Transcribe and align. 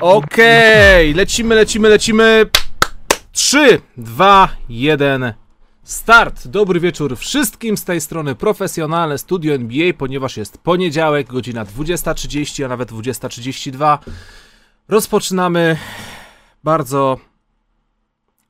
Okej, 0.00 1.10
okay, 1.10 1.16
lecimy, 1.16 1.54
lecimy, 1.54 1.88
lecimy. 1.88 2.46
3, 3.32 3.80
2, 3.96 4.48
1. 4.68 5.34
Start! 5.82 6.48
Dobry 6.48 6.80
wieczór 6.80 7.16
wszystkim 7.16 7.76
z 7.76 7.84
tej 7.84 8.00
strony 8.00 8.34
profesjonalne 8.34 9.18
studio 9.18 9.54
NBA, 9.54 9.92
ponieważ 9.98 10.36
jest 10.36 10.58
poniedziałek, 10.58 11.26
godzina 11.26 11.64
20.30, 11.64 12.64
a 12.64 12.68
nawet 12.68 12.92
20.32. 12.92 13.98
Rozpoczynamy 14.88 15.76
bardzo, 16.64 17.18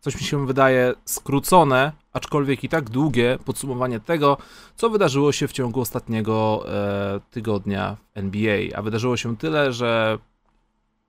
coś 0.00 0.14
mi 0.14 0.22
się 0.22 0.46
wydaje, 0.46 0.94
skrócone, 1.04 1.92
aczkolwiek 2.14 2.64
i 2.64 2.68
tak 2.68 2.90
długie 2.90 3.38
podsumowanie 3.44 4.00
tego, 4.00 4.36
co 4.76 4.90
wydarzyło 4.90 5.32
się 5.32 5.48
w 5.48 5.52
ciągu 5.52 5.80
ostatniego 5.80 6.64
e, 6.68 7.20
tygodnia 7.30 7.96
w 8.14 8.18
NBA. 8.18 8.58
A 8.74 8.82
wydarzyło 8.82 9.16
się 9.16 9.36
tyle, 9.36 9.72
że 9.72 10.18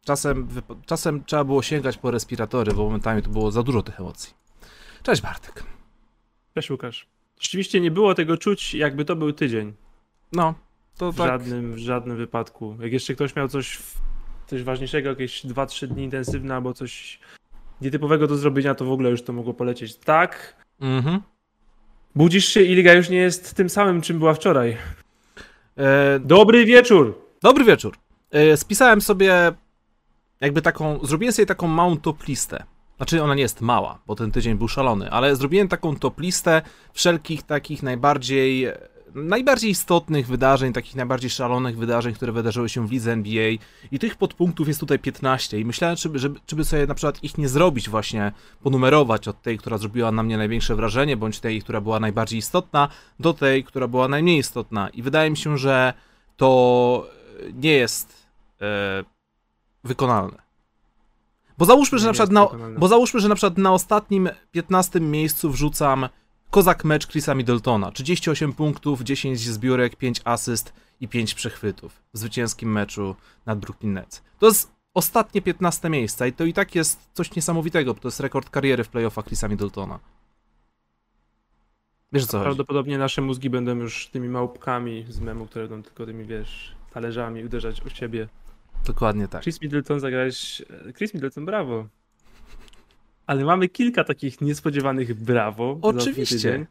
czasem, 0.05 0.47
czasem 0.85 1.23
trzeba 1.23 1.43
było 1.43 1.61
sięgać 1.61 1.97
po 1.97 2.11
respiratory, 2.11 2.73
bo 2.73 2.83
momentami 2.83 3.21
to 3.21 3.29
było 3.29 3.51
za 3.51 3.63
dużo 3.63 3.81
tych 3.81 3.99
emocji. 3.99 4.33
Cześć 5.03 5.21
Bartek. 5.21 5.63
Cześć 6.55 6.69
Łukasz. 6.69 7.07
Rzeczywiście 7.39 7.81
nie 7.81 7.91
było 7.91 8.15
tego 8.15 8.37
czuć, 8.37 8.73
jakby 8.73 9.05
to 9.05 9.15
był 9.15 9.33
tydzień. 9.33 9.73
No, 10.31 10.53
to 10.97 11.11
w 11.11 11.17
tak. 11.17 11.27
Żadnym, 11.27 11.73
w 11.73 11.77
żadnym 11.77 12.17
wypadku. 12.17 12.77
Jak 12.79 12.93
jeszcze 12.93 13.15
ktoś 13.15 13.35
miał 13.35 13.47
coś, 13.47 13.79
coś 14.47 14.63
ważniejszego, 14.63 15.09
jakieś 15.09 15.45
2-3 15.45 15.87
dni 15.87 16.03
intensywne 16.03 16.55
albo 16.55 16.73
coś 16.73 17.19
nietypowego 17.81 18.27
do 18.27 18.35
zrobienia, 18.35 18.75
to 18.75 18.85
w 18.85 18.91
ogóle 18.91 19.09
już 19.09 19.23
to 19.23 19.33
mogło 19.33 19.53
polecieć. 19.53 19.95
Tak, 19.95 20.64
Mhm. 20.81 21.21
budzisz 22.15 22.45
się 22.45 22.61
i 22.61 22.75
liga 22.75 22.93
już 22.93 23.09
nie 23.09 23.17
jest 23.17 23.53
tym 23.53 23.69
samym, 23.69 24.01
czym 24.01 24.19
była 24.19 24.33
wczoraj. 24.33 24.77
E, 25.77 26.19
Dobry 26.19 26.65
wieczór! 26.65 27.21
dobry 27.41 27.63
wieczór. 27.63 27.97
E, 28.31 28.57
spisałem 28.57 29.01
sobie 29.01 29.51
jakby 30.41 30.61
taką, 30.61 31.05
zrobiłem 31.05 31.33
sobie 31.33 31.45
taką 31.45 31.67
małą 31.67 31.97
top 31.97 32.27
listę. 32.27 32.63
Znaczy 32.97 33.23
ona 33.23 33.35
nie 33.35 33.41
jest 33.41 33.61
mała, 33.61 33.99
bo 34.07 34.15
ten 34.15 34.31
tydzień 34.31 34.55
był 34.57 34.67
szalony, 34.67 35.11
ale 35.11 35.35
zrobiłem 35.35 35.67
taką 35.67 35.95
top 35.95 36.19
listę 36.19 36.61
wszelkich 36.93 37.43
takich 37.43 37.83
najbardziej 37.83 38.67
najbardziej 39.15 39.71
istotnych 39.71 40.27
wydarzeń, 40.27 40.73
takich 40.73 40.95
najbardziej 40.95 41.29
szalonych 41.29 41.77
wydarzeń, 41.77 42.13
które 42.13 42.31
wydarzyły 42.31 42.69
się 42.69 42.87
w 42.87 42.91
lidze 42.91 43.11
NBA 43.11 43.51
i 43.91 43.99
tych 43.99 44.15
podpunktów 44.15 44.67
jest 44.67 44.79
tutaj 44.79 44.99
15 44.99 45.59
i 45.59 45.65
myślałem, 45.65 45.97
czy, 45.97 46.09
żeby, 46.13 46.39
czy 46.45 46.55
by 46.55 46.65
sobie 46.65 46.87
na 46.87 46.95
przykład 46.95 47.23
ich 47.23 47.37
nie 47.37 47.49
zrobić 47.49 47.89
właśnie, 47.89 48.31
ponumerować 48.63 49.27
od 49.27 49.41
tej, 49.41 49.57
która 49.57 49.77
zrobiła 49.77 50.11
na 50.11 50.23
mnie 50.23 50.37
największe 50.37 50.75
wrażenie, 50.75 51.17
bądź 51.17 51.39
tej, 51.39 51.61
która 51.61 51.81
była 51.81 51.99
najbardziej 51.99 52.39
istotna, 52.39 52.89
do 53.19 53.33
tej, 53.33 53.63
która 53.63 53.87
była 53.87 54.07
najmniej 54.07 54.39
istotna 54.39 54.89
i 54.89 55.01
wydaje 55.01 55.29
mi 55.29 55.37
się, 55.37 55.57
że 55.57 55.93
to 56.37 57.07
nie 57.53 57.73
jest 57.73 58.27
e, 58.61 59.03
wykonalne. 59.83 60.45
Bo 61.57 61.65
załóżmy, 61.65 61.99
że 61.99 62.07
na 62.07 62.13
przykład 62.13 62.31
na, 62.31 62.45
wykonalne. 62.45 62.79
bo 62.79 62.87
załóżmy, 62.87 63.19
że 63.19 63.29
na 63.29 63.35
przykład 63.35 63.57
na 63.57 63.73
ostatnim 63.73 64.29
15 64.51 64.99
miejscu 64.99 65.49
wrzucam 65.49 66.09
kozak 66.55 66.85
mecz 66.85 67.07
Chrisa 67.07 67.35
Middletona. 67.35 67.91
38 67.91 68.53
punktów, 68.53 69.01
10 69.01 69.39
zbiórek, 69.39 69.95
5 69.95 70.21
asyst 70.23 70.73
i 70.99 71.07
5 71.07 71.33
przechwytów 71.33 72.03
w 72.13 72.17
zwycięskim 72.17 72.71
meczu 72.71 73.15
nad 73.45 73.59
Brooklyn 73.59 73.93
Nets. 73.93 74.23
To 74.39 74.45
jest 74.45 74.71
ostatnie 74.93 75.41
15 75.41 75.89
miejsce 75.89 76.27
i 76.27 76.33
to 76.33 76.43
i 76.43 76.53
tak 76.53 76.75
jest 76.75 76.99
coś 77.13 77.35
niesamowitego, 77.35 77.93
bo 77.93 77.99
to 77.99 78.07
jest 78.07 78.19
rekord 78.19 78.49
kariery 78.49 78.83
w 78.83 78.89
playoffach 78.89 79.25
Chrisa 79.25 79.47
Middletona. 79.47 79.99
Wiesz 82.11 82.25
co 82.25 82.37
chodzi? 82.37 82.45
Prawdopodobnie 82.45 82.97
nasze 82.97 83.21
mózgi 83.21 83.49
będą 83.49 83.75
już 83.75 84.07
tymi 84.07 84.29
małpkami 84.29 85.05
z 85.09 85.19
memu, 85.19 85.45
które 85.45 85.67
będą 85.67 85.83
tylko 85.83 86.05
tymi, 86.05 86.25
wiesz, 86.25 86.75
talerzami 86.93 87.45
uderzać 87.45 87.81
o 87.81 87.89
siebie. 87.89 88.27
Dokładnie 88.85 89.27
tak. 89.27 89.43
Chris 89.43 89.61
Middleton 89.61 89.99
zagrałeś. 89.99 90.61
Chris 90.97 91.13
Middleton, 91.13 91.45
brawo. 91.45 91.87
Ale 93.27 93.45
mamy 93.45 93.69
kilka 93.69 94.03
takich 94.03 94.41
niespodziewanych 94.41 95.13
brawo. 95.13 95.79
Oczywiście. 95.81 96.35
tydzień. 96.35 96.65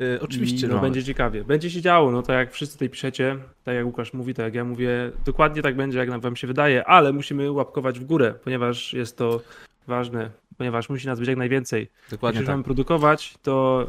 Y, 0.00 0.20
oczywiście, 0.22 0.66
I, 0.66 0.70
no, 0.70 0.78
będzie 0.78 1.04
ciekawie. 1.04 1.44
Będzie 1.44 1.70
się 1.70 1.80
działo, 1.80 2.10
no 2.10 2.22
tak 2.22 2.36
jak 2.36 2.52
wszyscy 2.52 2.74
tutaj 2.74 2.90
piszecie, 2.90 3.36
tak 3.64 3.74
jak 3.74 3.86
Łukasz 3.86 4.12
mówi, 4.12 4.34
tak 4.34 4.44
jak 4.44 4.54
ja 4.54 4.64
mówię, 4.64 5.10
dokładnie 5.24 5.62
tak 5.62 5.76
będzie, 5.76 5.98
jak 5.98 6.08
nam 6.08 6.20
wam 6.20 6.36
się 6.36 6.46
wydaje, 6.46 6.84
ale 6.84 7.12
musimy 7.12 7.52
łapkować 7.52 8.00
w 8.00 8.04
górę, 8.04 8.34
ponieważ 8.44 8.92
jest 8.92 9.16
to 9.16 9.40
ważne, 9.86 10.30
ponieważ 10.58 10.88
musi 10.88 11.06
nas 11.06 11.18
być 11.18 11.28
jak 11.28 11.38
najwięcej. 11.38 11.90
Dokładnie 12.10 12.38
Jeśli 12.38 12.46
tak. 12.46 12.54
mamy 12.54 12.64
produkować, 12.64 13.34
to. 13.42 13.86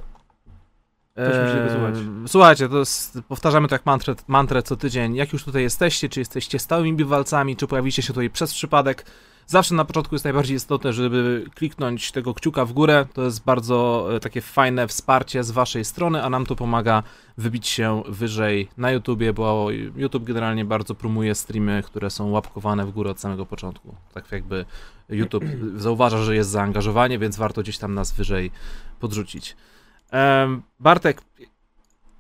Eee, 1.16 2.28
Słuchajcie, 2.28 2.70
to 2.70 2.80
jest, 2.80 3.20
powtarzamy 3.28 3.68
tak 3.68 3.86
mantrę, 3.86 4.16
mantrę 4.28 4.64
co 4.64 4.76
tydzień. 4.76 5.16
Jak 5.16 5.34
już 5.34 5.44
tutaj 5.44 5.62
jesteście, 5.62 6.10
czy 6.10 6.20
jesteście 6.20 6.60
stałymi 6.60 6.94
bywalcami, 6.94 7.56
czy 7.56 7.68
pojawicie 7.68 8.02
się 8.02 8.08
tutaj 8.08 8.30
przez 8.30 8.54
przypadek, 8.54 9.06
zawsze 9.50 9.76
na 9.76 9.86
początku 9.86 10.16
jest 10.16 10.26
najbardziej 10.26 10.58
istotne, 10.58 10.94
żeby 10.94 11.46
kliknąć 11.56 12.12
tego 12.12 12.34
kciuka 12.34 12.66
w 12.66 12.74
górę. 12.74 13.06
To 13.14 13.22
jest 13.22 13.44
bardzo 13.44 14.08
e, 14.16 14.20
takie 14.20 14.42
fajne 14.42 14.88
wsparcie 14.88 15.44
z 15.44 15.52
waszej 15.52 15.86
strony, 15.86 16.24
a 16.24 16.30
nam 16.30 16.46
to 16.46 16.56
pomaga 16.56 17.04
wybić 17.38 17.68
się 17.68 18.04
wyżej 18.08 18.70
na 18.78 18.92
YouTubie, 18.92 19.34
bo 19.34 19.68
YouTube 19.96 20.24
generalnie 20.24 20.66
bardzo 20.66 20.96
promuje 20.96 21.36
streamy, 21.36 21.84
które 21.86 22.10
są 22.10 22.30
łapkowane 22.30 22.86
w 22.86 22.92
górę 22.92 23.12
od 23.12 23.20
samego 23.20 23.46
początku. 23.46 23.96
Tak 24.14 24.32
jakby 24.32 24.66
YouTube 25.10 25.46
zauważa, 25.76 26.24
że 26.24 26.36
jest 26.36 26.50
zaangażowanie, 26.50 27.20
więc 27.20 27.38
warto 27.38 27.62
gdzieś 27.62 27.78
tam 27.78 27.94
nas 27.94 28.12
wyżej 28.12 28.52
podrzucić. 29.00 29.56
Bartek, 30.80 31.22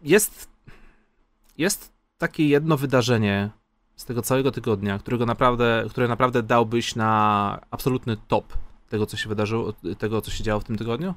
jest, 0.01 0.49
jest 1.57 1.93
takie 2.17 2.47
jedno 2.47 2.77
wydarzenie 2.77 3.49
z 3.99 4.05
tego 4.05 4.21
całego 4.21 4.51
tygodnia, 4.51 4.99
którego 4.99 5.25
naprawdę, 5.25 5.85
które 5.89 6.07
naprawdę 6.07 6.43
dałbyś 6.43 6.95
na 6.95 7.61
absolutny 7.71 8.17
top 8.27 8.53
tego, 8.89 9.05
co 9.05 9.17
się 9.17 9.29
wydarzyło, 9.29 9.73
tego, 9.97 10.21
co 10.21 10.31
się 10.31 10.43
działo 10.43 10.59
w 10.59 10.63
tym 10.63 10.77
tygodniu? 10.77 11.13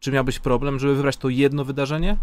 Czy 0.00 0.12
miałbyś 0.12 0.38
problem, 0.38 0.78
żeby 0.78 0.94
wybrać 0.94 1.16
to 1.16 1.28
jedno 1.28 1.64
wydarzenie? 1.64 2.16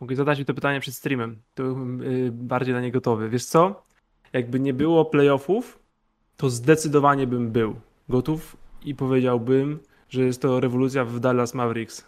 mogę 0.00 0.16
zadać 0.16 0.38
mi 0.38 0.44
to 0.44 0.54
pytanie 0.54 0.80
przed 0.80 0.94
streamem. 0.94 1.36
To 1.54 1.62
byłbym 1.62 2.02
y, 2.02 2.30
bardziej 2.32 2.74
na 2.74 2.80
nie 2.80 2.92
gotowy. 2.92 3.28
Wiesz 3.28 3.44
co? 3.44 3.82
Jakby 4.32 4.60
nie 4.60 4.74
było 4.74 5.04
playoffów, 5.04 5.78
to 6.36 6.50
zdecydowanie 6.50 7.26
bym 7.26 7.50
był 7.50 7.74
gotów 8.08 8.56
i 8.84 8.94
powiedziałbym, 8.94 9.78
że 10.08 10.22
jest 10.22 10.42
to 10.42 10.60
rewolucja 10.60 11.04
w 11.04 11.20
Dallas 11.20 11.54
Mavericks. 11.54 12.04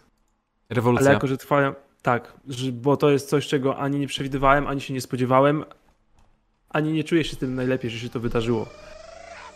Rewolucja. 0.69 1.07
Ale 1.07 1.13
jako, 1.13 1.27
że 1.27 1.37
trwają. 1.37 1.73
Tak, 2.03 2.33
bo 2.71 2.97
to 2.97 3.09
jest 3.09 3.29
coś, 3.29 3.47
czego 3.47 3.77
ani 3.77 3.99
nie 3.99 4.07
przewidywałem, 4.07 4.67
ani 4.67 4.81
się 4.81 4.93
nie 4.93 5.01
spodziewałem, 5.01 5.65
ani 6.69 6.91
nie 6.91 7.03
czuję 7.03 7.23
się 7.23 7.35
tym 7.35 7.55
najlepiej, 7.55 7.91
że 7.91 7.99
się 7.99 8.09
to 8.09 8.19
wydarzyło. 8.19 8.67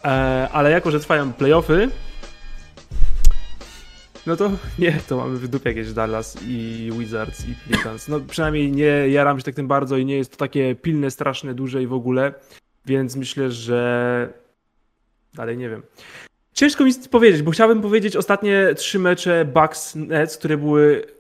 E, 0.04 0.08
ale 0.52 0.72
jako, 0.72 0.92
że 0.92 1.00
trwają 1.00 1.34
playoffy, 1.34 1.90
no 4.26 4.36
to 4.36 4.52
nie, 4.80 5.00
to 5.08 5.18
mamy 5.18 5.38
w 5.38 5.48
dupie 5.48 5.70
jakieś 5.70 5.94
Dallas 5.94 6.38
i 6.48 6.90
Wizards 7.00 7.48
i 7.48 7.56
Pelicans. 7.56 8.08
No 8.08 8.20
przynajmniej 8.20 8.72
nie 8.72 9.10
jaram 9.10 9.38
się 9.38 9.44
tak 9.44 9.56
tym 9.56 9.68
bardzo 9.68 9.98
i 9.98 10.06
nie 10.06 10.18
jest 10.18 10.32
to 10.32 10.38
takie 10.38 10.76
pilne, 10.76 11.12
straszne, 11.12 11.54
duże 11.54 11.84
i 11.84 11.88
w 11.88 11.94
ogóle, 11.94 12.34
więc 12.86 13.16
myślę, 13.16 13.52
że 13.52 14.34
dalej 15.34 15.58
nie 15.58 15.70
wiem. 15.70 15.84
Ciężko 16.54 16.86
mi 16.86 16.92
powiedzieć, 17.12 17.42
bo 17.42 17.52
chciałbym 17.52 17.82
powiedzieć 17.82 18.16
ostatnie 18.16 18.68
trzy 18.76 19.00
mecze 19.00 19.46
Bucks 19.46 19.96
Nets, 19.96 20.38
które 20.38 20.58
były 20.58 21.17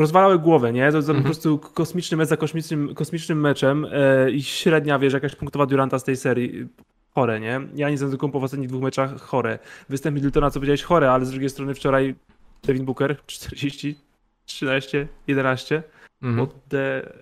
rozwalały 0.00 0.38
głowę, 0.38 0.72
nie? 0.72 0.92
To, 0.92 0.92
to 0.92 0.98
Mhm. 0.98 1.18
po 1.18 1.24
prostu 1.24 1.58
kosmiczny 1.58 2.16
mecz 2.16 2.28
za 2.28 2.36
kosmicznym, 2.36 2.94
kosmicznym 2.94 3.40
meczem 3.40 3.86
e, 3.92 4.30
i 4.30 4.42
średnia, 4.42 4.98
wiesz, 4.98 5.12
jakaś 5.12 5.36
punktowa 5.36 5.66
Duranta 5.66 5.98
z 5.98 6.04
tej 6.04 6.16
serii. 6.16 6.68
Chore, 7.14 7.40
nie? 7.40 7.60
Ja 7.74 7.90
nie 7.90 7.98
znam 7.98 8.10
tylko 8.10 8.28
po 8.28 8.38
ostatnich 8.38 8.68
dwóch 8.68 8.82
meczach 8.82 9.20
chore. 9.20 9.58
Występ 9.88 10.14
Middletona, 10.14 10.50
co 10.50 10.60
powiedziałeś, 10.60 10.82
chore, 10.82 11.12
ale 11.12 11.26
z 11.26 11.30
drugiej 11.30 11.50
strony 11.50 11.74
wczoraj 11.74 12.14
Devin 12.62 12.84
Booker 12.84 13.16
40, 13.26 13.98
13, 14.46 15.08
11. 15.26 15.82
Mhm. 16.22 16.46
What 16.46 16.60
the... 16.68 17.12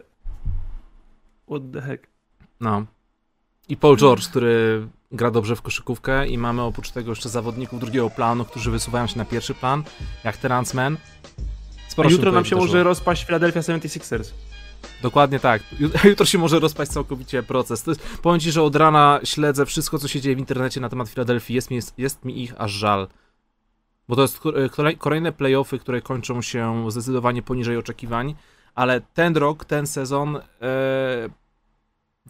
What 1.51 1.63
the 1.73 1.81
heck? 1.81 2.07
No. 2.61 2.87
I 3.69 3.77
Paul 3.77 3.97
George, 3.97 4.29
który 4.29 4.87
gra 5.13 5.31
dobrze 5.31 5.57
w 5.57 5.63
koszykówkę 5.63 6.27
i 6.27 6.39
mamy 6.39 6.63
oprócz 6.63 6.91
tego 6.91 7.11
jeszcze 7.11 7.29
zawodników 7.29 7.81
drugiego 7.81 8.11
planu, 8.11 8.45
którzy 8.45 8.71
wysuwają 8.71 9.07
się 9.07 9.19
na 9.19 9.25
pierwszy 9.25 9.55
plan, 9.55 9.83
jak 10.25 10.37
Terrence 10.37 10.77
Mann. 10.77 10.97
Sporo 11.97 12.11
jutro 12.11 12.33
nam 12.33 12.45
się 12.45 12.57
może 12.57 12.83
rozpaść 12.85 13.25
Philadelphia 13.25 13.61
76ers. 13.61 14.31
Dokładnie 15.03 15.41
tak. 15.41 15.63
Jut- 15.81 16.05
Jutro 16.09 16.27
się 16.27 16.39
może 16.39 16.59
rozpaść 16.61 16.91
całkowicie 16.91 17.43
proces. 17.43 17.83
To 17.83 17.91
jest, 17.91 18.09
powiem 18.23 18.41
ci, 18.41 18.53
że 18.53 18.63
od 18.63 18.77
rana 18.77 19.21
śledzę 19.25 19.67
wszystko, 19.67 19.99
co 19.99 20.09
się 20.09 20.21
dzieje 20.21 20.37
w 20.37 20.39
internecie 20.39 20.81
na 20.81 20.89
temat 20.89 21.09
Filadelfii. 21.09 21.55
Jest 21.55 21.71
mi, 21.71 21.79
jest 21.99 22.25
mi 22.25 22.43
ich 22.43 22.55
aż 22.61 22.73
żal. 22.73 23.09
Bo 24.09 24.17
to 24.17 24.23
jest 24.23 24.39
ko- 24.39 24.53
kolej- 24.71 24.97
kolejne 24.99 25.33
playoffy, 25.33 25.79
które 25.79 26.03
kończą 26.03 26.43
się 26.43 26.91
zdecydowanie 26.91 27.43
poniżej 27.43 27.77
oczekiwań, 27.77 28.35
ale 28.75 29.01
ten 29.01 29.37
rok, 29.37 29.65
ten 29.65 29.87
sezon 29.87 30.37
e, 30.37 30.41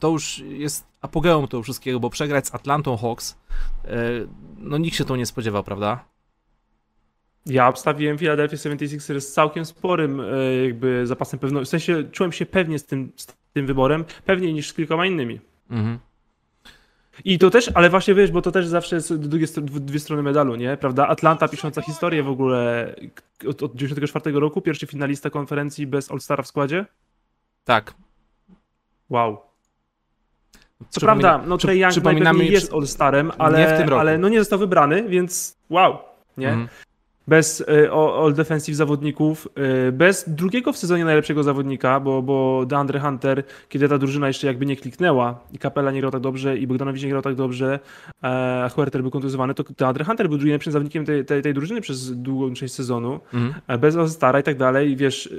to 0.01 0.09
już 0.09 0.39
jest 0.39 0.87
apogeum 1.01 1.49
tego 1.49 1.63
wszystkiego, 1.63 2.01
bo 2.01 2.11
przegrać 2.11 2.47
z 2.47 2.55
Atlantą 2.55 2.97
Hawks, 2.97 3.37
e, 3.85 3.89
no 4.59 4.79
nikt 4.79 4.97
się 4.97 5.05
to 5.05 5.17
nie 5.17 5.27
spodziewał, 5.27 5.63
prawda? 5.65 6.05
Ja 7.47 7.69
obstawiłem 7.69 8.19
Philadelphia 8.19 8.57
76ers 8.57 9.21
z 9.21 9.33
całkiem 9.33 9.65
sporym 9.65 10.21
e, 10.21 10.25
jakby 10.67 11.07
zapasem 11.07 11.41
pewności. 11.41 11.67
W 11.67 11.71
sensie 11.71 12.05
czułem 12.13 12.33
się 12.33 12.47
pewnie 12.47 12.79
z 12.79 12.87
tym, 12.87 13.13
z 13.17 13.27
tym 13.53 13.67
wyborem, 13.67 14.05
pewniej 14.25 14.55
niż 14.55 14.69
z 14.69 14.75
kilkoma 14.75 15.07
innymi. 15.07 15.41
Mhm. 15.71 15.99
I 17.25 17.39
to 17.39 17.51
też, 17.51 17.71
ale 17.75 17.91
właśnie 17.91 18.15
wiesz, 18.15 18.31
bo 18.31 18.43
to 18.43 18.53
też 18.53 18.67
zawsze 18.67 18.97
jest 18.97 19.17
drugie, 19.17 19.47
dwie 19.63 20.01
strony 20.01 20.23
medalu, 20.23 20.57
nie? 20.57 20.77
Prawda? 20.77 21.09
Atlanta 21.09 21.49
pisząca 21.49 21.83
historię 21.83 22.23
w 22.23 22.29
ogóle 22.29 22.95
od, 23.49 23.63
od 23.63 23.75
94 23.75 24.41
roku, 24.41 24.61
pierwszy 24.61 24.87
finalista 24.87 25.31
konferencji 25.31 25.87
bez 25.87 26.11
All-Stara 26.11 26.43
w 26.43 26.47
składzie. 26.47 26.87
Tak. 27.65 27.95
Wow. 29.11 29.39
Co 30.89 31.01
prawda, 31.01 31.43
no 31.47 31.59
Trey 31.59 31.79
Young 31.79 32.05
najpewniej 32.05 32.53
jest 32.53 32.73
All-Starem, 32.73 33.31
ale, 33.39 33.87
ale 33.99 34.19
no 34.19 34.29
nie 34.29 34.39
został 34.39 34.59
wybrany, 34.59 35.09
więc 35.09 35.59
wow, 35.71 35.99
nie? 36.37 36.49
Mhm 36.49 36.69
bez 37.29 37.61
y, 37.61 37.91
all 37.93 38.35
defensive 38.35 38.77
zawodników, 38.77 39.49
y, 39.89 39.93
bez 39.93 40.25
drugiego 40.29 40.73
w 40.73 40.79
sezonie 40.79 41.05
najlepszego 41.05 41.43
zawodnika, 41.43 42.01
bo, 42.01 42.23
bo 42.23 42.67
DeAndre 42.67 43.01
Hunter, 43.01 43.43
kiedy 43.69 43.89
ta 43.89 43.99
drużyna 43.99 44.29
jeszcze 44.29 44.47
jakby 44.47 44.67
nie 44.67 44.77
kliknęła 44.77 45.41
i 45.53 45.59
Kapela 45.59 45.91
nie 45.91 46.01
grał 46.01 46.13
tak 46.13 46.21
dobrze 46.21 46.59
i 46.59 46.67
Bogdanowicz 46.67 47.03
nie 47.03 47.09
grał 47.09 47.23
tak 47.23 47.35
dobrze, 47.35 47.79
e, 48.23 48.27
a 48.65 48.69
Huerter 48.69 49.03
był 49.03 49.11
kontuzjowany, 49.11 49.55
to 49.55 49.65
DeAndre 49.79 50.05
Hunter 50.05 50.29
był 50.29 50.39
drugim 50.39 50.51
najlepszym 50.51 50.73
zawodnikiem 50.73 51.05
tej, 51.05 51.25
tej, 51.25 51.43
tej 51.43 51.55
drużyny 51.55 51.81
przez 51.81 52.23
długą 52.23 52.55
część 52.55 52.75
sezonu, 52.75 53.21
mhm. 53.35 53.81
bez 53.81 53.97
All-Stara 53.97 54.41
i 54.41 54.43
tak 54.43 54.57
dalej 54.57 54.91
i 54.91 54.97
wiesz, 54.97 55.35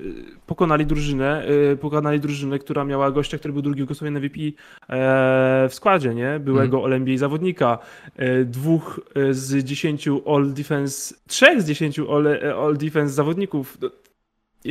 pokonali 0.47 0.85
drużynę, 0.85 1.45
pokonali 1.81 2.19
drużynę, 2.19 2.59
która 2.59 2.83
miała 2.83 3.11
gościa, 3.11 3.37
który 3.37 3.53
był 3.53 3.61
drugi 3.61 3.83
w 3.83 3.85
głosowanie 3.85 4.19
VP 4.19 4.39
e, 4.39 5.69
w 5.69 5.73
składzie, 5.73 6.15
nie? 6.15 6.39
Byłego 6.39 6.77
mhm. 6.77 6.93
All-NBA 6.93 7.17
zawodnika, 7.17 7.77
e, 8.15 8.45
dwóch 8.45 8.99
z 9.31 9.63
dziesięciu 9.63 10.21
All-Defense, 10.25 11.15
trzech 11.27 11.61
z 11.61 11.65
dziesięciu 11.65 11.76
10 11.79 11.99
all, 11.99 12.27
all 12.63 12.77
defense 12.77 13.13
zawodników. 13.13 13.77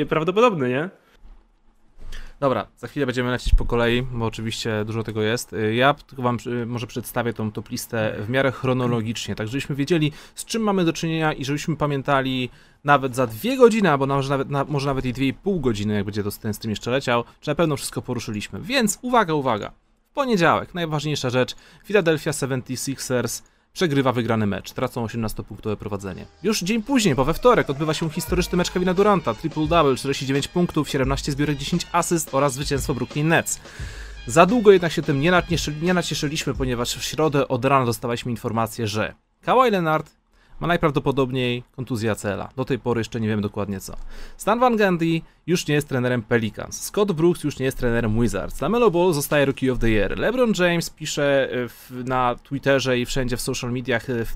Prawdopodobne, 0.08 0.68
nie? 0.68 0.90
Dobra, 2.40 2.66
za 2.76 2.88
chwilę 2.88 3.06
będziemy 3.06 3.30
lecieć 3.30 3.54
po 3.54 3.64
kolei, 3.64 4.02
bo 4.02 4.26
oczywiście 4.26 4.84
dużo 4.84 5.02
tego 5.02 5.22
jest. 5.22 5.54
Ja 5.72 5.94
tylko 5.94 6.22
wam 6.22 6.38
y, 6.46 6.66
może 6.66 6.86
przedstawię 6.86 7.32
tą 7.32 7.52
top 7.52 7.70
listę 7.70 8.16
w 8.20 8.28
miarę 8.28 8.52
chronologicznie, 8.52 9.34
tak 9.34 9.48
żebyśmy 9.48 9.74
wiedzieli, 9.74 10.12
z 10.34 10.44
czym 10.44 10.62
mamy 10.62 10.84
do 10.84 10.92
czynienia 10.92 11.32
i 11.32 11.44
żebyśmy 11.44 11.76
pamiętali 11.76 12.50
nawet 12.84 13.16
za 13.16 13.26
dwie 13.26 13.56
godziny, 13.56 13.90
albo 13.90 14.06
może 14.06 14.30
nawet, 14.30 14.50
na, 14.50 14.64
może 14.64 14.86
nawet 14.86 15.04
i 15.04 15.12
dwie 15.12 15.26
i 15.26 15.34
pół 15.34 15.60
godziny, 15.60 15.94
jak 15.94 16.04
będzie 16.04 16.22
ten 16.42 16.54
stream 16.54 16.70
jeszcze 16.70 16.90
leciał, 16.90 17.24
że 17.42 17.50
na 17.50 17.54
pewno 17.54 17.76
wszystko 17.76 18.02
poruszyliśmy. 18.02 18.60
Więc 18.60 18.98
uwaga, 19.02 19.34
uwaga. 19.34 19.72
W 20.10 20.14
poniedziałek, 20.14 20.74
najważniejsza 20.74 21.30
rzecz, 21.30 21.54
Philadelphia 21.84 22.30
76ers 22.30 23.42
przegrywa 23.76 24.12
wygrany 24.12 24.46
mecz, 24.46 24.72
tracą 24.72 25.06
18-punktowe 25.06 25.76
prowadzenie. 25.76 26.26
Już 26.42 26.60
dzień 26.60 26.82
później, 26.82 27.14
bo 27.14 27.24
we 27.24 27.34
wtorek, 27.34 27.70
odbywa 27.70 27.94
się 27.94 28.10
historyczny 28.10 28.58
mecz 28.58 28.70
Kevina 28.70 28.94
Duranta, 28.94 29.32
triple-double, 29.32 29.96
49 29.96 30.48
punktów, 30.48 30.88
17 30.88 31.32
zbiórek, 31.32 31.58
10 31.58 31.86
asyst 31.92 32.34
oraz 32.34 32.52
zwycięstwo 32.52 32.94
Brooklyn 32.94 33.28
Nets. 33.28 33.60
Za 34.26 34.46
długo 34.46 34.72
jednak 34.72 34.92
się 34.92 35.02
tym 35.02 35.20
nie 35.82 35.94
nacieszyliśmy, 35.94 36.54
ponieważ 36.54 36.96
w 36.96 37.04
środę 37.04 37.48
od 37.48 37.64
rana 37.64 37.86
dostawaliśmy 37.86 38.30
informację, 38.30 38.86
że 38.86 39.14
Kawhi 39.42 39.70
Leonard 39.70 40.15
ma 40.60 40.66
najprawdopodobniej 40.66 41.62
kontuzję 41.76 42.10
ACL-a. 42.10 42.48
Do 42.56 42.64
tej 42.64 42.78
pory 42.78 43.00
jeszcze 43.00 43.20
nie 43.20 43.28
wiem 43.28 43.40
dokładnie 43.40 43.80
co. 43.80 43.96
Stan 44.36 44.60
Van 44.60 44.76
Gundy 44.76 45.20
już 45.46 45.66
nie 45.66 45.74
jest 45.74 45.88
trenerem 45.88 46.22
Pelicans. 46.22 46.82
Scott 46.82 47.12
Brooks 47.12 47.44
już 47.44 47.58
nie 47.58 47.64
jest 47.64 47.78
trenerem 47.78 48.20
Wizards. 48.20 48.60
LaMelo 48.60 48.90
Ball 48.90 49.12
zostaje 49.12 49.44
Rookie 49.44 49.72
of 49.72 49.78
the 49.78 49.90
Year. 49.90 50.18
LeBron 50.18 50.52
James 50.58 50.90
pisze 50.90 51.48
e, 51.50 51.68
w, 51.68 51.90
na 52.04 52.34
Twitterze 52.34 52.98
i 52.98 53.06
wszędzie 53.06 53.36
w 53.36 53.40
social 53.40 53.72
mediach, 53.72 54.10
e, 54.10 54.24
w, 54.24 54.34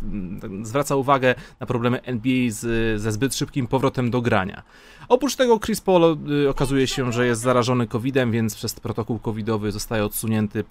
zwraca 0.63 0.97
uwagę 0.97 1.35
na 1.61 1.67
problemy 1.67 2.03
NBA 2.03 2.51
z, 2.51 3.01
ze 3.01 3.13
zbyt 3.13 3.35
szybkim 3.35 3.67
powrotem 3.67 4.11
do 4.11 4.21
grania. 4.21 4.63
Oprócz 5.09 5.37
tego 5.37 5.59
Chris 5.59 5.81
Paul 5.81 6.19
y, 6.31 6.49
okazuje 6.49 6.87
się, 6.87 7.13
że 7.13 7.27
jest 7.27 7.41
zarażony 7.41 7.87
COVID-em, 7.87 8.33
więc 8.33 8.55
przez 8.55 8.75
protokół 8.75 9.19
covidowy 9.19 9.73
zostaje 9.73 10.05
odsunięty 10.05 10.65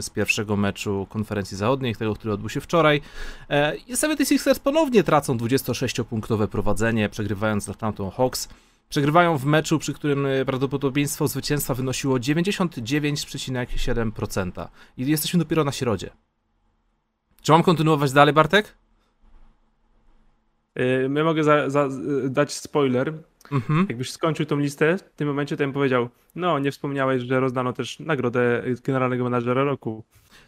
z 0.00 0.10
pierwszego 0.10 0.56
meczu 0.56 1.06
konferencji 1.08 1.56
zachodniej, 1.56 1.96
tego, 1.96 2.14
który 2.14 2.34
odbył 2.34 2.48
się 2.48 2.60
wczoraj. 2.60 3.00
E, 3.48 3.76
I 3.76 3.94
76ers 3.94 4.60
ponownie 4.60 4.89
tracą 5.04 5.36
26-punktowe 5.36 6.46
prowadzenie, 6.46 7.08
przegrywając 7.08 7.64
z 7.64 7.68
Atlanta 7.68 8.10
Hawks. 8.10 8.48
Przegrywają 8.88 9.38
w 9.38 9.44
meczu, 9.44 9.78
przy 9.78 9.94
którym 9.94 10.26
y, 10.26 10.44
prawdopodobieństwo 10.44 11.28
zwycięstwa 11.28 11.74
wynosiło 11.74 12.16
99,7%. 12.16 14.68
I 14.96 15.06
jesteśmy 15.06 15.38
dopiero 15.38 15.64
na 15.64 15.72
środzie. 15.72 16.10
Czy 17.42 17.52
mam 17.52 17.62
kontynuować 17.62 18.12
dalej, 18.12 18.34
Bartek? 18.34 18.74
Ja 21.14 21.24
mogę 21.24 21.44
za, 21.44 21.70
za, 21.70 21.88
dać 22.28 22.52
spoiler. 22.52 23.29
Mhm. 23.52 23.86
Jakbyś 23.88 24.10
skończył 24.10 24.46
tą 24.46 24.58
listę, 24.58 24.98
w 24.98 25.16
tym 25.16 25.28
momencie 25.28 25.56
to 25.56 25.64
bym 25.64 25.72
powiedział, 25.72 26.08
no 26.34 26.58
nie 26.58 26.72
wspomniałeś, 26.72 27.22
że 27.22 27.40
rozdano 27.40 27.72
też 27.72 28.00
nagrodę 28.00 28.62
generalnego 28.84 29.24
menadżera 29.24 29.64
roku. 29.64 30.04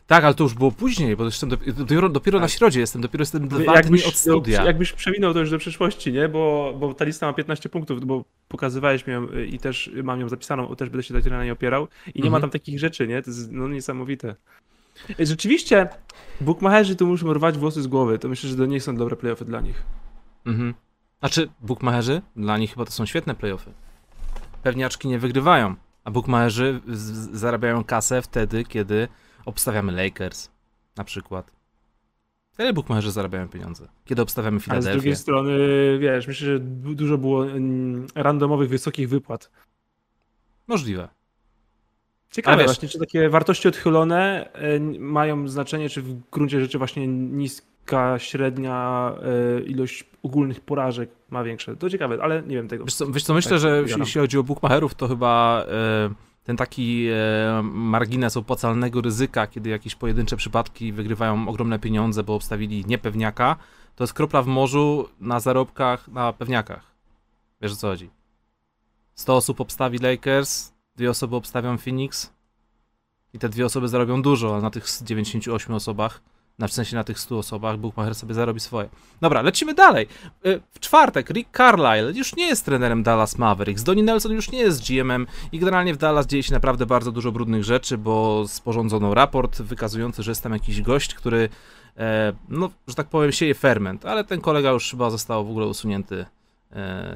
Tak, 0.07 0.25
ale 0.25 0.35
to 0.35 0.45
już 0.45 0.55
było 0.55 0.73
później, 0.73 1.17
bo 1.17 1.25
jestem 1.25 1.49
dopiero, 1.77 2.09
dopiero 2.09 2.39
tak. 2.39 2.43
na 2.43 2.49
środzie 2.49 2.81
jestem, 2.81 3.03
dopiero 3.03 3.23
jestem 3.23 3.49
dwa 3.49 3.75
jakbyś, 3.75 4.01
dni 4.01 4.09
od 4.09 4.15
studia. 4.15 4.65
Jakbyś 4.65 4.93
przewinął 4.93 5.35
to 5.35 5.41
już 5.41 5.51
do 5.51 5.59
przyszłości, 5.59 6.13
nie? 6.13 6.29
Bo, 6.29 6.75
bo 6.79 6.95
ta 6.95 7.05
lista 7.05 7.27
ma 7.27 7.33
15 7.33 7.69
punktów, 7.69 8.05
bo 8.05 8.25
pokazywałeś 8.49 9.07
mi 9.07 9.13
ją 9.13 9.27
i 9.27 9.59
też 9.59 9.91
mam 10.03 10.21
ją 10.21 10.29
zapisaną, 10.29 10.77
też 10.77 10.89
będę 10.89 11.03
się 11.03 11.15
tak 11.15 11.25
na 11.25 11.43
niej 11.43 11.53
opierał 11.53 11.89
i 12.07 12.19
nie 12.19 12.25
mhm. 12.25 12.33
ma 12.33 12.41
tam 12.41 12.51
takich 12.51 12.79
rzeczy, 12.79 13.09
nie? 13.09 13.23
To 13.23 13.31
jest 13.31 13.53
no, 13.53 13.69
niesamowite. 13.69 14.37
Rzeczywiście, 15.19 15.89
bookmacherzy 16.41 16.97
tu 16.97 17.07
muszą 17.07 17.33
rwać 17.33 17.59
włosy 17.59 17.83
z 17.83 17.87
głowy, 17.87 18.19
to 18.19 18.29
myślę, 18.29 18.51
że 18.51 18.57
to 18.57 18.67
nie 18.67 18.81
są 18.81 18.97
dobre 18.97 19.17
playoffy 19.17 19.45
dla 19.45 19.61
nich. 19.61 19.83
Mhm. 20.47 20.75
Znaczy, 21.23 21.49
bookmacherzy, 21.61 22.23
dla 22.37 22.59
nich 22.59 22.71
chyba 22.71 22.85
to 22.85 22.91
są 22.91 23.07
świetne 23.07 23.35
playoffy. 23.35 23.73
Pewniaczki 24.63 25.09
nie 25.09 25.19
wygrywają, 25.19 25.75
a 26.05 26.11
bookmacherzy 26.11 26.81
zarabiają 27.33 27.85
kasę 27.85 28.23
wtedy, 28.23 28.65
kiedy 28.65 29.09
obstawiamy 29.45 29.93
Lakers, 29.93 30.51
na 30.97 31.05
przykład. 31.05 31.53
Wtedy 32.51 32.73
bookmacherzy 32.73 33.11
zarabiają 33.11 33.49
pieniądze, 33.49 33.89
kiedy 34.05 34.23
obstawiamy 34.23 34.61
Filadelfię. 34.61 34.91
Ale 34.91 34.99
z 34.99 35.03
drugiej 35.03 35.17
strony, 35.17 35.59
wiesz, 35.99 36.27
myślę, 36.27 36.47
że 36.47 36.61
dużo 36.95 37.19
było 37.19 37.47
mm, 37.47 38.07
randomowych, 38.15 38.69
wysokich 38.69 39.09
wypłat. 39.09 39.51
Możliwe. 40.67 41.09
Ciekawe 42.31 42.57
wiesz, 42.57 42.67
właśnie, 42.67 42.89
czy 42.89 42.99
takie 42.99 43.29
wartości 43.29 43.69
odchylone 43.69 44.53
e, 44.53 44.81
mają 44.99 45.49
znaczenie, 45.49 45.89
czy 45.89 46.03
w 46.03 46.31
gruncie 46.31 46.61
rzeczy 46.61 46.79
właśnie 46.79 47.07
niskie 47.09 47.72
taka 47.85 48.19
średnia 48.19 49.13
y, 49.59 49.63
ilość 49.63 50.05
ogólnych 50.23 50.61
porażek 50.61 51.11
ma 51.31 51.45
większe. 51.45 51.77
To 51.77 51.91
ciekawe, 51.91 52.19
ale 52.23 52.43
nie 52.43 52.57
wiem 52.57 52.69
tego. 52.69 52.85
Wiesz 52.85 52.95
co, 52.95 53.07
wiesz 53.07 53.25
co 53.25 53.35
myślę, 53.35 53.51
tak, 53.51 53.61
że 53.61 53.85
jeśli 53.99 54.21
chodzi 54.21 54.39
o 54.39 54.43
bookmacherów, 54.43 54.95
to 54.95 55.09
chyba 55.09 55.65
y, 56.11 56.45
ten 56.45 56.57
taki 56.57 57.09
y, 57.09 57.63
margines 57.63 58.37
opłacalnego 58.37 59.01
ryzyka, 59.01 59.47
kiedy 59.47 59.71
jakieś 59.71 59.95
pojedyncze 59.95 60.37
przypadki 60.37 60.93
wygrywają 60.93 61.49
ogromne 61.49 61.79
pieniądze, 61.79 62.23
bo 62.23 62.35
obstawili 62.35 62.85
niepewniaka, 62.87 63.57
to 63.97 64.05
jest 64.05 64.15
kropla 64.15 64.43
w 64.43 64.47
morzu 64.47 65.09
na 65.21 65.41
zarobkach 65.41 66.09
na 66.09 66.33
pewniakach. 66.33 66.93
Wiesz 67.61 67.73
o 67.73 67.77
co 67.77 67.89
chodzi? 67.89 68.11
100 69.15 69.37
osób 69.37 69.61
obstawi 69.61 69.99
Lakers, 69.99 70.73
dwie 70.97 71.11
osoby 71.11 71.37
obstawią 71.37 71.79
Phoenix 71.79 72.33
i 73.35 73.39
te 73.39 73.49
dwie 73.49 73.67
osoby 73.67 73.89
zarobią 73.89 74.23
dużo, 74.23 74.57
a 74.57 74.61
na 74.61 74.71
tych 74.71 74.85
98 75.03 75.75
osobach 75.75 76.21
na 76.63 76.69
w 76.69 76.73
sensie 76.73 76.97
na 76.97 77.05
tych 77.05 77.19
100 77.19 77.39
osobach 77.39 77.77
Buchmacher 77.77 78.15
sobie 78.15 78.35
zarobi 78.35 78.61
swoje. 78.61 78.89
Dobra, 79.21 79.43
lecimy 79.43 79.75
dalej. 79.75 80.07
Y, 80.47 80.61
w 80.71 80.81
czwartek 80.81 81.31
Rick 81.31 81.57
Carlisle 81.57 82.13
już 82.15 82.37
nie 82.37 82.47
jest 82.47 82.65
trenerem 82.65 83.03
Dallas 83.03 83.39
Mavericks, 83.39 83.83
Donnie 83.83 84.03
Nelson 84.03 84.33
już 84.33 84.51
nie 84.51 84.59
jest 84.59 84.89
GM-em 84.89 85.27
i 85.53 85.59
generalnie 85.59 85.95
w 85.95 85.97
Dallas 85.97 86.27
dzieje 86.27 86.43
się 86.43 86.53
naprawdę 86.53 86.87
bardzo 86.87 87.13
dużo 87.13 87.33
brudnych 87.33 87.65
rzeczy, 87.65 87.99
bo 87.99 88.45
sporządzono 88.49 89.15
raport 89.15 89.63
wykazujący, 89.63 90.23
że 90.23 90.31
jest 90.31 90.43
tam 90.43 90.53
jakiś 90.53 90.83
gość, 90.83 91.15
który 91.15 91.49
e, 91.97 92.33
no, 92.49 92.71
że 92.89 92.95
tak 92.95 93.09
powiem, 93.09 93.33
sieje 93.33 93.55
ferment, 93.55 94.07
ale 94.07 94.25
ten 94.25 94.41
kolega 94.41 94.71
już 94.71 94.91
chyba 94.91 95.11
został 95.11 95.47
w 95.47 95.51
ogóle 95.51 95.67
usunięty 95.67 96.27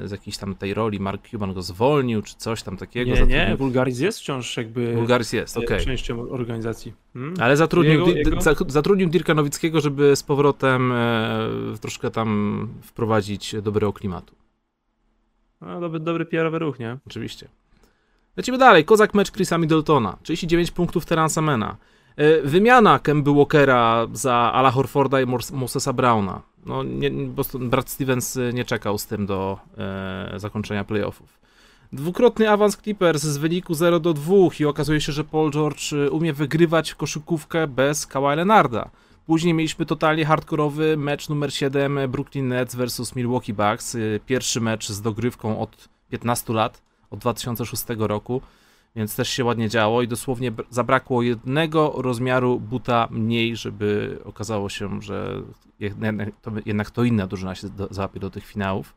z 0.05 0.11
jakiejś 0.11 0.37
tam 0.37 0.55
tej 0.55 0.75
roli, 0.75 1.01
Mark 1.01 1.29
Cuban 1.29 1.55
go 1.55 1.63
zwolnił, 1.63 2.23
czy 2.23 2.35
coś 2.37 2.63
tam 2.63 2.77
takiego. 2.77 3.11
Nie, 3.11 3.17
zatrudnił... 3.17 3.39
nie, 3.39 3.57
Bulgaris 3.57 4.01
jest 4.01 4.19
wciąż 4.19 4.57
jakby 4.57 4.95
Bulgaris 4.95 5.33
jest, 5.33 5.57
okej. 5.57 5.67
Okay. 5.67 5.81
częścią 5.81 6.31
organizacji. 6.31 6.93
Hmm? 7.13 7.35
Ale 7.41 7.57
zatrudnił, 7.57 8.07
jego, 8.07 8.31
jego? 8.31 8.41
zatrudnił 8.69 9.09
Dirka 9.09 9.35
Nowickiego, 9.35 9.81
żeby 9.81 10.17
z 10.17 10.23
powrotem 10.23 10.93
e, 10.93 11.49
troszkę 11.81 12.11
tam 12.11 12.69
wprowadzić 12.83 13.55
dobrego 13.63 13.93
klimatu. 13.93 14.35
No, 15.61 15.81
dobry, 15.81 16.01
dobry 16.01 16.27
PR-owy 16.27 16.59
ruch, 16.59 16.79
nie? 16.79 16.99
Oczywiście. 17.07 17.49
Lecimy 18.37 18.59
dalej. 18.59 18.85
Kozak 18.85 19.15
mecz 19.15 19.33
Chrisa 19.33 19.59
Middletona. 19.59 20.17
39 20.23 20.71
punktów 20.71 21.07
Teransa 21.07 21.43
Mena. 21.43 21.77
E, 22.17 22.43
wymiana 22.43 22.99
Kemby 22.99 23.35
Walkera 23.35 24.07
za 24.13 24.35
Ala 24.35 24.71
Horforda 24.71 25.21
i 25.21 25.27
Mosesa 25.53 25.93
Browna. 25.93 26.43
No, 26.67 26.83
nie, 26.83 27.11
Brad 27.61 27.91
Stevens 27.91 28.39
nie 28.53 28.65
czekał 28.65 28.99
z 28.99 29.07
tym 29.07 29.27
do 29.27 29.59
e, 29.79 30.33
zakończenia 30.37 30.85
playoffów. 30.85 31.39
Dwukrotny 31.93 32.51
awans 32.51 32.77
Clippers 32.77 33.23
z 33.23 33.37
wyniku 33.37 33.75
0 33.75 34.01
do 34.01 34.15
2 34.15 34.35
i 34.61 34.65
okazuje 34.65 35.01
się, 35.01 35.13
że 35.13 35.25
Paul 35.25 35.51
George 35.51 35.93
e, 35.93 36.11
umie 36.11 36.33
wygrywać 36.33 36.95
koszykówkę 36.95 37.67
bez 37.67 38.07
Kawhi 38.07 38.37
Leonarda. 38.37 38.91
Później 39.27 39.55
mieliśmy 39.55 39.87
totalnie 39.87 40.25
hardkorowy 40.25 40.97
mecz 40.97 41.29
numer 41.29 41.55
7 41.55 41.99
Brooklyn 42.09 42.49
Nets 42.49 42.75
vs 42.75 43.17
Milwaukee 43.17 43.53
Bucks. 43.53 43.95
E, 43.95 43.99
pierwszy 44.27 44.61
mecz 44.61 44.89
z 44.89 45.03
dogrywką 45.03 45.61
od 45.61 45.89
15 46.11 46.53
lat, 46.53 46.83
od 47.11 47.19
2006 47.19 47.85
roku 47.99 48.43
więc 48.97 49.17
też 49.17 49.29
się 49.29 49.45
ładnie 49.45 49.69
działo 49.69 50.03
i 50.03 50.09
dosłownie 50.09 50.53
zabrakło 50.71 51.23
jednego 51.23 51.93
rozmiaru 51.97 52.61
buta 52.61 53.09
mniej, 53.11 53.57
żeby 53.57 54.19
okazało 54.25 54.69
się, 54.69 55.03
że 55.03 55.43
jednak 55.81 56.15
to, 56.43 56.53
jednak 56.67 56.91
to 56.91 57.05
inna 57.05 57.26
drużyna 57.26 57.55
się 57.55 57.69
do, 57.69 57.88
załapie 57.91 58.21
do 58.21 58.31
tych 58.31 58.47
finałów. 58.47 58.95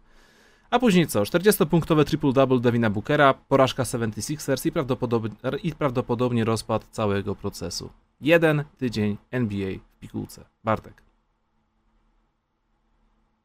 A 0.70 0.79
później 0.79 1.08
co? 1.08 1.24
40-punktowe 1.24 2.03
triple-double 2.03 2.60
Devina 2.60 2.89
Bookera, 2.89 3.34
porażka 3.34 3.84
76ers 3.84 4.68
i 4.68 4.72
prawdopodobnie, 4.72 5.32
i 5.63 5.72
prawdopodobnie 5.72 6.46
rozpad 6.46 6.88
całego 6.91 7.36
procesu. 7.36 7.89
Jeden 8.22 8.63
tydzień 8.77 9.18
NBA 9.32 9.72
w 9.96 10.00
pigułce. 10.00 10.46
Bartek. 10.63 11.01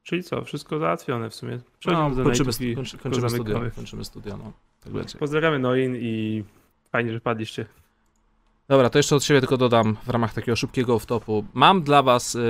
Czyli 0.02 0.22
co? 0.22 0.44
Wszystko 0.44 0.78
załatwione 0.78 1.30
w 1.30 1.34
sumie. 1.34 1.58
No, 1.86 2.10
kończymy, 2.24 2.74
kończy, 2.74 2.98
kończymy, 2.98 3.30
studio, 3.30 3.60
kończymy. 3.76 4.02
No. 4.26 4.52
Tak 4.84 5.18
Pozdrawiamy 5.18 5.58
Noin 5.58 5.96
i 5.96 6.44
fajnie, 6.92 7.12
że 7.12 7.20
padliście. 7.20 7.66
Dobra, 8.68 8.90
to 8.90 8.98
jeszcze 8.98 9.16
od 9.16 9.24
siebie 9.24 9.40
tylko 9.40 9.56
dodam 9.56 9.96
w 10.06 10.08
ramach 10.08 10.34
takiego 10.34 10.56
szybkiego 10.56 10.98
wtopu. 10.98 11.44
Mam 11.54 11.82
dla 11.82 12.02
Was 12.02 12.34
y, 12.34 12.40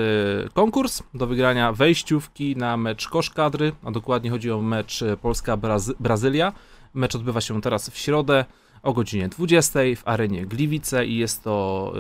konkurs 0.55 1.03
do 1.15 1.27
wygrania 1.27 1.73
wejściówki 1.73 2.57
na 2.57 2.77
mecz 2.77 3.09
Koszkadry, 3.09 3.73
a 3.85 3.91
dokładnie 3.91 4.31
chodzi 4.31 4.51
o 4.51 4.63
mecz 4.63 5.03
y, 5.03 5.17
Polska-Brazylia. 5.17 6.53
Mecz 6.95 7.15
odbywa 7.15 7.41
się 7.41 7.61
teraz 7.61 7.91
w 7.91 7.99
środę 7.99 8.45
o 8.83 8.93
godzinie 8.93 9.29
20 9.29 9.81
w 9.97 10.09
arenie 10.09 10.47
Gliwice 10.47 11.07
i 11.07 11.17
jest 11.17 11.45
to, 11.45 11.93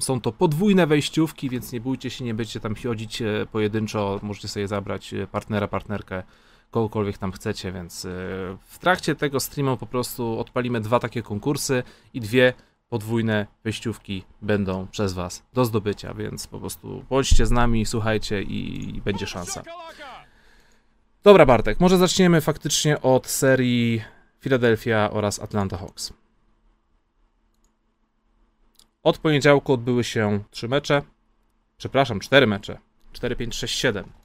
y, 0.00 0.04
są 0.04 0.20
to 0.20 0.32
podwójne 0.32 0.86
wejściówki, 0.86 1.50
więc 1.50 1.72
nie 1.72 1.80
bójcie 1.80 2.10
się, 2.10 2.24
nie 2.24 2.34
będziecie 2.34 2.60
tam 2.60 2.74
chodzić 2.74 3.22
y, 3.22 3.46
pojedynczo, 3.52 4.20
możecie 4.22 4.48
sobie 4.48 4.68
zabrać 4.68 5.14
y, 5.14 5.26
partnera, 5.26 5.68
partnerkę 5.68 6.22
kogokolwiek 6.72 7.18
tam 7.18 7.32
chcecie, 7.32 7.72
więc 7.72 8.06
w 8.64 8.78
trakcie 8.80 9.14
tego 9.14 9.40
streamu 9.40 9.76
po 9.76 9.86
prostu 9.86 10.38
odpalimy 10.38 10.80
dwa 10.80 10.98
takie 10.98 11.22
konkursy 11.22 11.82
i 12.14 12.20
dwie 12.20 12.52
podwójne 12.88 13.46
wejściówki 13.64 14.24
będą 14.42 14.86
przez 14.86 15.12
Was 15.12 15.42
do 15.52 15.64
zdobycia, 15.64 16.14
więc 16.14 16.46
po 16.46 16.60
prostu 16.60 17.04
bądźcie 17.10 17.46
z 17.46 17.50
nami, 17.50 17.86
słuchajcie 17.86 18.42
i 18.42 19.00
będzie 19.04 19.26
szansa. 19.26 19.62
Dobra 21.22 21.46
Bartek, 21.46 21.80
może 21.80 21.98
zaczniemy 21.98 22.40
faktycznie 22.40 23.02
od 23.02 23.26
serii 23.26 24.02
Philadelphia 24.40 25.10
oraz 25.10 25.40
Atlanta 25.40 25.76
Hawks. 25.76 26.12
Od 29.02 29.18
poniedziałku 29.18 29.72
odbyły 29.72 30.04
się 30.04 30.44
trzy 30.50 30.68
mecze, 30.68 31.02
przepraszam, 31.76 32.20
cztery 32.20 32.46
mecze, 32.46 32.78
4, 33.12 33.36
5, 33.36 33.54
6, 33.54 33.78
7. 33.78 34.21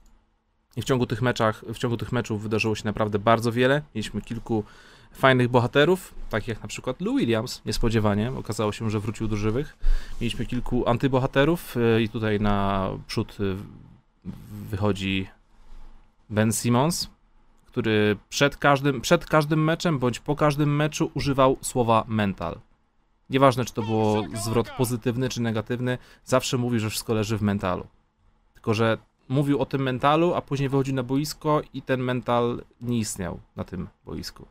I 0.77 0.81
w 0.81 0.85
ciągu 0.85 1.05
tych 1.05 1.21
meczach, 1.21 1.63
w 1.73 1.77
ciągu 1.77 1.97
tych 1.97 2.11
meczów 2.11 2.41
wydarzyło 2.41 2.75
się 2.75 2.85
naprawdę 2.85 3.19
bardzo 3.19 3.51
wiele. 3.51 3.81
Mieliśmy 3.95 4.21
kilku 4.21 4.63
fajnych 5.13 5.47
bohaterów, 5.47 6.13
takich 6.29 6.47
jak 6.47 6.61
na 6.61 6.67
przykład 6.67 7.01
Lou 7.01 7.17
Williams, 7.17 7.61
niespodziewanie, 7.65 8.31
okazało 8.31 8.71
się, 8.71 8.89
że 8.89 8.99
wrócił 8.99 9.27
do 9.27 9.35
żywych. 9.35 9.77
Mieliśmy 10.21 10.45
kilku 10.45 10.89
antybohaterów 10.89 11.77
y, 11.77 12.01
i 12.01 12.09
tutaj 12.09 12.39
na 12.39 12.89
przód 13.07 13.37
y, 13.39 13.55
wychodzi 14.69 15.27
Ben 16.29 16.51
Simmons, 16.51 17.09
który 17.65 18.17
przed 18.29 18.57
każdym, 18.57 19.01
przed 19.01 19.25
każdym 19.25 19.63
meczem 19.63 19.99
bądź 19.99 20.19
po 20.19 20.35
każdym 20.35 20.75
meczu 20.75 21.11
używał 21.13 21.57
słowa 21.61 22.03
mental. 22.07 22.59
Nieważne, 23.29 23.65
czy 23.65 23.73
to 23.73 23.81
było 23.81 24.23
zwrot 24.33 24.69
pozytywny 24.69 25.29
czy 25.29 25.41
negatywny, 25.41 25.97
zawsze 26.25 26.57
mówił, 26.57 26.79
że 26.79 26.89
wszystko 26.89 27.13
leży 27.13 27.37
w 27.37 27.41
mentalu. 27.41 27.87
Tylko, 28.53 28.73
że 28.73 28.97
mówił 29.29 29.59
o 29.59 29.65
tym 29.65 29.81
mentalu, 29.81 30.33
a 30.33 30.41
później 30.41 30.69
wychodził 30.69 30.95
na 30.95 31.03
boisko 31.03 31.61
i 31.73 31.81
ten 31.81 32.01
mental 32.01 32.61
nie 32.81 32.99
istniał 32.99 33.39
na 33.55 33.63
tym 33.63 33.87
boisku. 34.05 34.45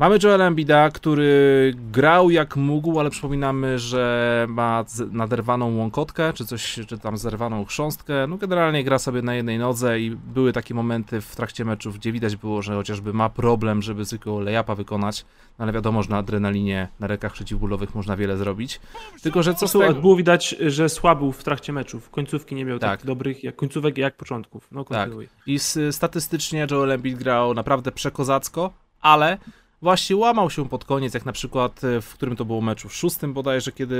Mamy 0.00 0.18
Joela 0.22 0.46
Embida, 0.46 0.90
który 0.90 1.74
grał 1.92 2.30
jak 2.30 2.56
mógł, 2.56 3.00
ale 3.00 3.10
przypominamy, 3.10 3.78
że 3.78 4.46
ma 4.48 4.84
naderwaną 5.10 5.76
łąkotkę, 5.76 6.32
czy 6.32 6.46
coś, 6.46 6.80
czy 6.86 6.98
tam 6.98 7.16
zerwaną 7.16 7.64
chrząstkę. 7.64 8.26
No 8.26 8.36
generalnie 8.36 8.84
gra 8.84 8.98
sobie 8.98 9.22
na 9.22 9.34
jednej 9.34 9.58
nodze 9.58 10.00
i 10.00 10.10
były 10.10 10.52
takie 10.52 10.74
momenty 10.74 11.20
w 11.20 11.36
trakcie 11.36 11.64
meczów, 11.64 11.98
gdzie 11.98 12.12
widać 12.12 12.36
było, 12.36 12.62
że 12.62 12.74
chociażby 12.74 13.12
ma 13.12 13.28
problem, 13.28 13.82
żeby 13.82 14.04
zwykłego 14.04 14.40
lejapa 14.40 14.74
wykonać, 14.74 15.24
no 15.58 15.62
ale 15.62 15.72
wiadomo, 15.72 16.02
że 16.02 16.10
na 16.10 16.18
adrenalinie, 16.18 16.88
na 17.00 17.06
rekach 17.06 17.32
przeciwbólowych 17.32 17.94
można 17.94 18.16
wiele 18.16 18.36
zrobić. 18.36 18.80
Tylko, 19.22 19.42
że 19.42 19.54
co 19.54 19.68
z 19.68 19.72
tego... 19.72 19.94
Było 19.94 20.16
widać, 20.16 20.56
że 20.66 20.88
słabił 20.88 21.32
w 21.32 21.44
trakcie 21.44 21.72
meczów. 21.72 22.10
Końcówki 22.10 22.54
nie 22.54 22.64
miał 22.64 22.78
tak, 22.78 23.00
tak 23.00 23.06
dobrych 23.06 23.44
jak 23.44 23.56
końcówek, 23.56 23.98
jak 23.98 24.16
początków. 24.16 24.68
No, 24.72 24.84
tak. 24.84 25.10
I 25.46 25.58
statystycznie 25.90 26.66
Joel 26.70 26.92
Embiid 26.92 27.18
grał 27.18 27.54
naprawdę 27.54 27.92
przekozacko, 27.92 28.72
ale 29.00 29.38
właśnie 29.82 30.16
łamał 30.16 30.50
się 30.50 30.68
pod 30.68 30.84
koniec, 30.84 31.14
jak 31.14 31.26
na 31.26 31.32
przykład 31.32 31.84
e, 31.84 32.00
w 32.00 32.14
którym 32.14 32.36
to 32.36 32.44
było 32.44 32.60
meczu, 32.60 32.88
w 32.88 32.94
szóstym 32.94 33.32
bodajże, 33.32 33.72
kiedy, 33.72 33.96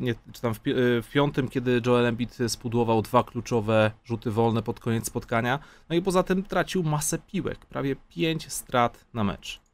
nie, 0.00 0.14
czy 0.32 0.40
tam 0.42 0.54
w, 0.54 0.60
pi 0.60 0.70
e, 0.70 0.74
w, 1.02 1.08
piątym, 1.12 1.48
kiedy 1.48 1.82
Joel 1.86 2.06
Embiid 2.06 2.38
spudłował 2.48 3.02
dwa 3.02 3.24
kluczowe 3.24 3.90
rzuty 4.04 4.30
wolne 4.30 4.62
pod 4.62 4.80
koniec 4.80 5.06
spotkania, 5.06 5.58
no 5.88 5.96
i 5.96 6.02
poza 6.02 6.22
tym 6.22 6.42
tracił 6.42 6.82
masę 6.82 7.18
piłek, 7.18 7.66
prawie 7.66 7.96
pięć 8.08 8.52
strat 8.52 9.04
na 9.14 9.24
mecz. 9.24 9.65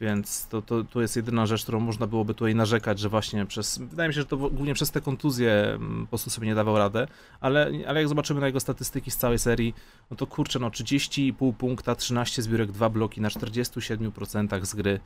Więc 0.00 0.48
to, 0.48 0.62
to, 0.62 0.84
to 0.84 1.00
jest 1.00 1.16
jedyna 1.16 1.46
rzecz, 1.46 1.62
którą 1.62 1.80
można 1.80 2.06
byłoby 2.06 2.34
tutaj 2.34 2.54
narzekać, 2.54 2.98
że 2.98 3.08
właśnie 3.08 3.46
przez, 3.46 3.78
wydaje 3.78 4.08
mi 4.08 4.14
się, 4.14 4.20
że 4.20 4.26
to 4.26 4.36
głównie 4.36 4.74
przez 4.74 4.90
te 4.90 5.00
kontuzje 5.00 5.52
mm, 5.52 6.00
po 6.00 6.08
prostu 6.08 6.30
sobie 6.30 6.46
nie 6.46 6.54
dawał 6.54 6.78
radę, 6.78 7.06
ale, 7.40 7.70
ale 7.86 8.00
jak 8.00 8.08
zobaczymy 8.08 8.40
na 8.40 8.46
jego 8.46 8.60
statystyki 8.60 9.10
z 9.10 9.16
całej 9.16 9.38
serii, 9.38 9.74
no 10.10 10.16
to 10.16 10.26
kurczę, 10.26 10.58
no 10.58 10.70
30,5 10.70 11.52
punkta, 11.52 11.94
13 11.94 12.42
zbiórek, 12.42 12.72
2 12.72 12.88
bloki 12.90 13.20
na 13.20 13.28
47% 13.28 14.64
z 14.64 14.74
gry. 14.74 15.00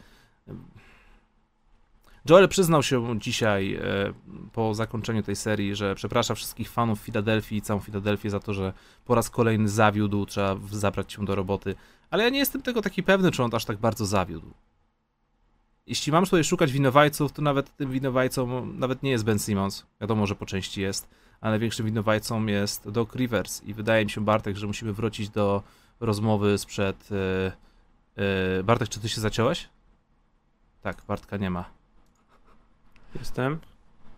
Joel 2.28 2.48
przyznał 2.48 2.82
się 2.82 3.20
dzisiaj 3.20 3.74
e, 3.74 3.80
po 4.52 4.74
zakończeniu 4.74 5.22
tej 5.22 5.36
serii, 5.36 5.76
że 5.76 5.94
przeprasza 5.94 6.34
wszystkich 6.34 6.70
fanów 6.70 7.00
Filadelfii 7.00 7.58
i 7.58 7.62
całą 7.62 7.80
Filadelfię 7.80 8.30
za 8.30 8.40
to, 8.40 8.54
że 8.54 8.72
po 9.04 9.14
raz 9.14 9.30
kolejny 9.30 9.68
zawiódł, 9.68 10.26
trzeba 10.26 10.56
zabrać 10.70 11.12
się 11.12 11.24
do 11.24 11.34
roboty. 11.34 11.74
Ale 12.10 12.24
ja 12.24 12.30
nie 12.30 12.38
jestem 12.38 12.62
tego 12.62 12.82
taki 12.82 13.02
pewny, 13.02 13.30
czy 13.30 13.42
on 13.42 13.54
aż 13.54 13.64
tak 13.64 13.76
bardzo 13.76 14.06
zawiódł 14.06 14.54
jeśli 15.90 16.12
mam 16.12 16.24
tutaj 16.24 16.44
szukać 16.44 16.72
winowajców, 16.72 17.32
to 17.32 17.42
nawet 17.42 17.76
tym 17.76 17.90
winowajcą 17.90 18.66
nawet 18.66 19.02
nie 19.02 19.10
jest 19.10 19.24
Ben 19.24 19.38
Simmons. 19.38 19.86
Wiadomo, 20.00 20.26
że 20.26 20.34
po 20.34 20.46
części 20.46 20.80
jest, 20.80 21.08
ale 21.40 21.58
większym 21.58 21.86
winowajcą 21.86 22.46
jest 22.46 22.90
Doc 22.90 23.14
Rivers 23.14 23.62
i 23.62 23.74
wydaje 23.74 24.04
mi 24.04 24.10
się, 24.10 24.24
Bartek, 24.24 24.56
że 24.56 24.66
musimy 24.66 24.92
wrócić 24.92 25.30
do 25.30 25.62
rozmowy 26.00 26.58
sprzed... 26.58 27.10
Yy, 27.10 27.52
yy, 28.56 28.64
Bartek, 28.64 28.88
czy 28.88 29.00
ty 29.00 29.08
się 29.08 29.20
zaciąłeś? 29.20 29.68
Tak, 30.82 31.02
Bartka 31.08 31.36
nie 31.36 31.50
ma. 31.50 31.64
Jestem. 33.18 33.58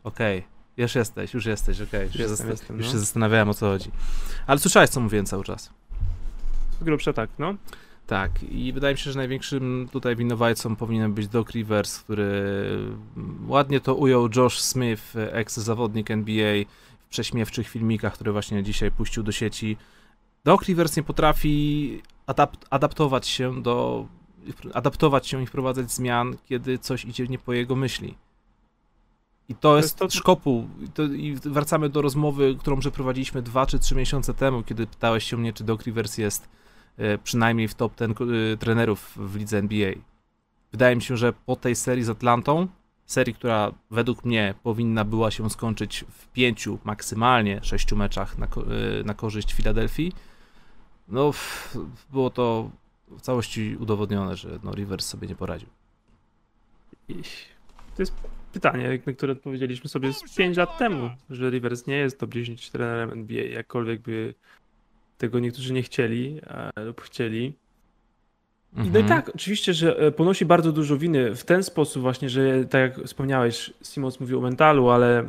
Okej, 0.04 0.38
okay. 0.38 0.50
już 0.76 0.94
jesteś, 0.94 1.34
już 1.34 1.46
jesteś, 1.46 1.80
okej. 1.80 2.08
Okay. 2.08 2.22
Już, 2.22 2.30
jestem, 2.30 2.50
jestem, 2.50 2.76
już 2.76 2.86
no. 2.86 2.92
się 2.92 2.98
zastanawiałem 2.98 3.48
o 3.48 3.54
co 3.54 3.66
chodzi. 3.66 3.90
Ale 4.46 4.58
słyszałeś, 4.58 4.90
co 4.90 5.00
mówiłem 5.00 5.26
cały 5.26 5.44
czas. 5.44 5.70
W 6.80 6.84
grubsze 6.84 7.14
tak, 7.14 7.30
no. 7.38 7.54
Tak, 8.06 8.42
i 8.42 8.73
wydaje 8.73 8.94
mi 8.94 8.99
się, 8.99 9.12
że 9.12 9.18
największym 9.18 9.88
tutaj 9.92 10.16
winowajcą 10.16 10.76
powinien 10.76 11.12
być 11.12 11.28
Doc 11.28 11.50
Rivers, 11.50 11.99
który 11.99 12.44
ładnie 13.47 13.80
to 13.80 13.94
ujął 13.94 14.28
Josh 14.37 14.61
Smith, 14.61 15.02
ex-zawodnik 15.16 16.11
NBA 16.11 16.64
w 16.99 17.09
prześmiewczych 17.09 17.68
filmikach, 17.68 18.14
które 18.14 18.32
właśnie 18.32 18.62
dzisiaj 18.62 18.90
puścił 18.90 19.23
do 19.23 19.32
sieci. 19.32 19.76
Doc 20.44 20.62
Rivers 20.62 20.97
nie 20.97 21.02
potrafi 21.02 22.02
adap 22.26 22.56
adaptować 22.71 23.28
się 23.28 23.62
do 23.62 24.06
adaptować 24.75 25.26
się 25.26 25.42
i 25.42 25.47
wprowadzać 25.47 25.92
zmian, 25.92 26.37
kiedy 26.49 26.78
coś 26.78 27.04
idzie 27.04 27.26
nie 27.26 27.38
po 27.38 27.52
jego 27.52 27.76
myśli. 27.76 28.14
I 29.49 29.54
to 29.54 29.76
jest, 29.76 29.97
to 29.97 30.04
jest 30.04 30.14
to... 30.14 30.21
szkopuł. 30.21 30.68
I, 30.80 30.88
to, 30.88 31.02
I 31.02 31.35
wracamy 31.35 31.88
do 31.88 32.02
rozmowy, 32.02 32.56
którą 32.59 32.78
przeprowadziliśmy 32.78 33.42
dwa 33.42 33.66
czy 33.66 33.78
trzy 33.78 33.94
miesiące 33.94 34.35
temu, 34.35 34.62
kiedy 34.62 34.87
pytałeś 34.87 35.25
się 35.25 35.37
mnie, 35.37 35.52
czy 35.52 35.64
Doc 35.64 35.82
Rivers 35.82 36.18
jest 36.18 36.49
przynajmniej 37.25 37.68
w 37.68 37.75
top 37.75 37.94
ten 37.94 38.11
e, 38.11 38.56
trenerów 38.56 39.12
w 39.16 39.37
lidze 39.37 39.58
NBA. 39.58 39.92
Wydaje 40.72 40.96
mi 40.96 41.02
się, 41.02 41.16
że 41.16 41.32
po 41.32 41.56
tej 41.56 41.76
serii 41.76 42.04
z 42.04 42.08
Atlantą, 42.08 42.68
serii, 43.06 43.34
która 43.34 43.72
według 43.90 44.25
mnie 44.25 44.54
powinna 44.62 45.04
była 45.04 45.30
się 45.30 45.50
skończyć 45.50 46.04
w 46.11 46.28
pięciu, 46.28 46.78
maksymalnie 46.84 47.61
sześciu 47.62 47.96
meczach 47.96 48.38
na, 48.38 48.46
e, 48.46 48.49
na 49.04 49.14
korzyść 49.14 49.54
Filadelfii, 49.54 50.12
no 51.08 51.30
było 52.11 52.30
to 52.30 52.70
w 53.08 53.20
całości 53.20 53.76
udowodnione, 53.80 54.37
że 54.37 54.58
no, 54.62 54.75
Rivers 54.75 55.06
sobie 55.06 55.28
nie 55.28 55.34
poradził. 55.34 55.68
To 57.96 58.02
jest 58.02 58.14
pytanie, 58.52 59.00
na 59.06 59.12
które 59.12 59.32
odpowiedzieliśmy 59.32 59.90
sobie 59.90 60.12
z 60.12 60.34
5 60.37 60.56
lat 60.56 60.78
temu, 60.78 61.11
że 61.30 61.50
Rivers 61.50 61.87
nie 61.87 61.96
jest 61.96 62.18
top 62.18 62.30
10 62.30 62.70
trenerem 62.70 63.11
NBA, 63.11 63.44
jakkolwiek 63.44 64.00
by 64.00 64.34
tego 65.22 65.38
niektórzy 65.38 65.72
nie 65.72 65.82
chcieli 65.82 66.40
e, 66.76 66.84
lub 66.84 67.00
chcieli. 67.00 67.52
No 68.72 68.84
i 68.84 68.86
mhm. 68.86 69.08
tak, 69.08 69.34
oczywiście, 69.34 69.74
że 69.74 69.98
e, 69.98 70.12
ponosi 70.12 70.44
bardzo 70.44 70.72
dużo 70.72 70.96
winy 70.96 71.34
w 71.34 71.44
ten 71.44 71.62
sposób 71.62 72.02
właśnie, 72.02 72.28
że 72.30 72.64
tak 72.64 72.80
jak 72.80 73.06
wspomniałeś, 73.06 73.72
Simons 73.82 74.20
mówił 74.20 74.38
o 74.38 74.42
mentalu, 74.42 74.90
ale 74.90 75.24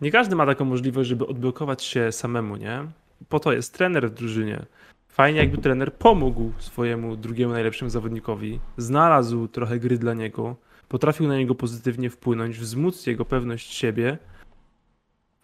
nie 0.00 0.10
każdy 0.10 0.36
ma 0.36 0.46
taką 0.46 0.64
możliwość, 0.64 1.08
żeby 1.08 1.26
odblokować 1.26 1.84
się 1.84 2.12
samemu, 2.12 2.56
nie? 2.56 2.84
Po 3.28 3.40
to 3.40 3.52
jest 3.52 3.74
trener 3.74 4.10
w 4.10 4.14
drużynie. 4.14 4.66
Fajnie 5.08 5.40
jakby 5.40 5.58
trener 5.58 5.94
pomógł 5.94 6.52
swojemu 6.58 7.16
drugiemu 7.16 7.52
najlepszemu 7.52 7.90
zawodnikowi, 7.90 8.60
znalazł 8.76 9.48
trochę 9.48 9.78
gry 9.78 9.98
dla 9.98 10.14
niego, 10.14 10.56
potrafił 10.88 11.28
na 11.28 11.36
niego 11.36 11.54
pozytywnie 11.54 12.10
wpłynąć, 12.10 12.58
wzmóc 12.58 13.06
jego 13.06 13.24
pewność 13.24 13.74
siebie 13.74 14.18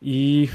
i 0.00 0.48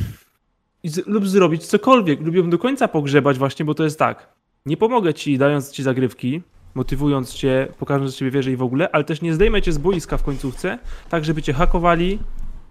z, 0.84 1.08
lub 1.08 1.28
zrobić 1.28 1.66
cokolwiek, 1.66 2.22
lub 2.22 2.36
ją 2.36 2.50
do 2.50 2.58
końca 2.58 2.88
pogrzebać 2.88 3.38
właśnie, 3.38 3.66
bo 3.66 3.74
to 3.74 3.84
jest 3.84 4.00
tak, 4.00 4.34
nie 4.66 4.78
pomogę 4.78 5.14
ci 5.14 5.38
dając 5.38 5.72
ci 5.72 5.84
zagrywki, 5.84 6.42
motywując 6.76 7.34
cię, 7.34 7.68
pokażąc, 7.80 8.12
że 8.12 8.18
ciebie 8.18 8.32
wierzę 8.32 8.52
i 8.52 8.56
w 8.56 8.62
ogóle, 8.64 8.90
ale 8.92 9.04
też 9.04 9.22
nie 9.22 9.34
zdejmę 9.34 9.62
cię 9.62 9.72
z 9.74 9.78
boiska 9.78 10.18
w 10.18 10.24
końcówce, 10.24 10.80
tak 11.10 11.26
żeby 11.26 11.42
cię 11.42 11.54
hakowali, 11.54 12.20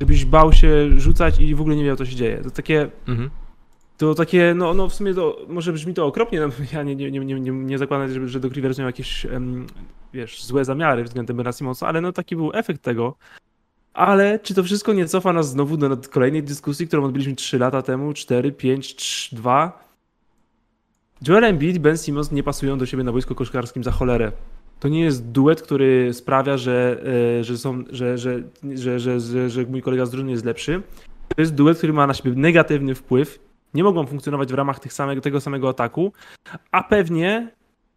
żebyś 0.00 0.25
bał 0.25 0.52
się 0.52 0.90
rzucać 1.00 1.40
i 1.40 1.54
w 1.54 1.61
ogóle 1.61 1.76
nie 1.76 1.83
wiedział, 1.83 1.97
co 1.97 2.07
się 2.07 2.16
dzieje. 2.16 2.38
To 2.45 2.50
takie 2.50 2.90
Mhm. 3.09 3.31
to 3.99 4.14
takie, 4.14 4.54
no, 4.57 4.75
no 4.75 4.88
w 4.88 4.95
sumie 4.95 5.14
to 5.14 5.38
może 5.49 5.73
brzmi 5.73 5.95
to 5.95 6.07
okropnie, 6.07 6.40
no, 6.40 6.49
ja 6.73 6.83
nie, 6.83 6.97
nie, 6.97 7.11
nie, 7.11 7.40
nie, 7.40 7.50
nie, 7.52 7.78
zakładam, 7.78 8.12
że, 8.12 8.28
że 8.28 8.40
do 8.40 8.49
Rivers 8.49 8.78
miał 8.78 8.87
jakieś, 8.87 9.26
wiesz, 10.12 10.45
złe 10.45 10.64
zamiary 10.64 11.04
względem 11.04 11.37
Bena 11.37 11.52
Simonsa, 11.52 11.87
ale 11.87 12.00
no 12.00 12.12
taki 12.12 12.37
był 12.37 12.50
efekt 12.54 12.83
tego. 12.83 13.16
Ale 13.94 14.38
czy 14.38 14.54
to 14.54 14.62
wszystko 14.62 14.92
nie 14.92 15.06
cofa 15.06 15.32
nas 15.32 15.50
znowu 15.50 15.76
do 15.76 15.96
kolejnej 16.11 16.42
dyskusji, 16.42 16.87
którą 16.87 17.04
odbyliśmy 17.04 17.34
3 17.34 17.58
lata 17.58 17.82
temu, 17.82 18.12
4, 18.12 18.52
5, 18.52 18.96
3, 18.96 19.37
2? 19.37 19.82
Joel 21.28 21.44
Embiid 21.44 21.76
i 21.76 21.80
Ben 21.80 21.99
Simmons 21.99 22.32
nie 22.32 22.42
pasują 22.42 22.78
do 22.78 22.87
siebie 22.87 23.04
na 23.04 23.12
boisku 23.12 23.34
koszkarskim 23.34 23.84
za 23.84 23.90
cholerę. 23.90 24.32
To 24.80 24.88
nie 24.88 25.00
jest 25.00 25.30
duet, 25.30 25.62
który 25.62 26.14
sprawia, 26.14 26.56
że, 26.56 27.02
e, 27.38 27.44
że, 27.44 27.58
są, 27.58 27.84
że, 27.90 28.18
że, 28.18 28.42
że, 28.75 29.00
że, 29.00 29.20
że, 29.20 29.50
że 29.50 29.64
mój 29.64 29.82
kolega 29.82 30.06
z 30.06 30.11
drużyny 30.11 30.30
jest 30.30 30.44
lepszy. 30.44 30.82
To 31.28 31.42
jest 31.42 31.54
duet, 31.54 31.78
który 31.78 31.92
ma 31.92 32.06
na 32.06 32.14
siebie 32.14 32.32
negatywny 32.37 32.94
wpływ 32.94 33.38
nie 33.75 33.84
mogą 33.84 34.06
funkcjonować 34.06 34.52
w 34.52 34.54
ramach 34.54 34.80
tych 34.80 34.92
samego, 34.92 35.20
tego 35.20 35.40
samego 35.40 35.68
ataku, 35.68 36.12
a 36.72 36.82
pewnie 36.82 37.49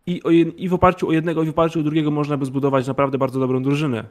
i, 0.06 0.22
i 0.58 0.70
w 0.70 0.74
oparciu 0.74 1.10
o 1.10 1.12
jednego, 1.12 1.44
i 1.44 1.46
w 1.46 1.50
oparciu 1.50 1.80
o 1.80 1.84
drugiego 1.84 2.12
można 2.12 2.38
by 2.38 2.46
zbudować 2.46 2.88
naprawdę 2.88 3.18
bardzo 3.18 3.40
dobrą 3.40 3.64
drużynę. 3.64 4.04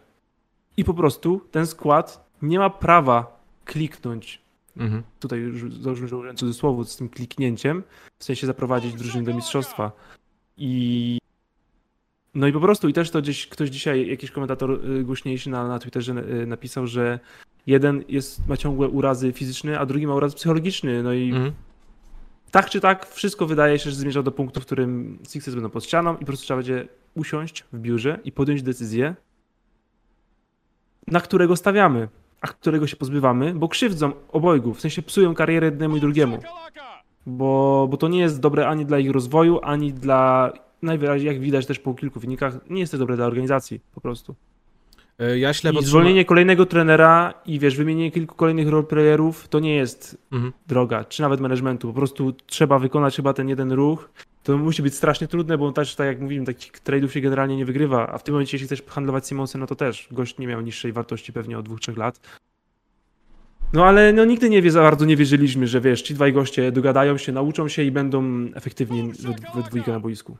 I 0.76 0.84
po 0.84 0.94
prostu 0.94 1.40
ten 1.50 1.66
skład 1.66 2.30
nie 2.42 2.58
ma 2.58 2.70
prawa 2.70 3.40
kliknąć. 3.64 4.42
Mhm. 4.76 5.02
Tutaj 5.20 5.38
już 5.38 5.62
użyłem 6.02 6.36
cudzysłowu 6.36 6.84
z 6.84 6.96
tym 6.96 7.08
kliknięciem, 7.08 7.82
w 8.18 8.24
sensie 8.24 8.46
zaprowadzić 8.46 8.94
drużynę 8.94 9.24
do 9.24 9.34
mistrzostwa. 9.34 9.92
I 10.56 11.18
no 12.34 12.46
i 12.46 12.52
po 12.52 12.60
prostu, 12.60 12.88
i 12.88 12.92
też 12.92 13.10
to 13.10 13.22
gdzieś 13.22 13.46
ktoś 13.46 13.70
dzisiaj, 13.70 14.08
jakiś 14.08 14.30
komentator 14.30 14.70
y, 14.90 15.04
głośniejszy 15.04 15.50
na, 15.50 15.68
na 15.68 15.78
Twitterze 15.78 16.12
y, 16.42 16.46
napisał, 16.46 16.86
że 16.86 17.18
jeden 17.66 18.04
jest, 18.08 18.48
ma 18.48 18.56
ciągłe 18.56 18.88
urazy 18.88 19.32
fizyczne, 19.32 19.78
a 19.78 19.86
drugi 19.86 20.06
ma 20.06 20.14
uraz 20.14 20.34
psychologiczny. 20.34 21.02
No 21.02 21.12
i 21.12 21.28
Mhm. 21.28 21.52
tak 22.50 22.70
czy 22.70 22.80
tak, 22.80 23.06
wszystko 23.06 23.46
wydaje 23.46 23.78
się, 23.78 23.90
że 23.90 23.96
zmierza 23.96 24.22
do 24.22 24.32
punktu, 24.32 24.60
w 24.60 24.66
którym 24.66 25.18
Sixers 25.28 25.54
będą 25.54 25.70
pod 25.70 25.84
ścianą 25.84 26.14
i 26.14 26.18
po 26.18 26.26
prostu 26.26 26.44
trzeba 26.44 26.58
będzie 26.58 26.88
usiąść 27.14 27.64
w 27.72 27.78
biurze 27.78 28.20
i 28.24 28.32
podjąć 28.32 28.62
decyzję, 28.62 29.14
na 31.06 31.20
którego 31.20 31.56
stawiamy, 31.56 32.08
a 32.40 32.46
którego 32.46 32.86
się 32.86 32.96
pozbywamy, 32.96 33.54
bo 33.54 33.68
krzywdzą 33.68 34.12
obojgu, 34.32 34.74
w 34.74 34.80
sensie 34.80 35.02
psują 35.02 35.34
karierę 35.34 35.66
jednemu 35.66 35.96
i 35.96 36.00
drugiemu, 36.00 36.38
bo, 37.26 37.86
bo 37.90 37.96
to 37.96 38.08
nie 38.08 38.18
jest 38.20 38.40
dobre 38.40 38.68
ani 38.68 38.86
dla 38.86 38.98
ich 38.98 39.10
rozwoju, 39.10 39.60
ani 39.62 39.92
dla, 39.92 40.52
najwyraźniej 40.82 41.26
jak 41.32 41.40
widać 41.40 41.66
też 41.66 41.78
po 41.78 41.94
kilku 41.94 42.20
wynikach, 42.20 42.54
nie 42.70 42.80
jest 42.80 42.92
to 42.92 42.98
dobre 42.98 43.16
dla 43.16 43.26
organizacji 43.26 43.80
po 43.94 44.00
prostu. 44.00 44.34
E, 45.18 45.38
Ja 45.38 45.52
ślepo 45.52 45.80
I 45.80 45.84
zwolnienie 45.84 46.24
kolejnego 46.24 46.66
trenera 46.66 47.34
i 47.46 47.58
wiesz, 47.58 47.76
wymienienie 47.76 48.10
kilku 48.10 48.34
kolejnych 48.34 48.68
roleplayerów 48.68 49.48
to 49.48 49.60
nie 49.60 49.74
jest 49.74 50.18
Mhm. 50.32 50.52
droga, 50.66 51.04
czy 51.04 51.22
nawet 51.22 51.40
managementu. 51.40 51.88
Po 51.88 51.94
prostu 51.94 52.32
trzeba 52.46 52.78
wykonać 52.78 53.16
chyba 53.16 53.32
ten 53.32 53.48
jeden 53.48 53.72
ruch. 53.72 54.10
To 54.44 54.58
musi 54.58 54.82
być 54.82 54.94
strasznie 54.94 55.28
trudne, 55.28 55.58
bo 55.58 55.72
też, 55.72 55.94
tak 55.94 56.06
jak 56.06 56.20
mówiłem, 56.20 56.44
takich 56.44 56.72
trade'ów 56.72 57.08
się 57.08 57.20
generalnie 57.20 57.56
nie 57.56 57.64
wygrywa. 57.64 58.08
A 58.08 58.18
w 58.18 58.22
tym 58.22 58.34
momencie, 58.34 58.56
jeśli 58.56 58.66
chcesz 58.66 58.82
handlować 58.86 59.28
Simonsem, 59.28 59.60
no 59.60 59.66
to 59.66 59.74
też 59.74 60.08
gość 60.10 60.38
nie 60.38 60.46
miał 60.46 60.60
niższej 60.60 60.92
wartości 60.92 61.32
pewnie 61.32 61.58
od 61.58 61.64
dwóch, 61.64 61.80
trzech 61.80 61.96
lat. 61.96 62.20
No 63.72 63.86
ale 63.86 64.12
no, 64.12 64.24
nigdy 64.24 64.50
nie 64.50 64.62
wie, 64.62 64.70
za 64.70 64.80
bardzo 64.80 65.04
nie 65.04 65.16
wierzyliśmy, 65.16 65.66
że 65.66 65.80
wiesz, 65.80 66.02
ci 66.02 66.14
dwaj 66.14 66.32
goście 66.32 66.72
dogadają 66.72 67.18
się, 67.18 67.32
nauczą 67.32 67.68
się 67.68 67.82
i 67.82 67.90
będą 67.90 68.48
efektywni 68.54 69.12
we, 69.12 69.34
we 69.54 69.68
dwójkę 69.68 69.92
na 69.92 70.00
boisku. 70.00 70.36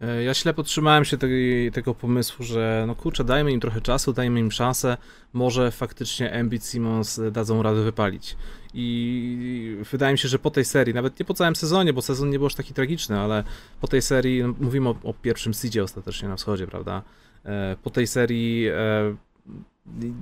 E, 0.00 0.22
Ja 0.22 0.34
ślepo 0.34 0.62
trzymałem 0.62 1.04
się 1.04 1.18
tej, 1.18 1.70
tego 1.72 1.94
pomysłu, 1.94 2.44
że 2.44 2.84
no 2.86 2.94
kurczę, 2.94 3.24
dajmy 3.24 3.52
im 3.52 3.60
trochę 3.60 3.80
czasu, 3.80 4.12
dajmy 4.12 4.40
im 4.40 4.52
szansę, 4.52 4.96
może 5.32 5.70
faktycznie 5.70 6.32
Embiid 6.32 6.66
Simmons 6.66 7.20
dadzą 7.32 7.62
radę 7.62 7.82
wypalić. 7.82 8.36
I 8.76 9.76
wydaje 9.90 10.12
mi 10.12 10.18
się, 10.18 10.28
że 10.28 10.38
po 10.38 10.50
tej 10.50 10.64
serii, 10.64 10.94
nawet 10.94 11.18
nie 11.20 11.24
po 11.24 11.34
całym 11.34 11.56
sezonie, 11.56 11.92
bo 11.92 12.02
sezon 12.02 12.30
nie 12.30 12.38
był 12.38 12.46
aż 12.46 12.54
taki 12.54 12.74
tragiczny, 12.74 13.18
ale 13.20 13.44
po 13.80 13.88
tej 13.88 14.02
serii, 14.02 14.42
no, 14.42 14.54
mówimy 14.60 14.88
o, 14.88 14.94
o 15.02 15.14
pierwszym 15.14 15.54
seedzie 15.54 15.82
ostatecznie 15.84 16.28
na 16.28 16.36
wschodzie, 16.36 16.66
prawda? 16.66 17.02
E, 17.44 17.76
Po 17.82 17.90
tej 17.90 18.06
serii 18.06 18.66
e, 18.68 18.74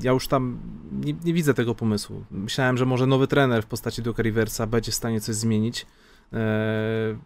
ja 0.03 0.12
już 0.12 0.29
tam 0.29 0.59
nie, 0.93 1.15
nie 1.25 1.35
widzę 1.35 1.55
tego 1.55 1.75
pomysłu. 1.75 2.25
Myślałem, 2.31 2.77
że 2.77 2.87
może 2.87 3.07
nowy 3.07 3.27
trener 3.27 3.62
w 3.62 3.67
postaci 3.67 4.03
Duke'a 4.03 4.23
Riversa 4.23 4.67
będzie 4.67 4.93
w 4.93 4.95
stanie 4.95 5.21
coś 5.21 5.35
zmienić. 5.35 5.87
E, 6.33 7.17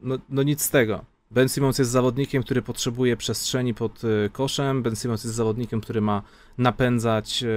No, 0.00 0.18
no 0.28 0.42
nic 0.42 0.62
z 0.62 0.70
tego. 0.70 1.04
Ben 1.30 1.48
Simmons 1.48 1.78
jest 1.78 1.90
zawodnikiem, 1.90 2.42
który 2.42 2.62
potrzebuje 2.62 3.16
przestrzeni 3.16 3.74
pod 3.74 4.02
e, 4.04 4.28
koszem. 4.28 4.82
Ben 4.82 4.96
Simmons 4.96 5.24
jest 5.24 5.36
zawodnikiem, 5.36 5.80
który 5.80 6.00
ma 6.00 6.22
napędzać 6.58 7.42
e, 7.42 7.48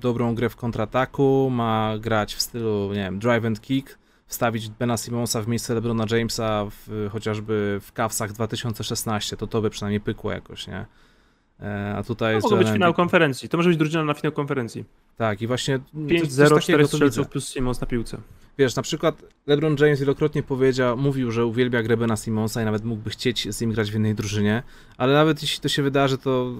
dobrą 0.00 0.34
grę 0.34 0.48
w 0.48 0.56
kontrataku, 0.56 1.48
ma 1.52 1.94
grać 2.00 2.34
w 2.34 2.42
stylu, 2.42 2.88
nie 2.88 2.94
wiem, 2.94 3.18
drive 3.18 3.44
and 3.44 3.60
kick, 3.60 3.98
wstawić 4.26 4.68
Bena 4.68 4.96
Simmonsa 4.96 5.42
w 5.42 5.48
miejsce 5.48 5.74
LeBrona 5.74 6.04
Jamesa 6.10 6.66
w, 6.70 7.08
chociażby 7.12 7.78
w 7.82 7.92
Cavsach 7.92 8.32
2016, 8.32 9.36
to 9.36 9.46
to 9.46 9.62
by 9.62 9.70
przynajmniej 9.70 10.00
pykło 10.00 10.32
jakoś, 10.32 10.66
nie? 10.66 10.86
E, 11.64 11.96
A 11.96 12.02
tutaj 12.02 12.32
To 12.32 12.36
jest 12.36 12.44
mogło 12.44 12.58
być 12.58 12.68
finał 12.68 12.94
konferencji. 12.94 13.48
To 13.48 13.56
może 13.56 13.68
być 13.68 13.78
drużyna 13.78 14.04
na 14.04 14.14
finał 14.14 14.32
konferencji. 14.32 14.84
Tak, 15.16 15.42
i 15.42 15.46
właśnie 15.46 15.78
coś- 15.78 16.20
5-0, 16.20 16.48
coś 16.48 16.62
4 16.64 16.78
takiego 16.78 16.82
to 16.88 16.96
strzelców 16.96 17.28
plus 17.28 17.48
Simons 17.48 17.80
na 17.80 17.86
piłce. 17.86 18.18
Wiesz, 18.58 18.76
na 18.76 18.82
przykład 18.82 19.22
LeBron 19.46 19.76
James 19.80 20.00
wielokrotnie 20.00 20.42
powiedział, 20.42 20.96
mówił, 20.96 21.30
że 21.30 21.46
uwielbia 21.46 21.82
grę 21.82 21.96
Bena 21.96 22.16
Simonsa 22.16 22.62
i 22.62 22.64
nawet 22.64 22.84
mógłby 22.84 23.10
chcieć 23.10 23.54
z 23.54 23.60
nim 23.60 23.72
grać 23.72 23.90
w 23.90 23.94
innej 23.94 24.14
drużynie, 24.14 24.62
ale 24.98 25.12
nawet 25.14 25.42
jeśli 25.42 25.60
to 25.60 25.68
się 25.68 25.82
wydarzy, 25.82 26.18
to 26.18 26.52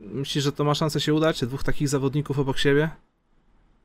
myślisz, 0.00 0.44
że 0.44 0.52
to 0.52 0.64
ma 0.64 0.74
szansę 0.74 1.00
się 1.00 1.14
udać? 1.14 1.44
Dwóch 1.44 1.64
takich 1.64 1.88
zawodników 1.88 2.38
obok 2.38 2.58
siebie? 2.58 2.90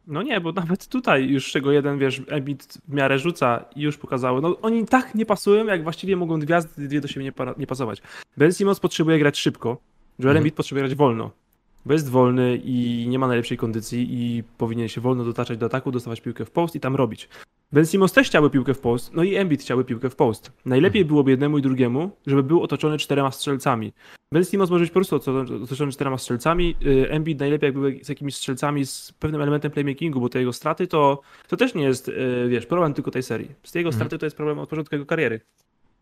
No 0.07 0.21
nie, 0.21 0.41
bo 0.41 0.51
nawet 0.51 0.87
tutaj 0.87 1.29
już 1.29 1.51
czego 1.51 1.71
jeden, 1.71 1.99
wiesz, 1.99 2.21
Embiid 2.27 2.77
w 2.87 2.93
miarę 2.93 3.19
rzuca 3.19 3.65
i 3.75 3.81
już 3.81 3.97
pokazały. 3.97 4.41
No 4.41 4.57
oni 4.61 4.85
tak 4.85 5.15
nie 5.15 5.25
pasują, 5.25 5.65
jak 5.65 5.83
właściwie 5.83 6.15
mogą 6.15 6.39
gwiazdy 6.39 6.87
dwie 6.87 7.01
do 7.01 7.07
siebie 7.07 7.25
nie, 7.25 7.33
nie 7.57 7.67
pasować. 7.67 8.01
Ben 8.37 8.53
Simmons 8.53 8.79
potrzebuje 8.79 9.19
grać 9.19 9.39
szybko, 9.39 9.77
Joel 10.19 10.29
Mhm. 10.29 10.37
Embiid 10.37 10.55
potrzebuje 10.55 10.83
grać 10.87 10.95
wolno. 10.97 11.31
Bo 11.85 11.93
jest 11.93 12.09
wolny 12.09 12.61
i 12.63 13.05
nie 13.09 13.19
ma 13.19 13.27
najlepszej 13.27 13.57
kondycji 13.57 14.07
i 14.09 14.43
powinien 14.57 14.87
się 14.87 15.01
wolno 15.01 15.23
dotaczać 15.25 15.57
do 15.57 15.65
ataku, 15.65 15.91
dostawać 15.91 16.21
piłkę 16.21 16.45
w 16.45 16.51
post 16.51 16.75
i 16.75 16.79
tam 16.79 16.95
robić. 16.95 17.29
Ben 17.71 17.85
Simmons 17.85 18.11
też 18.13 18.27
chciałby 18.27 18.49
piłkę 18.49 18.73
w 18.73 18.79
post, 18.79 19.13
no 19.13 19.23
i 19.23 19.35
Embiid 19.35 19.61
chciałby 19.61 19.85
piłkę 19.85 20.09
w 20.09 20.15
post. 20.15 20.51
Najlepiej 20.65 21.05
byłoby 21.05 21.31
jednemu 21.31 21.57
i 21.57 21.61
drugiemu, 21.61 22.11
żeby 22.27 22.43
był 22.43 22.61
otoczony 22.63 22.97
czterema 22.97 23.31
strzelcami. 23.31 23.93
Ben 24.33 24.45
Simmons 24.45 24.69
może 24.71 24.83
być 24.83 24.91
po 24.91 24.93
prostu 24.99 25.15
otoczony 25.63 25.91
czterema 25.91 26.17
strzelcami. 26.17 26.75
y, 26.85 27.09
Embiid 27.11 27.39
najlepiej 27.39 27.67
jakby 27.67 27.99
z 28.03 28.09
jakimiś 28.09 28.35
strzelcami 28.35 28.85
z 28.85 29.13
pewnym 29.19 29.41
elementem 29.41 29.71
playmakingu, 29.71 30.21
bo 30.21 30.29
te 30.29 30.39
jego 30.39 30.53
straty 30.53 30.87
to, 30.87 31.21
to 31.47 31.57
też 31.57 31.73
nie 31.75 31.83
jest, 31.83 32.07
y, 32.09 32.45
wiesz, 32.49 32.65
problem 32.65 32.93
tylko 32.93 33.11
tej 33.11 33.23
serii. 33.23 33.51
Z 33.63 33.71
tej 33.71 33.79
jego 33.79 33.87
Mhm. 33.89 33.99
straty 33.99 34.17
to 34.19 34.25
jest 34.25 34.35
problem 34.35 34.59
od 34.59 34.69
początku 34.69 34.95
jego 34.95 35.05
kariery. 35.05 35.41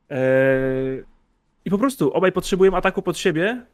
Eee, 0.09 1.03
I 1.65 1.69
po 1.69 1.77
prostu 1.77 2.13
obaj 2.13 2.31
potrzebują 2.31 2.73
ataku 2.75 3.01
pod 3.01 3.17
siebie 3.17 3.65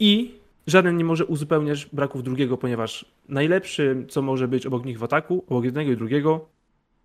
i 0.00 0.34
żaden 0.66 0.96
nie 0.96 1.04
może 1.04 1.24
uzupełniać 1.26 1.86
braków 1.92 2.22
drugiego, 2.22 2.56
ponieważ 2.56 3.04
najlepszym, 3.28 4.08
co 4.08 4.22
może 4.22 4.48
być 4.48 4.66
obok 4.66 4.84
nich 4.84 4.98
w 4.98 5.04
ataku, 5.04 5.44
obok 5.48 5.64
jednego 5.64 5.92
i 5.92 5.96
drugiego, 5.96 6.48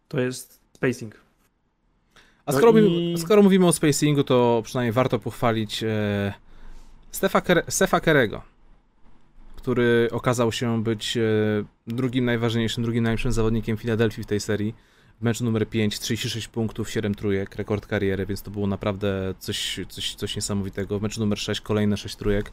to 0.07 0.19
jest 0.19 0.61
spacing. 0.73 1.15
A 2.45 2.51
No 2.51 2.57
skoro, 2.57 2.79
i- 2.79 2.81
mówimy, 2.81 3.17
skoro 3.17 3.43
mówimy 3.43 3.67
o 3.67 3.73
spacingu, 3.73 4.23
to 4.23 4.61
przynajmniej 4.65 4.91
warto 4.91 5.19
pochwalić 5.19 5.83
e, 5.83 6.33
Stefa, 7.11 7.41
Ker 7.41 7.63
Stefa 7.67 7.99
Kerego, 7.99 8.41
który 9.55 10.07
okazał 10.11 10.51
się 10.51 10.83
być 10.83 11.17
e, 11.17 11.21
drugim 11.87 12.25
najważniejszym, 12.25 12.83
drugim 12.83 13.03
najlepszym 13.03 13.31
zawodnikiem 13.31 13.77
Filadelfii 13.77 14.23
w 14.23 14.27
tej 14.27 14.39
serii. 14.39 14.75
W 15.19 15.23
meczu 15.23 15.43
numer 15.43 15.69
5, 15.69 15.99
36 15.99 16.47
punktów, 16.47 16.89
7 16.89 17.15
trójek, 17.15 17.55
rekord 17.55 17.87
kariery, 17.87 18.25
więc 18.25 18.41
to 18.41 18.51
było 18.51 18.67
naprawdę 18.67 19.33
coś, 19.39 19.79
coś, 19.89 20.15
coś 20.15 20.35
niesamowitego. 20.35 20.99
W 20.99 21.01
meczu 21.01 21.19
numer 21.19 21.39
6 21.39 21.61
kolejne 21.61 21.97
6 21.97 22.15
trójek, 22.15 22.51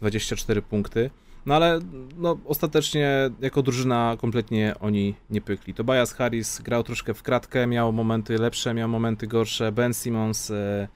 24 0.00 0.62
punkty. 0.62 1.10
No 1.46 1.54
ale 1.54 1.80
no, 2.16 2.38
ostatecznie 2.44 3.30
jako 3.40 3.62
drużyna 3.62 4.16
kompletnie 4.20 4.74
oni 4.80 5.14
nie 5.30 5.40
pykli. 5.40 5.74
Tobias 5.74 6.12
Harris 6.12 6.60
grał 6.60 6.82
troszkę 6.82 7.14
w 7.14 7.22
kratkę, 7.22 7.66
miał 7.66 7.92
momenty 7.92 8.38
lepsze, 8.38 8.74
miał 8.74 8.88
momenty 8.88 9.26
gorsze. 9.26 9.72
Ben 9.72 9.94
Simmons 9.94 10.50
e, 10.50 10.88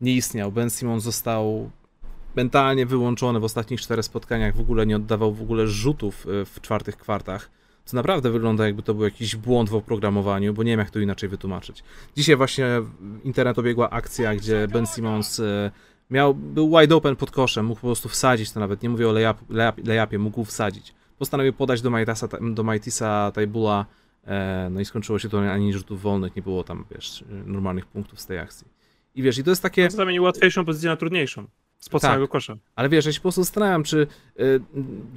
nie 0.00 0.12
istniał. 0.12 0.52
Ben 0.52 0.70
Simmons 0.70 1.02
został 1.02 1.70
mentalnie 2.36 2.86
wyłączony 2.86 3.40
w 3.40 3.44
ostatnich 3.44 3.80
czterech 3.80 4.04
spotkaniach, 4.04 4.56
w 4.56 4.60
ogóle 4.60 4.86
nie 4.86 4.96
oddawał 4.96 5.32
w 5.32 5.42
ogóle 5.42 5.66
rzutów 5.66 6.26
e, 6.26 6.44
w 6.44 6.60
czwartych 6.60 6.96
kwartach. 6.96 7.50
Co 7.84 7.96
naprawdę 7.96 8.30
wygląda 8.30 8.66
jakby 8.66 8.82
to 8.82 8.94
był 8.94 9.04
jakiś 9.04 9.36
błąd 9.36 9.70
w 9.70 9.74
oprogramowaniu, 9.74 10.54
bo 10.54 10.62
nie 10.62 10.70
wiem 10.70 10.80
jak 10.80 10.90
to 10.90 10.98
inaczej 10.98 11.28
wytłumaczyć. 11.28 11.84
Dzisiaj 12.16 12.36
właśnie 12.36 12.66
internet 13.24 13.58
obiegła 13.58 13.90
akcja, 13.90 14.34
gdzie 14.34 14.68
Ben 14.68 14.86
Simmons 14.86 15.40
e, 15.40 15.70
miał, 16.10 16.34
był 16.34 16.78
wide 16.78 16.96
open 16.96 17.16
pod 17.16 17.30
koszem, 17.30 17.66
mógł 17.66 17.80
po 17.80 17.86
prostu 17.86 18.08
wsadzić 18.08 18.52
to 18.52 18.60
nawet, 18.60 18.82
nie 18.82 18.88
mówię 18.88 19.08
o 19.08 19.12
layup, 19.12 19.36
layup, 19.50 19.86
layupie, 19.86 20.18
mógł 20.18 20.44
wsadzić. 20.44 20.94
Postanowił 21.18 21.52
podać 21.52 21.82
do 21.82 21.90
Maitisa, 21.90 22.28
do 22.54 22.62
Maitisa 22.62 23.32
Taibula, 23.34 23.86
e, 24.26 24.68
no 24.70 24.80
i 24.80 24.84
skończyło 24.84 25.18
się 25.18 25.28
to 25.28 25.50
ani 25.50 25.72
rzutów 25.72 26.02
wolnych, 26.02 26.36
nie 26.36 26.42
było 26.42 26.64
tam, 26.64 26.84
wiesz, 26.90 27.24
normalnych 27.46 27.86
punktów 27.86 28.20
z 28.20 28.26
tej 28.26 28.38
akcji. 28.38 28.66
I 29.14 29.22
wiesz, 29.22 29.38
i 29.38 29.44
to 29.44 29.50
jest 29.50 29.62
takie... 29.62 29.90
Zamienił 29.90 30.22
łatwiejszą 30.22 30.64
pozycję 30.64 30.90
na 30.90 30.96
trudniejszą. 30.96 31.46
Spod 31.84 32.02
tak. 32.02 32.10
samego 32.10 32.28
kosza. 32.28 32.56
Ale 32.76 32.88
wiesz, 32.88 33.06
ja 33.06 33.12
się 33.12 33.18
po 33.18 33.22
prostu 33.22 33.42
zastanawiam, 33.42 33.82
czy, 33.82 34.06
yy, 34.36 34.60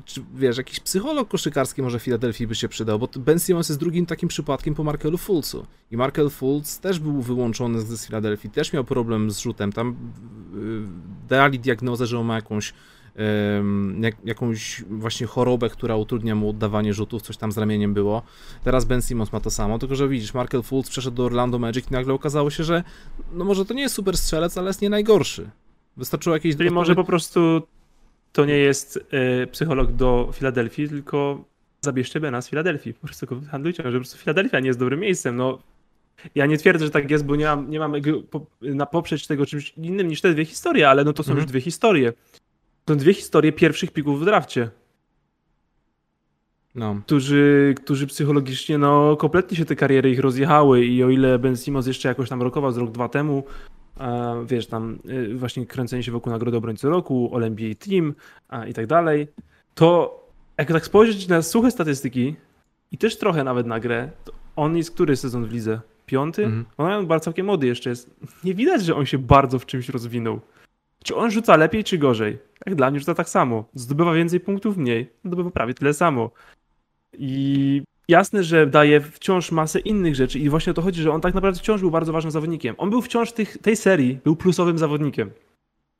czy, 0.06 0.24
wiesz, 0.36 0.58
jakiś 0.58 0.80
psycholog 0.80 1.28
koszykarski 1.28 1.82
może 1.82 2.00
Filadelfii 2.00 2.48
by 2.48 2.56
się 2.56 2.70
przydał, 2.70 3.00
bo 3.00 3.10
Ben 3.16 3.40
Simmons 3.40 3.70
jest 3.70 3.80
drugim 3.80 4.06
takim 4.06 4.30
przypadkiem 4.30 4.76
po 4.76 4.84
Markelu 4.84 5.18
Fulcu. 5.18 5.66
I 5.92 5.98
Markel 5.98 6.30
Fultz 6.30 6.80
też 6.80 7.00
był 7.00 7.22
wyłączony 7.22 7.82
z 7.82 8.06
Filadelfii, 8.06 8.50
też 8.50 8.74
miał 8.74 8.84
problem 8.84 9.32
z 9.32 9.40
rzutem. 9.40 9.72
Tam 9.72 9.96
yy, 10.54 10.82
dali 11.30 11.60
diagnozę, 11.60 12.08
że 12.08 12.20
on 12.20 12.26
ma 12.26 12.36
jakąś 12.36 12.74
jak, 14.00 14.16
jakąś 14.26 14.84
właśnie 14.90 15.28
chorobę, 15.28 15.70
która 15.70 15.96
utrudnia 15.96 16.36
mu 16.36 16.50
oddawanie 16.50 16.94
rzutów, 16.94 17.22
coś 17.22 17.38
tam 17.38 17.52
z 17.52 17.58
ramieniem 17.58 17.94
było. 17.94 18.22
Teraz 18.64 18.86
Ben 18.86 19.02
Simmons 19.02 19.34
ma 19.34 19.40
to 19.40 19.52
samo, 19.52 19.80
tylko 19.80 19.96
że 19.96 20.08
widzisz, 20.08 20.34
Markel 20.34 20.64
Fultz 20.64 20.90
przeszedł 20.90 21.18
do 21.18 21.26
Orlando 21.26 21.60
Magic 21.60 21.92
i 21.92 21.94
nagle 21.94 22.14
okazało 22.14 22.50
się, 22.50 22.64
że 22.64 22.84
no 23.34 23.46
może 23.46 23.66
to 23.66 23.74
nie 23.74 23.82
jest 23.82 23.96
super 23.96 24.18
strzelec, 24.18 24.58
ale 24.58 24.68
jest 24.68 24.82
nie 24.82 24.90
najgorszy. 24.90 25.50
Wystarczyło 25.98 26.36
jakieś... 26.36 26.58
Czyli 26.58 26.72
może 26.72 26.96
po 26.96 27.04
prostu 27.04 27.62
to 28.32 28.46
nie 28.46 28.58
jest 28.58 28.98
y, 29.44 29.48
psycholog 29.48 29.92
do 29.92 30.30
Filadelfii, 30.34 30.90
tylko 30.90 31.44
zabierzcie 31.82 32.20
Bena 32.20 32.42
z 32.42 32.50
Filadelfii. 32.50 32.94
Po 32.94 33.08
prostu 33.08 33.26
go 33.26 33.42
handlujcie, 33.52 33.84
że 33.84 33.92
po 33.92 33.98
prostu 33.98 34.18
Filadelfia 34.18 34.60
nie 34.60 34.68
jest 34.68 34.80
dobrym 34.80 35.00
miejscem. 35.00 35.36
No, 35.36 35.60
ja 36.36 36.46
nie 36.46 36.58
twierdzę, 36.58 36.86
że 36.86 36.92
tak 36.92 37.12
jest, 37.12 37.26
bo 37.26 37.36
nie 37.36 37.46
mam, 37.46 37.70
nie 37.70 37.80
mam 37.80 37.94
po, 38.30 38.46
na 38.62 38.86
poprzeć 38.86 39.28
tego 39.28 39.46
czymś 39.46 39.74
innym 39.78 40.08
niż 40.08 40.22
te 40.22 40.34
dwie 40.34 40.46
historie, 40.46 40.90
ale 40.90 41.04
no 41.04 41.14
to 41.14 41.24
są 41.24 41.32
mhm. 41.32 41.44
już 41.44 41.52
dwie 41.52 41.62
historie. 41.62 42.14
To 42.86 42.96
dwie 42.96 43.14
historie 43.14 43.52
pierwszych 43.52 43.92
pików 43.92 44.22
w 44.22 44.26
drafcie. 44.26 44.70
No. 46.76 47.02
Którzy, 47.06 47.76
którzy 47.78 48.08
psychologicznie, 48.08 48.78
no, 48.78 49.16
kompletnie 49.16 49.58
się 49.58 49.66
te 49.66 49.76
kariery 49.76 50.12
ich 50.12 50.20
rozjechały 50.20 50.86
i 50.86 51.04
o 51.04 51.10
ile 51.10 51.40
Ben 51.40 51.58
Simmons 51.58 51.88
jeszcze 51.88 52.10
jakoś 52.10 52.30
tam 52.30 52.42
rokował 52.42 52.72
z 52.72 52.78
rok, 52.78 52.92
dwa 52.92 53.10
temu, 53.10 53.44
wiesz, 54.46 54.68
tam 54.68 55.00
y, 55.10 55.36
właśnie 55.36 55.66
kręcenie 55.66 56.04
się 56.04 56.12
wokół 56.12 56.34
Nagrody 56.34 56.58
Obrońcy 56.58 56.90
Roku, 56.90 57.32
All-NBA 57.36 57.76
Team 57.76 58.16
i 58.68 58.74
tak 58.74 58.88
dalej, 58.88 59.28
to 59.76 60.20
jak 60.58 60.68
tak 60.68 60.86
spojrzeć 60.86 61.28
na 61.28 61.42
suche 61.42 61.72
statystyki 61.72 62.36
i 62.92 62.98
też 62.98 63.18
trochę 63.18 63.44
nawet 63.44 63.68
na 63.68 63.80
grę, 63.80 64.10
to 64.24 64.32
on 64.56 64.78
jest 64.78 64.92
który 64.92 65.16
sezon 65.16 65.46
w 65.46 65.52
lidze? 65.52 65.82
Piąty? 66.06 66.46
Mhm. 66.46 66.66
On 66.78 67.08
bardzo 67.08 67.24
całkiem 67.24 67.46
młody 67.46 67.68
jeszcze 67.68 67.90
jest. 67.90 68.16
Nie 68.44 68.54
widać, 68.54 68.86
że 68.86 68.96
on 68.96 69.06
się 69.06 69.18
bardzo 69.18 69.60
w 69.60 69.66
czymś 69.66 69.90
rozwinął. 69.90 70.40
Czy 71.04 71.16
on 71.16 71.32
rzuca 71.32 71.56
lepiej, 71.56 71.84
czy 71.84 71.98
gorzej? 71.98 72.38
Jak 72.66 72.76
dla 72.76 72.92
mnie 72.92 73.00
rzuca 73.00 73.14
tak 73.14 73.30
samo. 73.30 73.66
Zdobywa 73.74 74.14
więcej 74.14 74.40
punktów, 74.40 74.78
mniej. 74.78 75.10
Zdobywa 75.26 75.52
prawie 75.52 75.74
tyle 75.74 75.94
samo. 75.94 76.32
I 77.14 77.82
jasne, 78.08 78.44
że 78.44 78.68
daje 78.68 79.02
wciąż 79.02 79.52
masę 79.52 79.80
innych 79.80 80.16
rzeczy 80.16 80.40
i 80.40 80.50
właśnie 80.50 80.72
o 80.72 80.74
to 80.74 80.82
chodzi, 80.82 81.02
że 81.02 81.12
on 81.12 81.22
tak 81.22 81.34
naprawdę 81.34 81.60
wciąż 81.60 81.82
był 81.82 81.92
bardzo 81.92 82.14
ważnym 82.14 82.32
zawodnikiem. 82.32 82.76
On 82.78 82.90
był 82.90 83.02
wciąż 83.02 83.32
tych, 83.32 83.58
tej 83.58 83.76
serii, 83.76 84.20
był 84.24 84.36
plusowym 84.36 84.78
zawodnikiem. 84.78 85.32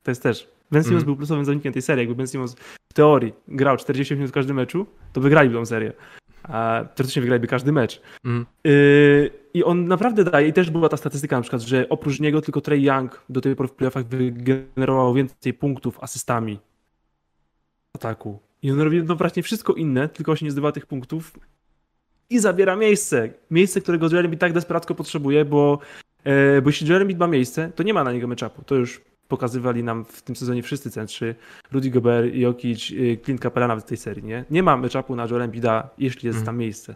To 0.02 0.10
jest 0.10 0.22
też. 0.22 0.48
Ben 0.70 0.82
Simmons 0.82 1.02
mm. 1.02 1.06
był 1.06 1.16
plusowym 1.16 1.44
zawodnikiem 1.44 1.72
tej 1.72 1.82
serii. 1.82 2.02
Jakby 2.02 2.14
Ben 2.14 2.26
Simmons 2.26 2.56
w 2.88 2.94
teorii 2.94 3.32
grał 3.48 3.76
40 3.76 4.14
minut 4.14 4.30
w 4.30 4.32
każdym 4.32 4.56
meczu, 4.56 4.86
to 5.12 5.20
wygraliby 5.20 5.54
tą 5.54 5.66
serię. 5.66 5.92
A 6.42 6.84
teoretycznie 6.94 7.22
wygraliby 7.22 7.46
każdy 7.46 7.72
mecz. 7.72 8.02
Mm. 8.24 8.46
Yy, 8.64 9.30
I 9.54 9.64
on 9.64 9.88
naprawdę 9.88 10.24
daje, 10.24 10.48
i 10.48 10.52
też 10.52 10.70
była 10.70 10.88
ta 10.88 10.96
statystyka 10.96 11.36
na 11.36 11.42
przykład, 11.42 11.62
że 11.62 11.88
oprócz 11.88 12.20
niego 12.20 12.40
tylko 12.40 12.60
Trey 12.60 12.82
Young 12.82 13.22
do 13.28 13.40
tej 13.40 13.56
pory 13.56 13.68
w 13.68 13.72
playoffach 13.72 14.06
wygenerował 14.06 15.14
więcej 15.14 15.54
punktów 15.54 15.98
asystami 16.00 16.58
ataku. 17.94 18.38
I 18.62 18.70
on 18.70 18.80
robi 18.80 19.02
no 19.02 19.16
właśnie 19.16 19.42
wszystko 19.42 19.72
inne, 19.72 20.08
tylko 20.08 20.36
się 20.36 20.44
nie 20.44 20.50
zdobywa 20.50 20.72
tych 20.72 20.86
punktów 20.86 21.38
i 22.30 22.38
zabiera 22.38 22.76
miejsce. 22.76 23.28
Miejsce, 23.50 23.80
którego 23.80 24.06
Embiid 24.06 24.40
tak 24.40 24.52
desperacko 24.52 24.94
potrzebuje, 24.94 25.44
bo, 25.44 25.78
e, 26.24 26.62
bo 26.62 26.68
jeśli 26.68 26.94
Embiid 26.94 27.18
ma 27.18 27.26
miejsce, 27.26 27.72
to 27.74 27.82
nie 27.82 27.94
ma 27.94 28.04
na 28.04 28.12
niego 28.12 28.26
matchupu. 28.26 28.62
To 28.64 28.74
już 28.74 29.00
pokazywali 29.28 29.82
nam 29.82 30.04
w 30.04 30.22
tym 30.22 30.36
sezonie 30.36 30.62
wszyscy 30.62 30.90
centrzy. 30.90 31.34
Rudy 31.72 31.90
Gobert, 31.90 32.34
Jokic, 32.34 32.90
e, 32.90 33.16
Clint 33.24 33.40
Capela 33.42 33.68
nawet 33.68 33.84
w 33.84 33.88
tej 33.88 33.96
serii, 33.96 34.24
nie? 34.24 34.44
Nie 34.50 34.62
ma 34.62 34.76
matchupu 34.76 35.16
na 35.16 35.26
Joel 35.26 35.42
Embida, 35.42 35.90
jeśli 35.98 36.26
jest 36.26 36.36
mm. 36.36 36.46
tam 36.46 36.56
miejsce. 36.56 36.94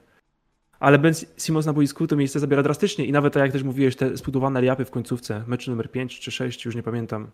Ale 0.81 0.99
Ben 0.99 1.15
Simmons 1.37 1.67
na 1.67 1.73
boisku 1.73 2.07
to 2.07 2.17
miejsce 2.17 2.41
zabiera 2.41 2.63
drastycznie 2.63 3.05
i 3.05 3.13
nawet 3.13 3.33
tak 3.33 3.43
jak 3.43 3.53
też 3.53 3.63
mówiłeś, 3.63 3.97
te 3.97 4.17
spudowane 4.17 4.63
layupy 4.63 4.85
w 4.85 4.91
końcówce, 4.91 5.45
meczu 5.47 5.71
numer 5.71 5.91
5 5.91 6.21
czy 6.21 6.31
6, 6.31 6.65
już 6.65 6.75
nie 6.75 6.83
pamiętam. 6.83 7.31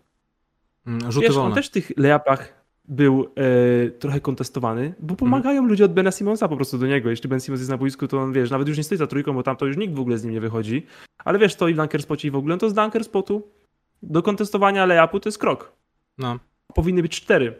Mm, 0.87 0.99
Wiesz, 1.21 1.37
on 1.37 1.53
też 1.53 1.67
w 1.67 1.71
tych 1.71 1.91
layupach 1.97 2.58
był 2.89 3.25
e, 3.35 3.89
trochę 3.89 4.19
kontestowany, 4.19 4.93
bo 4.99 5.15
pomagają 5.15 5.57
mhm. 5.57 5.69
ludzie 5.69 5.85
od 5.85 5.93
Bena 5.93 6.11
Simonsa 6.11 6.47
po 6.47 6.55
prostu 6.55 6.77
do 6.77 6.87
niego. 6.87 7.09
Jeśli 7.09 7.29
Ben 7.29 7.39
Simons 7.39 7.61
jest 7.61 7.69
na 7.69 7.77
boisku, 7.77 8.07
to 8.07 8.19
on, 8.19 8.33
wiesz, 8.33 8.51
nawet 8.51 8.67
już 8.67 8.77
nie 8.77 8.83
stoi 8.83 8.97
za 8.97 9.07
trójką, 9.07 9.33
bo 9.33 9.43
tam 9.43 9.55
to 9.55 9.65
już 9.65 9.77
nikt 9.77 9.93
w 9.93 9.99
ogóle 9.99 10.17
z 10.17 10.23
nim 10.23 10.33
nie 10.33 10.41
wychodzi. 10.41 10.85
Ale 11.25 11.39
wiesz, 11.39 11.53
stoi 11.53 11.73
w 11.73 11.77
dunker 11.77 12.01
spocie 12.01 12.27
i 12.27 12.31
w 12.31 12.35
ogóle, 12.35 12.55
no 12.55 12.59
to 12.59 12.69
z 12.69 12.73
dunker 12.73 13.03
spotu 13.03 13.47
do 14.03 14.23
kontestowania 14.23 14.85
layupu 14.85 15.19
to 15.19 15.29
jest 15.29 15.37
krok. 15.37 15.71
No. 16.17 16.39
Powinny 16.73 17.01
być 17.01 17.21
cztery. 17.21 17.55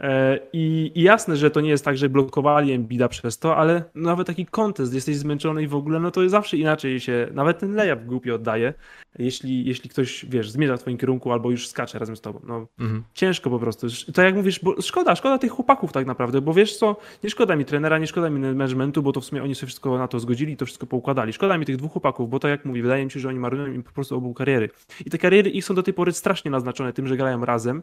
E, 0.00 0.38
I, 0.52 0.92
I, 0.94 1.02
jasne, 1.02 1.36
że 1.36 1.50
to 1.50 1.60
nie 1.60 1.70
jest 1.70 1.84
tak, 1.84 1.96
że 1.96 2.08
blokowali 2.08 2.72
Embida 2.72 3.08
przez 3.08 3.38
to, 3.38 3.56
ale 3.56 3.84
nawet 3.94 4.26
taki 4.26 4.46
kontest, 4.46 4.94
jesteś 4.94 5.16
zmęczony 5.16 5.62
i 5.62 5.66
w 5.66 5.74
ogóle, 5.74 6.00
no 6.00 6.10
to 6.10 6.28
zawsze 6.28 6.56
inaczej 6.56 7.00
się, 7.00 7.28
nawet 7.32 7.58
ten 7.58 7.74
layup 7.74 8.04
głupio 8.04 8.34
oddaje, 8.34 8.74
jeśli, 9.18 9.64
jeśli 9.64 9.90
ktoś, 9.90 10.26
wiesz, 10.28 10.50
zmierza 10.50 10.76
w 10.76 10.80
twoim 10.80 10.98
kierunku 10.98 11.32
albo 11.32 11.50
już 11.50 11.68
skacze 11.68 11.98
razem 11.98 12.16
z 12.16 12.20
tobą. 12.20 12.40
No, 12.46 12.66
mhm. 12.78 13.04
ciężko 13.14 13.50
po 13.50 13.58
prostu. 13.58 13.86
To 14.14 14.22
jak 14.22 14.34
mówisz, 14.34 14.60
bo 14.60 14.82
szkoda, 14.82 15.16
szkoda 15.16 15.38
tych 15.38 15.52
chłopaków 15.52 15.92
tak 15.92 16.06
naprawdę, 16.06 16.40
bo 16.40 16.54
wiesz 16.54 16.76
co, 16.76 16.96
nie 17.24 17.30
szkoda 17.30 17.56
mi 17.56 17.64
trenera, 17.64 17.98
nie 17.98 18.06
szkoda 18.06 18.30
mi 18.30 18.40
managementu, 18.40 19.02
bo 19.02 19.12
to 19.12 19.20
w 19.20 19.24
sumie 19.24 19.42
oni 19.42 19.54
sobie 19.54 19.66
wszystko 19.66 19.98
na 19.98 20.08
to 20.08 20.20
zgodzili 20.20 20.52
i 20.52 20.56
to 20.56 20.66
wszystko 20.66 20.86
poukładali. 20.86 21.32
Szkoda 21.32 21.58
mi 21.58 21.66
tych 21.66 21.76
dwóch 21.76 21.92
chłopaków, 21.92 22.30
bo 22.30 22.38
to 22.38 22.48
jak 22.48 22.64
mówi, 22.64 22.82
wydaje 22.82 23.04
mi 23.04 23.10
się, 23.10 23.20
że 23.20 23.28
oni 23.28 23.38
marują 23.38 23.66
im 23.66 23.82
po 23.82 23.92
prostu 23.92 24.16
obu 24.16 24.34
kariery. 24.34 24.70
I 25.06 25.10
te 25.10 25.18
kariery 25.18 25.50
ich 25.50 25.64
są 25.64 25.74
do 25.74 25.82
tej 25.82 25.94
pory 25.94 26.12
strasznie 26.12 26.50
naznaczone 26.50 26.92
tym, 26.92 27.08
że 27.08 27.16
grają 27.16 27.44
razem, 27.44 27.82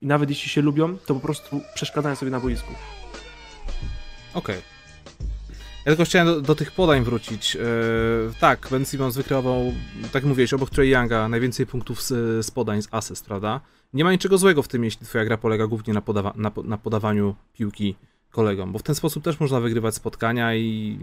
i 0.00 0.06
nawet 0.06 0.30
jeśli 0.30 0.50
się 0.50 0.62
lubią, 0.62 0.98
to 1.06 1.14
po 1.14 1.20
prostu 1.20 1.60
przeszkadzają 1.74 2.16
sobie 2.16 2.30
na 2.30 2.40
boisku. 2.40 2.74
Okej. 4.34 4.56
Okay. 4.58 4.62
Ja 5.86 5.92
tylko 5.92 6.04
chciałem 6.04 6.26
do, 6.26 6.40
do 6.40 6.54
tych 6.54 6.72
podań 6.72 7.04
wrócić. 7.04 7.54
Yy, 7.54 7.62
tak, 8.40 8.68
Ben 8.70 8.84
Simmons 8.84 9.16
wykreował, 9.16 9.72
tak 10.12 10.24
mówiłeś, 10.24 10.52
obok 10.52 10.70
Trey 10.70 10.90
Younga 10.90 11.28
najwięcej 11.28 11.66
punktów 11.66 12.02
z, 12.02 12.46
z 12.46 12.50
podań, 12.50 12.82
z 12.82 12.88
asyst, 12.90 13.26
prawda? 13.26 13.60
Nie 13.92 14.04
ma 14.04 14.12
niczego 14.12 14.38
złego 14.38 14.62
w 14.62 14.68
tym, 14.68 14.84
jeśli 14.84 15.06
twoja 15.06 15.24
gra 15.24 15.36
polega 15.36 15.66
głównie 15.66 15.94
na, 15.94 16.00
podawa 16.00 16.32
na, 16.36 16.52
na 16.64 16.78
podawaniu 16.78 17.34
piłki 17.54 17.96
kolegom, 18.30 18.72
bo 18.72 18.78
w 18.78 18.82
ten 18.82 18.94
sposób 18.94 19.24
też 19.24 19.40
można 19.40 19.60
wygrywać 19.60 19.94
spotkania 19.94 20.54
i 20.54 20.98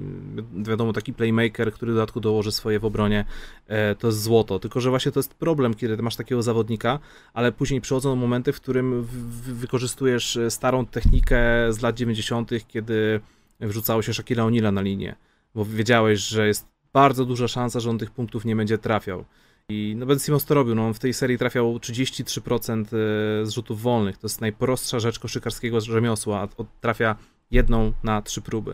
wiadomo, 0.55 0.93
taki 0.93 1.13
playmaker, 1.13 1.73
który 1.73 1.91
w 1.91 1.95
dodatku 1.95 2.19
dołoży 2.19 2.51
swoje 2.51 2.79
w 2.79 2.85
obronie, 2.85 3.25
e, 3.67 3.95
to 3.95 4.07
jest 4.07 4.21
złoto. 4.21 4.59
Tylko, 4.59 4.81
że 4.81 4.89
właśnie 4.89 5.11
to 5.11 5.19
jest 5.19 5.33
problem, 5.33 5.73
kiedy 5.73 5.97
masz 5.97 6.15
takiego 6.15 6.43
zawodnika, 6.43 6.99
ale 7.33 7.51
później 7.51 7.81
przychodzą 7.81 8.15
momenty, 8.15 8.53
w 8.53 8.61
którym 8.61 9.07
wykorzystujesz 9.43 10.39
starą 10.49 10.85
technikę 10.85 11.37
z 11.69 11.81
lat 11.81 11.95
90., 11.95 12.51
kiedy 12.67 13.19
wrzucało 13.59 14.01
się 14.01 14.13
Shaquille 14.13 14.43
O'Neal'a 14.43 14.73
na 14.73 14.81
linię, 14.81 15.15
bo 15.55 15.65
wiedziałeś, 15.65 16.19
że 16.19 16.47
jest 16.47 16.67
bardzo 16.93 17.25
duża 17.25 17.47
szansa, 17.47 17.79
że 17.79 17.89
on 17.89 17.97
tych 17.97 18.11
punktów 18.11 18.45
nie 18.45 18.55
będzie 18.55 18.77
trafiał. 18.77 19.25
I 19.69 19.95
no 19.97 20.05
Ben 20.05 20.19
Simmons 20.19 20.45
to 20.45 20.53
robił, 20.53 20.75
no 20.75 20.87
on 20.87 20.93
w 20.93 20.99
tej 20.99 21.13
serii 21.13 21.37
trafiał 21.37 21.77
33% 21.77 22.81
e, 22.81 22.87
z 23.45 23.49
rzutów 23.49 23.81
wolnych. 23.81 24.17
To 24.17 24.27
jest 24.27 24.41
najprostsza 24.41 24.99
rzecz 24.99 25.19
koszykarskiego 25.19 25.81
rzemiosła, 25.81 26.41
a 26.41 26.63
trafia 26.81 27.15
jedną 27.51 27.93
na 28.03 28.21
trzy 28.21 28.41
próby. 28.41 28.73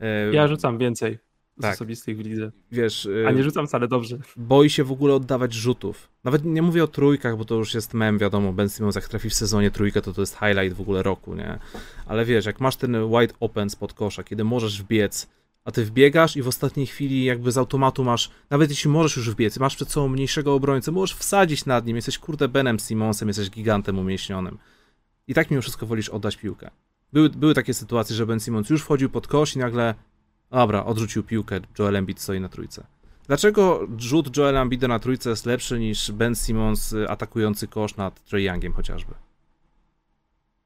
E, 0.00 0.32
ja 0.32 0.48
rzucam 0.48 0.78
więcej 0.78 1.18
tak. 1.60 1.72
z 1.72 1.74
osobistych 1.76 2.16
w 2.16 2.20
lidze. 2.20 2.52
Wiesz, 2.70 3.08
a 3.28 3.30
nie 3.30 3.42
rzucam 3.42 3.66
wcale 3.66 3.88
dobrze. 3.88 4.18
Boi 4.36 4.70
się 4.70 4.84
w 4.84 4.92
ogóle 4.92 5.14
oddawać 5.14 5.52
rzutów. 5.52 6.08
Nawet 6.24 6.44
nie 6.44 6.62
mówię 6.62 6.84
o 6.84 6.88
trójkach, 6.88 7.36
bo 7.36 7.44
to 7.44 7.54
już 7.54 7.74
jest 7.74 7.94
mem, 7.94 8.18
wiadomo, 8.18 8.52
Ben 8.52 8.68
Simmons 8.68 8.96
jak 8.96 9.08
trafi 9.08 9.30
w 9.30 9.34
sezonie 9.34 9.70
trójkę, 9.70 10.02
to 10.02 10.12
to 10.12 10.22
jest 10.22 10.38
highlight 10.38 10.76
w 10.76 10.80
ogóle 10.80 11.02
roku, 11.02 11.34
nie? 11.34 11.58
Ale 12.06 12.24
wiesz, 12.24 12.46
jak 12.46 12.60
masz 12.60 12.76
ten 12.76 12.96
wide 13.08 13.34
open 13.40 13.70
spod 13.70 13.92
kosza, 13.92 14.22
kiedy 14.24 14.44
możesz 14.44 14.82
wbiec, 14.82 15.28
a 15.64 15.70
ty 15.70 15.84
wbiegasz 15.84 16.36
i 16.36 16.42
w 16.42 16.48
ostatniej 16.48 16.86
chwili 16.86 17.24
jakby 17.24 17.52
z 17.52 17.58
automatu 17.58 18.04
masz, 18.04 18.30
nawet 18.50 18.70
jeśli 18.70 18.90
możesz 18.90 19.16
już 19.16 19.30
wbiec, 19.30 19.58
masz 19.58 19.76
przed 19.76 19.92
sobą 19.92 20.08
mniejszego 20.08 20.54
obrońcę, 20.54 20.92
możesz 20.92 21.16
wsadzić 21.16 21.66
nad 21.66 21.86
nim, 21.86 21.96
jesteś 21.96 22.18
kurde 22.18 22.48
Benem 22.48 22.78
Simonsem, 22.78 23.28
jesteś 23.28 23.50
gigantem 23.50 23.98
umieśnionym. 23.98 24.58
I 25.28 25.34
tak 25.34 25.50
mimo 25.50 25.62
wszystko 25.62 25.86
wolisz 25.86 26.08
oddać 26.08 26.36
piłkę. 26.36 26.70
Były, 27.12 27.30
były 27.30 27.54
takie 27.54 27.74
sytuacje, 27.74 28.16
że 28.16 28.26
Ben 28.26 28.40
Simons 28.40 28.70
już 28.70 28.82
wchodził 28.82 29.10
pod 29.10 29.28
kosz 29.28 29.56
i 29.56 29.58
nagle, 29.58 29.94
dobra, 30.50 30.84
odrzucił 30.84 31.22
piłkę, 31.22 31.60
Joel 31.78 31.96
Embiid 31.96 32.20
stoi 32.20 32.40
na 32.40 32.48
trójce. 32.48 32.86
Dlaczego 33.26 33.88
rzut 33.98 34.36
Joel 34.36 34.56
Embida 34.56 34.88
na 34.88 34.98
trójce 34.98 35.30
jest 35.30 35.46
lepszy 35.46 35.80
niż 35.80 36.12
Ben 36.12 36.34
Simmons 36.34 36.94
atakujący 37.08 37.68
kosz 37.68 37.96
nad 37.96 38.24
Trey 38.24 38.44
Youngiem 38.44 38.72
chociażby? 38.72 39.14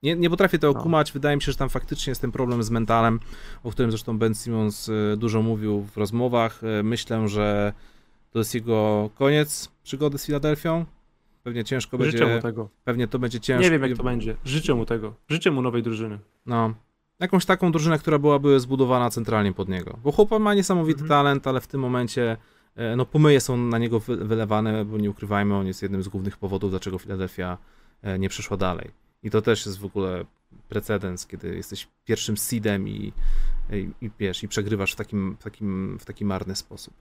Nie, 0.03 0.17
nie 0.17 0.31
potrafię 0.31 0.59
tego 0.59 0.73
No. 0.73 0.83
kumać. 0.83 1.13
Wydaje 1.13 1.37
mi 1.37 1.43
się, 1.43 1.53
że 1.53 1.59
tam 1.59 1.69
faktycznie 1.69 2.11
jest 2.11 2.21
ten 2.21 2.33
problem 2.33 2.63
z 2.63 2.71
mentalem, 2.71 3.21
o 3.65 3.71
którym 3.71 3.91
zresztą 3.91 4.19
Ben 4.19 4.35
Simmons 4.35 4.89
e, 4.89 5.17
dużo 5.17 5.43
mówił 5.43 5.83
w 5.83 5.97
rozmowach. 5.97 6.61
E, 6.65 6.83
Myślę, 6.83 7.29
że 7.29 7.73
to 8.31 8.39
jest 8.39 8.55
jego 8.55 9.11
koniec 9.15 9.69
przygody 9.83 10.19
z 10.19 10.27
Filadelfią. 10.27 10.85
Pewnie 11.43 11.65
ciężko 11.65 12.05
Życzę 12.05 12.19
będzie. 12.19 12.35
mu 12.37 12.43
tego. 12.43 12.69
Pewnie 12.85 13.09
to 13.09 13.19
będzie 13.19 13.41
ciężko. 13.41 13.63
Nie 13.63 13.71
wiem, 13.71 13.83
jak 13.83 13.97
to 13.99 14.05
będzie. 14.05 14.37
Życzę 14.45 14.75
mu 14.75 14.87
tego. 14.87 15.15
Życzę 15.29 15.51
mu 15.51 15.63
nowej 15.63 15.83
drużyny. 15.83 16.19
No. 16.47 16.75
Jakąś 17.21 17.45
taką 17.47 17.73
drużynę, 17.73 17.99
która 17.99 18.19
byłaby 18.19 18.61
zbudowana 18.61 19.11
centralnie 19.11 19.53
pod 19.53 19.69
niego. 19.69 19.99
Bo 20.05 20.13
chłopak 20.13 20.41
ma 20.41 20.55
niesamowity 20.55 21.01
Mhm. 21.03 21.09
talent, 21.09 21.47
ale 21.47 21.61
w 21.61 21.67
tym 21.67 21.81
momencie 21.81 22.37
e, 22.77 22.97
no 22.97 23.07
pomyje 23.07 23.41
są 23.41 23.57
na 23.57 23.79
niego 23.79 24.01
wy- 24.01 24.17
wylewane, 24.17 24.85
bo 24.85 24.97
nie 24.99 25.11
ukrywajmy, 25.11 25.55
on 25.55 25.67
jest 25.67 25.83
jednym 25.83 26.03
z 26.03 26.09
głównych 26.09 26.37
powodów, 26.37 26.71
dlaczego 26.71 26.99
Philadelphia 26.99 27.59
e, 28.03 28.19
nie 28.19 28.29
przeszła 28.29 28.57
dalej. 28.57 28.91
I 29.27 29.31
to 29.31 29.43
też 29.43 29.67
jest 29.67 29.79
w 29.79 29.85
ogóle 29.85 30.25
precedens, 30.69 31.27
kiedy 31.27 31.57
jesteś 31.57 31.89
pierwszym 32.05 32.37
seedem 32.37 32.89
i, 32.89 33.13
i, 33.73 33.91
i 34.01 34.11
wiesz, 34.19 34.43
i 34.43 34.49
przegrywasz 34.49 34.93
w 34.93 34.97
takim, 34.97 35.37
w, 35.41 35.43
takim, 35.43 35.99
w 36.01 36.05
taki 36.05 36.25
marny 36.25 36.57
sposób. 36.57 36.95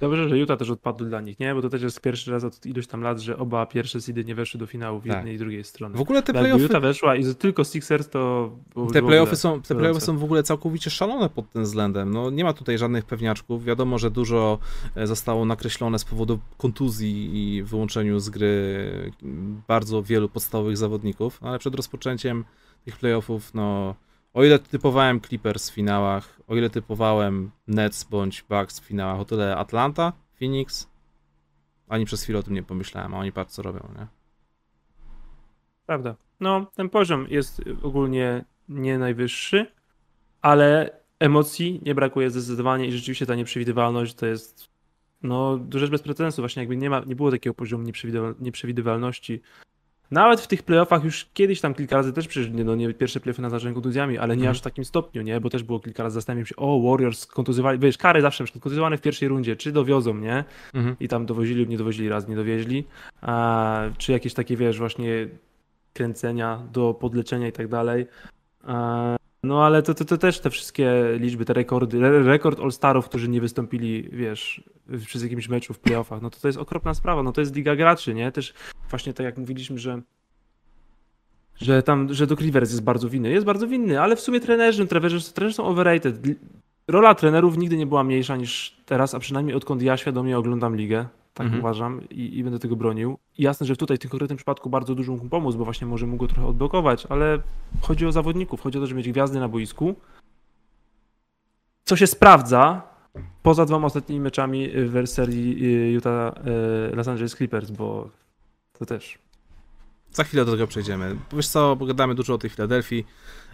Dobrze, 0.00 0.28
że 0.28 0.38
Utah 0.38 0.58
też 0.58 0.70
odpadł 0.70 1.04
dla 1.04 1.20
nich, 1.20 1.40
nie? 1.40 1.54
Bo 1.54 1.62
to 1.62 1.68
też 1.68 1.82
jest 1.82 2.00
pierwszy 2.00 2.30
raz 2.30 2.44
od 2.44 2.66
iluś 2.66 2.86
tam 2.86 3.00
lat, 3.02 3.20
że 3.20 3.38
oba 3.38 3.66
pierwsze 3.66 4.00
seedy 4.00 4.24
nie 4.24 4.34
weszły 4.34 4.60
do 4.60 4.66
finału 4.66 5.00
w 5.00 5.06
Tak. 5.06 5.16
jednej 5.16 5.34
i 5.34 5.38
drugiej 5.38 5.64
strony. 5.64 5.96
W 5.96 6.00
ogóle 6.00 6.22
te 6.22 6.32
playoffy, 6.32 6.62
Utah 6.62 6.82
weszła 6.82 7.16
i 7.16 7.34
tylko 7.34 7.64
Sixers, 7.64 8.08
to... 8.08 8.50
Te 8.92 9.02
playoffy, 9.02 9.36
są, 9.36 9.62
te 9.62 9.74
playoffy 9.74 10.00
są 10.00 10.18
w 10.18 10.24
ogóle 10.24 10.42
całkowicie 10.42 10.90
szalone 10.90 11.28
pod 11.28 11.50
tym 11.50 11.62
względem. 11.62 12.10
No, 12.10 12.30
nie 12.30 12.44
ma 12.44 12.52
tutaj 12.52 12.78
żadnych 12.78 13.04
pewniaczków. 13.04 13.64
Wiadomo, 13.64 13.98
że 13.98 14.10
dużo 14.10 14.58
e, 14.94 15.06
zostało 15.06 15.44
nakreślone 15.44 15.98
z 15.98 16.04
powodu 16.04 16.38
kontuzji 16.58 17.30
i 17.34 17.62
wyłączeniu 17.62 18.20
z 18.20 18.30
gry 18.30 19.12
bardzo 19.68 20.02
wielu 20.02 20.28
podstawowych 20.28 20.76
zawodników, 20.76 21.38
ale 21.42 21.58
przed 21.58 21.74
rozpoczęciem 21.74 22.44
tych 22.84 22.96
playoffów, 22.96 23.54
no, 23.54 23.94
o 24.36 24.44
ile 24.44 24.58
typowałem 24.58 25.20
Clippers 25.20 25.70
w 25.70 25.74
finałach, 25.74 26.40
o 26.46 26.56
ile 26.56 26.70
typowałem 26.70 27.50
Nets 27.66 28.04
bądź 28.04 28.42
Bucks 28.42 28.80
w 28.80 28.84
finałach, 28.84 29.20
o 29.20 29.24
tyle 29.24 29.56
Atlanta, 29.56 30.12
Phoenix, 30.38 30.88
ani 31.88 32.04
przez 32.04 32.22
chwilę 32.22 32.38
o 32.38 32.42
tym 32.42 32.54
nie 32.54 32.62
pomyślałem, 32.62 33.14
a 33.14 33.18
oni 33.18 33.32
co 33.48 33.62
robią, 33.62 33.88
nie? 33.98 34.06
Prawda. 35.86 36.16
No, 36.40 36.66
ten 36.74 36.88
poziom 36.88 37.26
jest 37.30 37.62
ogólnie 37.82 38.44
nie 38.68 38.98
najwyższy, 38.98 39.72
ale 40.42 41.00
emocji 41.18 41.80
nie 41.84 41.94
brakuje 41.94 42.30
zdecydowanie 42.30 42.86
i 42.86 42.92
rzeczywiście 42.92 43.26
ta 43.26 43.34
nieprzewidywalność 43.34 44.14
to 44.14 44.26
jest 44.26 44.68
no, 45.22 45.60
rzecz 45.74 45.90
bez 45.90 46.02
precedensu. 46.02 46.42
Właśnie 46.42 46.62
jakby 46.62 46.76
nie, 46.76 46.90
ma, 46.90 47.00
nie 47.06 47.16
było 47.16 47.30
takiego 47.30 47.54
poziomu 47.54 47.84
nieprzewidywal- 47.84 48.34
nieprzewidywalności. 48.40 49.40
Nawet 50.10 50.40
w 50.40 50.46
tych 50.46 50.62
playoffach 50.62 51.04
już 51.04 51.26
kiedyś 51.34 51.60
tam 51.60 51.74
kilka 51.74 51.96
razy 51.96 52.12
też 52.12 52.28
przecież 52.28 52.52
nie, 52.52 52.64
no, 52.64 52.74
nie 52.74 52.94
pierwsze 52.94 53.20
playoffy 53.20 53.42
naznaczone 53.42 53.74
kontuzjami, 53.74 54.18
ale 54.18 54.36
nie 54.36 54.40
Mhm. 54.40 54.50
aż 54.50 54.58
w 54.58 54.62
takim 54.62 54.84
stopniu, 54.84 55.22
nie? 55.22 55.40
Bo 55.40 55.50
też 55.50 55.62
było 55.62 55.80
kilka 55.80 56.02
razy 56.02 56.14
zastanawiam 56.14 56.46
się, 56.46 56.56
o 56.56 56.80
Warriors 56.90 57.26
kontuzjowali, 57.26 57.78
wiesz, 57.78 57.98
kary 57.98 58.20
zawsze 58.22 58.44
na 58.44 58.46
przykład 58.46 58.62
kontuzjowane 58.62 58.98
w 58.98 59.00
pierwszej 59.00 59.28
rundzie, 59.28 59.56
czy 59.56 59.72
dowiozą, 59.72 60.14
nie? 60.14 60.44
Mhm. 60.74 60.96
i 61.00 61.08
tam 61.08 61.26
dowozili 61.26 61.60
lub 61.60 61.68
nie 61.68 61.76
dowozili, 61.78 62.08
raz 62.08 62.28
nie 62.28 62.36
dowieźli, 62.36 62.84
a, 63.20 63.82
czy 63.98 64.12
jakieś 64.12 64.34
takie, 64.34 64.56
wiesz, 64.56 64.78
właśnie 64.78 65.28
kręcenia 65.92 66.62
do 66.72 66.94
podleczenia 66.94 67.48
i 67.48 67.52
tak 67.52 67.68
dalej. 67.68 68.06
A, 68.64 69.16
no 69.46 69.64
ale 69.64 69.82
to, 69.82 69.94
to, 69.94 70.04
to 70.04 70.18
też 70.18 70.40
te 70.40 70.50
wszystkie 70.50 71.04
liczby, 71.18 71.44
te 71.44 71.52
rekordy, 71.52 71.98
re- 71.98 72.22
rekord 72.22 72.60
All-Starów, 72.60 73.08
którzy 73.08 73.28
nie 73.28 73.40
wystąpili, 73.40 74.08
wiesz, 74.12 74.64
przez 75.06 75.22
jakimś 75.22 75.48
meczu 75.48 75.74
w 75.74 75.78
playoffach, 75.78 76.22
no 76.22 76.30
to 76.30 76.40
to 76.40 76.48
jest 76.48 76.58
okropna 76.58 76.94
sprawa, 76.94 77.22
no 77.22 77.32
to 77.32 77.40
jest 77.40 77.54
liga 77.56 77.76
graczy, 77.76 78.14
nie? 78.14 78.32
Też 78.32 78.54
właśnie 78.90 79.12
tak 79.12 79.24
jak 79.24 79.38
mówiliśmy, 79.38 79.78
że 79.78 80.02
że 81.60 81.82
tam, 81.82 82.14
że 82.14 82.26
Doc 82.26 82.40
Rivers 82.40 82.70
jest 82.70 82.82
bardzo 82.82 83.08
winny. 83.08 83.30
Jest 83.30 83.46
bardzo 83.46 83.66
winny, 83.66 84.00
ale 84.00 84.16
w 84.16 84.20
sumie 84.20 84.40
trenerzy, 84.40 84.86
trenerzy, 84.86 85.32
trenerzy 85.32 85.54
są 85.54 85.64
overrated. 85.64 86.20
Rola 86.88 87.14
trenerów 87.14 87.58
nigdy 87.58 87.76
nie 87.76 87.86
była 87.86 88.04
mniejsza 88.04 88.36
niż 88.36 88.76
teraz, 88.86 89.14
a 89.14 89.18
przynajmniej 89.18 89.56
odkąd 89.56 89.82
ja 89.82 89.96
świadomie 89.96 90.38
oglądam 90.38 90.76
ligę, 90.76 91.06
tak 91.36 91.44
Mhm. 91.44 91.60
uważam 91.60 92.08
i, 92.10 92.38
i 92.38 92.44
będę 92.44 92.58
tego 92.58 92.76
bronił. 92.76 93.18
I 93.38 93.42
jasne, 93.42 93.66
że 93.66 93.76
tutaj 93.76 93.96
w 93.96 94.00
tym 94.00 94.10
konkretnym 94.10 94.36
przypadku 94.36 94.70
bardzo 94.70 94.94
dużo 94.94 95.12
mógł 95.12 95.24
mu 95.24 95.30
pomóc, 95.30 95.54
bo 95.56 95.64
właśnie 95.64 95.86
może 95.86 96.06
mógł 96.06 96.26
go 96.26 96.32
trochę 96.32 96.48
odblokować, 96.48 97.06
ale 97.08 97.38
chodzi 97.80 98.06
o 98.06 98.12
zawodników, 98.12 98.60
chodzi 98.60 98.78
o 98.78 98.80
to, 98.80 98.86
żeby 98.86 98.98
mieć 98.98 99.12
gwiazdy 99.12 99.40
na 99.40 99.48
boisku. 99.48 99.94
Co 101.84 101.96
się 101.96 102.06
sprawdza 102.06 102.82
poza 103.42 103.66
dwoma 103.66 103.86
ostatnimi 103.86 104.20
meczami 104.20 104.68
w 104.74 105.06
serii 105.06 105.64
y, 105.88 105.92
Utah 105.92 106.34
y, 106.92 106.96
Los 106.96 107.08
Angeles 107.08 107.36
Clippers, 107.36 107.70
bo 107.70 108.10
to 108.78 108.86
też 108.86 109.18
Za 110.12 110.24
chwilę 110.24 110.44
do 110.44 110.52
tego 110.52 110.66
przejdziemy. 110.66 111.16
Wiesz 111.32 111.48
co, 111.48 111.76
pogadamy 111.76 112.14
dużo 112.14 112.34
o 112.34 112.38
tej 112.38 112.50
Filadelfii, 112.50 113.06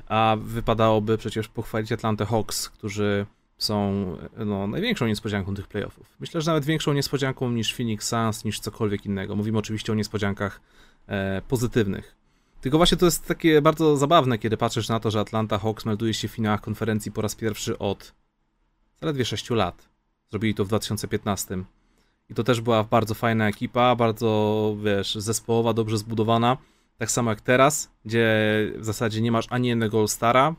a 0.09 0.37
wypadałoby 0.41 1.19
przecież 1.19 1.49
pochwalić 1.49 1.93
Atlantę 1.93 2.27
Hawks, 2.27 2.69
którzy 2.69 3.27
są 3.63 4.07
no, 4.37 4.67
największą 4.67 5.07
niespodzianką 5.07 5.55
tych 5.55 5.67
playoffów. 5.67 6.17
Myślę, 6.21 6.41
że 6.41 6.51
nawet 6.51 6.65
większą 6.65 6.93
niespodzianką 6.93 7.51
niż 7.51 7.75
Phoenix 7.75 8.09
Suns, 8.09 8.45
niż 8.45 8.61
cokolwiek 8.61 9.07
innego. 9.07 9.37
Mówimy 9.37 9.59
oczywiście 9.59 9.93
o 9.93 9.95
niespodziankach 9.95 10.61
e, 11.07 11.43
pozytywnych. 11.49 12.17
Tylko 12.61 12.77
właśnie 12.77 12.99
to 12.99 13.05
jest 13.05 13.27
takie 13.27 13.63
bardzo 13.63 13.97
zabawne, 13.97 14.39
kiedy 14.39 14.57
patrzysz 14.57 14.89
na 14.89 15.01
to, 15.01 15.11
że 15.11 15.21
Atlanta 15.21 15.59
Hawks 15.59 15.85
melduje 15.85 16.15
się 16.15 16.29
w 16.29 16.31
finałach 16.31 16.61
konferencji 16.61 17.13
po 17.13 17.23
raz 17.23 17.35
pierwszy 17.35 17.79
od 17.79 18.15
zaledwie 19.01 19.25
6 19.25 19.51
lat. 19.51 19.89
Zrobili 20.31 20.55
to 20.55 20.65
w 20.65 20.69
2015. 20.69 21.65
I 22.31 22.35
to 22.35 22.45
też 22.45 22.61
była 22.61 22.85
bardzo 22.85 23.15
fajna 23.15 23.49
ekipa, 23.49 23.97
bardzo, 23.97 24.77
wiesz, 24.85 25.15
zespołowa, 25.15 25.73
dobrze 25.73 25.99
zbudowana. 25.99 26.57
Tak 26.99 27.11
samo 27.11 27.31
jak 27.31 27.41
teraz, 27.41 27.91
gdzie 28.05 28.27
w 28.77 28.85
zasadzie 28.85 29.21
nie 29.21 29.33
masz 29.33 29.47
ani 29.51 29.69
jednego 29.69 30.01
All-Stara, 30.01 30.55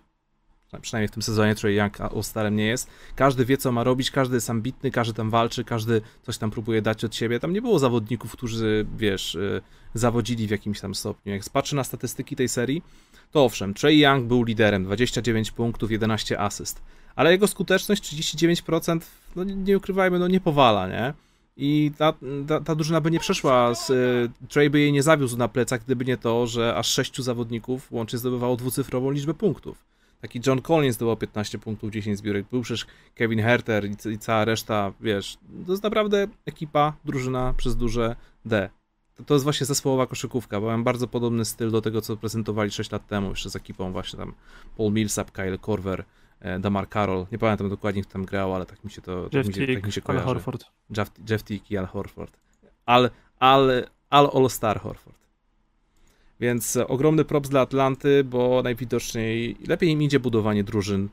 przynajmniej 0.81 1.07
w 1.07 1.11
tym 1.11 1.23
sezonie 1.23 1.55
Trey 1.55 1.75
Young 1.75 2.01
All-Starem 2.01 2.55
nie 2.55 2.65
jest. 2.65 2.89
Każdy 3.15 3.45
wie, 3.45 3.57
co 3.57 3.71
ma 3.71 3.83
robić, 3.83 4.11
każdy 4.11 4.35
jest 4.35 4.49
ambitny, 4.49 4.91
każdy 4.91 5.13
tam 5.13 5.29
walczy, 5.29 5.63
każdy 5.63 6.01
coś 6.21 6.37
tam 6.37 6.51
próbuje 6.51 6.81
dać 6.81 7.03
od 7.03 7.15
siebie. 7.15 7.39
Tam 7.39 7.53
nie 7.53 7.61
było 7.61 7.79
zawodników, 7.79 8.31
którzy, 8.31 8.85
wiesz, 8.97 9.35
y, 9.35 9.61
zawodzili 9.93 10.47
w 10.47 10.51
jakimś 10.51 10.79
tam 10.79 10.95
stopniu. 10.95 11.33
Jak 11.33 11.43
patrzę 11.53 11.75
na 11.75 11.83
statystyki 11.83 12.35
tej 12.35 12.49
serii, 12.49 12.83
to 13.31 13.45
owszem, 13.45 13.73
Trey 13.73 13.99
Young 13.99 14.25
był 14.25 14.43
liderem, 14.43 14.83
29 14.83 15.51
punktów, 15.51 15.91
11 15.91 16.39
asyst, 16.39 16.81
ale 17.15 17.31
jego 17.31 17.47
skuteczność 17.47 18.03
39%, 18.03 18.99
no 19.35 19.43
nie, 19.43 19.77
ukrywajmy, 19.77 20.19
no 20.19 20.27
nie 20.27 20.39
powala, 20.39 20.87
nie? 20.87 21.13
I 21.57 21.91
ta, 21.97 22.13
ta, 22.47 22.61
ta 22.61 22.75
drużyna 22.75 23.01
by 23.01 23.11
nie 23.11 23.19
przeszła, 23.19 23.75
z, 23.75 23.89
y, 23.89 24.47
Trey 24.49 24.69
by 24.69 24.79
jej 24.79 24.91
nie 24.91 25.03
zawiózł 25.03 25.37
na 25.37 25.47
plecach, 25.47 25.83
gdyby 25.85 26.05
nie 26.05 26.17
to, 26.17 26.47
że 26.47 26.75
aż 26.75 26.87
sześciu 26.87 27.23
zawodników 27.23 27.91
łącznie 27.91 28.19
zdobywało 28.19 28.55
dwucyfrową 28.55 29.11
liczbę 29.11 29.33
punktów. 29.33 29.92
Taki 30.23 30.41
John 30.47 30.61
Collins 30.61 30.95
zdobywał 30.95 31.17
15 31.17 31.59
punktów, 31.59 31.91
10 31.91 32.17
zbiórek, 32.17 32.45
był 32.51 32.61
przecież 32.61 32.85
Kevin 33.15 33.41
Herter 33.41 33.85
i, 33.85 34.09
i 34.09 34.19
cała 34.19 34.45
reszta, 34.45 34.91
wiesz, 35.01 35.37
to 35.65 35.71
jest 35.71 35.83
naprawdę 35.83 36.27
ekipa, 36.45 36.93
drużyna 37.05 37.53
przez 37.57 37.75
duże 37.75 38.15
D. 38.45 38.69
To, 39.15 39.23
to 39.23 39.33
jest 39.33 39.43
właśnie 39.43 39.65
zespołowa 39.65 40.07
koszykówka, 40.07 40.61
bo 40.61 40.67
mam 40.67 40.83
bardzo 40.83 41.07
podobny 41.07 41.45
styl 41.45 41.71
do 41.71 41.81
tego, 41.81 42.01
co 42.01 42.17
prezentowali 42.17 42.71
6 42.71 42.91
lat 42.91 43.07
temu, 43.07 43.29
jeszcze 43.29 43.49
z 43.49 43.55
ekipą 43.55 43.91
właśnie 43.91 44.19
tam 44.19 44.33
Paul 44.77 44.93
Millsap, 44.93 45.31
Kyle 45.31 45.57
Korver, 45.57 46.05
e, 46.39 46.59
Damar 46.59 46.89
Carroll, 46.89 47.25
nie 47.31 47.37
pamiętam 47.37 47.69
dokładnie, 47.69 48.01
kto 48.03 48.13
tam 48.13 48.25
grał, 48.25 48.55
ale 48.55 48.65
tak 48.65 48.83
mi 48.83 48.91
się 48.91 49.01
to 49.01 49.23
tak 49.23 49.33
Jeff 49.33 49.47
mi 49.47 49.53
się, 49.53 49.73
tak 49.73 49.85
mi 49.85 49.91
się 49.91 50.01
Al 50.01 50.05
kojarzy. 50.05 50.25
Horford. 50.25 50.65
Jeff, 50.97 51.11
Jeff 51.29 51.43
i 51.71 51.77
Al 51.77 51.85
Horford. 51.85 52.37
Al, 52.85 53.09
al, 53.39 53.71
al 54.09 54.29
All-Star 54.33 54.79
Horford. 54.79 55.22
Więc 56.43 56.77
ogromny 56.87 57.25
props 57.25 57.49
dla 57.49 57.61
Atlanty, 57.61 58.23
bo 58.23 58.61
najwidoczniej 58.63 59.57
lepiej 59.67 59.89
im 59.89 60.01
idzie 60.01 60.19
budowanie 60.19 60.63
drużyn 60.63 61.09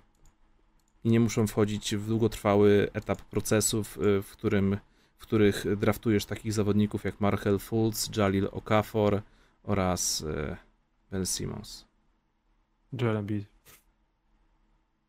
i 1.04 1.10
nie 1.10 1.20
muszą 1.20 1.46
wchodzić 1.46 1.96
w 1.96 2.08
długotrwały 2.08 2.88
etap 2.92 3.22
procesów, 3.22 3.98
e, 3.98 4.22
w, 4.22 4.30
którym, 4.30 4.76
w 5.18 5.22
których 5.22 5.76
draftujesz 5.76 6.24
takich 6.24 6.52
zawodników 6.52 7.04
jak 7.04 7.20
Markel 7.20 7.58
Fultz, 7.58 8.16
Jalil 8.16 8.48
Okafor 8.52 9.22
oraz 9.62 10.24
e, 10.36 10.56
Ben 11.10 11.26
Simmons. 11.26 11.86
Joel 12.92 13.16
Embiid. 13.16 13.46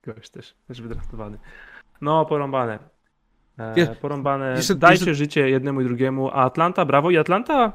Gość 0.03 0.29
też, 0.29 0.55
też 0.67 0.81
wydraftowany. 0.81 1.37
No, 2.01 2.25
porąbane. 2.25 2.79
E, 3.57 3.95
porąbane. 3.95 4.53
jeszcze- 4.55 4.75
Dajcie 4.75 4.93
jeszcze- 4.93 5.15
życie 5.15 5.49
jednemu 5.49 5.81
i 5.81 5.83
drugiemu, 5.85 6.29
a 6.29 6.33
Atlanta 6.33 6.85
brawo 6.85 7.11
i 7.11 7.17
Atlanta 7.17 7.73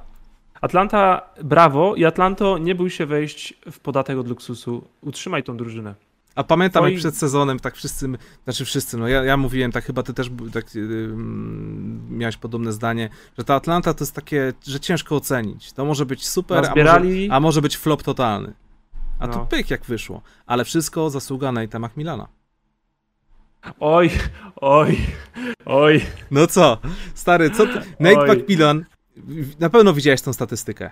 Atlanta 0.61 1.21
brawo 1.45 1.95
i 1.95 2.05
Atlanto 2.05 2.59
nie 2.59 2.75
bój 2.75 2.91
się 2.91 3.07
wejść 3.07 3.55
w 3.71 3.79
podatek 3.79 4.19
od 4.19 4.29
luksusu. 4.29 4.89
Utrzymaj 5.01 5.43
tą 5.43 5.57
drużynę. 5.57 5.95
A 6.35 6.45
pamiętam 6.45 6.85
Twoi- 6.85 6.91
jak 6.91 6.99
przed 6.99 7.17
sezonem, 7.17 7.59
tak 7.61 7.75
wszyscy, 7.77 8.09
znaczy 8.45 8.65
wszyscy, 8.65 8.99
no 8.99 9.09
ja, 9.09 9.25
ja 9.25 9.37
mówiłem, 9.37 9.73
tak 9.73 9.85
chyba 9.85 10.03
ty 10.03 10.15
też 10.15 10.31
tak, 10.53 10.75
yy, 10.75 11.09
miałeś 12.11 12.37
podobne 12.37 12.73
zdanie, 12.73 13.09
że 13.39 13.45
ta 13.45 13.55
Atlanta 13.55 13.95
to 13.95 14.05
jest 14.05 14.15
takie, 14.15 14.53
że 14.67 14.81
ciężko 14.81 15.17
ocenić. 15.17 15.73
To 15.73 15.85
może 15.85 16.07
być 16.07 16.27
super, 16.29 16.65
a 16.67 16.75
może, 16.75 17.01
a 17.31 17.41
może 17.41 17.63
być 17.63 17.77
flop 17.77 18.03
totalny. 18.03 18.53
A 19.19 19.29
tu 19.29 19.39
No. 19.39 19.47
pyk 19.47 19.71
jak 19.71 19.85
wyszło. 19.85 20.23
Ale 20.47 20.65
wszystko 20.65 21.11
zasługa 21.11 21.49
Nate'a 21.49 21.81
Macmillana. 21.81 22.29
Oj, 23.81 24.11
oj, 24.57 24.99
oj. 25.67 26.01
No 26.31 26.47
co, 26.47 26.79
stary, 27.15 27.51
co 27.51 27.67
ty? 27.67 27.81
Nate 28.01 28.19
Oj. 28.21 28.37
McMillan 28.37 28.85
Na 29.61 29.71
pewno 29.71 29.95
widziałeś 29.95 30.23
tą 30.23 30.33
statystykę. 30.33 30.91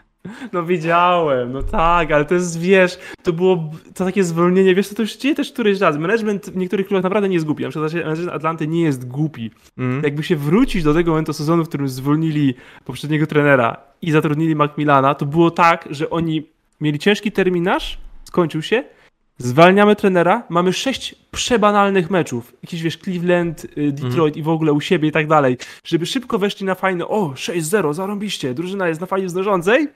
No 0.52 0.62
widziałem, 0.62 1.52
no 1.52 1.62
tak, 1.62 2.12
ale 2.12 2.24
to 2.24 2.34
jest, 2.34 2.60
wiesz, 2.60 2.98
to 3.22 3.32
było 3.32 3.70
to 3.94 4.04
takie 4.04 4.24
zwolnienie, 4.24 4.74
wiesz, 4.74 4.88
to, 4.88 4.94
to 4.94 5.02
już 5.02 5.16
dzieje 5.16 5.34
też 5.34 5.52
któryś 5.52 5.80
raz. 5.80 5.96
Management 5.96 6.50
w 6.50 6.56
niektórych 6.56 6.86
klubach 6.86 7.02
naprawdę 7.04 7.28
nie 7.28 7.34
jest 7.34 7.46
głupi, 7.46 7.62
na 7.62 7.70
przykład 7.70 7.94
management 7.94 8.36
Atlanty 8.36 8.66
nie 8.66 8.82
jest 8.82 9.08
głupi. 9.08 9.50
Mm. 9.78 10.02
Jakby 10.02 10.22
się 10.22 10.36
wrócić 10.36 10.82
do 10.82 10.94
tego 10.94 11.10
momentu 11.10 11.32
sezonu, 11.32 11.64
w 11.64 11.68
którym 11.68 11.88
zwolnili 11.88 12.54
poprzedniego 12.84 13.26
trenera 13.26 13.76
i 14.02 14.10
zatrudnili 14.10 14.56
Macmillana, 14.56 15.14
to 15.14 15.26
było 15.26 15.50
tak, 15.50 15.88
że 15.90 16.10
oni 16.10 16.46
mieli 16.80 16.98
ciężki 16.98 17.32
terminarz, 17.32 17.98
skończył 18.24 18.62
się, 18.62 18.84
Zwalniamy 19.38 19.96
trenera, 19.96 20.42
mamy 20.48 20.72
sześć 20.72 21.14
przebanalnych 21.30 22.10
meczów. 22.10 22.52
Jakiś 22.62 22.82
wiesz, 22.82 22.98
Cleveland, 22.98 23.64
y, 23.78 23.92
Detroit 23.92 24.36
i 24.36 24.42
w 24.42 24.48
ogóle 24.48 24.72
u 24.72 24.80
siebie 24.80 25.08
i 25.08 25.12
tak 25.12 25.26
dalej. 25.26 25.58
Żeby 25.84 26.06
szybko 26.06 26.38
weszli 26.38 26.66
na 26.66 26.74
fajne, 26.74 27.08
o 27.08 27.34
6-0, 27.36 27.94
zarąbiście, 27.94 28.54
drużyna 28.54 28.88
jest 28.88 29.00
na 29.00 29.06
fali 29.06 29.26
wznoszącej. 29.26 29.88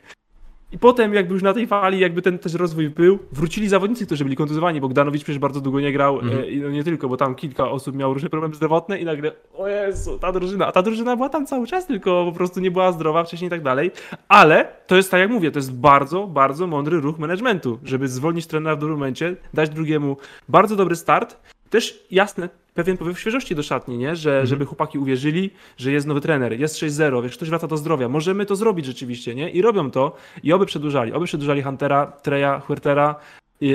I 0.73 0.79
potem 0.79 1.15
jakby 1.15 1.35
już 1.35 1.43
na 1.43 1.55
tej 1.55 1.67
fali 1.67 1.99
jakby 1.99 2.23
ten 2.23 2.39
też 2.39 2.55
rozwój 2.55 2.91
był, 2.91 3.19
wrócili 3.33 3.69
zawodnicy, 3.69 4.07
którzy 4.07 4.25
byli 4.25 4.37
kontuzowani. 4.37 4.81
Bogdanowicz 4.81 5.25
przecież 5.25 5.39
bardzo 5.39 5.61
długo 5.61 5.81
nie 5.81 5.93
grał 5.93 6.21
mm. 6.21 6.47
i 6.47 6.57
no 6.57 6.71
nie 6.71 6.85
tylko, 6.85 7.09
bo 7.09 7.17
tam 7.17 7.35
kilka 7.35 7.71
osób 7.71 7.97
miało 7.97 8.15
różne 8.15 8.29
problemy 8.29 8.55
zdrowotne 8.55 8.99
i 8.99 9.05
nagle, 9.05 9.33
o 9.55 9.69
Jezu, 9.69 10.19
ta 10.19 10.33
drużyna, 10.33 10.67
a 10.67 10.73
ta 10.73 10.83
drużyna 10.83 11.17
była 11.17 11.29
tam 11.29 11.47
cały 11.47 11.67
czas, 11.67 11.87
tylko 11.87 12.25
po 12.25 12.33
prostu 12.33 12.61
nie 12.61 12.71
była 12.71 12.93
zdrowa 12.93 13.25
wcześniej 13.25 13.47
i 13.47 13.51
tak 13.51 13.63
dalej. 13.63 13.91
Ale 14.29 14.69
to 14.87 14.97
jest 14.97 15.11
tak 15.11 15.21
jak 15.21 15.31
mówię, 15.31 15.51
to 15.51 15.59
jest 15.59 15.73
bardzo, 15.73 16.27
bardzo 16.27 16.67
mądry 16.67 17.01
ruch 17.01 17.19
managementu, 17.19 17.79
żeby 17.85 18.09
zwolnić 18.09 18.47
trenera 18.47 18.77
w 18.77 18.79
dobrym 18.79 18.99
momencie, 18.99 19.37
dać 19.55 19.71
drugiemu 19.71 20.17
bardzo 20.49 20.77
dobry 20.77 20.97
start. 20.97 21.37
Też 21.71 22.07
jasne, 22.11 22.49
pewien 22.79 22.97
powiew 22.97 23.21
świeżości 23.21 23.55
do 23.55 23.63
szatni, 23.63 23.99
nie? 23.99 24.17
Że, 24.17 24.31
mhm. 24.31 24.47
żeby 24.47 24.65
chłopaki 24.65 24.99
uwierzyli, 24.99 25.51
że 25.77 25.93
jest 25.93 26.07
nowy 26.07 26.21
trener, 26.21 26.61
jest 26.61 26.77
6-0, 26.77 27.23
wiesz, 27.23 27.37
ktoś 27.37 27.49
wraca 27.49 27.67
do 27.67 27.77
zdrowia, 27.77 28.09
możemy 28.09 28.47
to 28.47 28.57
zrobić 28.57 28.87
rzeczywiście, 28.87 29.35
nie? 29.35 29.51
I 29.51 29.63
robią 29.63 29.91
to 29.91 30.17
i 30.43 30.53
oby 30.53 30.67
przedłużali, 30.67 31.13
oby 31.13 31.27
przedłużali 31.27 31.63
Huntera, 31.63 32.07
Treja, 32.07 32.61
Huertera, 32.61 33.15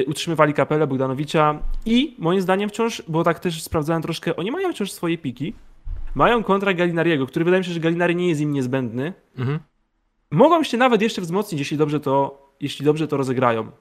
utrzymywali 0.08 0.54
kapelę 0.54 0.88
Bogdanowicza 0.88 1.60
i 1.86 2.16
moim 2.20 2.42
zdaniem 2.42 2.70
wciąż, 2.70 3.04
bo 3.08 3.24
tak 3.24 3.40
też 3.40 3.64
sprawdzałem 3.64 4.02
troszkę, 4.02 4.36
oni 4.36 4.52
mają 4.52 4.74
wciąż 4.74 4.92
swoje 4.92 5.18
piki, 5.18 5.54
mają 6.16 6.44
kontra 6.44 6.74
Galinariego, 6.74 7.28
który 7.28 7.46
wydaje 7.46 7.62
mi 7.62 7.66
się, 7.66 7.72
że 7.72 7.80
Galinari 7.80 8.16
nie 8.16 8.30
jest 8.30 8.42
im 8.42 8.52
niezbędny. 8.52 9.14
Mhm. 9.38 9.60
Mogą 10.32 10.64
się 10.64 10.78
nawet 10.78 11.02
jeszcze 11.02 11.22
wzmocnić, 11.22 11.60
jeśli 11.60 11.78
dobrze 11.78 12.00
to, 12.00 12.48
jeśli 12.60 12.86
dobrze 12.86 13.08
to 13.08 13.18
rozegrają. 13.18 13.72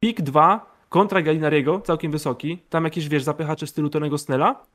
Pik 0.00 0.22
2 0.22 0.71
kontra 0.92 1.22
Galinariego, 1.22 1.80
całkiem 1.80 2.12
wysoki. 2.12 2.58
Tam 2.70 2.84
jakieś, 2.84 3.08
wiesz, 3.08 3.22
zapychacze 3.22 3.66
w 3.66 3.70
stylu 3.70 3.90
Tonego 3.90 4.18
Snella. 4.18 4.66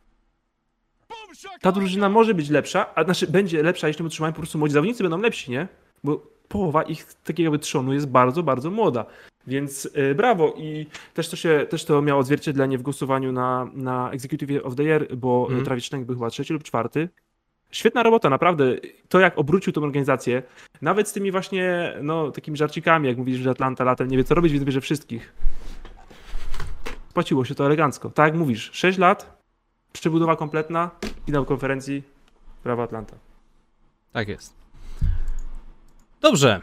Ta 1.61 1.71
drużyna 1.71 2.09
może 2.09 2.33
być 2.33 2.49
lepsza, 2.49 2.95
a 2.95 3.03
znaczy 3.03 3.27
będzie 3.27 3.63
lepsza, 3.63 3.87
jeśli 3.87 4.05
utrzymają 4.05 4.33
po 4.33 4.37
prostu 4.37 4.57
młodzi 4.57 4.73
zawodnicy, 4.73 5.03
będą 5.03 5.17
lepsi, 5.17 5.51
nie? 5.51 5.67
Bo 6.03 6.21
połowa 6.47 6.83
ich 6.83 7.13
takiego 7.13 7.57
trzonu 7.57 7.93
jest 7.93 8.07
bardzo, 8.07 8.43
bardzo 8.43 8.71
młoda. 8.71 9.05
Więc 9.47 9.89
yy, 9.95 10.15
brawo 10.15 10.53
i 10.57 10.85
też 11.13 11.29
to, 11.29 11.35
się, 11.35 11.65
też 11.69 11.85
to 11.85 12.01
miało 12.01 12.21
odzwierciedlenie 12.21 12.77
w 12.77 12.81
głosowaniu 12.81 13.31
na, 13.31 13.69
na 13.73 14.11
Executive 14.11 14.65
of 14.65 14.75
the 14.75 14.83
Year, 14.83 15.15
bo 15.17 15.47
mm. 15.49 15.65
Travis 15.65 15.85
Schenk 15.85 16.05
był 16.05 16.15
chyba 16.15 16.29
trzeci 16.29 16.53
lub 16.53 16.63
czwarty. 16.63 17.09
Świetna 17.71 18.03
robota, 18.03 18.29
naprawdę. 18.29 18.75
To, 19.09 19.19
jak 19.19 19.37
obrócił 19.37 19.73
tą 19.73 19.83
organizację, 19.83 20.43
nawet 20.81 21.07
z 21.07 21.13
tymi 21.13 21.31
właśnie, 21.31 21.93
no, 22.01 22.31
takimi 22.31 22.57
żarcikami, 22.57 23.07
jak 23.07 23.17
mówisz, 23.17 23.37
że 23.37 23.49
Atlanta 23.49 23.83
latem 23.83 24.07
nie 24.07 24.17
wie 24.17 24.23
co 24.23 24.35
robić, 24.35 24.53
więc 24.53 24.65
bierze 24.65 24.81
wszystkich 24.81 25.33
spłaciło 27.17 27.45
się 27.45 27.55
to 27.55 27.65
elegancko. 27.65 28.09
Tak 28.09 28.27
jak 28.27 28.35
mówisz, 28.35 28.69
6 28.73 28.97
lat, 28.97 29.43
przebudowa 29.93 30.35
kompletna, 30.35 30.91
finał 31.25 31.45
konferencji, 31.45 32.03
prawa 32.63 32.83
Atlanta. 32.83 33.15
Tak 34.11 34.27
jest. 34.27 34.53
Dobrze. 36.21 36.61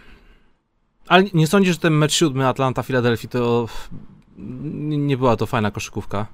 Ale 1.08 1.24
nie 1.34 1.46
sądzisz, 1.46 1.74
że 1.74 1.80
ten 1.80 1.92
mecz 1.92 2.12
siódmy 2.12 2.44
Atlanta-Filadelfii 2.44 3.28
to 3.28 3.66
nie 4.88 5.16
była 5.16 5.36
to 5.36 5.46
fajna 5.46 5.70
koszykówka? 5.70 6.26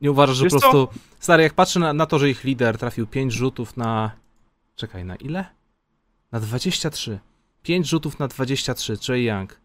Nie 0.00 0.10
uważasz, 0.10 0.36
że 0.36 0.44
Wiesz 0.44 0.52
po 0.52 0.60
prostu... 0.60 0.86
Co? 0.86 0.92
Stary, 1.18 1.42
jak 1.42 1.54
patrzę 1.54 1.80
na, 1.80 1.92
na, 1.92 2.06
to, 2.06 2.18
że 2.18 2.30
ich 2.30 2.44
lider 2.44 2.78
trafił 2.78 3.06
5 3.06 3.32
rzutów 3.32 3.76
na... 3.76 4.10
Czekaj, 4.76 5.04
na 5.04 5.16
ile? 5.16 5.46
Na 6.32 6.40
23. 6.40 7.18
5 7.62 7.88
rzutów 7.88 8.18
na 8.18 8.28
23, 8.28 8.98
Trey 8.98 9.24
Young. 9.24 9.61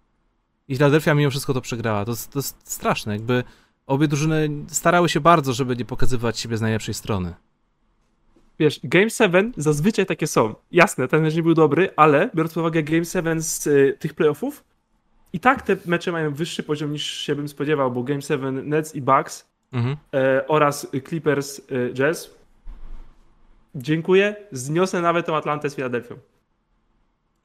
I 0.68 0.76
Philadelphia 0.76 1.14
mimo 1.14 1.30
wszystko 1.30 1.54
to 1.54 1.62
przegrała. 1.62 2.06
To, 2.06 2.14
to 2.32 2.40
jest 2.40 2.58
straszne, 2.64 3.14
jakby 3.14 3.44
obie 3.88 4.08
drużyny 4.08 4.50
starały 4.68 5.10
się 5.10 5.20
bardzo, 5.20 5.54
żeby 5.54 5.76
nie 5.76 5.86
pokazywać 5.86 6.40
siebie 6.40 6.58
z 6.58 6.62
najlepszej 6.62 6.94
strony. 6.94 7.34
Wiesz, 8.60 8.80
Game 8.84 9.10
7 9.10 9.54
zazwyczaj 9.58 10.06
takie 10.06 10.28
są. 10.28 10.56
Jasne, 10.72 11.08
ten 11.08 11.22
mecz 11.22 11.36
nie 11.36 11.44
był 11.44 11.54
dobry, 11.54 11.90
ale 11.96 12.30
biorąc 12.36 12.54
pod 12.54 12.62
uwagę 12.62 12.84
Game 12.84 13.06
7 13.06 13.42
z 13.42 13.68
y, 13.68 13.98
tych 14.00 14.14
playoffów, 14.14 14.64
i 15.34 15.40
tak 15.40 15.62
te 15.62 15.78
mecze 15.86 16.12
mają 16.12 16.34
wyższy 16.34 16.64
poziom 16.64 16.92
niż 16.92 17.04
się 17.04 17.36
bym 17.36 17.48
spodziewał, 17.48 17.92
bo 17.92 18.04
Game 18.04 18.22
7 18.22 18.70
Nets 18.70 18.96
i 18.96 19.02
Bucks 19.02 19.50
mhm. 19.74 19.98
e, 20.14 20.48
oraz 20.48 20.88
Clippers 21.08 21.60
e, 21.60 21.94
Jazz. 21.94 22.36
Dziękuję. 23.76 24.36
Zniosę 24.52 25.02
nawet 25.02 25.26
tą 25.26 25.36
Atlantę 25.36 25.70
z 25.70 25.76
Filadelfią. 25.76 26.16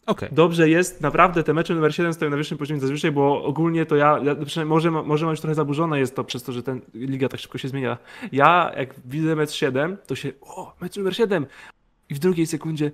Okay. 0.06 0.28
Dobrze 0.32 0.68
jest, 0.68 1.00
naprawdę 1.00 1.42
te 1.42 1.54
mecze 1.54 1.74
numer 1.74 1.94
7 1.94 2.12
stoją 2.12 2.30
na 2.30 2.36
wyższym 2.36 2.58
poziomie 2.58 2.80
zazwyczaj, 2.80 3.12
bo 3.12 3.44
ogólnie 3.44 3.86
to 3.86 3.96
ja, 3.96 4.20
ja 4.22 4.64
może, 4.64 4.90
może 4.90 5.26
mam 5.26 5.32
już 5.32 5.40
trochę 5.40 5.54
zaburzone 5.54 5.98
jest 5.98 6.16
to 6.16 6.24
przez 6.24 6.42
to, 6.42 6.52
że 6.52 6.62
ten 6.62 6.80
liga 6.94 7.28
tak 7.28 7.40
szybko 7.40 7.58
się 7.58 7.68
zmienia. 7.68 7.98
Ja 8.32 8.72
jak 8.76 8.94
widzę 9.04 9.36
mecz 9.36 9.50
7, 9.50 9.96
to 10.06 10.14
się, 10.14 10.32
o, 10.40 10.74
mecz 10.80 10.96
numer 10.96 11.16
7, 11.16 11.46
i 12.12 12.14
w 12.14 12.18
drugiej 12.18 12.46
sekundzie 12.46 12.90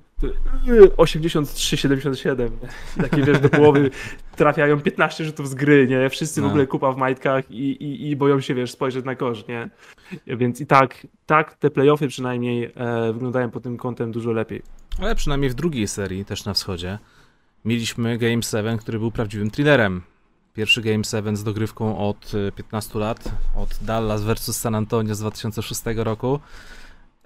83-77. 0.97 2.49
Takie 3.01 3.23
wiesz, 3.23 3.41
do 3.41 3.49
połowy 3.49 3.91
trafiają 4.37 4.81
15 4.81 5.25
rzutów 5.25 5.49
z 5.49 5.55
gry, 5.55 5.87
nie? 5.87 6.11
Wszyscy 6.11 6.41
no. 6.41 6.47
w 6.47 6.51
ogóle 6.51 6.67
kupa 6.67 6.93
w 6.93 6.97
majtkach 6.97 7.51
i, 7.51 7.71
i, 7.71 8.11
i 8.11 8.17
boją 8.17 8.41
się, 8.41 8.55
wiesz, 8.55 8.71
spojrzeć 8.71 9.05
na 9.05 9.15
kosz, 9.15 9.47
nie? 9.47 9.71
Więc 10.27 10.61
i 10.61 10.67
tak, 10.67 11.07
tak 11.27 11.55
te 11.55 11.71
playoffy 11.71 12.09
przynajmniej 12.09 12.73
e, 12.75 13.13
wyglądają 13.13 13.51
pod 13.51 13.63
tym 13.63 13.77
kątem 13.77 14.13
dużo 14.13 14.33
lepiej. 14.33 14.63
Ale 14.99 15.15
przynajmniej 15.15 15.51
w 15.51 15.55
drugiej 15.55 15.89
serii, 15.89 16.25
też 16.25 16.45
na 16.45 16.55
wschodzie, 16.55 16.99
mieliśmy 17.65 18.19
Game 18.19 18.43
7, 18.43 18.79
który 18.79 18.99
był 18.99 19.11
prawdziwym 19.11 19.51
thrillerem. 19.51 20.03
Pierwszy 20.55 20.83
Game 20.83 21.05
7 21.05 21.37
z 21.37 21.45
dogrywką 21.45 21.99
od 21.99 22.33
15 22.57 22.95
e, 22.95 22.99
lat, 22.99 23.33
od 23.57 23.79
Dallas 23.83 24.23
versus 24.23 24.57
San 24.57 24.75
Antonio 24.75 25.15
z 25.15 25.19
2006 25.19 25.83
roku. 25.97 26.41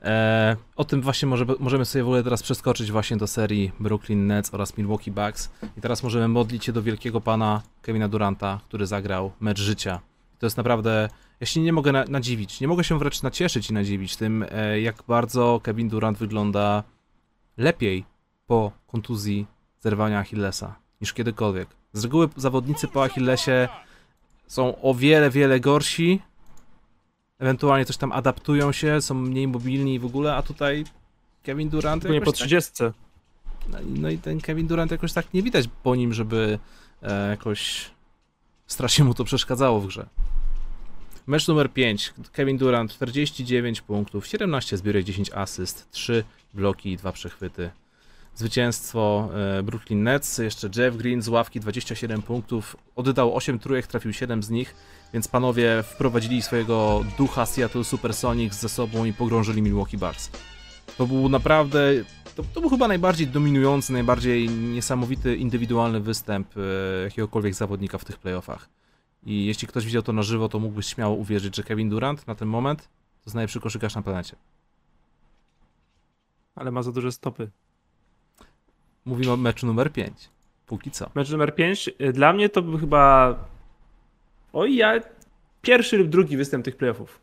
E, 0.03 0.57
o 0.77 0.85
tym 0.85 1.03
właśnie 1.03 1.29
może, 1.29 1.47
możemy 1.59 1.85
sobie 1.85 2.03
w 2.03 2.07
ogóle 2.07 2.23
teraz 2.23 2.43
przeskoczyć 2.43 2.93
właśnie 2.93 3.17
do 3.17 3.27
serii 3.27 3.73
Brooklyn 3.81 4.27
Nets 4.27 4.55
oraz 4.55 4.77
Milwaukee 4.79 5.11
Bucks. 5.11 5.51
I 5.77 5.81
teraz 5.81 6.03
możemy 6.03 6.29
modlić 6.29 6.65
się 6.65 6.73
do 6.73 6.83
wielkiego 6.83 7.21
pana 7.21 7.63
Kevina 7.83 8.09
Duranta, 8.09 8.61
który 8.69 8.87
zagrał 8.87 9.33
mecz 9.41 9.61
życia. 9.61 10.01
To 10.39 10.47
jest 10.47 10.57
naprawdę, 10.57 11.09
ja 11.41 11.47
się 11.47 11.61
nie 11.61 11.73
mogę 11.73 11.93
na, 11.93 12.05
nadziwić, 12.05 12.61
nie 12.61 12.69
mogę 12.69 12.85
się 12.85 12.99
wręcz 12.99 13.23
nacieszyć 13.23 13.71
i 13.71 13.73
nadziwić 13.73 14.17
tym, 14.17 14.45
e, 14.51 14.81
jak 14.81 15.03
bardzo 15.09 15.61
Kevin 15.63 15.89
Durant 15.89 16.19
wygląda 16.19 16.83
lepiej 17.57 18.05
po 18.47 18.73
kontuzji 18.87 19.47
zerwania 19.81 20.19
Achillesa 20.19 20.75
niż 21.01 21.13
kiedykolwiek. 21.13 21.69
Z 21.93 22.05
reguły 22.05 22.29
zawodnicy 22.37 22.89
po 22.89 23.05
Achillesie 23.05 23.69
są 24.47 24.83
o 24.83 24.95
wiele, 24.95 25.31
wiele 25.31 25.61
gorsi, 25.61 26.21
ewentualnie 27.39 27.85
coś 27.85 27.97
tam 27.97 28.13
adaptują 28.13 28.73
się, 28.73 29.01
są 29.01 29.15
mniej 29.15 29.49
mobilni 29.49 29.99
w 29.99 30.05
ogóle, 30.05 30.35
a 30.35 30.43
tutaj 30.43 30.85
Kevin 31.43 31.69
Durant... 31.69 32.11
Nie 32.11 32.21
po 32.21 32.33
30. 32.33 32.73
Tak, 32.77 32.93
no, 33.69 33.79
no, 33.87 34.11
i 34.11 34.19
ten 34.19 34.41
Kevin 34.41 34.67
Durant 34.67 34.91
jakoś 34.91 35.13
tak 35.13 35.35
nie 35.35 35.43
widać 35.43 35.69
po 35.83 35.97
nim, 35.97 36.15
żeby 36.15 36.59
e, 37.03 37.29
jakoś 37.31 37.91
strasznie 38.67 39.05
mu 39.05 39.15
to 39.15 39.25
przeszkadzało 39.25 39.81
w 39.81 39.87
grze. 39.87 40.07
Mecz 41.27 41.49
numer 41.49 41.73
5. 41.73 42.15
Kevin 42.33 42.59
Durant 42.59 42.93
49 42.93 43.81
punktów, 43.81 44.27
17 44.27 44.77
zbiórek, 44.77 45.05
10 45.05 45.31
asyst, 45.31 45.91
3 45.91 46.25
bloki 46.55 46.93
i 46.93 46.97
2 46.97 47.13
przechwyty. 47.13 47.71
Zwycięstwo 48.35 49.29
e, 49.59 49.63
Brooklyn 49.63 50.03
Nets, 50.03 50.39
jeszcze 50.39 50.69
Jeff 50.77 50.97
Green 50.97 51.23
z 51.23 51.29
ławki 51.29 51.61
27 51.61 52.23
punktów, 52.23 52.77
oddał 52.97 53.37
8 53.37 53.59
trójek, 53.59 53.87
trafił 53.87 54.13
7 54.13 54.43
z 54.43 54.51
nich, 54.51 54.75
więc 55.13 55.29
panowie 55.29 55.83
wprowadzili 55.83 56.43
swojego 56.43 57.05
ducha 57.19 57.47
Seattle 57.47 57.85
Supersonics 57.85 58.61
ze 58.61 58.69
sobą 58.69 59.05
i 59.05 59.13
pogrążyli 59.13 59.63
Milwaukee 59.63 59.97
Bucks. 59.97 60.31
To 60.99 61.07
był 61.07 61.29
naprawdę, 61.29 61.91
to, 62.37 62.43
to 62.55 62.61
był 62.61 62.71
chyba 62.71 62.89
najbardziej 62.89 63.27
dominujący, 63.27 63.93
najbardziej 63.93 64.49
niesamowity 64.49 65.37
indywidualny 65.37 66.01
występ 66.01 66.49
e, 66.57 67.03
jakiegokolwiek 67.03 67.55
zawodnika 67.55 67.99
w 67.99 68.05
tych 68.05 68.19
playoffach. 68.19 68.69
I 69.27 69.47
jeśli 69.47 69.69
ktoś 69.69 69.85
widział 69.85 70.03
to 70.03 70.13
na 70.13 70.23
żywo, 70.23 70.49
to 70.49 70.59
mógłbyś 70.59 70.87
śmiało 70.87 71.15
uwierzyć, 71.17 71.57
że 71.57 71.63
Kevin 71.63 71.89
Durant 71.89 72.27
na 72.27 72.35
ten 72.35 72.49
moment 72.49 72.83
to 72.83 73.27
jest 73.27 73.35
najlepszy 73.35 73.61
koszykarz 73.61 73.95
na 73.95 74.03
planecie. 74.03 74.37
Ale 76.55 76.71
ma 76.71 76.83
za 76.83 76.93
duże 76.93 77.13
stopy. 77.13 77.51
Mówimy 79.05 79.33
o 79.33 79.37
meczu 79.37 79.67
numer 79.67 79.93
5. 79.93 80.31
Póki 80.67 80.91
co. 80.91 81.11
Mecz 81.15 81.31
numer 81.31 81.55
5. 81.55 81.91
Y, 82.01 82.13
dla 82.13 82.33
mnie 82.33 82.49
to 82.49 82.63
był 82.63 82.79
chyba. 82.79 83.35
Oj, 84.53 84.77
ja. 84.77 84.93
Pierwszy 85.63 85.99
lub 85.99 86.09
drugi 86.09 86.37
występ 86.37 86.65
tych 86.65 86.77
playoffów. 86.77 87.21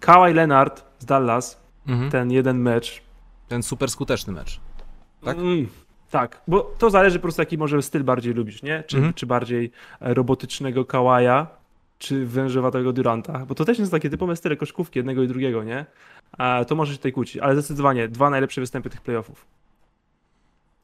Kawhi 0.00 0.34
Leonard 0.34 0.84
z 0.98 1.04
Dallas. 1.04 1.60
Mhm. 1.86 2.10
Ten 2.10 2.30
jeden 2.30 2.58
mecz. 2.58 3.02
Ten 3.48 3.62
super 3.62 3.90
skuteczny 3.90 4.32
mecz. 4.32 4.60
Tak? 5.24 5.36
Mm. 5.36 5.66
Tak, 6.10 6.40
bo 6.48 6.60
to 6.78 6.90
zależy 6.90 7.18
po 7.18 7.22
prostu 7.22 7.42
jaki 7.42 7.58
może 7.58 7.82
styl 7.82 8.04
bardziej 8.04 8.34
lubisz, 8.34 8.62
nie? 8.62 8.84
Czy, 8.86 8.96
Mhm. 8.96 9.14
czy 9.14 9.26
bardziej 9.26 9.70
e, 10.00 10.14
robotycznego 10.14 10.84
Kawaja, 10.84 11.46
czy 11.98 12.26
wężowatego 12.26 12.92
Duranta, 12.92 13.46
bo 13.46 13.54
to 13.54 13.64
też 13.64 13.78
są 13.78 13.88
takie 13.88 14.10
typowe 14.10 14.36
style 14.36 14.56
koszkówki 14.56 14.98
jednego 14.98 15.22
i 15.22 15.28
drugiego, 15.28 15.64
nie? 15.64 15.86
A 16.38 16.64
to 16.68 16.74
może 16.74 16.92
się 16.92 16.98
tutaj 16.98 17.12
kłócić, 17.12 17.36
ale 17.36 17.54
zdecydowanie 17.54 18.08
dwa 18.08 18.30
najlepsze 18.30 18.60
występy 18.60 18.90
tych 18.90 19.00
playoffów. 19.00 19.46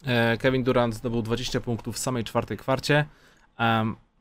E, 0.07 0.37
Kevin 0.37 0.63
Durant 0.65 0.95
zdobył 0.95 1.23
20 1.23 1.61
punktów 1.61 1.95
w 1.95 1.99
samej 1.99 2.25
czwartej 2.25 2.57
kwarcie, 2.57 3.05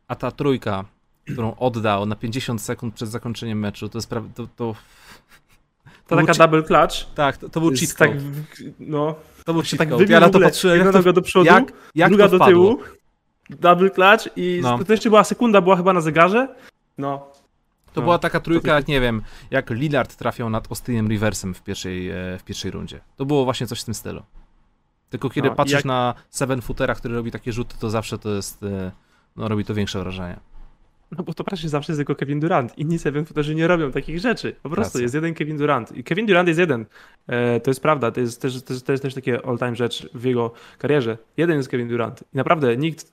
a 0.07 0.15
ta 0.15 0.31
trójka, 0.31 0.85
którą 1.33 1.55
oddał 1.55 2.05
na 2.05 2.15
50 2.15 2.61
sekund 2.61 2.93
przed 2.95 3.09
zakończeniem 3.09 3.59
meczu, 3.59 3.89
to 3.89 3.97
jest 3.97 4.09
prawie, 4.09 4.29
to, 4.35 4.47
to, 4.55 4.75
To 6.07 6.15
taka 6.15 6.33
chi- 6.33 6.37
double 6.37 6.63
clutch. 6.63 7.13
tak, 7.15 7.37
to, 7.37 7.49
to 7.49 7.59
był 7.59 7.71
jest 7.71 7.81
cheat 7.83 7.97
tak, 7.97 8.11
no, 8.79 9.15
To 9.45 9.53
był 9.53 9.61
cheat 9.63 9.77
tak 9.77 9.89
code. 9.89 10.05
Ja 10.05 10.19
na 10.19 10.29
to 10.29 10.39
patrzyłem, 10.39 10.79
jak 10.79 11.03
to, 11.03 11.13
do 11.13 11.21
przodu, 11.21 11.45
jak, 11.45 11.73
jak 11.95 12.09
druga 12.09 12.27
do 12.27 12.39
tyłu, 12.45 12.79
double 13.49 13.89
clutch 13.89 14.27
i 14.35 14.59
No. 14.63 14.83
to 14.83 14.93
jeszcze 14.93 15.09
była 15.09 15.23
sekunda, 15.23 15.61
była 15.61 15.75
chyba 15.77 15.93
na 15.93 16.01
zegarze. 16.01 16.47
No, 16.99 17.27
To 17.93 18.01
No, 18.01 18.05
była 18.05 18.19
taka 18.19 18.39
trójka, 18.39 18.75
jak 18.75 18.87
nie 18.87 19.01
wiem, 19.01 19.21
jak 19.51 19.69
Lillard 19.69 20.15
trafiał 20.15 20.49
nad 20.49 20.71
Austynem 20.71 21.07
Riversem 21.07 21.53
w 21.53 21.63
pierwszej, 21.63 22.09
e, 22.09 22.37
w 22.37 22.43
pierwszej 22.43 22.71
rundzie. 22.71 22.99
To 23.15 23.25
było 23.25 23.43
właśnie 23.45 23.67
coś 23.67 23.81
w 23.81 23.85
tym 23.85 23.93
stylu. 23.93 24.23
Tylko 25.09 25.29
kiedy 25.29 25.49
No, 25.49 25.55
patrzysz 25.55 25.75
jak- 25.75 25.85
na 25.85 26.13
Seven 26.29 26.61
Footera, 26.61 26.95
który 26.95 27.15
robi 27.15 27.31
takie 27.31 27.53
rzuty, 27.53 27.75
to 27.79 27.89
zawsze 27.89 28.17
to 28.19 28.29
jest, 28.29 28.63
e, 28.63 28.91
no 29.35 29.47
robi 29.47 29.65
to 29.65 29.73
większe 29.73 29.99
wrażenie. 29.99 30.39
No 31.17 31.23
bo 31.23 31.33
to 31.33 31.43
praktycznie 31.43 31.69
zawsze 31.69 31.91
jest 31.91 31.99
tylko 31.99 32.15
Kevin 32.15 32.39
Durant. 32.39 32.77
Inni 32.77 32.99
seven 32.99 33.25
footerzy 33.25 33.55
nie 33.55 33.67
robią 33.67 33.91
takich 33.91 34.19
rzeczy. 34.19 34.55
Po 34.63 34.69
prostu 34.69 34.91
Racja. 34.91 35.01
jest 35.01 35.15
jeden 35.15 35.33
Kevin 35.33 35.57
Durant. 35.57 35.91
I 35.97 36.03
Kevin 36.03 36.25
Durant 36.25 36.47
jest 36.47 36.59
jeden. 36.59 36.85
E, 37.27 37.59
to 37.59 37.69
jest 37.69 37.81
prawda. 37.81 38.11
To 38.11 38.19
jest 38.19 38.41
też, 38.41 38.63
to 38.63 38.91
jest 38.91 39.03
też 39.03 39.13
takie 39.13 39.45
all-time 39.45 39.75
rzecz 39.75 40.09
w 40.13 40.23
jego 40.23 40.51
karierze. 40.77 41.17
Jeden 41.37 41.57
jest 41.57 41.69
Kevin 41.69 41.87
Durant. 41.87 42.23
I 42.33 42.37
naprawdę 42.37 42.77
nikt 42.77 43.11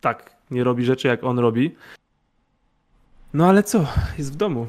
tak 0.00 0.36
nie 0.50 0.64
robi 0.64 0.84
rzeczy, 0.84 1.08
jak 1.08 1.24
on 1.24 1.38
robi. 1.38 1.74
No 3.34 3.46
ale 3.48 3.62
co? 3.62 3.86
Jest 4.18 4.32
w 4.32 4.36
domu. 4.36 4.66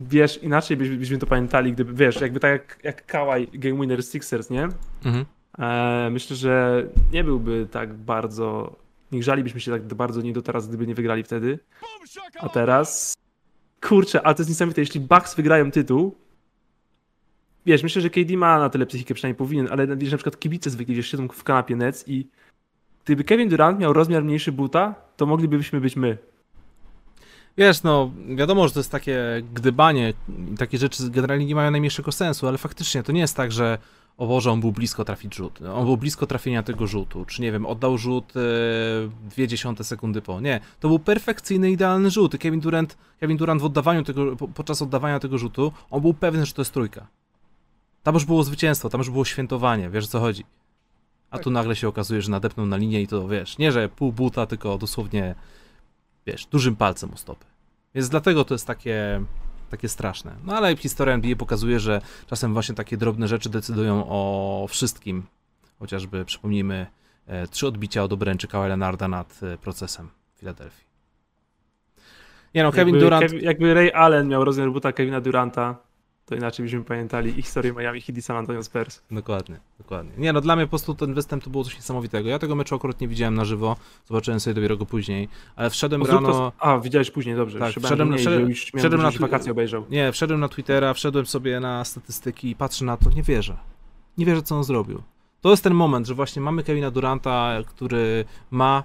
Wiesz, 0.00 0.42
inaczej 0.42 0.76
byś- 0.76 0.96
byśmy 0.96 1.18
to 1.18 1.26
pamiętali, 1.26 1.72
gdyby, 1.72 1.94
wiesz, 1.94 2.20
jakby 2.20 2.40
tak 2.40 2.50
jak, 2.52 2.78
jak 2.82 3.06
Kawhi 3.06 3.58
Game 3.58 3.80
Winner 3.80 4.04
Sixers, 4.04 4.50
nie? 4.50 4.68
Mhm. 5.04 5.24
E, 5.58 6.08
myślę, 6.10 6.36
że 6.36 6.84
nie 7.12 7.24
byłby 7.24 7.68
tak 7.70 7.94
bardzo. 7.94 8.76
Nie 9.12 9.20
grzalibyśmy 9.20 9.60
się 9.60 9.70
tak 9.70 9.94
bardzo 9.94 10.22
nie 10.22 10.32
do 10.32 10.42
teraz, 10.42 10.68
gdyby 10.68 10.86
nie 10.86 10.94
wygrali 10.94 11.22
wtedy. 11.22 11.58
A 12.40 12.48
teraz. 12.48 13.14
Kurczę, 13.80 14.22
ale 14.22 14.34
to 14.34 14.40
jest 14.42 14.50
niesamowite. 14.50 14.80
Jeśli 14.80 15.00
Bucks 15.00 15.34
wygrają 15.34 15.70
tytuł. 15.70 16.14
Wiesz, 17.66 17.82
myślę, 17.82 18.02
że 18.02 18.10
KD 18.10 18.36
ma 18.36 18.58
na 18.58 18.70
tyle 18.70 18.86
psychikę, 18.86 19.14
przynajmniej 19.14 19.38
powinien, 19.38 19.68
ale 19.70 19.96
wiesz, 19.96 20.10
na 20.10 20.16
przykład 20.16 20.38
kibice 20.38 20.70
zwykli 20.70 20.94
gdzieś 20.94 21.06
siedzą 21.10 21.28
w 21.28 21.44
kanapie 21.44 21.76
Nets 21.76 22.08
i 22.08 22.28
gdyby 23.04 23.24
Kevin 23.24 23.48
Durant 23.48 23.78
miał 23.80 23.92
rozmiar 23.92 24.24
mniejszy 24.24 24.52
buta, 24.52 24.94
to 25.16 25.26
moglibyśmy 25.26 25.80
być 25.80 25.96
my. 25.96 26.18
Wiesz, 27.58 27.82
no, 27.82 28.10
wiadomo, 28.36 28.68
że 28.68 28.74
to 28.74 28.80
jest 28.80 28.92
takie 28.92 29.42
gdybanie, 29.54 30.14
takie 30.58 30.78
rzeczy 30.78 31.10
generalnie 31.10 31.46
nie 31.46 31.54
mają 31.54 31.70
najmniejszego 31.70 32.12
sensu, 32.12 32.48
ale 32.48 32.58
faktycznie 32.58 33.02
to 33.02 33.12
nie 33.12 33.20
jest 33.20 33.36
tak, 33.36 33.52
że 33.52 33.78
o 34.16 34.26
Boże, 34.26 34.52
on 34.52 34.60
był 34.60 34.72
blisko 34.72 35.04
trafić 35.04 35.34
rzut. 35.34 35.62
On 35.74 35.84
był 35.84 35.96
blisko 35.96 36.26
trafienia 36.26 36.62
tego 36.62 36.86
rzutu, 36.86 37.24
czy 37.24 37.42
nie 37.42 37.52
wiem, 37.52 37.66
oddał 37.66 37.98
rzut 37.98 38.34
e, 38.36 38.40
dwie 39.30 39.48
dziesiąte 39.48 39.84
sekundy 39.84 40.22
po. 40.22 40.40
Nie, 40.40 40.60
to 40.80 40.88
był 40.88 40.98
perfekcyjny, 40.98 41.70
idealny 41.70 42.10
rzut. 42.10 42.38
Kevin 42.38 42.60
Durant, 42.60 42.96
Kevin 43.20 43.36
Durant 43.36 43.62
w 43.62 43.64
oddawaniu 43.64 44.02
tego, 44.02 44.36
po, 44.36 44.48
podczas 44.48 44.82
oddawania 44.82 45.20
tego 45.20 45.38
rzutu, 45.38 45.72
on 45.90 46.00
był 46.00 46.14
pewny, 46.14 46.46
że 46.46 46.52
to 46.52 46.62
jest 46.62 46.72
trójka. 46.72 47.06
Tam 48.02 48.14
już 48.14 48.24
było 48.24 48.44
zwycięstwo, 48.44 48.88
tam 48.88 48.98
już 48.98 49.10
było 49.10 49.24
świętowanie, 49.24 49.90
wiesz 49.90 50.04
o 50.04 50.08
co 50.08 50.20
chodzi. 50.20 50.44
A 51.30 51.38
tu 51.38 51.50
nagle 51.50 51.76
się 51.76 51.88
okazuje, 51.88 52.22
że 52.22 52.30
nadepnął 52.30 52.66
na 52.66 52.76
linię 52.76 53.02
i 53.02 53.06
to, 53.06 53.28
wiesz, 53.28 53.58
nie, 53.58 53.72
że 53.72 53.88
pół 53.88 54.12
buta, 54.12 54.46
tylko 54.46 54.78
dosłownie, 54.78 55.34
wiesz, 56.26 56.46
dużym 56.46 56.76
palcem 56.76 57.12
u 57.14 57.16
stopy. 57.16 57.44
Więc 57.94 58.08
dlatego 58.08 58.44
to 58.44 58.54
jest 58.54 58.66
takie, 58.66 59.22
takie 59.70 59.88
straszne. 59.88 60.32
No 60.44 60.56
ale 60.56 60.76
historia 60.76 61.14
NBA 61.14 61.36
pokazuje, 61.36 61.80
że 61.80 62.00
czasem 62.26 62.52
właśnie 62.52 62.74
takie 62.74 62.96
drobne 62.96 63.28
rzeczy 63.28 63.48
decydują 63.48 64.06
o 64.08 64.66
wszystkim. 64.68 65.22
Chociażby 65.78 66.24
przypomnijmy 66.24 66.86
e, 67.26 67.46
trzy 67.46 67.66
odbicia 67.66 68.02
od 68.02 68.12
obręczy 68.12 68.48
Kawhi 68.48 68.68
Leonarda 68.68 69.08
nad 69.08 69.40
e, 69.42 69.58
procesem 69.58 70.08
w 70.34 70.38
Filadelfii. 70.38 70.86
Nie 72.54 72.62
no, 72.62 72.72
Kevin 72.72 72.94
jakby, 72.94 73.00
Durant... 73.00 73.24
Kev- 73.24 73.42
jakby 73.42 73.74
Ray 73.74 73.92
Allen 73.92 74.28
miał 74.28 74.44
rozmiar 74.44 74.72
buta 74.72 74.92
Kevina 74.92 75.20
Duranta, 75.20 75.76
to 76.26 76.34
inaczej 76.34 76.64
byśmy 76.64 76.84
pamiętali 76.84 77.38
ich 77.38 77.44
historię 77.44 77.72
Miami 77.72 78.00
Heat 78.00 78.18
i 78.18 78.22
San 78.22 78.36
Antonio 78.36 78.62
Spurs. 78.62 79.02
Dokładnie, 79.10 79.56
dokładnie. 79.78 80.12
Nie 80.18 80.32
no, 80.32 80.40
dla 80.40 80.56
mnie 80.56 80.64
po 80.66 80.70
prostu 80.70 80.94
ten 80.94 81.14
występ 81.14 81.44
to 81.44 81.50
było 81.50 81.64
coś 81.64 81.76
niesamowitego. 81.76 82.28
Ja 82.28 82.38
tego 82.38 82.54
meczu 82.54 82.74
akurat 82.74 83.00
nie 83.00 83.08
widziałem 83.08 83.34
na 83.34 83.44
żywo, 83.44 83.76
zobaczyłem 84.06 84.40
sobie 84.40 84.54
dopiero 84.54 84.76
go 84.76 84.86
później, 84.86 85.28
ale 85.56 85.70
wszedłem 85.70 86.02
O, 86.02 86.04
zrób 86.04 86.20
to- 86.20 86.26
rano... 86.26 86.52
A, 86.58 86.78
widziałeś 86.78 87.10
później, 87.10 87.36
dobrze. 87.36 87.58
Tak, 87.58 87.70
wszedłem- 87.70 88.08
mniej, 88.08 88.20
wszedłem- 88.20 88.48
już 88.48 88.64
wszedłem 88.76 89.02
na 89.02 89.10
wakacje 89.10 89.52
obejrzał. 89.52 89.84
Nie, 89.90 90.12
wszedłem 90.12 90.40
na 90.40 90.48
Twittera, 90.48 90.94
wszedłem 90.94 91.26
sobie 91.26 91.60
na 91.60 91.84
statystyki 91.84 92.50
i 92.50 92.56
patrzę 92.56 92.84
na 92.84 92.96
to, 92.96 93.10
nie 93.10 93.22
wierzę. 93.22 93.56
Nie 94.18 94.26
wierzę, 94.26 94.42
co 94.42 94.56
on 94.56 94.64
zrobił. 94.64 95.02
To 95.40 95.50
jest 95.50 95.64
ten 95.64 95.74
moment, 95.74 96.06
że 96.06 96.14
właśnie 96.14 96.42
mamy 96.42 96.62
Kevina 96.62 96.90
Duranta, 96.90 97.52
który 97.66 98.24
ma 98.50 98.82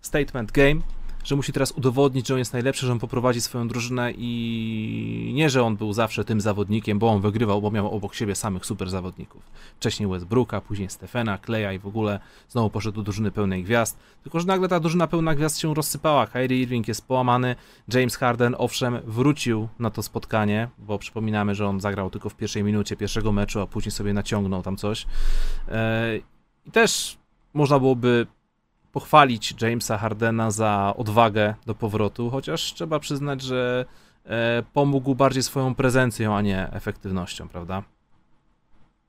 statement 0.00 0.52
game, 0.52 0.80
że 1.24 1.36
musi 1.36 1.52
teraz 1.52 1.72
udowodnić, 1.72 2.28
że 2.28 2.34
on 2.34 2.38
jest 2.38 2.52
najlepszy, 2.52 2.86
że 2.86 2.92
on 2.92 2.98
poprowadzi 2.98 3.40
swoją 3.40 3.68
drużynę 3.68 4.12
i 4.16 5.32
nie, 5.34 5.50
że 5.50 5.62
on 5.62 5.76
był 5.76 5.92
zawsze 5.92 6.24
tym 6.24 6.40
zawodnikiem, 6.40 6.98
bo 6.98 7.08
on 7.08 7.20
wygrywał, 7.20 7.62
bo 7.62 7.70
miał 7.70 7.90
obok 7.90 8.14
siebie 8.14 8.34
samych 8.34 8.66
super 8.66 8.90
zawodników. 8.90 9.42
Wcześniej 9.76 10.08
Westbrooka, 10.08 10.60
później 10.60 10.90
Stefana, 10.90 11.38
Kleja 11.38 11.72
i 11.72 11.78
w 11.78 11.86
ogóle 11.86 12.20
znowu 12.48 12.70
poszedł 12.70 12.96
do 12.96 13.02
drużyny 13.02 13.30
pełnej 13.30 13.64
gwiazd. 13.64 13.98
Tylko, 14.22 14.40
że 14.40 14.46
nagle 14.46 14.68
ta 14.68 14.80
drużyna 14.80 15.06
pełna 15.06 15.34
gwiazd 15.34 15.58
się 15.58 15.74
rozsypała. 15.74 16.26
Kyrie 16.26 16.62
Irving 16.62 16.88
jest 16.88 17.06
połamany, 17.06 17.56
James 17.94 18.16
Harden 18.16 18.54
owszem 18.58 18.98
wrócił 19.04 19.68
na 19.78 19.90
to 19.90 20.02
spotkanie, 20.02 20.68
bo 20.78 20.98
przypominamy, 20.98 21.54
że 21.54 21.66
on 21.66 21.80
zagrał 21.80 22.10
tylko 22.10 22.28
w 22.28 22.36
pierwszej 22.36 22.64
minucie 22.64 22.96
pierwszego 22.96 23.32
meczu, 23.32 23.60
a 23.60 23.66
później 23.66 23.92
sobie 23.92 24.12
naciągnął 24.12 24.62
tam 24.62 24.76
coś. 24.76 25.06
E, 25.68 26.16
I 26.66 26.70
też 26.70 27.18
można 27.54 27.78
byłoby 27.78 28.26
pochwalić 28.94 29.62
Jamesa 29.62 29.98
Hardena 29.98 30.50
za 30.50 30.94
odwagę 30.96 31.54
do 31.66 31.74
powrotu, 31.74 32.30
chociaż 32.30 32.74
trzeba 32.74 32.98
przyznać, 32.98 33.42
że 33.42 33.84
e, 34.24 34.62
pomógł 34.72 35.14
bardziej 35.14 35.42
swoją 35.42 35.74
prezencją, 35.74 36.36
a 36.36 36.42
nie 36.42 36.72
efektywnością, 36.72 37.48
prawda? 37.48 37.82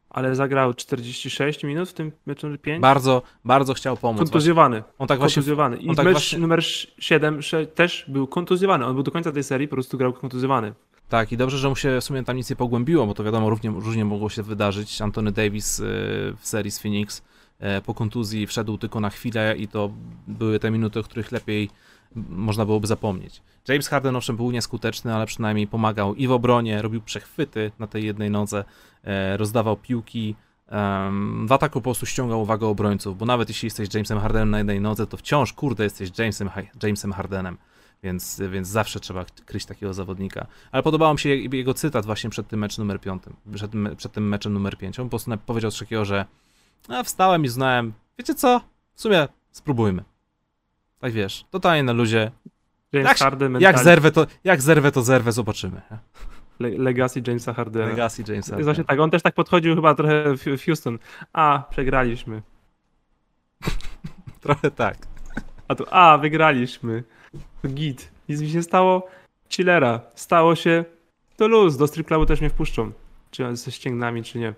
Ale 0.09 0.35
zagrał 0.35 0.73
46 0.73 1.63
minut 1.63 1.89
w 1.89 1.93
tym 1.93 2.11
meczu 2.25 2.47
5? 2.61 2.81
Bardzo, 2.81 3.21
bardzo 3.45 3.73
chciał 3.73 3.97
pomóc. 3.97 4.17
Właśnie. 4.17 4.31
Kontuzjowany. 4.31 4.83
On 4.99 5.07
tak 5.07 5.19
właśnie 5.19 5.35
kontuzjowany. 5.35 5.77
I 5.77 5.89
on 5.89 5.95
tak 5.95 6.05
mecz 6.05 6.13
właśnie- 6.13 6.39
numer 6.39 6.63
7 6.99 7.39
też 7.75 8.05
był 8.07 8.27
kontuzjowany. 8.27 8.85
On 8.85 8.93
był 8.93 9.03
do 9.03 9.11
końca 9.11 9.31
tej 9.31 9.43
serii, 9.43 9.67
po 9.67 9.75
prostu 9.75 9.97
grał 9.97 10.13
kontuzjowany. 10.13 10.73
Tak, 11.09 11.31
i 11.31 11.37
dobrze, 11.37 11.57
że 11.57 11.69
mu 11.69 11.75
się 11.75 12.01
w 12.01 12.03
sumie 12.03 12.23
tam 12.23 12.37
nic 12.37 12.49
nie 12.49 12.55
pogłębiło, 12.55 13.07
bo 13.07 13.13
to 13.13 13.23
wiadomo, 13.23 13.49
równie, 13.49 13.69
różnie 13.69 14.05
mogło 14.05 14.29
się 14.29 14.43
wydarzyć. 14.43 15.01
Antony 15.01 15.31
Davis 15.31 15.79
y, 15.79 15.83
w 16.39 16.47
serii 16.47 16.71
z 16.71 16.79
Phoenix 16.79 17.19
e, 17.19 17.23
po 17.85 17.93
kontuzji 17.93 18.47
wszedł 18.47 18.77
tylko 18.77 18.99
na 18.99 19.09
chwilę 19.09 19.55
i 19.57 19.67
to 19.67 19.91
były 20.27 20.59
te 20.59 20.71
minuty, 20.71 20.99
o 20.99 21.03
których 21.03 21.31
lepiej 21.31 21.69
można 22.29 22.65
byłoby 22.65 22.87
zapomnieć. 22.87 23.41
James 23.67 23.87
Harden 23.87 24.15
owszem 24.15 24.35
był 24.35 24.51
nieskuteczny, 24.51 25.15
ale 25.15 25.25
przynajmniej 25.25 25.67
pomagał 25.67 26.15
i 26.15 26.27
w 26.27 26.31
obronie, 26.31 26.81
robił 26.81 27.01
przechwyty 27.01 27.71
na 27.79 27.87
tej 27.87 28.05
jednej 28.05 28.31
nodze, 28.31 28.63
e, 29.03 29.37
rozdawał 29.37 29.77
piłki, 29.77 30.35
w 31.45 31.51
ataku 31.51 31.79
po 31.79 31.83
prostu 31.83 32.05
ściągał 32.05 32.41
uwagę 32.41 32.67
obrońców, 32.67 33.17
bo 33.17 33.25
nawet 33.25 33.49
jeśli 33.49 33.65
jesteś 33.65 33.93
Jamesem 33.93 34.19
Hardenem 34.19 34.49
na 34.51 34.57
jednej 34.57 34.81
nodze, 34.81 35.07
to 35.07 35.17
wciąż, 35.17 35.53
kurde, 35.53 35.83
jesteś 35.83 36.09
Jamesem, 36.19 36.49
Jamesem 36.83 37.13
Hardenem 37.13 37.57
więc, 38.03 38.41
więc 38.51 38.67
zawsze 38.67 38.99
trzeba 38.99 39.25
kryć 39.45 39.65
takiego 39.65 39.93
zawodnika. 39.93 40.47
Ale 40.71 40.83
podobał 40.83 41.13
mi 41.13 41.19
się 41.19 41.29
je- 41.29 41.57
jego 41.57 41.73
cytat 41.73 42.05
właśnie 42.05 42.29
przed 42.29 42.47
tym 42.47 42.59
meczem 42.59 42.83
numer 42.85 42.99
5, 43.01 43.23
przed, 43.53 43.71
przed 43.97 44.11
tym 44.11 44.27
meczem 44.27 44.53
numer 44.53 44.77
5. 44.77 44.99
On 44.99 45.05
po 45.05 45.09
prostu 45.09 45.31
powiedział 45.45 45.71
coś 45.71 45.79
takiego, 45.79 46.05
że 46.05 46.25
a, 46.89 47.03
wstałem 47.03 47.45
i 47.45 47.47
znałem, 47.47 47.93
wiecie 48.17 48.35
co, 48.35 48.61
w 48.93 49.01
sumie 49.01 49.27
spróbujmy. 49.51 50.03
Tak 50.99 51.13
wiesz, 51.13 51.45
totalnie 51.51 51.83
na 51.83 51.93
luzie. 51.93 52.31
James 52.93 53.07
Jak- 53.07 53.17
Harden, 53.17 53.61
Jak 53.61 53.79
zerwę, 53.79 54.11
to, 54.11 54.27
jak 54.43 54.61
zerwę, 54.61 54.91
to 54.91 55.01
zerwę, 55.01 55.31
zobaczymy. 55.31 55.81
Le 56.59 56.69
Legacy 56.69 57.21
Jamesa 57.27 57.53
Hardena. 57.53 57.85
Legacy 57.85 58.23
Jamesa. 58.27 58.55
Jest 58.55 58.65
właśnie 58.65 58.83
tak, 58.83 58.99
on 58.99 59.09
też 59.11 59.21
tak 59.21 59.33
podchodził 59.35 59.75
chyba 59.75 59.95
trochę 59.95 60.23
w 60.37 60.65
Houston. 60.65 60.99
A, 61.33 61.63
przegraliśmy. 61.69 62.41
Trochę 64.41 64.71
tak. 64.71 64.97
A 65.67 65.75
tu, 65.75 65.85
a, 65.91 66.17
wygraliśmy. 66.17 67.03
To 67.61 67.67
git. 67.67 68.11
Nic 68.29 68.41
mi 68.41 68.49
się 68.49 68.63
stało. 68.63 69.07
Chillera. 69.49 70.01
Stało 70.15 70.55
się. 70.55 70.85
To 71.37 71.47
luz. 71.47 71.77
Do 71.77 71.87
strip 71.87 72.07
clubu 72.07 72.25
też 72.25 72.41
mnie 72.41 72.49
wpuszczą. 72.49 72.91
Czy 73.31 73.55
ze 73.55 73.71
ścięgnami, 73.71 74.23
czy 74.23 74.39
nie. 74.39 74.53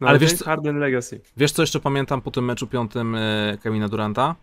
No, 0.00 0.08
Ale 0.08 0.18
wiesz 0.18 0.32
co- 0.32 0.44
Harden 0.44 0.78
Legacy. 0.78 1.20
Wiesz, 1.36 1.52
co 1.52 1.62
jeszcze 1.62 1.80
pamiętam 1.80 2.22
po 2.22 2.30
tym 2.30 2.44
meczu 2.44 2.66
piątym 2.66 3.14
e, 3.14 3.58
Kevina 3.62 3.88
Duranta? 3.88 4.34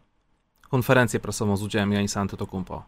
Konferencję 0.70 1.20
prasową 1.20 1.58
z 1.58 1.64
udziałem 1.64 1.91
Janisa 1.91 2.22
Antetokounmpo, 2.22 2.84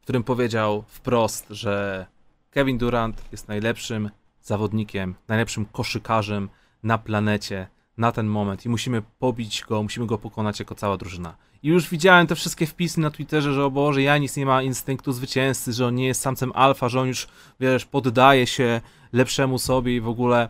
w 0.00 0.02
którym 0.02 0.24
powiedział 0.24 0.84
wprost, 0.86 1.46
że 1.50 2.06
Kevin 2.50 2.78
Durant 2.78 3.22
jest 3.32 3.48
najlepszym 3.48 4.10
zawodnikiem, 4.42 5.14
najlepszym 5.28 5.66
koszykarzem 5.66 6.48
na 6.82 6.98
planecie, 6.98 7.68
na 7.98 8.12
ten 8.12 8.26
moment 8.26 8.66
i 8.66 8.68
musimy 8.68 9.02
pobić 9.18 9.64
go, 9.68 9.82
musimy 9.82 10.06
go 10.06 10.18
pokonać 10.18 10.58
jako 10.58 10.74
cała 10.74 10.96
drużyna. 10.96 11.36
I 11.62 11.68
już 11.68 11.88
widziałem 11.88 12.26
te 12.26 12.34
wszystkie 12.34 12.66
wpisy 12.66 13.00
na 13.00 13.10
Twitterze, 13.10 13.52
że 13.54 13.64
o 13.64 13.70
Boże, 13.70 14.02
Janis 14.02 14.36
nie 14.36 14.46
ma 14.46 14.62
instynktu 14.62 15.12
zwycięzcy, 15.12 15.72
że 15.72 15.86
on 15.86 15.94
nie 15.94 16.06
jest 16.06 16.20
samcem 16.20 16.52
alfa, 16.54 16.88
że 16.88 17.00
on 17.00 17.08
już, 17.08 17.28
wiesz, 17.60 17.84
poddaje 17.84 18.46
się 18.46 18.80
lepszemu 19.12 19.58
sobie 19.58 19.96
i 19.96 20.00
w 20.00 20.08
ogóle. 20.08 20.48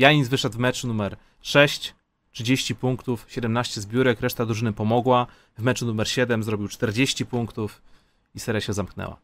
Janis 0.00 0.28
wyszedł 0.28 0.56
w 0.56 0.58
meczu 0.58 0.88
numer 0.88 1.16
6, 1.42 1.94
30 2.32 2.74
punktów, 2.74 3.26
17 3.28 3.80
zbiórek, 3.80 4.20
reszta 4.20 4.46
drużyny 4.46 4.72
pomogła. 4.72 5.26
W 5.58 5.62
meczu 5.62 5.86
numer 5.86 6.08
7 6.08 6.42
zrobił 6.42 6.68
40 6.68 7.26
punktów 7.26 7.82
i 8.34 8.40
seria 8.40 8.60
się 8.60 8.72
zamknęła. 8.72 9.16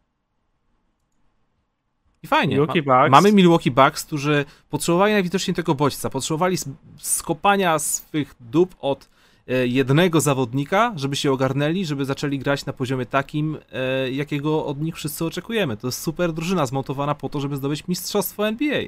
I 2.23 2.27
fajnie. 2.27 2.55
Milwaukee 2.55 2.81
Bucks. 2.81 3.09
Mamy 3.09 3.31
Milwaukee 3.31 3.71
Bucks, 3.71 4.05
którzy 4.05 4.45
potrzebowali 4.69 5.13
najwidoczniej 5.13 5.55
tego 5.55 5.75
bodźca. 5.75 6.09
Potrzebowali 6.09 6.57
skopania 6.97 7.79
swych 7.79 8.35
dup 8.39 8.75
od 8.79 9.09
e, 9.47 9.67
jednego 9.67 10.21
zawodnika, 10.21 10.93
żeby 10.95 11.15
się 11.15 11.31
ogarnęli, 11.31 11.85
żeby 11.85 12.05
zaczęli 12.05 12.39
grać 12.39 12.65
na 12.65 12.73
poziomie 12.73 13.05
takim, 13.05 13.57
e, 13.71 14.11
jakiego 14.11 14.65
od 14.65 14.81
nich 14.81 14.95
wszyscy 14.95 15.25
oczekujemy. 15.25 15.77
To 15.77 15.87
jest 15.87 16.01
super 16.01 16.33
drużyna 16.33 16.65
zmontowana 16.65 17.15
po 17.15 17.29
to, 17.29 17.39
żeby 17.39 17.55
zdobyć 17.55 17.87
mistrzostwo 17.87 18.47
NBA. 18.47 18.81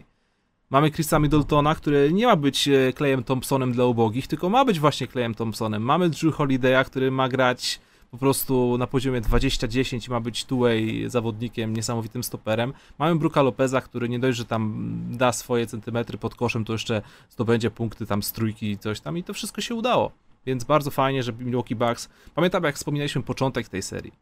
Mamy 0.69 0.91
Chrisa 0.91 1.19
Middletona, 1.19 1.75
który 1.75 2.13
nie 2.13 2.27
ma 2.27 2.35
być 2.35 2.67
e, 2.67 2.93
Clayem 2.93 3.23
Thompsonem 3.23 3.71
dla 3.71 3.85
ubogich, 3.85 4.27
tylko 4.27 4.49
ma 4.49 4.65
być 4.65 4.79
właśnie 4.79 5.07
Clayem 5.07 5.35
Thompsonem. 5.35 5.83
Mamy 5.83 6.09
Drew 6.09 6.35
Holiday'a, 6.35 6.85
który 6.85 7.11
ma 7.11 7.29
grać 7.29 7.79
po 8.11 8.17
prostu 8.17 8.77
na 8.77 8.87
poziomie 8.87 9.21
20-10 9.21 10.07
i 10.07 10.11
ma 10.11 10.19
być 10.19 10.45
two-way 10.45 11.09
zawodnikiem, 11.09 11.75
niesamowitym 11.75 12.23
stoperem. 12.23 12.73
Mamy 12.99 13.15
Bruka 13.15 13.41
Lopeza, 13.41 13.81
który 13.81 14.09
nie 14.09 14.19
dość, 14.19 14.37
że 14.37 14.45
tam 14.45 14.91
da 15.09 15.31
swoje 15.31 15.67
centymetry 15.67 16.17
pod 16.17 16.35
koszem, 16.35 16.65
to 16.65 16.73
jeszcze 16.73 17.01
zdobędzie 17.29 17.71
punkty 17.71 18.05
tam 18.05 18.23
z 18.23 18.31
trójki 18.31 18.71
i 18.71 18.77
coś 18.77 18.99
tam 18.99 19.17
i 19.17 19.23
to 19.23 19.33
wszystko 19.33 19.61
się 19.61 19.75
udało. 19.75 20.11
Więc 20.45 20.63
bardzo 20.63 20.91
fajnie, 20.91 21.23
że 21.23 21.33
Milwaukee 21.33 21.75
Bucks... 21.75 22.09
Pamiętam, 22.35 22.63
jak 22.63 22.75
wspominaliśmy 22.75 23.23
początek 23.23 23.69
tej 23.69 23.81
serii, 23.81 24.13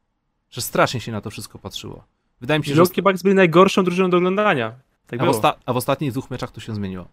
że 0.50 0.62
strasznie 0.62 1.00
się 1.00 1.12
na 1.12 1.22
to 1.22 1.30
wszystko 1.30 1.60
patrzyło. 1.60 2.04
Wydaje 2.42 2.60
mi 2.60 2.66
się, 2.66 2.76
że... 2.76 2.82
Milwaukee 2.82 3.02
Bucks 3.02 3.24
byli 3.24 3.36
najgorszą 3.36 3.84
drużyną 3.84 4.10
do 4.10 4.18
oglądania. 4.18 4.87
Tak 5.08 5.22
A 5.22 5.26
w, 5.26 5.30
osta- 5.30 5.54
a 5.66 5.74
w 5.74 5.78
ostatnich 5.78 6.12
dwóch 6.12 6.30
meczach 6.30 6.52
to 6.52 6.60
się 6.62 6.76
zmieniło. 6.76 7.08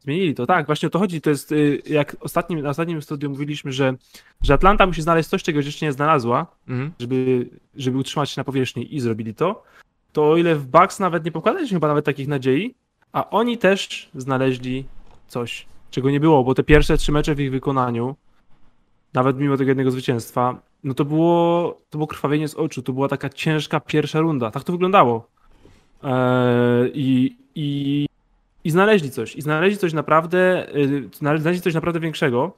Zmienili 0.00 0.34
to, 0.34 0.46
tak, 0.46 0.66
właśnie 0.66 0.86
o 0.86 0.90
to 0.90 0.98
chodzi. 0.98 1.20
To 1.20 1.30
jest, 1.30 1.52
y, 1.52 1.82
jak 1.86 2.16
ostatnim, 2.20 2.60
na 2.60 2.70
ostatnim 2.70 3.02
studium 3.02 3.32
mówiliśmy, 3.32 3.72
że, 3.72 3.94
że 4.42 4.54
Atlanta 4.54 4.86
musi 4.86 5.02
znaleźć 5.02 5.28
coś, 5.28 5.42
czego 5.42 5.58
jeszcze 5.60 5.86
nie 5.86 5.92
znalazła, 5.92 6.46
Mhm. 6.68 6.92
żeby, 7.00 7.48
żeby 7.76 7.98
utrzymać 7.98 8.30
się 8.30 8.40
na 8.40 8.44
powierzchni 8.44 8.94
i 8.94 9.00
zrobili 9.00 9.34
to, 9.34 9.62
to 10.12 10.30
o 10.30 10.36
ile 10.36 10.56
w 10.56 10.66
Bucks 10.66 10.98
nawet 11.00 11.24
nie 11.24 11.32
pokładaliśmy 11.32 11.76
chyba 11.76 11.88
nawet 11.88 12.04
takich 12.04 12.28
nadziei, 12.28 12.74
a 13.12 13.30
oni 13.30 13.58
też 13.58 14.10
znaleźli 14.14 14.84
coś, 15.28 15.66
czego 15.90 16.10
nie 16.10 16.20
było, 16.20 16.44
bo 16.44 16.54
te 16.54 16.62
pierwsze 16.62 16.96
trzy 16.96 17.12
mecze 17.12 17.34
w 17.34 17.40
ich 17.40 17.50
wykonaniu, 17.50 18.16
nawet 19.14 19.38
mimo 19.38 19.56
tego 19.56 19.70
jednego 19.70 19.90
zwycięstwa, 19.90 20.60
no 20.84 20.94
to 20.94 21.04
było, 21.04 21.70
to 21.90 21.98
było 21.98 22.06
krwawienie 22.06 22.48
z 22.48 22.54
oczu, 22.54 22.82
to 22.82 22.92
była 22.92 23.08
taka 23.08 23.28
ciężka 23.28 23.80
pierwsza 23.80 24.20
runda, 24.20 24.50
tak 24.50 24.64
to 24.64 24.72
wyglądało. 24.72 25.28
Eee, 26.02 26.90
i, 26.94 27.36
i, 27.54 28.06
I 28.64 28.70
znaleźli 28.70 29.10
coś, 29.10 29.36
i 29.36 29.42
znaleźli 29.42 29.78
coś 29.78 29.92
naprawdę, 29.92 30.68
y, 30.76 31.08
znaleźli 31.12 31.62
coś 31.62 31.74
naprawdę 31.74 32.00
większego. 32.00 32.56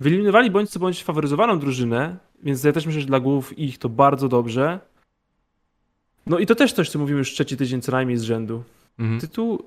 Wyeliminowali 0.00 0.50
bądź 0.50 0.70
co 0.70 0.78
bądź 0.80 1.04
faworyzowaną 1.04 1.58
drużynę, 1.58 2.16
więc 2.42 2.64
ja 2.64 2.72
też 2.72 2.86
myślę, 2.86 3.00
że 3.00 3.06
dla 3.06 3.20
głów 3.20 3.58
ich 3.58 3.78
to 3.78 3.88
bardzo 3.88 4.28
dobrze. 4.28 4.80
No 6.26 6.38
i 6.38 6.46
to 6.46 6.54
też 6.54 6.72
coś, 6.72 6.90
co 6.90 6.98
mówimy 6.98 7.18
już 7.18 7.32
trzeci 7.32 7.56
tydzień 7.56 7.82
co 7.82 7.92
najmniej 7.92 8.18
z 8.18 8.22
rzędu. 8.22 8.64
Mhm. 8.98 9.20
Tytuł 9.20 9.62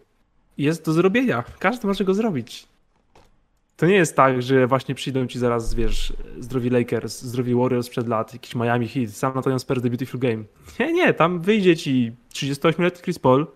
jest 0.58 0.86
do 0.86 0.94
zrobienia. 0.94 1.44
Każdy 1.60 1.88
może 1.88 2.06
go 2.06 2.14
zrobić. 2.14 2.68
To 3.78 3.86
nie 3.86 3.96
jest 3.96 4.16
tak, 4.16 4.42
że 4.42 4.68
właśnie 4.68 4.96
przyjdą 4.96 5.28
ci 5.28 5.40
zaraz, 5.40 5.74
wiesz, 5.74 6.14
zdrowi 6.40 6.70
Lakers, 6.70 7.22
zdrowi 7.22 7.56
Warriors 7.56 7.90
przed 7.90 8.08
lat, 8.08 8.34
jakiś 8.34 8.56
Miami 8.56 8.88
Heat, 8.88 9.10
sam 9.10 9.36
Natomiast 9.36 9.66
Spurs 9.66 9.82
The 9.82 9.90
Beautiful 9.90 10.20
Game. 10.20 10.44
Nie, 10.80 10.94
nie, 10.94 11.14
tam 11.14 11.42
wyjdzie 11.42 11.78
ci 11.78 12.12
38-letni 12.34 13.04
Chris 13.04 13.20
Paul, 13.20 13.48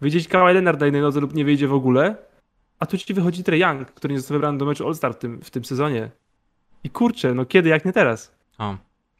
wyjdzie 0.00 0.22
ci 0.22 0.28
Kawhi 0.28 0.54
Leonard 0.54 0.80
na 0.80 0.86
jednej 0.86 1.02
nodze 1.02 1.20
lub 1.20 1.34
nie 1.34 1.44
wyjdzie 1.44 1.68
w 1.68 1.74
ogóle, 1.74 2.16
a 2.78 2.86
tu 2.86 2.98
ci 2.98 3.14
wychodzi 3.14 3.44
Trey 3.44 3.60
Young, 3.60 3.90
który 3.90 4.14
nie 4.14 4.20
został 4.20 4.34
wybrany 4.34 4.58
do 4.58 4.64
meczu 4.64 4.86
All-Star 4.86 5.14
w 5.14 5.18
tym, 5.18 5.40
w 5.42 5.50
tym 5.50 5.64
sezonie. 5.64 6.10
I 6.84 6.90
kurczę, 6.90 7.34
no 7.34 7.46
kiedy 7.46 7.68
jak 7.68 7.84
nie 7.84 7.92
teraz? 7.92 8.34
O. 8.58 8.76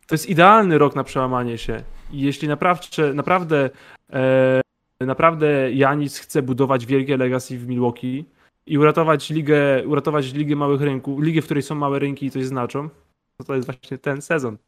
To 0.06 0.14
jest 0.14 0.28
idealny 0.28 0.78
rok 0.78 0.96
na 0.96 1.04
przełamanie 1.04 1.58
się. 1.58 1.82
I 2.12 2.20
jeśli 2.20 2.48
naprawdę, 2.48 3.14
naprawdę, 3.14 3.70
e, 4.12 4.60
naprawdę 5.00 5.72
Janis 5.72 6.18
chce 6.18 6.42
budować 6.42 6.86
wielkie 6.86 7.16
legacy 7.16 7.58
w 7.58 7.68
Milwaukee 7.68 8.24
i 8.66 8.78
uratować 8.78 9.30
ligę, 9.30 9.86
uratować 9.86 10.32
ligę 10.32 10.56
małych 10.56 10.80
rynków, 10.80 11.22
ligę, 11.22 11.42
w 11.42 11.44
której 11.44 11.62
są 11.62 11.74
małe 11.74 11.98
rynki 11.98 12.26
i 12.26 12.30
coś 12.30 12.44
znaczą, 12.44 12.88
to 13.36 13.44
to 13.44 13.54
jest 13.54 13.66
właśnie 13.66 13.98
ten 13.98 14.22
sezon. 14.22 14.58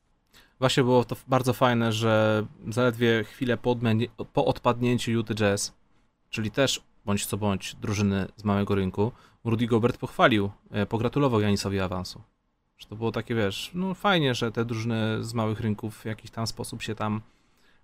Właśnie 0.58 0.82
było 0.82 1.04
to 1.04 1.16
bardzo 1.28 1.52
fajne, 1.52 1.92
że 1.92 2.46
zaledwie 2.68 3.24
chwilę 3.24 3.56
po, 3.56 3.76
po 4.32 4.44
odpadnięciu 4.44 5.10
Utah 5.10 5.36
Jazz, 5.36 5.74
czyli 6.30 6.50
też 6.50 6.82
bądź 7.04 7.26
co 7.26 7.36
bądź 7.36 7.74
drużyny 7.74 8.26
z 8.36 8.44
małego 8.44 8.74
rynku, 8.74 9.12
Rudy 9.44 9.66
Gobert 9.66 9.96
pochwalił, 9.96 10.50
e, 10.70 10.86
pogratulował 10.86 11.40
Janisowi 11.40 11.80
awansu. 11.80 12.22
Że 12.78 12.86
to 12.86 12.96
było 12.96 13.12
takie, 13.12 13.34
wiesz, 13.34 13.70
no 13.74 13.94
fajnie, 13.94 14.34
że 14.34 14.52
te 14.52 14.64
drużyny 14.64 15.24
z 15.24 15.34
małych 15.34 15.60
rynków 15.60 15.96
w 15.98 16.04
jakiś 16.04 16.30
tam 16.30 16.46
sposób 16.46 16.82
się 16.82 16.94
tam 16.94 17.20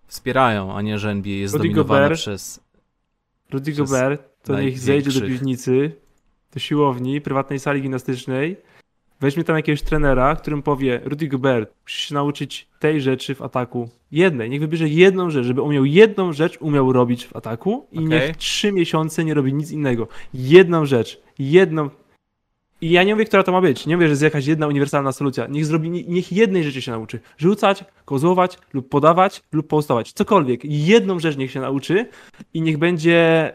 wspierają, 0.07 0.77
a 0.77 0.83
nie, 0.83 0.99
że 0.99 1.11
NBA 1.11 1.33
jest 1.33 1.55
Rudy 1.55 1.69
zdominowane 1.69 2.01
Gobert 2.01 2.21
przez... 2.21 2.61
Rudy 3.51 3.73
Przez 3.73 3.91
Gobert 3.91 4.43
to 4.43 4.61
niech 4.61 4.79
zejdzie 4.79 5.21
do 5.21 5.27
piwnicy, 5.27 5.93
do 6.55 6.61
siłowni, 6.61 7.21
prywatnej 7.21 7.59
sali 7.59 7.83
gimnastycznej, 7.83 8.57
weźmie 9.21 9.45
tam 9.45 9.57
jakiegoś 9.57 9.83
trenera, 9.83 10.37
którym 10.37 10.63
powie 10.63 11.01
Rudy 11.05 11.29
Gobert, 11.29 11.73
musisz 11.83 12.01
się 12.09 12.15
nauczyć 12.15 12.69
tej 12.79 13.01
rzeczy 13.01 13.35
w 13.35 13.43
ataku. 13.43 13.89
Jednej. 14.13 14.51
Niech 14.51 14.61
wybierze 14.61 14.89
jedną 14.89 15.31
rzecz, 15.31 15.47
żeby 15.47 15.63
umiał 15.63 15.85
jedną 15.85 16.33
rzecz 16.33 16.59
umiał 16.61 16.93
robić 16.93 17.27
w 17.27 17.37
ataku 17.37 17.87
i 17.93 17.99
Okej. 17.99 18.09
niech 18.09 18.37
trzy 18.37 18.73
miesiące 18.73 19.25
nie 19.25 19.35
robi 19.35 19.55
nic 19.55 19.71
innego. 19.71 20.09
Jedną 20.35 20.87
rzecz. 20.87 21.21
Jedną. 21.39 21.91
I 22.81 22.91
ja 22.91 23.03
nie 23.03 23.15
mówię, 23.15 23.25
która 23.25 23.43
to 23.43 23.53
ma 23.53 23.61
być. 23.61 23.87
Nie 23.87 23.97
mówię, 23.97 24.07
że 24.07 24.11
jest 24.13 24.23
jakaś 24.23 24.47
jedna 24.47 24.67
uniwersalna 24.67 25.13
solucja. 25.13 25.47
Niech 25.47 25.67
zrobi, 25.67 25.91
nie- 25.91 26.03
niech 26.05 26.33
jednej 26.33 26.65
rzeczy 26.65 26.83
się 26.83 26.91
nauczy. 26.91 27.21
Rzucać, 27.39 27.85
kozłować 28.05 28.59
lub 28.73 28.89
podawać 28.89 29.43
lub 29.53 29.67
postować. 29.69 30.13
Cokolwiek. 30.13 30.61
Jedną 30.65 31.19
rzecz 31.19 31.37
niech 31.37 31.51
się 31.51 31.61
nauczy 31.61 32.07
i 32.55 32.63
niech 32.63 32.79
będzie 32.79 33.53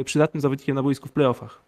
e, 0.00 0.04
przydatnym 0.04 0.40
zawodnikiem 0.40 0.74
na 0.74 0.82
boisku 0.82 1.08
w 1.08 1.12
playoffach, 1.12 1.62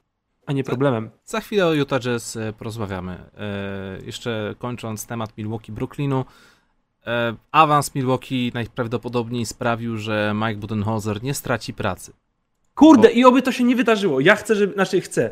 a 0.50 0.52
nie 0.52 0.64
problemem. 0.64 1.10
Za 1.24 1.40
chwilę 1.40 1.66
o 1.66 1.72
Utah 1.72 2.00
Jazz 2.00 2.36
e, 2.36 2.52
porozmawiamy. 2.52 3.12
E, 3.12 3.98
jeszcze 4.06 4.54
kończąc 4.58 5.06
temat 5.06 5.32
Milwaukee-Brooklynu. 5.38 6.24
E, 7.06 7.34
awans 7.52 7.94
Milwaukee 7.94 8.50
najprawdopodobniej 8.54 9.46
sprawił, 9.46 9.96
że 9.96 10.34
Mike 10.34 10.60
Budenholzer 10.60 11.22
nie 11.22 11.34
straci 11.34 11.74
pracy. 11.74 12.12
Kurde, 12.74 13.08
O. 13.08 13.10
i 13.10 13.24
oby 13.24 13.42
to 13.42 13.52
się 13.52 13.64
nie 13.64 13.76
wydarzyło. 13.76 14.20
Ja 14.20 14.36
chcę, 14.36 14.54
żeby, 14.54 14.74
znaczy 14.74 15.00
chcę. 15.00 15.30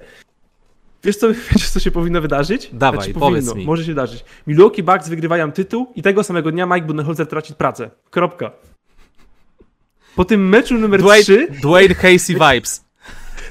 Wiesz 1.04 1.16
co, 1.16 1.28
wiesz 1.52 1.70
co 1.70 1.80
się 1.80 1.90
powinno 1.90 2.20
wydarzyć? 2.20 2.70
Dawaj, 2.72 3.00
znaczy, 3.00 3.20
powiedz 3.20 3.44
powinno, 3.44 3.54
mi. 3.54 3.66
Może 3.66 3.82
się 3.84 3.90
wydarzyć. 3.90 4.24
Milwaukee 4.46 4.82
Bucks 4.82 5.08
wygrywają 5.08 5.52
tytuł 5.52 5.92
i 5.96 6.02
tego 6.02 6.24
samego 6.24 6.52
dnia 6.52 6.66
Mike 6.66 6.86
Budenholzer 6.86 7.26
traci 7.26 7.54
pracę. 7.54 7.90
Kropka. 8.10 8.50
Po 10.16 10.24
tym 10.24 10.48
meczu 10.48 10.78
numer 10.78 11.00
Dwayne, 11.00 11.22
3, 11.22 11.48
Dwayne 11.62 11.94
Casey 11.94 12.34
vibes. 12.52 12.87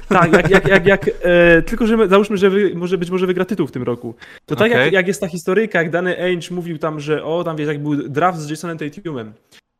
Tak, 0.08 0.32
jak, 0.32 0.50
jak, 0.50 0.68
jak, 0.68 0.86
jak 0.86 1.10
e, 1.22 1.62
tylko 1.62 1.86
że 1.86 1.96
my, 1.96 2.08
załóżmy, 2.08 2.36
że 2.36 2.50
wy, 2.50 2.72
może 2.74 2.98
być 2.98 3.10
może 3.10 3.26
wygra 3.26 3.44
tytuł 3.44 3.66
w 3.66 3.72
tym 3.72 3.82
roku. 3.82 4.14
To 4.46 4.56
tak 4.56 4.72
Okej. 4.72 4.84
jak, 4.84 4.92
jak 4.92 5.08
jest 5.08 5.20
ta 5.20 5.28
historyjka, 5.28 5.78
jak 5.82 5.90
Danny 5.90 6.22
Ainge 6.22 6.50
mówił 6.50 6.78
tam, 6.78 7.00
że 7.00 7.24
o, 7.24 7.44
tam 7.44 7.56
wiesz, 7.56 7.68
jak 7.68 7.82
był 7.82 7.96
draft 7.96 8.38
z 8.38 8.50
Jasonem 8.50 8.78
Tatumem 8.78 9.32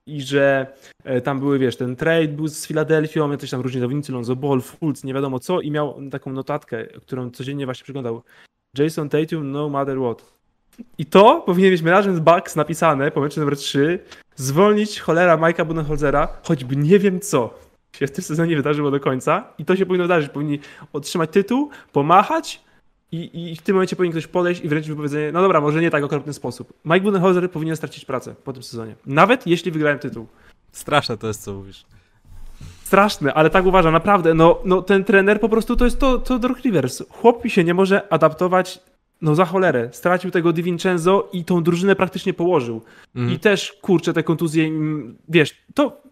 i 0.07 0.23
że 0.23 0.67
e, 1.05 1.21
tam 1.21 1.39
były, 1.39 1.59
wiesz, 1.59 1.77
ten 1.77 1.97
trade 1.97 2.29
był 2.29 2.49
z 2.49 2.67
Filadelfią, 2.67 3.31
jacyś 3.31 3.51
tam 3.51 3.61
różni 3.61 3.81
zawodnicy, 3.81 4.13
Lonzo 4.13 4.37
Ball, 4.37 4.61
Fultz, 4.61 5.05
nie 5.05 5.15
wiadomo 5.15 5.39
co 5.39 5.61
i 5.61 5.71
miał 5.71 6.01
taką 6.11 6.33
notatkę, 6.33 6.87
którą 6.87 7.31
codziennie 7.31 7.65
właśnie 7.65 7.85
przeglądał. 7.85 8.23
Jason 8.79 9.09
Tatum 9.09 9.53
no 9.53 9.69
matter 9.69 9.99
what. 9.99 10.39
I 10.99 11.07
to 11.07 11.43
powinien 11.47 11.73
mieć 11.73 11.83
razem 11.83 12.17
z 12.17 12.21
Bucks 12.21 12.57
napisane 12.57 13.11
po 13.11 13.21
meczu 13.21 13.41
numer 13.41 13.57
3, 13.57 13.99
zwolnić 14.37 15.01
cholera 15.01 15.37
Mike'a 15.37 15.67
Budenholzera, 15.67 16.29
choćby 16.43 16.77
nie 16.77 16.99
wiem 16.99 17.21
co 17.21 17.68
się 17.99 18.07
w 18.07 18.11
tym 18.11 18.25
sezonie 18.25 18.57
wydarzyło 18.57 18.91
do 18.91 19.01
końca 19.01 19.45
i 19.59 19.65
to 19.65 19.77
się 19.77 19.87
powinno 19.87 20.05
wydarzyć. 20.05 20.31
Powinni 20.31 20.59
otrzymać 20.93 21.31
tytuł, 21.31 21.71
pomachać 21.93 22.61
i, 23.13 23.51
i 23.53 23.57
w 23.57 23.63
tym 23.63 23.75
momencie 23.75 23.97
powinien 23.97 24.13
ktoś 24.13 24.27
podejść 24.27 24.65
i 24.65 24.69
wręczyć 24.69 24.91
wypowiedzenie, 24.91 25.33
no 25.33 25.43
dobra, 25.43 25.61
może 25.61 25.81
nie 25.81 25.91
tak 25.91 26.05
okropny 26.05 26.33
sposób. 26.33 26.73
Mike 26.85 27.01
Budenholzer 27.01 27.51
powinien 27.51 27.77
stracić 27.77 28.05
pracę 28.05 28.35
po 28.45 28.53
tym 28.53 28.63
sezonie. 28.63 28.95
Nawet 29.07 29.47
jeśli 29.47 29.71
wygrałem 29.71 29.99
tytuł. 29.99 30.27
Straszne 30.73 31.19
to 31.19 31.27
jest, 31.27 31.43
co 31.43 31.55
mówisz. 31.55 31.85
Straszne, 32.83 33.35
ale 33.35 33.51
tak 33.51 33.67
uważam, 33.67 33.93
naprawdę. 33.93 34.35
No, 34.35 34.61
no 34.65 34.83
ten 34.83 35.05
trener 35.05 35.41
po 35.41 35.49
prostu 35.49 35.77
to 35.77 35.85
jest 35.85 35.99
to, 35.99 36.19
to 36.19 36.39
Doc 36.39 36.59
Rivers. 36.65 37.03
Chłop 37.11 37.47
się 37.47 37.65
nie 37.65 37.75
może 37.75 38.13
adaptować, 38.13 38.81
no 39.23 39.35
za 39.35 39.45
cholerę. 39.45 39.89
Stracił 39.93 40.31
tego 40.31 40.53
Di 40.53 40.63
Vincenzo 40.63 41.29
i 41.33 41.45
tą 41.45 41.63
drużynę 41.63 41.97
praktycznie 41.97 42.35
położył. 42.35 42.83
Mhm. 43.17 43.37
I 43.37 43.39
też, 43.39 43.73
kurczę, 43.83 44.13
te 44.13 44.23
kontuzje, 44.23 44.65
mm, 44.65 45.17
wiesz, 45.29 45.57
to 45.75 46.03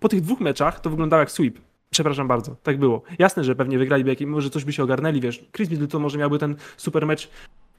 po 0.00 0.08
tych 0.08 0.20
dwóch 0.20 0.40
meczach 0.40 0.80
to 0.80 0.90
wyglądało 0.90 1.20
jak 1.20 1.30
sweep. 1.30 1.58
Przepraszam 1.90 2.28
bardzo, 2.28 2.56
tak 2.62 2.78
było. 2.78 3.02
Jasne, 3.18 3.44
że 3.44 3.54
pewnie 3.54 3.78
wygraliby, 3.78 4.10
jakim, 4.10 4.30
może 4.30 4.50
coś 4.50 4.64
by 4.64 4.72
się 4.72 4.82
ogarnęli, 4.82 5.20
wiesz. 5.20 5.44
Chris 5.56 5.70
Middleton 5.70 6.02
może 6.02 6.18
miałby 6.18 6.38
ten 6.38 6.56
super 6.76 7.06
mecz 7.06 7.30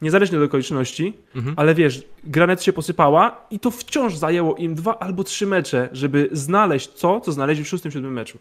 niezależnie 0.01 0.38
od 0.38 0.43
okoliczności, 0.43 1.13
Mhm. 1.36 1.55
ale 1.57 1.76
wiesz, 1.76 2.03
granet 2.24 2.63
się 2.63 2.74
posypała 2.74 3.45
i 3.51 3.59
to 3.59 3.72
wciąż 3.72 4.15
zajęło 4.15 4.55
im 4.55 4.76
dwa 4.76 4.99
albo 4.99 5.24
trzy 5.24 5.47
mecze, 5.47 5.89
żeby 5.91 6.30
znaleźć 6.32 6.88
to, 6.99 7.19
co 7.22 7.32
znaleźli 7.32 7.63
w 7.63 7.67
szóstym, 7.67 7.91
siódmym 7.91 8.13
meczu. 8.13 8.38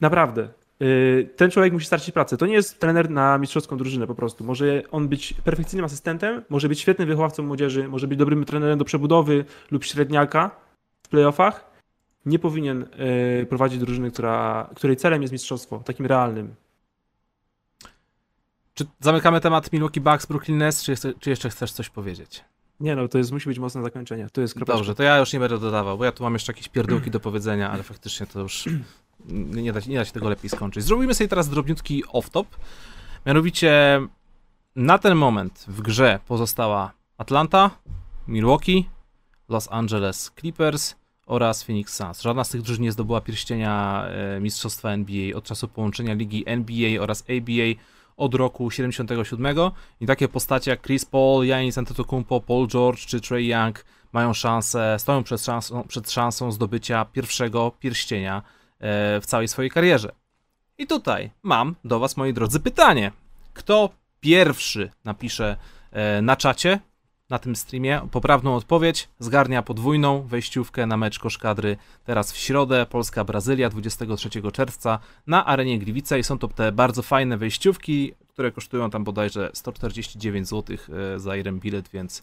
Naprawdę. 0.00 0.48
Yy, 0.80 1.28
Ten 1.36 1.50
człowiek 1.50 1.72
musi 1.72 1.86
stracić 1.86 2.10
pracę. 2.14 2.36
To 2.36 2.46
nie 2.46 2.54
jest 2.54 2.80
trener 2.80 3.10
na 3.10 3.38
mistrzowską 3.38 3.76
drużynę 3.76 4.06
po 4.06 4.14
prostu. 4.14 4.44
Może 4.44 4.82
on 4.90 5.08
być 5.08 5.34
perfekcyjnym 5.44 5.84
asystentem, 5.84 6.42
może 6.50 6.68
być 6.68 6.80
świetnym 6.80 7.08
wychowawcą 7.08 7.42
młodzieży, 7.42 7.88
może 7.88 8.08
być 8.08 8.18
dobrym 8.18 8.44
trenerem 8.44 8.78
do 8.78 8.84
przebudowy 8.84 9.44
lub 9.70 9.84
średniaka 9.84 10.50
w 11.02 11.08
playoffach. 11.08 11.71
Nie 12.26 12.38
powinien 12.38 12.86
yy, 13.38 13.46
prowadzić 13.46 13.78
drużyny, 13.78 14.10
która, 14.10 14.70
której 14.76 14.96
celem 14.96 15.22
jest 15.22 15.32
mistrzostwo, 15.32 15.78
takim 15.78 16.06
realnym. 16.06 16.54
Czy 18.74 18.86
zamykamy 19.00 19.40
temat 19.40 19.72
Milwaukee 19.72 20.00
Bucks, 20.00 20.26
Brooklyn 20.26 20.58
Nets, 20.58 20.82
czy, 20.82 20.90
jeszcze- 20.92 21.14
czy 21.14 21.30
jeszcze 21.30 21.50
chcesz 21.50 21.72
coś 21.72 21.88
powiedzieć? 21.90 22.44
Nie 22.80 22.96
no, 22.96 23.08
to 23.08 23.18
jest, 23.18 23.32
musi 23.32 23.48
być 23.48 23.58
mocne 23.58 23.82
zakończenie. 23.82 24.28
To 24.32 24.40
jest 24.40 24.54
kropeczka. 24.54 24.76
Dobrze, 24.76 24.94
to 24.94 25.02
ja 25.02 25.18
już 25.18 25.32
nie 25.32 25.40
będę 25.40 25.58
dodawał, 25.58 25.98
bo 25.98 26.04
ja 26.04 26.12
tu 26.12 26.22
mam 26.22 26.32
jeszcze 26.32 26.52
jakieś 26.52 26.68
pierdółki 26.68 27.10
do 27.10 27.20
powiedzenia, 27.20 27.70
ale 27.70 27.82
faktycznie 27.82 28.26
to 28.26 28.40
już 28.40 28.64
nie 29.28 29.72
da, 29.72 29.80
nie 29.86 29.96
da 29.98 30.04
się 30.04 30.12
tego 30.12 30.28
lepiej 30.28 30.50
skończyć. 30.50 30.84
Zrobimy 30.84 31.14
sobie 31.14 31.28
teraz 31.28 31.48
drobniutki 31.48 32.04
off-top. 32.04 32.44
Mianowicie 33.26 34.00
na 34.76 34.98
ten 34.98 35.14
moment 35.14 35.64
w 35.68 35.80
grze 35.82 36.20
pozostała 36.26 36.92
Atlanta, 37.18 37.70
Milwaukee, 38.28 38.88
Los 39.48 39.68
Angeles 39.72 40.32
Clippers 40.40 40.94
oraz 41.32 41.62
Phoenix 41.62 41.96
Suns. 41.96 42.22
Żadna 42.22 42.44
z 42.44 42.48
tych 42.48 42.62
drużyn 42.62 42.84
nie 42.84 42.92
zdobyła 42.92 43.20
pierścienia 43.20 44.04
e, 44.06 44.40
Mistrzostwa 44.40 44.90
NBA 44.90 45.36
od 45.36 45.44
czasu 45.44 45.68
połączenia 45.68 46.14
ligi 46.14 46.44
NBA 46.46 47.02
oraz 47.02 47.22
ABA 47.22 47.80
od 48.16 48.34
roku 48.34 48.70
77 48.70 49.56
i 50.00 50.06
takie 50.06 50.28
postacie 50.28 50.70
jak 50.70 50.82
Chris 50.82 51.04
Paul, 51.04 51.46
Giannis 51.46 51.78
Antetokounmpo, 51.78 52.40
Paul 52.40 52.68
George 52.68 53.06
czy 53.06 53.20
Trey 53.20 53.46
Young 53.46 53.84
mają 54.12 54.34
szansę, 54.34 54.96
stoją 54.98 55.22
przed 55.22 55.44
szansą, 55.44 55.84
przed 55.88 56.10
szansą 56.10 56.52
zdobycia 56.52 57.04
pierwszego 57.04 57.72
pierścienia 57.78 58.36
e, 58.78 59.20
w 59.20 59.26
całej 59.26 59.48
swojej 59.48 59.70
karierze. 59.70 60.12
I 60.78 60.86
tutaj 60.86 61.30
mam 61.42 61.74
do 61.84 61.98
Was, 61.98 62.16
moi 62.16 62.32
drodzy, 62.32 62.60
pytanie. 62.60 63.12
Kto 63.54 63.90
pierwszy 64.20 64.90
napisze 65.04 65.56
e, 65.90 66.22
na 66.22 66.36
czacie, 66.36 66.80
na 67.32 67.38
tym 67.38 67.56
streamie, 67.56 68.00
poprawną 68.10 68.56
odpowiedź, 68.56 69.08
zgarnia 69.18 69.62
podwójną 69.62 70.22
wejściówkę 70.22 70.86
na 70.86 70.96
mecz 70.96 71.18
koszkadry 71.18 71.76
teraz 72.04 72.32
w 72.32 72.36
środę, 72.36 72.86
Polska-Brazylia 72.90 73.70
23 73.70 74.28
czerwca 74.52 74.98
na 75.26 75.46
arenie 75.46 75.78
Gliwice 75.78 76.18
i 76.18 76.24
są 76.24 76.38
to 76.38 76.48
te 76.48 76.72
bardzo 76.72 77.02
fajne 77.02 77.38
wejściówki, 77.38 78.14
które 78.28 78.52
kosztują 78.52 78.90
tam 78.90 79.04
bodajże 79.04 79.50
149 79.54 80.48
zł 80.48 80.76
e, 81.14 81.18
za 81.18 81.36
jeden 81.36 81.60
bilet, 81.60 81.88
więc, 81.88 82.22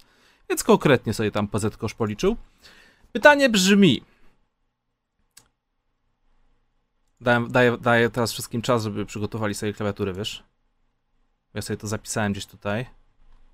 więc 0.50 0.64
konkretnie 0.64 1.14
sobie 1.14 1.32
tam 1.32 1.48
PZ 1.48 1.78
kosz 1.78 1.94
policzył. 1.94 2.38
Pytanie 3.12 3.50
brzmi, 3.50 4.02
Daję, 7.22 7.48
daję, 7.50 7.78
daję 7.78 8.10
teraz 8.10 8.32
wszystkim 8.32 8.62
czas, 8.62 8.84
żeby 8.84 9.06
przygotowali 9.06 9.54
sobie 9.54 9.74
klawiatury, 9.74 10.14
wiesz? 10.14 10.44
Ja 11.54 11.62
sobie 11.62 11.78
to 11.78 11.88
zapisałem 11.88 12.32
gdzieś 12.32 12.46
tutaj. 12.46 12.99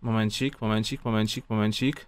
Momencik, 0.06 0.62
momencik, 0.62 1.06
momencik, 1.06 1.50
momencik. 1.50 2.06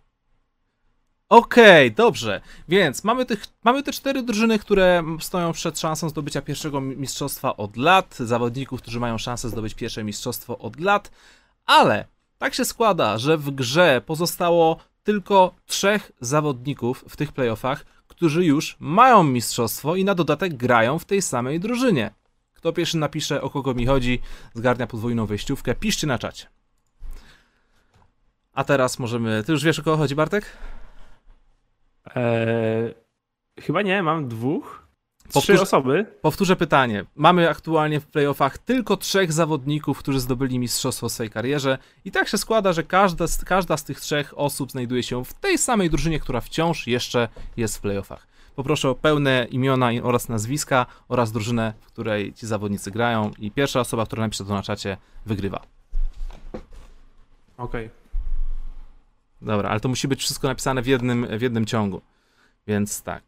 Okej, 1.30 1.91
dobrze. 1.91 2.41
Więc 2.68 3.04
mamy, 3.04 3.26
tych, 3.26 3.45
mamy 3.64 3.84
te 3.84 3.91
cztery 3.91 4.24
drużyny, 4.24 4.60
które 4.60 5.04
stoją 5.20 5.54
przed 5.54 5.80
szansą 5.80 6.10
zdobycia 6.10 6.41
pierwszego 6.41 6.82
mi- 6.82 6.98
mistrzostwa 6.98 7.58
od 7.58 7.78
lat. 7.78 8.16
Zawodników, 8.16 8.82
którzy 8.82 9.00
mają 9.00 9.18
szansę 9.18 9.50
zdobyć 9.50 9.74
pierwsze 9.74 10.04
mistrzostwo 10.04 10.58
od 10.58 10.80
lat. 10.80 11.12
Ale 11.66 12.06
tak 12.38 12.54
się 12.54 12.66
składa, 12.66 13.18
że 13.18 13.38
w 13.38 13.52
grze 13.52 14.02
pozostało 14.06 14.78
tylko 15.04 15.56
trzech 15.66 16.12
zawodników 16.22 17.06
w 17.10 17.18
tych 17.18 17.32
playoffach, 17.32 17.86
którzy 18.08 18.45
już 18.45 18.78
mają 18.80 19.24
mistrzostwo 19.24 19.95
i 19.95 20.04
na 20.04 20.16
dodatek 20.16 20.58
grają 20.58 21.00
w 21.00 21.06
tej 21.06 21.22
samej 21.22 21.60
drużynie. 21.60 22.12
Kto 22.54 22.74
pierwszy 22.74 22.98
napisze, 22.98 23.41
o 23.41 23.50
kogo 23.50 23.74
mi 23.74 23.86
chodzi, 23.86 24.20
zgarnia 24.54 24.88
podwójną 24.88 25.26
wejściówkę, 25.26 25.76
piszcie 25.76 26.08
na 26.08 26.20
czacie. 26.20 26.57
A 28.58 28.64
teraz 28.64 28.99
możemy. 28.99 29.43
Ty 29.43 29.51
już 29.51 29.64
wiesz, 29.64 29.80
o 29.80 29.84
kogo 29.84 29.97
chodzi, 29.97 30.16
Bartek? 30.16 30.45
Eee, 32.16 32.93
chyba 33.60 33.82
nie, 33.82 34.03
mam 34.03 34.28
dwóch. 34.28 34.88
Trzy 35.30 35.39
Powtórz- 35.39 35.62
osoby. 35.62 36.05
Powtórzę 36.22 36.55
pytanie. 36.55 37.05
Mamy 37.16 37.49
aktualnie 37.49 37.99
w 37.99 38.08
playoffach 38.08 38.58
tylko 38.58 38.97
trzech 38.97 39.34
zawodników, 39.34 39.99
którzy 39.99 40.20
zdobyli 40.20 40.60
mistrzostwo 40.60 41.10
w 41.10 41.12
swojej 41.12 41.30
karierze, 41.30 41.78
i 42.05 42.12
tak 42.12 42.28
się 42.28 42.38
składa, 42.38 42.74
że 42.74 42.84
każda 42.84 43.28
z, 43.28 43.45
każda 43.45 43.78
z 43.78 43.84
tych 43.84 43.99
trzech 43.99 44.34
osób 44.38 44.72
znajduje 44.72 45.03
się 45.03 45.26
w 45.26 45.34
tej 45.34 45.58
samej 45.58 45.89
drużynie, 45.89 46.20
która 46.20 46.41
wciąż 46.41 46.88
jeszcze 46.88 47.30
jest 47.58 47.78
w 47.78 47.82
playoffach. 47.82 48.28
Poproszę 48.55 48.89
o 48.89 48.95
pełne 48.95 49.47
imiona 49.51 49.89
oraz 50.03 50.30
nazwiska 50.30 50.86
oraz 51.08 51.32
drużynę, 51.32 51.74
w 51.82 51.86
której 51.86 52.34
ci 52.34 52.47
zawodnicy 52.47 52.91
grają, 52.91 53.32
i 53.39 53.51
pierwsza 53.51 53.80
osoba, 53.80 54.05
która 54.05 54.24
napisze 54.24 54.45
to 54.45 54.53
na 54.53 54.62
czacie, 54.62 54.97
wygrywa. 55.26 55.62
Okej. 57.58 58.07
Dobra, 59.42 59.70
ale 59.70 59.80
to 59.80 59.90
musi 59.90 60.08
być 60.08 60.20
wszystko 60.20 60.48
napisane 60.48 60.82
w 60.82 60.88
jednym, 60.88 61.38
w 61.38 61.42
jednym 61.42 61.66
ciągu. 61.66 62.02
Więc 62.68 63.04
tak. 63.04 63.24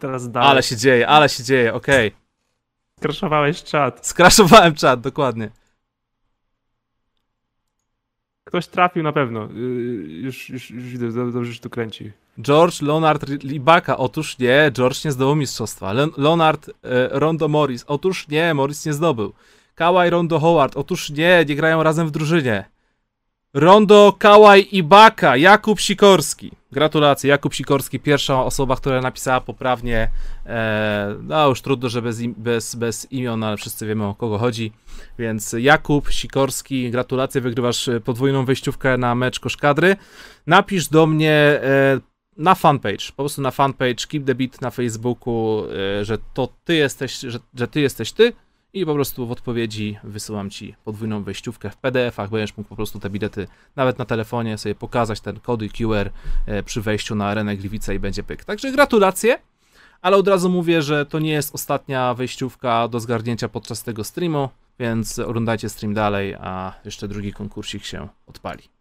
Teraz 0.00 0.30
dalej. 0.30 0.50
Ale 0.50 0.62
się 0.62 0.76
dzieje, 0.76 1.08
ale 1.08 1.28
się 1.28 1.44
dzieje, 1.44 1.74
okej. 1.74 2.12
Skraszowałeś 2.98 3.62
czat. 3.62 4.06
Skraszowałem 4.06 4.74
czat, 4.74 5.00
dokładnie. 5.00 5.50
Ktoś 8.44 8.66
trafił 8.66 9.02
na 9.02 9.12
pewno. 9.12 9.48
Yy, 9.52 9.62
już, 10.08 10.48
już, 10.48 10.70
już 10.70 10.84
widzę, 10.84 11.12
do- 11.12 11.32
dobrze 11.32 11.54
się 11.54 11.60
tu 11.60 11.70
kręci. 11.70 12.12
George 12.40 12.82
Leonard 12.82 13.28
Libaka. 13.28 13.96
Otóż 13.96 14.38
nie, 14.38 14.70
George 14.72 15.04
nie 15.04 15.12
zdobył 15.12 15.36
mistrzostwa. 15.36 15.92
Le 15.92 16.08
Leonard 16.16 16.68
e, 16.68 16.72
Rondo 17.18 17.48
Morris. 17.48 17.84
Otóż 17.86 18.28
nie, 18.28 18.54
Morris 18.54 18.86
nie 18.86 18.92
zdobył. 18.92 19.32
Kawhi 19.74 20.10
Rondo 20.10 20.40
Howard. 20.40 20.76
Otóż 20.76 21.10
nie, 21.10 21.44
nie 21.48 21.56
grają 21.56 21.82
razem 21.82 22.06
w 22.06 22.10
drużynie. 22.10 22.64
Rondo, 23.54 24.14
Kawhi 24.18 24.76
Ibaka. 24.76 25.36
Jakub 25.36 25.80
Sikorski. 25.80 26.50
Gratulacje, 26.72 27.30
Jakub 27.30 27.54
Sikorski, 27.54 28.00
pierwsza 28.00 28.44
osoba, 28.44 28.76
która 28.76 29.00
napisała 29.00 29.40
poprawnie. 29.40 30.10
E, 30.46 31.14
no 31.22 31.48
już 31.48 31.60
trudno, 31.60 31.88
że 31.88 32.02
bez, 32.02 32.20
im 32.20 32.34
bez, 32.36 32.74
bez 32.74 33.12
imion, 33.12 33.44
ale 33.44 33.56
wszyscy 33.56 33.86
wiemy 33.86 34.04
o 34.04 34.14
kogo 34.14 34.38
chodzi. 34.38 34.72
Więc 35.18 35.54
Jakub 35.58 36.10
Sikorski, 36.10 36.90
gratulacje, 36.90 37.40
wygrywasz 37.40 37.88
e, 37.88 38.00
podwójną 38.00 38.44
wejściówkę 38.44 38.98
na 38.98 39.14
mecz 39.14 39.40
koszkadry. 39.40 39.96
Napisz 40.46 40.88
do 40.88 41.06
mnie 41.06 41.32
e, 41.32 42.00
na 42.36 42.54
fanpage, 42.54 43.06
po 43.16 43.22
prostu 43.22 43.42
na 43.42 43.50
fanpage 43.50 44.06
Keep 44.08 44.24
the 44.24 44.34
Beat 44.34 44.60
na 44.60 44.70
Facebooku, 44.70 45.64
e, 46.00 46.04
że 46.04 46.18
to 46.34 46.48
ty 46.64 46.74
jesteś, 46.74 47.20
że, 47.20 47.38
że 47.54 47.68
ty 47.68 47.80
jesteś 47.80 48.12
ty 48.12 48.32
i 48.72 48.86
po 48.86 48.94
prostu 48.94 49.26
w 49.26 49.30
odpowiedzi 49.30 49.98
wysyłam 50.04 50.50
ci 50.50 50.74
podwójną 50.84 51.22
wejściówkę 51.22 51.70
w 51.70 51.76
PDF-ach, 51.76 52.30
będziesz 52.30 52.56
mógł 52.56 52.68
po 52.68 52.76
prostu 52.76 53.00
te 53.00 53.10
bilety 53.10 53.48
nawet 53.76 53.98
na 53.98 54.04
telefonie 54.04 54.58
sobie 54.58 54.74
pokazać 54.74 55.20
ten 55.20 55.40
kody 55.40 55.68
QR 55.68 56.10
e, 56.46 56.62
przy 56.62 56.80
wejściu 56.80 57.14
na 57.14 57.26
arenę 57.26 57.56
Gliwice 57.56 57.94
i 57.94 57.98
będzie 57.98 58.22
pyk. 58.22 58.44
Także 58.44 58.72
gratulacje, 58.72 59.38
ale 60.02 60.16
od 60.16 60.28
razu 60.28 60.50
mówię, 60.50 60.82
że 60.82 61.06
to 61.06 61.18
nie 61.18 61.32
jest 61.32 61.54
ostatnia 61.54 62.14
wejściówka 62.14 62.88
do 62.88 63.00
zgarnięcia 63.00 63.48
podczas 63.48 63.82
tego 63.82 64.04
streamu, 64.04 64.48
więc 64.78 65.18
oglądajcie 65.18 65.68
stream 65.68 65.94
dalej, 65.94 66.34
a 66.34 66.72
jeszcze 66.84 67.08
drugi 67.08 67.32
konkursik 67.32 67.84
się 67.84 68.08
odpali. 68.26 68.77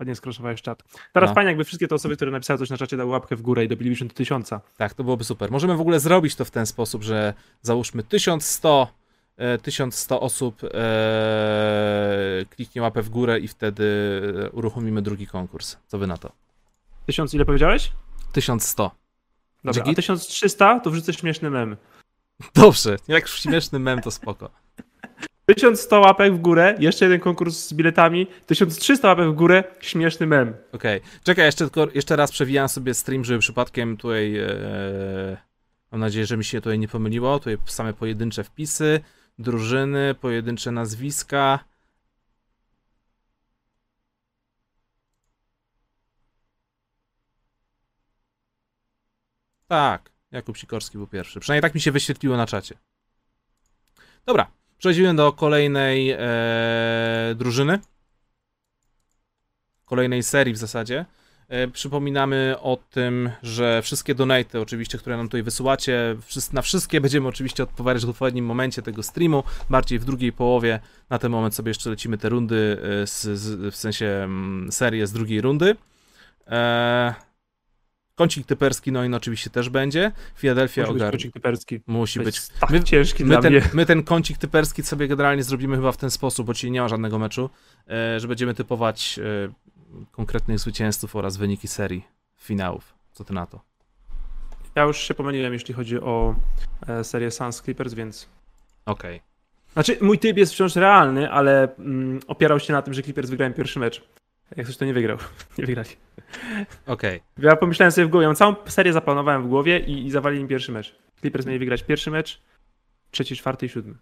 Ładnie 0.00 0.14
skraszowałeś 0.14 0.62
czat. 0.62 0.82
Teraz 1.12 1.30
No. 1.30 1.34
fajnie, 1.34 1.48
jakby 1.50 1.64
wszystkie 1.64 1.88
te 1.88 1.94
osoby, 1.94 2.16
które 2.16 2.30
napisały 2.30 2.58
coś 2.58 2.70
na 2.70 2.76
czacie, 2.76 2.96
dały 2.96 3.10
łapkę 3.10 3.36
w 3.36 3.42
górę 3.42 3.64
i 3.64 3.68
dobilibyśmy 3.68 4.06
do 4.08 4.14
tysiąca. 4.14 4.60
Tak, 4.76 4.94
to 4.94 5.04
byłoby 5.04 5.24
super. 5.24 5.50
Możemy 5.50 5.76
w 5.76 5.80
ogóle 5.80 6.00
zrobić 6.00 6.34
to 6.36 6.44
w 6.44 6.50
ten 6.50 6.66
sposób, 6.66 7.02
że 7.02 7.34
załóżmy 7.62 8.02
1100, 8.02 8.88
e, 9.36 9.58
1100 9.58 10.20
osób 10.20 10.60
e, 10.64 12.44
kliknie 12.50 12.82
łapę 12.82 13.02
w 13.02 13.08
górę 13.08 13.40
i 13.40 13.48
wtedy 13.48 13.84
uruchomimy 14.52 15.02
drugi 15.02 15.26
konkurs. 15.26 15.76
Co 15.86 15.98
wy 15.98 16.06
na 16.06 16.16
to? 16.16 16.32
Tysiąc 17.06 17.34
ile 17.34 17.44
powiedziałeś? 17.44 17.92
1100. 18.32 18.90
Dobra, 19.64 19.72
Dzięki. 19.72 19.90
a 19.90 19.94
1300 19.94 20.80
to 20.80 20.90
wrzucę 20.90 21.12
śmieszny 21.12 21.50
mem. 21.50 21.76
Dobrze, 22.54 22.96
jak 23.08 23.28
śmieszny 23.28 23.78
mem 23.78 24.00
to 24.00 24.10
spoko. 24.10 24.50
1100 25.46 26.00
łapek 26.00 26.34
w 26.34 26.38
górę, 26.38 26.74
jeszcze 26.78 27.04
jeden 27.04 27.20
konkurs 27.20 27.56
z 27.56 27.74
biletami, 27.74 28.26
1300 28.46 29.08
łapek 29.08 29.28
w 29.28 29.34
górę, 29.34 29.64
śmieszny 29.80 30.26
mem. 30.26 30.54
Okej, 30.72 31.00
czekaj, 31.24 31.44
jeszcze, 31.44 31.64
tylko, 31.64 31.86
jeszcze 31.94 32.16
raz 32.16 32.32
przewijam 32.32 32.68
sobie 32.68 32.94
stream, 32.94 33.24
żeby 33.24 33.38
przypadkiem 33.38 33.96
tutaj, 33.96 34.38
e, 34.38 34.46
mam 35.92 36.00
nadzieję, 36.00 36.26
że 36.26 36.36
mi 36.36 36.44
się 36.44 36.60
tutaj 36.60 36.78
nie 36.78 36.88
pomyliło, 36.88 37.38
tutaj 37.38 37.58
same 37.64 37.92
pojedyncze 37.92 38.44
wpisy, 38.44 39.00
drużyny, 39.38 40.14
pojedyncze 40.20 40.70
nazwiska. 40.70 41.58
Tak, 49.68 50.10
Jakub 50.30 50.56
Sikorski 50.56 50.98
był 50.98 51.06
pierwszy. 51.06 51.40
Przynajmniej 51.40 51.62
tak 51.62 51.74
mi 51.74 51.80
się 51.80 51.92
wyświetliło 51.92 52.36
na 52.36 52.46
czacie. 52.46 52.78
Dobra, 54.26 54.50
przechodzimy 54.84 55.14
do 55.14 55.32
kolejnej 55.32 56.10
e, 56.10 56.18
drużyny. 57.34 57.78
Kolejnej 59.84 60.22
serii 60.22 60.54
w 60.54 60.56
zasadzie. 60.56 61.04
E, 61.48 61.68
przypominamy 61.68 62.56
o 62.60 62.78
tym, 62.90 63.30
że 63.42 63.82
wszystkie 63.82 64.14
donaty, 64.14 64.60
oczywiście, 64.60 64.98
które 64.98 65.16
nam 65.16 65.26
tutaj 65.26 65.42
wysyłacie, 65.42 66.16
na 66.52 66.62
wszystkie 66.62 67.00
będziemy 67.00 67.28
oczywiście 67.28 67.62
odpowiadać 67.62 68.06
w 68.06 68.08
odpowiednim 68.08 68.44
momencie 68.44 68.82
tego 68.82 69.02
streamu, 69.02 69.42
bardziej 69.70 69.98
w 69.98 70.04
drugiej 70.04 70.32
połowie. 70.32 70.80
Na 71.10 71.18
ten 71.18 71.32
moment 71.32 71.54
sobie 71.54 71.70
jeszcze 71.70 71.90
lecimy 71.90 72.18
te 72.18 72.28
rundy, 72.28 72.78
e, 73.02 73.06
z, 73.06 73.22
z, 73.22 73.74
w 73.74 73.76
sensie 73.76 74.06
mm, 74.06 74.72
serię 74.72 75.06
z 75.06 75.12
drugiej 75.12 75.40
rundy. 75.40 75.76
E, 76.46 77.14
kącik 78.14 78.46
typerski, 78.46 78.92
no 78.92 79.04
i 79.04 79.14
oczywiście 79.14 79.50
też 79.50 79.68
będzie. 79.68 80.12
Philadelphia 80.36 80.82
Musi 80.82 80.92
być 80.92 81.02
ogar... 81.02 81.12
kącik 81.12 81.32
typerski. 81.32 81.80
Musi 81.86 82.20
być. 82.20 82.48
tak 82.48 82.70
My- 82.70 82.84
ciężki 82.84 83.24
My 83.24 83.28
dla 83.28 83.42
ten, 83.42 83.52
mnie. 83.52 83.62
my 83.74 83.86
ten 83.86 84.02
kącik 84.02 84.38
typerski 84.38 84.82
sobie 84.82 85.08
generalnie 85.08 85.42
zrobimy 85.42 85.76
chyba 85.76 85.92
w 85.92 85.96
ten 85.96 86.10
sposób, 86.10 86.46
bo 86.46 86.54
dzisiaj 86.54 86.70
nie 86.70 86.80
ma 86.80 86.88
żadnego 86.88 87.18
meczu, 87.18 87.50
e, 87.88 88.20
że 88.20 88.28
będziemy 88.28 88.54
typować 88.54 89.18
e, 89.18 89.52
konkretnych 90.12 90.58
zwycięzców 90.58 91.16
oraz 91.16 91.36
wyniki 91.36 91.68
serii 91.68 92.04
finałów. 92.40 92.94
Co 93.12 93.24
ty 93.24 93.32
na 93.32 93.46
to? 93.46 93.60
Ja 94.74 94.82
już 94.82 94.98
się 94.98 95.14
pomyliłem, 95.14 95.52
jeśli 95.52 95.74
chodzi 95.74 96.00
o 96.00 96.34
e, 96.86 97.04
serię 97.04 97.30
Suns 97.30 97.62
Clippers, 97.62 97.94
więc... 97.94 98.28
Okej. 98.86 99.20
Znaczy, 99.72 99.98
mój 100.00 100.18
typ 100.18 100.36
jest 100.36 100.52
wciąż 100.52 100.76
realny, 100.76 101.30
ale 101.30 101.76
mm, 101.78 102.20
opierał 102.26 102.60
się 102.60 102.72
na 102.72 102.82
tym, 102.82 102.94
że 102.94 103.02
Clippers 103.02 103.30
wygrałem 103.30 103.54
pierwszy 103.54 103.78
mecz. 103.78 104.02
Jak 104.56 104.66
coś 104.66 104.76
to 104.76 104.84
nie 104.84 104.94
wygrał. 104.94 105.18
Nie 105.58 105.66
wygrali. 105.66 105.88
Okej. 106.86 107.20
Ja 107.38 107.56
pomyślałem 107.56 107.92
sobie 107.92 108.06
w 108.06 108.10
głowie, 108.10 108.26
ja 108.26 108.34
całą 108.34 108.54
serię 108.66 108.92
zaplanowałem 108.92 109.42
w 109.42 109.48
głowie 109.48 109.78
i, 109.78 110.06
i 110.06 110.10
zawalili 110.10 110.42
mi 110.42 110.48
pierwszy 110.48 110.72
mecz. 110.72 110.96
Clippers 111.20 111.46
mieli 111.46 111.58
wygrać 111.58 111.82
pierwszy 111.82 112.10
mecz, 112.10 112.40
trzeci, 113.10 113.36
czwarty 113.36 113.66
i 113.66 113.68
siódmy. 113.68 113.94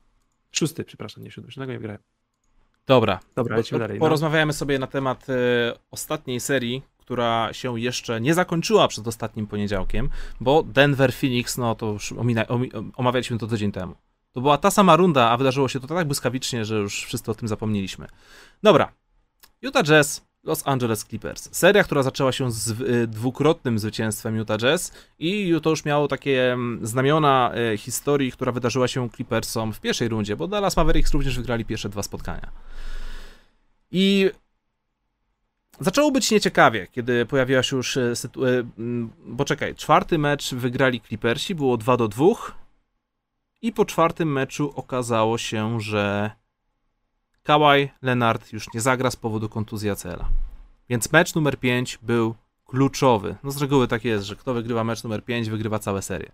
Szósty, 0.53 0.85
przepraszam, 0.85 1.25
nie 1.25 1.31
siódmy. 1.31 1.53
Siódmego 1.53 1.73
nie 1.73 1.79
wygrałem. 1.79 2.03
Dobra. 2.87 3.21
Dobra, 3.35 3.57
lecimy 3.57 3.79
dalej. 3.81 3.99
No. 3.99 4.01
Porozmawiamy 4.01 4.53
sobie 4.53 4.79
na 4.79 4.87
temat 4.87 5.31
e, 5.31 5.35
ostatniej 5.91 6.41
serii, 6.41 6.83
która 6.99 7.53
się 7.53 7.81
jeszcze 7.81 8.21
nie 8.21 8.35
zakończyła 8.35 8.89
przed 8.89 9.09
ostatnim 9.09 9.47
poniedziałkiem, 9.47 10.09
bo 10.41 10.63
Denver 10.63 11.13
Phoenix, 11.13 11.59
no 11.59 11.75
to 11.75 11.87
już 11.87 12.13
omina, 12.13 12.47
omi, 12.47 12.71
omawialiśmy 12.97 13.39
to 13.39 13.47
tydzień 13.47 13.73
temu. 13.73 13.95
To 14.33 14.41
była 14.41 14.59
ta 14.59 14.71
sama 14.71 14.97
runda, 14.97 15.31
a 15.31 15.37
wydarzyło 15.37 15.69
się 15.69 15.81
to 15.81 15.87
tak 15.87 16.07
błyskawicznie, 16.07 16.65
że 16.65 16.77
już 16.77 17.05
wszyscy 17.05 17.31
o 17.31 17.35
tym 17.35 17.49
zapomnieliśmy. 17.49 18.07
Dobra. 18.63 18.93
Utah 19.63 19.83
Jazz, 19.83 20.27
Los 20.45 20.67
Angeles 20.67 21.05
Clippers. 21.05 21.49
Seria, 21.53 21.85
która 21.85 22.03
zaczęła 22.03 22.33
się 22.33 22.53
z 22.53 22.81
y, 22.81 23.07
dwukrotnym 23.07 23.79
zwycięstwem 23.79 24.37
Utah 24.37 24.59
Jazz 24.59 24.93
i 25.19 25.55
to 25.63 25.71
już 25.71 25.85
miało 25.85 26.09
takie 26.09 26.53
mm, 26.53 26.87
znamiona 26.87 27.53
y, 27.73 27.79
historii, 27.79 28.33
która 28.33 28.53
wydarzyła 28.53 28.89
się 28.89 29.11
Clippersom 29.11 29.73
w 29.73 29.81
pierwszej 29.81 30.09
rundzie, 30.09 30.37
bo 30.37 30.49
Dallas 30.49 30.77
Mavericks 30.77 31.13
również 31.13 31.37
wygrali 31.37 31.65
pierwsze 31.65 31.89
dwa 31.89 32.03
spotkania. 32.03 32.51
I 33.91 34.31
zaczęło 35.81 36.11
być 36.11 36.31
nieciekawie, 36.31 36.87
kiedy 36.87 37.27
pojawiła 37.27 37.63
się 37.63 37.77
już 37.77 37.97
e, 37.97 38.17
sytu... 38.17 38.47
e, 38.47 38.59
m, 38.79 39.11
Bo 39.27 39.45
czekaj, 39.45 39.75
czwarty 39.75 40.19
mecz 40.19 40.55
wygrali 40.55 41.01
Clippersi, 41.01 41.55
było 41.55 41.77
2 41.77 41.97
do 41.97 42.09
2 42.09 42.25
i 43.63 43.73
po 43.73 43.85
czwartym 43.85 44.33
meczu 44.33 44.73
okazało 44.77 45.39
się, 45.39 45.81
że 45.81 46.31
Kawhi 47.43 47.89
Leonard 48.03 48.53
już 48.53 48.75
nie 48.75 48.81
zagra 48.81 49.11
z 49.11 49.17
powodu 49.17 49.49
kontuzji 49.49 49.91
ACL-a. 49.91 50.29
Więc 50.89 51.13
mecz 51.13 51.35
numer 51.35 51.59
5 51.59 51.99
był 52.03 52.35
kluczowy. 52.67 53.37
No 53.43 53.51
z 53.51 53.63
reguły 53.63 53.89
tak 53.89 54.05
jest, 54.05 54.25
że 54.25 54.37
kto 54.37 54.55
wygrywa 54.55 54.85
mecz 54.85 55.05
numer 55.05 55.25
5, 55.25 55.51
wygrywa 55.51 55.79
całe 55.79 56.03
serię. 56.03 56.33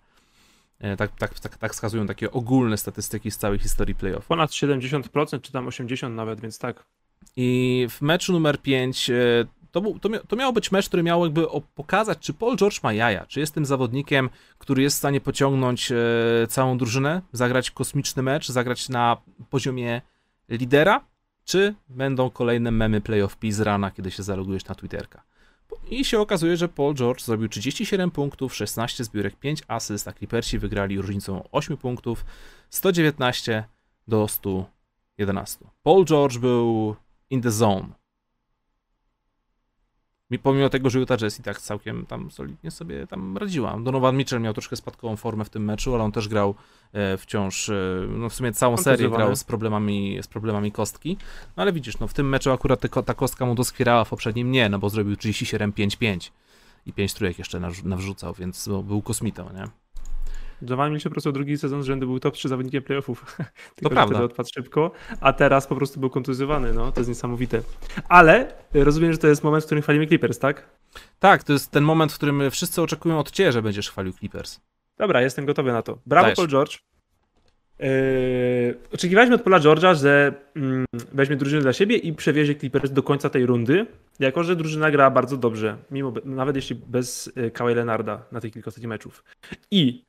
E, 0.78 0.96
Tak, 0.96 1.10
tak, 1.18 1.40
tak, 1.40 1.58
tak 1.58 1.72
wskazują 1.72 2.06
takie 2.06 2.30
ogólne 2.30 2.76
statystyki 2.76 3.30
z 3.30 3.36
całej 3.38 3.58
historii 3.58 3.94
playoff. 3.94 4.26
Ponad 4.26 4.50
70%, 4.50 5.40
czy 5.40 5.52
tam 5.52 5.66
80% 5.66 6.10
nawet, 6.10 6.40
więc 6.40 6.58
tak. 6.58 6.84
I 7.36 7.86
w 7.90 8.02
meczu 8.02 8.32
numer 8.32 8.62
5 8.62 9.10
to, 9.70 9.80
był, 9.80 9.98
to, 9.98 10.08
mia, 10.08 10.18
to 10.20 10.36
miał 10.36 10.52
być 10.52 10.72
mecz, 10.72 10.88
który 10.88 11.02
miał 11.02 11.24
jakby 11.24 11.46
pokazać, 11.74 12.18
czy 12.18 12.34
Paul 12.34 12.56
George 12.56 12.82
ma 12.82 12.92
jaja, 12.92 13.26
czy 13.26 13.40
jest 13.40 13.54
tym 13.54 13.64
zawodnikiem, 13.64 14.30
który 14.58 14.82
jest 14.82 14.96
w 14.96 14.98
stanie 14.98 15.20
pociągnąć 15.20 15.92
e, 15.92 15.96
całą 16.48 16.78
drużynę, 16.78 17.22
zagrać 17.32 17.70
kosmiczny 17.70 18.22
mecz, 18.22 18.48
zagrać 18.48 18.88
na 18.88 19.16
poziomie 19.50 20.02
lidera, 20.48 21.04
czy 21.44 21.74
będą 21.88 22.30
kolejne 22.30 22.70
memy 22.70 23.00
playoff 23.00 23.36
P 23.36 23.52
z 23.52 23.60
rana, 23.60 23.90
kiedy 23.90 24.10
się 24.10 24.22
zalogujesz 24.22 24.64
na 24.64 24.74
Twitterka. 24.74 25.22
I 25.90 26.04
się 26.04 26.20
okazuje, 26.20 26.56
że 26.56 26.68
Paul 26.68 26.94
George 26.94 27.22
zrobił 27.22 27.48
37 27.48 28.10
punktów, 28.10 28.54
16 28.54 29.04
zbiórek, 29.04 29.36
5 29.36 29.62
asyst, 29.68 30.08
a 30.08 30.12
Clippersi 30.12 30.58
wygrali 30.58 31.00
różnicą 31.00 31.48
8 31.52 31.76
punktów, 31.76 32.24
119 32.70 33.64
do 34.08 34.28
111. 34.28 35.64
Paul 35.82 36.04
George 36.04 36.38
był 36.38 36.96
in 37.30 37.42
the 37.42 37.50
zone. 37.50 37.97
Mi- 40.30 40.38
Pomimo 40.38 40.68
tego, 40.68 40.90
że 40.90 40.98
Utah 40.98 41.18
Jazz 41.18 41.40
i 41.40 41.42
tak 41.42 41.60
całkiem 41.60 42.06
tam 42.06 42.30
solidnie 42.30 42.70
sobie 42.70 43.06
tam 43.06 43.36
radziła. 43.36 43.78
Donovan 43.80 44.16
Mitchell 44.16 44.40
miał 44.40 44.52
troszkę 44.52 44.76
spadkową 44.76 45.16
formę 45.16 45.44
w 45.44 45.50
tym 45.50 45.64
meczu, 45.64 45.94
ale 45.94 46.04
on 46.04 46.12
też 46.12 46.28
grał 46.28 46.54
e, 46.92 47.16
wciąż, 47.16 47.68
e, 47.68 47.74
no 48.08 48.28
w 48.28 48.34
sumie 48.34 48.52
całą 48.52 48.76
serię 48.84 49.08
grał 49.16 49.36
z 49.36 49.44
problemami, 49.44 50.18
z 50.22 50.26
problemami 50.26 50.72
kostki. 50.72 51.16
No 51.56 51.62
ale 51.62 51.72
widzisz, 51.72 51.98
no 51.98 52.06
w 52.08 52.14
tym 52.14 52.28
meczu 52.28 52.52
akurat 52.52 52.80
ta 53.06 53.14
kostka 53.14 53.46
mu 53.46 53.54
doskwierała, 53.54 54.04
w 54.04 54.08
poprzednim 54.08 54.50
nie, 54.50 54.68
no 54.68 54.78
bo 54.78 54.90
zrobił 54.90 55.14
37-5-5 55.14 56.30
i 56.86 56.92
5 56.92 57.14
trójek 57.14 57.38
jeszcze 57.38 57.60
nawrzucał, 57.84 58.34
więc 58.34 58.68
był 58.84 59.02
kosmitą, 59.02 59.52
nie? 59.54 59.68
Donovan 60.62 60.92
Mitchell 60.92 61.10
po 61.10 61.14
prostu 61.14 61.32
drugi 61.32 61.58
sezon 61.58 61.82
z 61.82 61.86
rzędu 61.86 62.06
był 62.06 62.20
top 62.20 62.34
3 62.34 62.48
zawodnikiem 62.48 62.82
playoffów. 62.82 63.24
Tylko, 63.76 63.82
że 63.82 63.90
prawda. 63.90 64.14
wtedy 64.14 64.24
odpadł 64.24 64.48
szybko, 64.54 64.90
a 65.20 65.32
teraz 65.32 65.66
po 65.66 65.76
prostu 65.76 66.00
był 66.00 66.10
kontuzjowany, 66.10 66.72
no 66.72 66.92
to 66.92 67.00
jest 67.00 67.08
niesamowite. 67.08 67.62
Ale 68.08 68.52
rozumiem, 68.74 69.12
że 69.12 69.18
to 69.18 69.28
jest 69.28 69.44
moment, 69.44 69.64
w 69.64 69.66
którym 69.66 69.82
chwalimy 69.82 70.06
Clippers, 70.06 70.38
tak? 70.38 70.66
Tak, 71.18 71.44
to 71.44 71.52
jest 71.52 71.70
ten 71.70 71.84
moment, 71.84 72.12
w 72.12 72.14
którym 72.14 72.50
wszyscy 72.50 72.82
oczekują 72.82 73.18
od 73.18 73.30
ciebie, 73.30 73.52
że 73.52 73.62
będziesz 73.62 73.90
chwalił 73.90 74.12
Clippers. 74.12 74.60
Dobra, 74.98 75.22
jestem 75.22 75.46
gotowy 75.46 75.72
na 75.72 75.82
to. 75.82 75.98
Brawo 76.06 76.24
Dajesz. 76.24 76.36
Paul 76.36 76.48
George. 76.48 76.78
Yy, 77.78 78.78
oczekiwaliśmy 78.94 79.34
od 79.34 79.42
Paula 79.42 79.60
George'a, 79.60 79.94
że 79.94 80.34
mm, 80.56 80.84
weźmie 81.12 81.36
drużynę 81.36 81.62
dla 81.62 81.72
siebie 81.72 81.96
i 81.96 82.12
przewiezie 82.12 82.54
Clippers 82.54 82.90
do 82.90 83.02
końca 83.02 83.30
tej 83.30 83.46
rundy, 83.46 83.86
jako 84.18 84.44
że 84.44 84.56
drużyna 84.56 84.90
gra 84.90 85.10
bardzo 85.10 85.36
dobrze, 85.36 85.76
mimo, 85.90 86.12
nawet 86.24 86.56
jeśli 86.56 86.76
bez 86.76 87.26
y, 87.26 87.50
Kawhi 87.50 87.74
Leonarda 87.74 88.26
na 88.32 88.40
tych 88.40 88.52
kilku 88.52 88.68
ostatnich 88.68 88.88
meczów. 88.88 89.24
I 89.70 90.04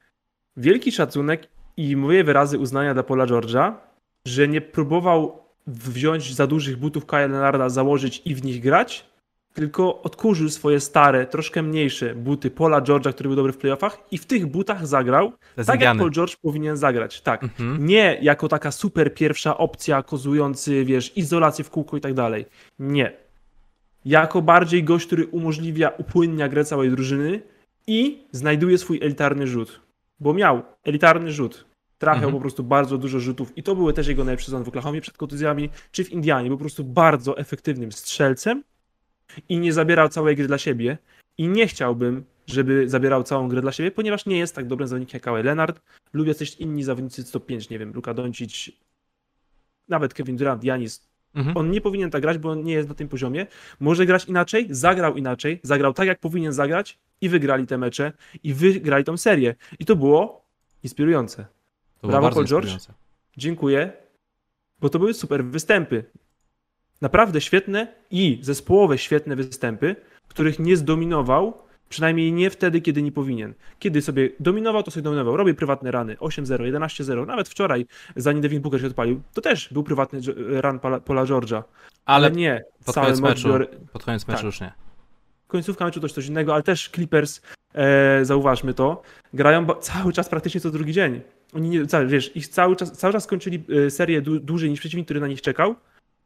wielki 0.58 0.92
szacunek 0.92 1.48
i 1.78 1.96
moje 1.96 2.24
wyrazy 2.24 2.60
uznania 2.60 2.94
dla 2.94 3.04
Paula 3.04 3.26
George'a, 3.26 3.74
że 4.26 4.48
nie 4.48 4.62
próbował 4.62 5.44
wziąć 5.68 6.34
za 6.34 6.48
dużych 6.48 6.78
butów 6.78 7.06
Kawhi 7.06 7.32
Leonarda, 7.32 7.70
założyć 7.70 8.22
i 8.26 8.36
w 8.36 8.44
nich 8.44 8.62
grać, 8.62 9.10
tylko 9.54 10.02
odkurzył 10.02 10.50
swoje 10.50 10.80
stare, 10.80 11.26
troszkę 11.26 11.64
mniejsze 11.64 12.16
buty 12.16 12.52
Paula 12.52 12.82
George'a, 12.82 13.14
który 13.14 13.30
był 13.30 13.36
dobry 13.36 13.54
w 13.54 13.58
playoffach 13.58 13.98
i 14.12 14.18
w 14.18 14.26
tych 14.26 14.46
butach 14.46 14.88
zagrał 14.88 15.32
tak 15.66 15.82
jak. 15.82 15.98
Paul 15.98 16.12
George 16.12 16.36
powinien 16.36 16.78
zagrać, 16.78 17.22
tak. 17.22 17.44
Mhm. 17.44 17.86
Nie 17.86 18.18
jako 18.22 18.48
taka 18.48 18.72
super 18.72 19.14
pierwsza 19.14 19.58
opcja, 19.58 20.04
kozujący, 20.04 20.86
wiesz, 20.86 21.18
izolację 21.18 21.64
w 21.66 21.70
kółko 21.70 21.98
i 21.98 22.02
tak 22.02 22.14
dalej. 22.14 22.46
Nie. 22.80 23.14
Jako 24.06 24.42
bardziej 24.42 24.84
gość, 24.84 25.08
który 25.08 25.28
umożliwia, 25.28 25.92
upłynnia 25.98 26.50
grę 26.50 26.66
całej 26.66 26.90
drużyny 26.90 27.42
i 27.88 28.28
znajduje 28.32 28.78
swój 28.78 29.00
elitarny 29.02 29.48
rzut. 29.48 29.89
Bo 30.20 30.34
miał 30.34 30.62
elitarny 30.84 31.32
rzut. 31.32 31.66
Trafiał 31.98 32.18
Mhm. 32.24 32.34
po 32.34 32.40
prostu 32.42 32.64
bardzo 32.64 32.98
dużo 32.98 33.20
rzutów 33.20 33.58
i 33.58 33.64
to 33.64 33.76
były 33.76 33.94
też 33.94 34.08
jego 34.08 34.24
najlepsze 34.24 34.46
sezon 34.46 34.64
w 34.64 34.68
Oklahomie 34.68 35.02
przed 35.02 35.18
kontuzjami, 35.18 35.70
czy 35.92 36.04
w 36.04 36.12
Indianie. 36.12 36.50
Był 36.50 36.58
po 36.58 36.64
prostu 36.64 36.84
bardzo 36.84 37.38
efektywnym 37.38 37.92
strzelcem 37.92 38.64
i 39.50 39.60
nie 39.60 39.74
zabierał 39.74 40.10
całej 40.10 40.36
gry 40.36 40.48
dla 40.48 40.58
siebie. 40.58 40.98
I 41.38 41.48
nie 41.48 41.68
chciałbym, 41.68 42.24
żeby 42.48 42.90
zabierał 42.90 43.24
całą 43.24 43.48
grę 43.48 43.62
dla 43.62 43.72
siebie, 43.72 43.92
ponieważ 43.92 44.26
nie 44.26 44.38
jest 44.38 44.56
tak 44.56 44.68
dobrym 44.68 44.88
zawodnikiem 44.88 45.18
jak 45.18 45.24
Kawhi 45.24 45.44
Leonard. 45.44 45.82
Lubię 46.14 46.36
też 46.36 46.60
inni 46.60 46.84
zawodnicy 46.84 47.32
top 47.32 47.46
5, 47.46 47.70
nie 47.70 47.80
wiem, 47.80 47.94
Luka 47.94 48.14
Doncic, 48.14 48.70
nawet 49.88 50.14
Kevin 50.14 50.38
Durant, 50.38 50.64
Janis. 50.64 51.09
Mhm. 51.36 51.58
On 51.58 51.72
nie 51.72 51.82
powinien 51.82 52.12
tak 52.12 52.22
grać, 52.22 52.38
bo 52.38 52.50
on 52.52 52.64
nie 52.64 52.74
jest 52.74 52.90
na 52.90 52.96
tym 52.96 53.08
poziomie. 53.08 53.48
Może 53.80 54.06
grać 54.06 54.26
inaczej, 54.26 54.68
zagrał 54.70 55.16
inaczej, 55.16 55.60
zagrał 55.64 55.94
tak, 55.94 56.08
jak 56.08 56.20
powinien 56.20 56.54
zagrać 56.54 57.00
i 57.22 57.30
wygrali 57.30 57.68
te 57.68 57.78
mecze 57.78 58.14
i 58.44 58.54
wygrali 58.54 59.04
tą 59.04 59.18
serię. 59.18 59.56
I 59.80 59.86
to 59.86 59.96
było 59.96 60.46
inspirujące. 60.84 61.46
To 62.02 62.08
Brawo, 62.08 62.22
było 62.22 62.36
Paul 62.36 62.46
George. 62.46 62.78
Dziękuję, 63.38 63.92
bo 64.80 64.90
to 64.90 65.00
były 65.00 65.14
super 65.14 65.46
występy. 65.46 66.04
Naprawdę 67.02 67.42
świetne 67.42 67.88
i 68.12 68.40
zespołowe 68.42 68.98
świetne 68.98 69.36
występy, 69.36 69.96
których 70.28 70.60
nie 70.60 70.78
zdominował, 70.78 71.69
przynajmniej 71.90 72.34
nie 72.34 72.50
wtedy, 72.50 72.82
kiedy 72.82 73.02
nie 73.02 73.12
powinien. 73.12 73.54
Kiedy 73.80 74.02
sobie 74.02 74.30
dominował, 74.40 74.84
to 74.84 74.92
sobie 74.92 75.04
dominował. 75.04 75.38
Robię 75.38 75.54
prywatne 75.54 75.92
rany 75.92 76.16
8-0, 76.16 76.46
11-0. 76.46 77.28
Nawet 77.28 77.50
wczoraj, 77.50 77.86
zanim 78.16 78.42
Devin 78.42 78.62
Booker 78.62 78.82
się 78.82 78.88
odpalił, 78.88 79.22
to 79.34 79.42
też 79.42 79.70
był 79.74 79.84
prywatny 79.84 80.20
Paula, 80.82 81.00
Paula 81.00 81.24
George'a. 81.26 81.64
Ale, 82.06 82.28
Ale 82.28 82.32
nie 82.32 82.64
pod 82.86 82.96
cały 82.96 83.06
koniec 83.06 83.22
meczu, 83.22 83.50
pod 83.94 84.04
koniec 84.04 84.28
meczu 84.28 84.38
Tak. 84.38 84.46
już 84.46 84.62
nie. 84.62 84.72
Końcówka 85.48 85.86
meczu 85.86 86.00
to 86.00 86.10
coś 86.10 86.28
innego, 86.28 86.54
ale 86.54 86.64
też 86.64 86.90
Clippers 86.90 87.42
e, 87.74 88.26
zauważmy 88.26 88.74
to, 88.74 89.02
grają 89.34 89.66
cały 89.66 90.14
czas 90.14 90.30
praktycznie 90.30 90.62
co 90.62 90.72
drugi 90.72 90.94
dzień. 90.94 91.22
Oni 91.54 91.70
nie, 91.70 91.86
wiesz, 92.08 92.36
ich 92.36 92.48
cały 92.48 92.76
czas, 92.76 92.92
cały 92.92 93.14
czas 93.14 93.24
skończyli 93.24 93.64
e, 93.88 93.92
serię 93.92 94.22
dłużej 94.22 94.70
niż 94.70 94.80
przeciwnik, 94.80 95.08
który 95.08 95.20
na 95.20 95.28
nich 95.28 95.42
czekał, 95.42 95.76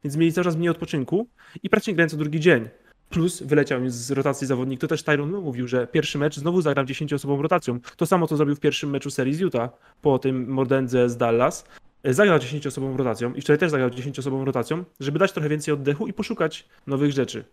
więc 0.03 0.15
mieli 0.15 0.33
cały 0.33 0.45
czas 0.45 0.55
mniej 0.55 0.69
odpoczynku 0.69 1.27
i 1.63 1.69
praktycznie 1.69 1.93
grają 1.93 2.09
co 2.09 2.17
drugi 2.17 2.39
dzień. 2.39 2.69
Plus 3.13 3.43
wyleciał 3.43 3.81
mi 3.81 3.89
z 3.89 4.11
rotacji 4.11 4.47
zawodnik. 4.47 4.81
To 4.81 4.87
też 4.87 5.03
Tyron 5.03 5.31
mówił, 5.31 5.67
że 5.67 5.87
pierwszy 5.87 6.17
mecz 6.17 6.35
znowu 6.35 6.61
zagram 6.61 6.85
10-osobową 6.85 7.41
rotacją. 7.41 7.79
To 7.97 8.05
samo, 8.05 8.27
co 8.27 8.37
zrobił 8.37 8.55
w 8.55 8.59
pierwszym 8.59 8.89
meczu 8.89 9.11
serii 9.11 9.33
z 9.33 9.39
Utah 9.39 9.69
po 10.01 10.19
tym 10.19 10.49
Mordendze 10.49 11.09
z 11.09 11.17
Dallas. 11.17 11.65
Zagrał 12.03 12.37
10-osobową 12.37 12.97
rotacją 12.97 13.33
i 13.33 13.41
wczoraj 13.41 13.59
też 13.59 13.71
zagrał 13.71 13.89
10-osobową 13.89 14.45
rotacją, 14.45 14.83
żeby 14.99 15.19
dać 15.19 15.31
trochę 15.31 15.49
więcej 15.49 15.73
oddechu 15.73 16.07
i 16.07 16.13
poszukać 16.13 16.65
nowych 16.87 17.11
rzeczy. 17.11 17.43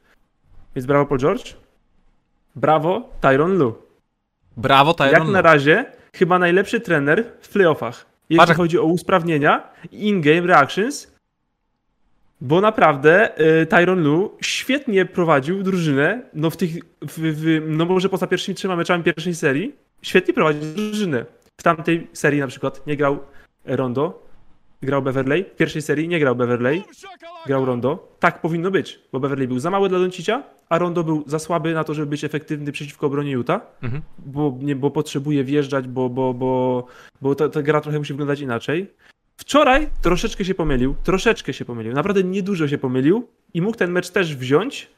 Więc 0.77 0.87
brawo 0.87 1.07
Paul 1.07 1.19
George. 1.19 1.55
Brawo 2.57 3.09
Tyron 3.21 3.59
Lu. 3.59 3.75
Brawo 4.57 4.95
Tyron 4.95 5.13
Jak 5.13 5.29
na 5.29 5.43
razie 5.43 5.93
chyba 6.15 6.39
najlepszy 6.39 6.81
trener 6.81 7.25
w 7.41 7.49
playoffach. 7.49 8.07
Jeśli 8.31 8.47
Patrz. 8.47 8.57
chodzi 8.57 8.79
o 8.79 8.85
usprawnienia 8.85 9.73
in-game 9.93 10.47
reactions, 10.47 11.13
bo 12.41 12.61
naprawdę 12.61 13.41
y, 13.63 13.67
Tyron 13.67 14.03
Lu 14.03 14.37
świetnie 14.41 15.05
prowadził 15.05 15.63
drużynę, 15.63 16.23
no 16.35 16.51
w 16.51 16.57
tych, 16.57 16.75
w, 17.03 17.19
w, 17.19 17.63
no 17.67 17.85
może 17.85 18.09
poza 18.09 18.27
pierwszymi 18.27 18.55
trzema 18.55 18.77
meczami 18.77 19.05
pierwszej 19.05 19.35
serii, 19.35 19.75
świetnie 20.03 20.35
prowadził 20.35 20.63
drużynę. 20.63 21.25
W 21.61 21.63
tamtej 21.63 22.07
serii 22.13 22.41
na 22.41 22.47
przykład 22.47 22.87
nie 22.87 22.97
grał 22.97 23.19
Rondo, 23.65 24.27
grał 24.83 25.03
Beverley. 25.03 25.45
W 25.45 25.57
pierwszej 25.57 25.83
serii 25.83 26.09
nie 26.09 26.21
grał 26.21 26.37
Beverley, 26.37 26.83
grał 27.47 27.65
Rondo. 27.65 28.17
Tak 28.19 28.41
powinno 28.41 28.71
być, 28.71 29.01
bo 29.13 29.21
Beverley 29.21 29.49
był 29.49 29.59
za 29.59 29.71
mały 29.71 29.89
dla 29.89 29.99
Doncicia, 29.99 30.43
a 30.69 30.79
Rondo 30.79 31.05
był 31.05 31.25
za 31.27 31.39
słaby 31.39 31.75
na 31.75 31.85
to, 31.85 31.95
żeby 31.95 32.07
być 32.07 32.25
efektywny 32.25 32.73
przeciwko 32.73 33.07
obronie 33.07 33.33
Utah, 33.33 33.61
mhm. 33.83 34.03
bo, 34.19 34.59
nie, 34.61 34.77
bo 34.77 34.91
potrzebuje 34.91 35.45
wjeżdżać, 35.45 35.89
bo, 35.89 36.09
bo, 36.09 36.35
bo, 36.35 36.87
bo 37.21 37.35
ta, 37.35 37.49
ta 37.49 37.63
gra 37.63 37.81
trochę 37.81 37.99
musi 37.99 38.13
wyglądać 38.13 38.41
inaczej. 38.41 38.91
Wczoraj 39.41 39.89
troszeczkę 40.03 40.45
się 40.45 40.55
pomylił, 40.55 40.95
troszeczkę 41.05 41.53
się 41.53 41.65
pomylił, 41.65 41.93
naprawdę 41.93 42.25
niedużo 42.25 42.69
się 42.69 42.79
pomylił 42.79 43.29
i 43.55 43.63
mógł 43.63 43.79
ten 43.79 43.91
mecz 43.93 44.11
też 44.11 44.37
wziąć. 44.37 44.91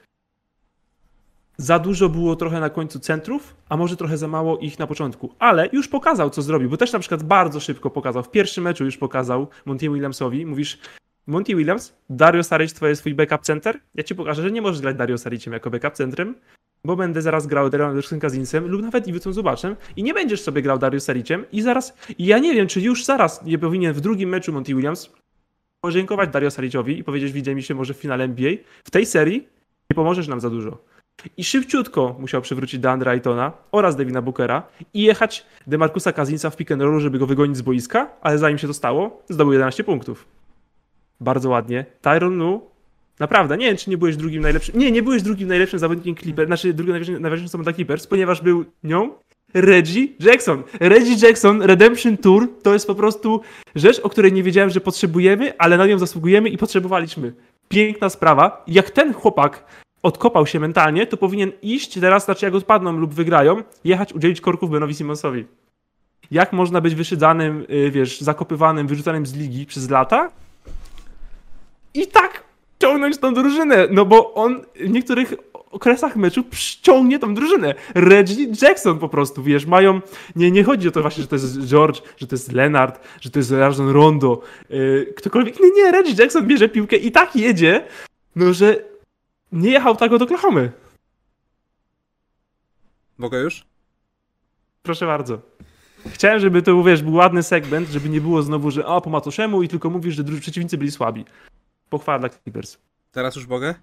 Za 1.56 1.78
dużo 1.78 2.08
było 2.08 2.36
trochę 2.36 2.60
na 2.60 2.70
końcu 2.70 2.98
centrów, 2.98 3.56
a 3.68 3.76
może 3.76 3.96
trochę 3.96 4.18
za 4.18 4.28
mało 4.28 4.58
ich 4.58 4.78
na 4.78 4.86
początku, 4.86 5.34
ale 5.38 5.68
już 5.72 5.88
pokazał, 5.88 6.30
co 6.30 6.42
zrobił, 6.42 6.70
bo 6.70 6.76
też 6.76 6.92
na 6.92 6.98
przykład 6.98 7.22
bardzo 7.22 7.60
szybko 7.60 7.90
pokazał. 7.90 8.22
W 8.22 8.30
pierwszym 8.30 8.64
meczu 8.64 8.84
już 8.84 8.96
pokazał 8.96 9.46
Monty 9.64 9.88
Williamsowi, 9.88 10.46
mówisz, 10.46 10.78
Monty 11.26 11.56
Williams, 11.56 11.94
Dario 12.10 12.42
Saric 12.42 12.72
to 12.72 12.86
jest 12.86 13.00
twój 13.00 13.14
backup 13.14 13.42
center? 13.42 13.80
Ja 13.94 14.02
ci 14.02 14.14
pokażę, 14.14 14.42
że 14.42 14.50
nie 14.50 14.62
możesz 14.62 14.80
grać 14.80 14.96
Dario 14.96 15.18
Sariciem 15.18 15.52
jako 15.52 15.70
backup 15.70 15.94
centrem, 15.94 16.34
bo 16.84 16.96
będę 16.96 17.22
zaraz 17.22 17.46
grał 17.46 17.70
Derek 17.70 18.20
Kazinsem 18.20 18.68
lub 18.68 18.82
nawet 18.82 19.08
Iwycą 19.08 19.32
Zubaczem 19.32 19.76
i 19.96 20.02
nie 20.02 20.14
będziesz 20.14 20.42
sobie 20.42 20.62
grał 20.62 20.78
Darius 20.78 21.04
Sariciem 21.04 21.44
i 21.52 21.62
zaraz, 21.62 21.96
i 22.18 22.26
ja 22.26 22.38
nie 22.38 22.54
wiem, 22.54 22.66
czy 22.66 22.80
już 22.80 23.04
zaraz 23.04 23.44
nie 23.44 23.58
powinien 23.58 23.92
w 23.92 24.00
drugim 24.00 24.28
meczu 24.28 24.52
Monty 24.52 24.74
Williams 24.74 25.12
podziękować 25.80 26.30
Dario 26.30 26.50
Sariciowi 26.50 26.98
i 26.98 27.04
powiedzieć, 27.04 27.32
widzę 27.32 27.54
mi 27.54 27.62
się 27.62 27.74
może 27.74 27.94
w 27.94 27.96
finale 27.96 28.24
NBA, 28.24 28.52
w 28.84 28.90
tej 28.90 29.06
serii 29.06 29.48
nie 29.90 29.94
pomożesz 29.94 30.28
nam 30.28 30.40
za 30.40 30.50
dużo. 30.50 30.78
I 31.36 31.44
szybciutko 31.44 32.16
musiał 32.18 32.42
przywrócić 32.42 32.80
Deandre 32.80 33.10
Aytona 33.10 33.52
oraz 33.72 33.96
Devina 33.96 34.22
Bookera 34.22 34.62
i 34.94 35.02
jechać 35.02 35.46
Demarcusa 35.66 36.12
Kazinsa 36.12 36.50
w 36.50 36.56
pick 36.56 36.72
and 36.72 36.82
rollu, 36.82 37.00
żeby 37.00 37.18
go 37.18 37.26
wygonić 37.26 37.56
z 37.56 37.62
boiska, 37.62 38.10
ale 38.20 38.38
zanim 38.38 38.58
się 38.58 38.66
to 38.66 38.74
stało, 38.74 39.22
zdobył 39.28 39.52
11 39.52 39.84
punktów. 39.84 40.41
Bardzo 41.22 41.48
ładnie. 41.48 41.86
Tyron 42.00 42.38
Lu 42.38 42.72
Naprawdę, 43.18 43.56
nie 43.56 43.66
wiem, 43.66 43.76
czy 43.76 43.90
nie 43.90 43.98
byłeś 43.98 44.16
drugim 44.16 44.42
najlepszym. 44.42 44.78
Nie, 44.78 44.90
nie 44.90 45.02
byłeś 45.02 45.22
drugim 45.22 45.48
najlepszym 45.48 45.78
zawodnikiem 45.78 46.16
Clippers, 46.16 46.46
znaczy 46.46 46.74
drugim 46.74 46.94
najlepszym 47.20 47.46
osobą 47.46 47.64
dla 47.64 47.72
Clippers, 47.72 48.06
ponieważ 48.06 48.40
był 48.40 48.64
nią 48.84 49.10
Reggie 49.54 50.08
Jackson. 50.20 50.62
Reggie 50.80 51.26
Jackson 51.26 51.62
Redemption 51.62 52.16
Tour 52.16 52.48
to 52.62 52.72
jest 52.72 52.86
po 52.86 52.94
prostu 52.94 53.40
rzecz, 53.74 54.00
o 54.00 54.08
której 54.08 54.32
nie 54.32 54.42
wiedziałem, 54.42 54.70
że 54.70 54.80
potrzebujemy, 54.80 55.58
ale 55.58 55.76
na 55.76 55.86
nią 55.86 55.98
zasługujemy 55.98 56.48
i 56.48 56.58
potrzebowaliśmy. 56.58 57.32
Piękna 57.68 58.08
sprawa. 58.08 58.64
Jak 58.66 58.90
ten 58.90 59.14
chłopak 59.14 59.64
odkopał 60.02 60.46
się 60.46 60.60
mentalnie, 60.60 61.06
to 61.06 61.16
powinien 61.16 61.52
iść 61.62 62.00
teraz, 62.00 62.24
znaczy 62.24 62.46
jak 62.46 62.54
odpadną 62.54 62.92
lub 62.92 63.14
wygrają, 63.14 63.62
jechać 63.84 64.12
udzielić 64.12 64.40
korków 64.40 64.70
Benowi 64.70 64.94
Simonsowi. 64.94 65.44
Jak 66.30 66.52
można 66.52 66.80
być 66.80 66.94
wyszydzanym, 66.94 67.66
y, 67.70 67.90
wiesz, 67.90 68.20
zakopywanym, 68.20 68.86
wyrzucanym 68.86 69.26
z 69.26 69.34
ligi 69.34 69.66
przez 69.66 69.90
lata 69.90 70.30
i 71.94 72.06
tak 72.06 72.44
ciągnąć 72.78 73.18
tą 73.18 73.34
drużynę, 73.34 73.88
no 73.90 74.04
bo 74.04 74.34
on 74.34 74.64
w 74.74 74.90
niektórych 74.90 75.34
okresach 75.72 76.16
meczu 76.16 76.44
przyciągnie 76.44 77.18
tą 77.18 77.34
drużynę. 77.34 77.74
Reggie 77.94 78.46
Jackson 78.62 78.98
po 78.98 79.08
prostu, 79.08 79.42
wiesz, 79.42 79.66
mają, 79.66 80.00
nie, 80.36 80.50
nie 80.50 80.64
chodzi 80.64 80.88
o 80.88 80.90
to 80.90 81.02
właśnie, 81.02 81.22
że 81.22 81.28
to 81.28 81.36
jest 81.36 81.58
George, 81.60 82.02
że 82.16 82.26
to 82.26 82.34
jest 82.34 82.52
Leonard, 82.52 83.00
że 83.20 83.30
to 83.30 83.38
jest 83.38 83.50
Rajon 83.50 83.88
Rondo, 83.88 84.42
yy, 84.70 85.14
ktokolwiek, 85.16 85.60
nie, 85.60 85.70
nie, 85.70 85.92
Reggie 85.92 86.14
Jackson 86.18 86.46
bierze 86.46 86.68
piłkę 86.68 86.96
i 86.96 87.12
tak 87.12 87.36
jedzie, 87.36 87.86
no 88.36 88.52
że 88.52 88.84
nie 89.52 89.70
jechał 89.70 89.96
tak 89.96 90.12
od 90.12 90.22
Oklahomy. 90.22 90.72
Mogę 93.18 93.40
już? 93.40 93.64
Proszę 94.82 95.06
bardzo. 95.06 95.38
Chciałem, 96.06 96.40
żeby 96.40 96.62
to, 96.62 96.82
wiesz, 96.82 97.02
był 97.02 97.14
ładny 97.14 97.42
segment, 97.42 97.88
żeby 97.88 98.08
nie 98.08 98.20
było 98.20 98.42
znowu, 98.42 98.70
że 98.70 98.86
o, 98.86 99.00
po 99.00 99.10
Matoszemu 99.10 99.62
i 99.62 99.68
tylko 99.68 99.90
mówisz, 99.90 100.14
że 100.14 100.24
przeciwnicy 100.24 100.78
byli 100.78 100.90
słabi. 100.90 101.24
Pochwała 101.92 102.18
dla 102.18 102.28
Clippers. 102.28 102.78
Teraz 103.10 103.36
już 103.36 103.46
mogę? 103.46 103.74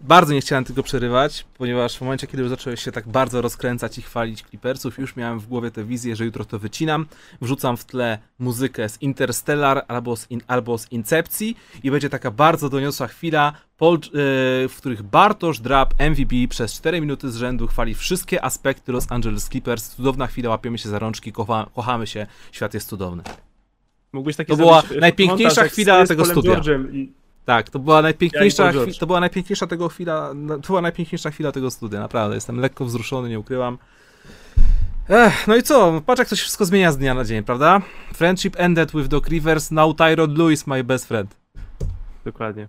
Bardzo 0.00 0.34
nie 0.34 0.40
chciałem 0.40 0.64
tego 0.64 0.82
przerywać, 0.82 1.46
ponieważ 1.58 1.96
w 1.96 2.00
momencie, 2.00 2.26
kiedy 2.26 2.42
już 2.42 2.50
zacząłeś 2.50 2.82
się 2.82 2.92
tak 2.92 3.08
bardzo 3.08 3.42
rozkręcać 3.42 3.98
i 3.98 4.02
chwalić 4.02 4.42
Clippersów, 4.42 4.98
już 4.98 5.16
miałem 5.16 5.40
w 5.40 5.46
głowie 5.46 5.70
tę 5.70 5.84
wizję, 5.84 6.16
że 6.16 6.24
jutro 6.24 6.44
to 6.44 6.58
wycinam, 6.58 7.06
wrzucam 7.40 7.76
w 7.76 7.84
tle 7.84 8.18
muzykę 8.38 8.88
z 8.88 9.02
Interstellar 9.02 9.84
albo 9.88 10.16
z, 10.16 10.30
in, 10.30 10.40
albo 10.46 10.78
z 10.78 10.92
Incepcji 10.92 11.56
i 11.82 11.90
będzie 11.90 12.10
taka 12.10 12.30
bardzo 12.30 12.68
doniosła 12.68 13.06
chwila, 13.06 13.52
yy, 13.80 13.88
w 14.68 14.74
których 14.76 15.02
Bartosz 15.02 15.60
Drap 15.60 15.94
MVP 16.00 16.34
przez 16.48 16.74
4 16.74 17.00
minuty 17.00 17.30
z 17.30 17.36
rzędu 17.36 17.66
chwali 17.66 17.94
wszystkie 17.94 18.44
aspekty 18.44 18.92
Los 18.92 19.12
Angeles 19.12 19.48
Clippers. 19.48 19.88
Cudowna 19.88 20.26
chwila, 20.26 20.50
łapiemy 20.50 20.78
się 20.78 20.88
za 20.88 20.98
rączki, 20.98 21.32
kocha, 21.32 21.66
kochamy 21.74 22.06
się, 22.06 22.26
świat 22.52 22.74
jest 22.74 22.88
cudowny. 22.88 23.22
Mógłbyś 24.12 24.36
to 24.36 24.56
była 24.56 24.82
najpiękniejsza 25.00 25.64
chwila 25.64 26.06
tego 26.06 26.24
studia. 26.24 26.60
I... 26.92 27.12
Tak, 27.44 27.70
to 27.70 27.78
była 27.78 28.02
najpiękniejsza, 28.02 28.70
chwila, 28.70 28.86
to 29.00 29.06
była 29.06 29.20
najpiękniejsza 29.20 29.66
tego 29.66 29.88
chwila, 29.88 30.34
to 30.48 30.66
była 30.66 30.80
najpiękniejsza 30.80 31.30
chwila 31.30 31.52
tego 31.52 31.70
studia, 31.70 32.00
naprawdę. 32.00 32.34
Jestem 32.34 32.60
lekko 32.60 32.84
wzruszony, 32.84 33.28
nie 33.28 33.38
ukrywam. 33.38 33.78
Ech, 35.08 35.46
no 35.48 35.56
i 35.56 35.62
co? 35.62 36.02
Patrz 36.06 36.18
jak 36.18 36.28
to 36.28 36.36
się 36.36 36.42
wszystko 36.42 36.64
zmienia 36.64 36.92
z 36.92 36.98
dnia 36.98 37.14
na 37.14 37.24
dzień, 37.24 37.44
prawda? 37.44 37.82
Friendship 38.14 38.54
ended 38.58 38.92
with 38.92 39.08
Doc 39.08 39.28
Rivers, 39.28 39.70
now 39.70 39.96
Tyrod 39.96 40.38
Lewis 40.38 40.66
my 40.66 40.84
best 40.84 41.08
friend. 41.08 41.36
Dokładnie. 42.24 42.68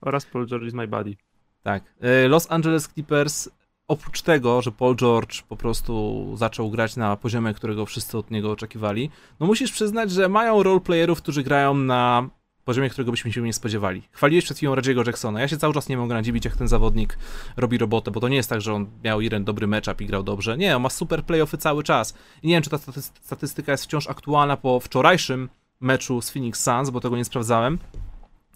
Oraz 0.00 0.26
Paul 0.26 0.46
George 0.46 0.66
is 0.66 0.74
my 0.74 0.88
buddy. 0.88 1.16
Tak. 1.62 1.82
E, 2.00 2.28
Los 2.28 2.50
Angeles 2.50 2.88
Clippers 2.88 3.48
oprócz 3.88 4.22
tego, 4.22 4.62
że 4.62 4.72
Paul 4.72 4.96
George 4.96 5.42
po 5.42 5.56
prostu 5.56 6.24
zaczął 6.36 6.70
grać 6.70 6.96
na 6.96 7.16
poziomie, 7.16 7.54
którego 7.54 7.86
wszyscy 7.86 8.18
od 8.18 8.30
niego 8.30 8.50
oczekiwali, 8.52 9.10
no 9.40 9.46
musisz 9.46 9.72
przyznać, 9.72 10.10
że 10.10 10.28
mają 10.28 10.62
roleplayerów, 10.62 11.22
którzy 11.22 11.42
grają 11.42 11.74
na 11.74 12.28
poziomie, 12.64 12.90
którego 12.90 13.10
byśmy 13.10 13.32
się 13.32 13.42
nie 13.42 13.52
spodziewali. 13.52 14.02
Chwaliłeś 14.10 14.44
przed 14.44 14.56
chwilą 14.56 14.74
Reggie'ego 14.74 15.06
Jacksona. 15.06 15.40
Ja 15.40 15.48
się 15.48 15.56
cały 15.56 15.74
czas 15.74 15.88
nie 15.88 15.96
mogę 15.96 16.14
nadziwić, 16.14 16.44
jak 16.44 16.56
ten 16.56 16.68
zawodnik 16.68 17.18
robi 17.56 17.78
robotę, 17.78 18.10
bo 18.10 18.20
to 18.20 18.28
nie 18.28 18.36
jest 18.36 18.50
tak, 18.50 18.60
że 18.60 18.74
on 18.74 18.86
miał 19.04 19.20
jeden 19.20 19.44
dobry 19.44 19.66
matchup 19.66 20.00
i 20.00 20.06
grał 20.06 20.22
dobrze. 20.22 20.58
Nie, 20.58 20.76
on 20.76 20.82
ma 20.82 20.90
super 20.90 21.24
playoffy 21.24 21.58
cały 21.58 21.82
czas. 21.82 22.14
I 22.42 22.48
nie 22.48 22.54
wiem, 22.54 22.62
czy 22.62 22.70
ta 22.70 22.78
statystyka 23.22 23.72
jest 23.72 23.84
wciąż 23.84 24.06
aktualna 24.06 24.56
po 24.56 24.80
wczorajszym 24.80 25.48
meczu 25.80 26.20
z 26.20 26.30
Phoenix 26.30 26.62
Suns, 26.62 26.90
bo 26.90 27.00
tego 27.00 27.16
nie 27.16 27.24
sprawdzałem. 27.24 27.78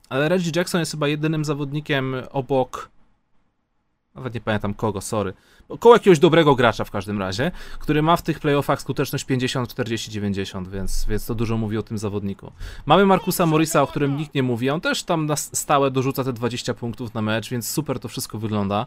Ale 0.08 0.28
Reggie 0.28 0.52
Jackson 0.56 0.80
jest 0.80 0.92
chyba 0.92 1.08
jedynym 1.08 1.44
zawodnikiem 1.44 2.14
obok 2.30 2.90
nawet 4.20 4.34
nie 4.34 4.40
pamiętam 4.40 4.74
kogo, 4.74 5.00
sorry. 5.00 5.32
Koło 5.78 5.94
jakiegoś 5.94 6.18
dobrego 6.18 6.54
gracza 6.54 6.84
w 6.84 6.90
każdym 6.90 7.18
razie, 7.18 7.50
który 7.78 8.02
ma 8.02 8.16
w 8.16 8.22
tych 8.22 8.40
playoffach 8.40 8.80
skuteczność 8.80 9.24
50, 9.24 9.68
40, 9.68 10.10
90, 10.10 10.68
więc, 10.68 11.06
więc 11.08 11.26
to 11.26 11.34
dużo 11.34 11.56
mówi 11.56 11.78
o 11.78 11.82
tym 11.82 11.98
zawodniku. 11.98 12.52
Mamy 12.86 13.06
Markusa 13.06 13.46
Morisa, 13.46 13.82
o 13.82 13.86
którym 13.86 14.16
nikt 14.16 14.34
nie 14.34 14.42
mówi, 14.42 14.70
on 14.70 14.80
też 14.80 15.02
tam 15.02 15.26
na 15.26 15.36
stałe 15.36 15.90
dorzuca 15.90 16.24
te 16.24 16.32
20 16.32 16.74
punktów 16.74 17.14
na 17.14 17.22
mecz, 17.22 17.50
więc 17.50 17.70
super 17.70 17.98
to 17.98 18.08
wszystko 18.08 18.38
wygląda. 18.38 18.86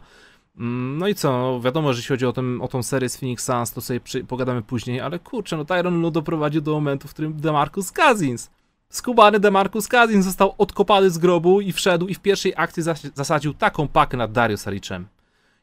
Mm, 0.58 0.98
no 0.98 1.08
i 1.08 1.14
co, 1.14 1.32
no 1.32 1.60
wiadomo, 1.60 1.92
że 1.92 1.98
jeśli 1.98 2.08
chodzi 2.08 2.26
o, 2.26 2.32
tym, 2.32 2.62
o 2.62 2.68
tą 2.68 2.82
serię 2.82 3.08
z 3.08 3.16
Phoenix 3.16 3.44
Suns, 3.44 3.72
to 3.72 3.80
sobie 3.80 4.00
przy, 4.00 4.24
pogadamy 4.24 4.62
później, 4.62 5.00
ale 5.00 5.18
kurczę, 5.18 5.56
no 5.56 5.64
Tyron 5.64 6.00
Lu 6.00 6.10
doprowadził 6.10 6.60
do 6.60 6.72
momentu, 6.72 7.08
w 7.08 7.10
którym 7.10 7.40
DeMarcus 7.40 7.92
Cousins 7.92 8.50
Skubany 8.94 9.40
DeMarcus 9.40 9.88
Cousins 9.88 10.24
został 10.24 10.54
odkopany 10.58 11.10
z 11.10 11.18
grobu 11.18 11.60
i 11.60 11.72
wszedł 11.72 12.06
i 12.06 12.14
w 12.14 12.20
pierwszej 12.20 12.52
akcji 12.56 12.82
zasadził 13.14 13.54
taką 13.54 13.88
pakę 13.88 14.16
nad 14.16 14.32
Dario 14.32 14.56
Saricem. 14.56 15.06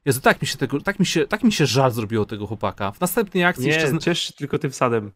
Jezu, 0.05 0.21
tak 0.21 0.41
mi 0.41 0.47
się 0.47 0.57
tego, 0.57 0.81
tak 0.81 0.99
mi 0.99 1.05
się, 1.05 1.27
tak 1.27 1.43
mi 1.43 1.51
się 1.51 1.65
żal 1.65 1.91
zrobiło 1.91 2.25
tego 2.25 2.47
chłopaka. 2.47 2.91
W 2.91 3.01
następnej 3.01 3.43
akcji 3.43 3.67
Nie, 3.67 3.73
jeszcze... 3.73 3.99
ciesz 3.99 4.19
się 4.19 4.33
tylko 4.33 4.59
tym 4.59 4.71
sadem. 4.71 5.11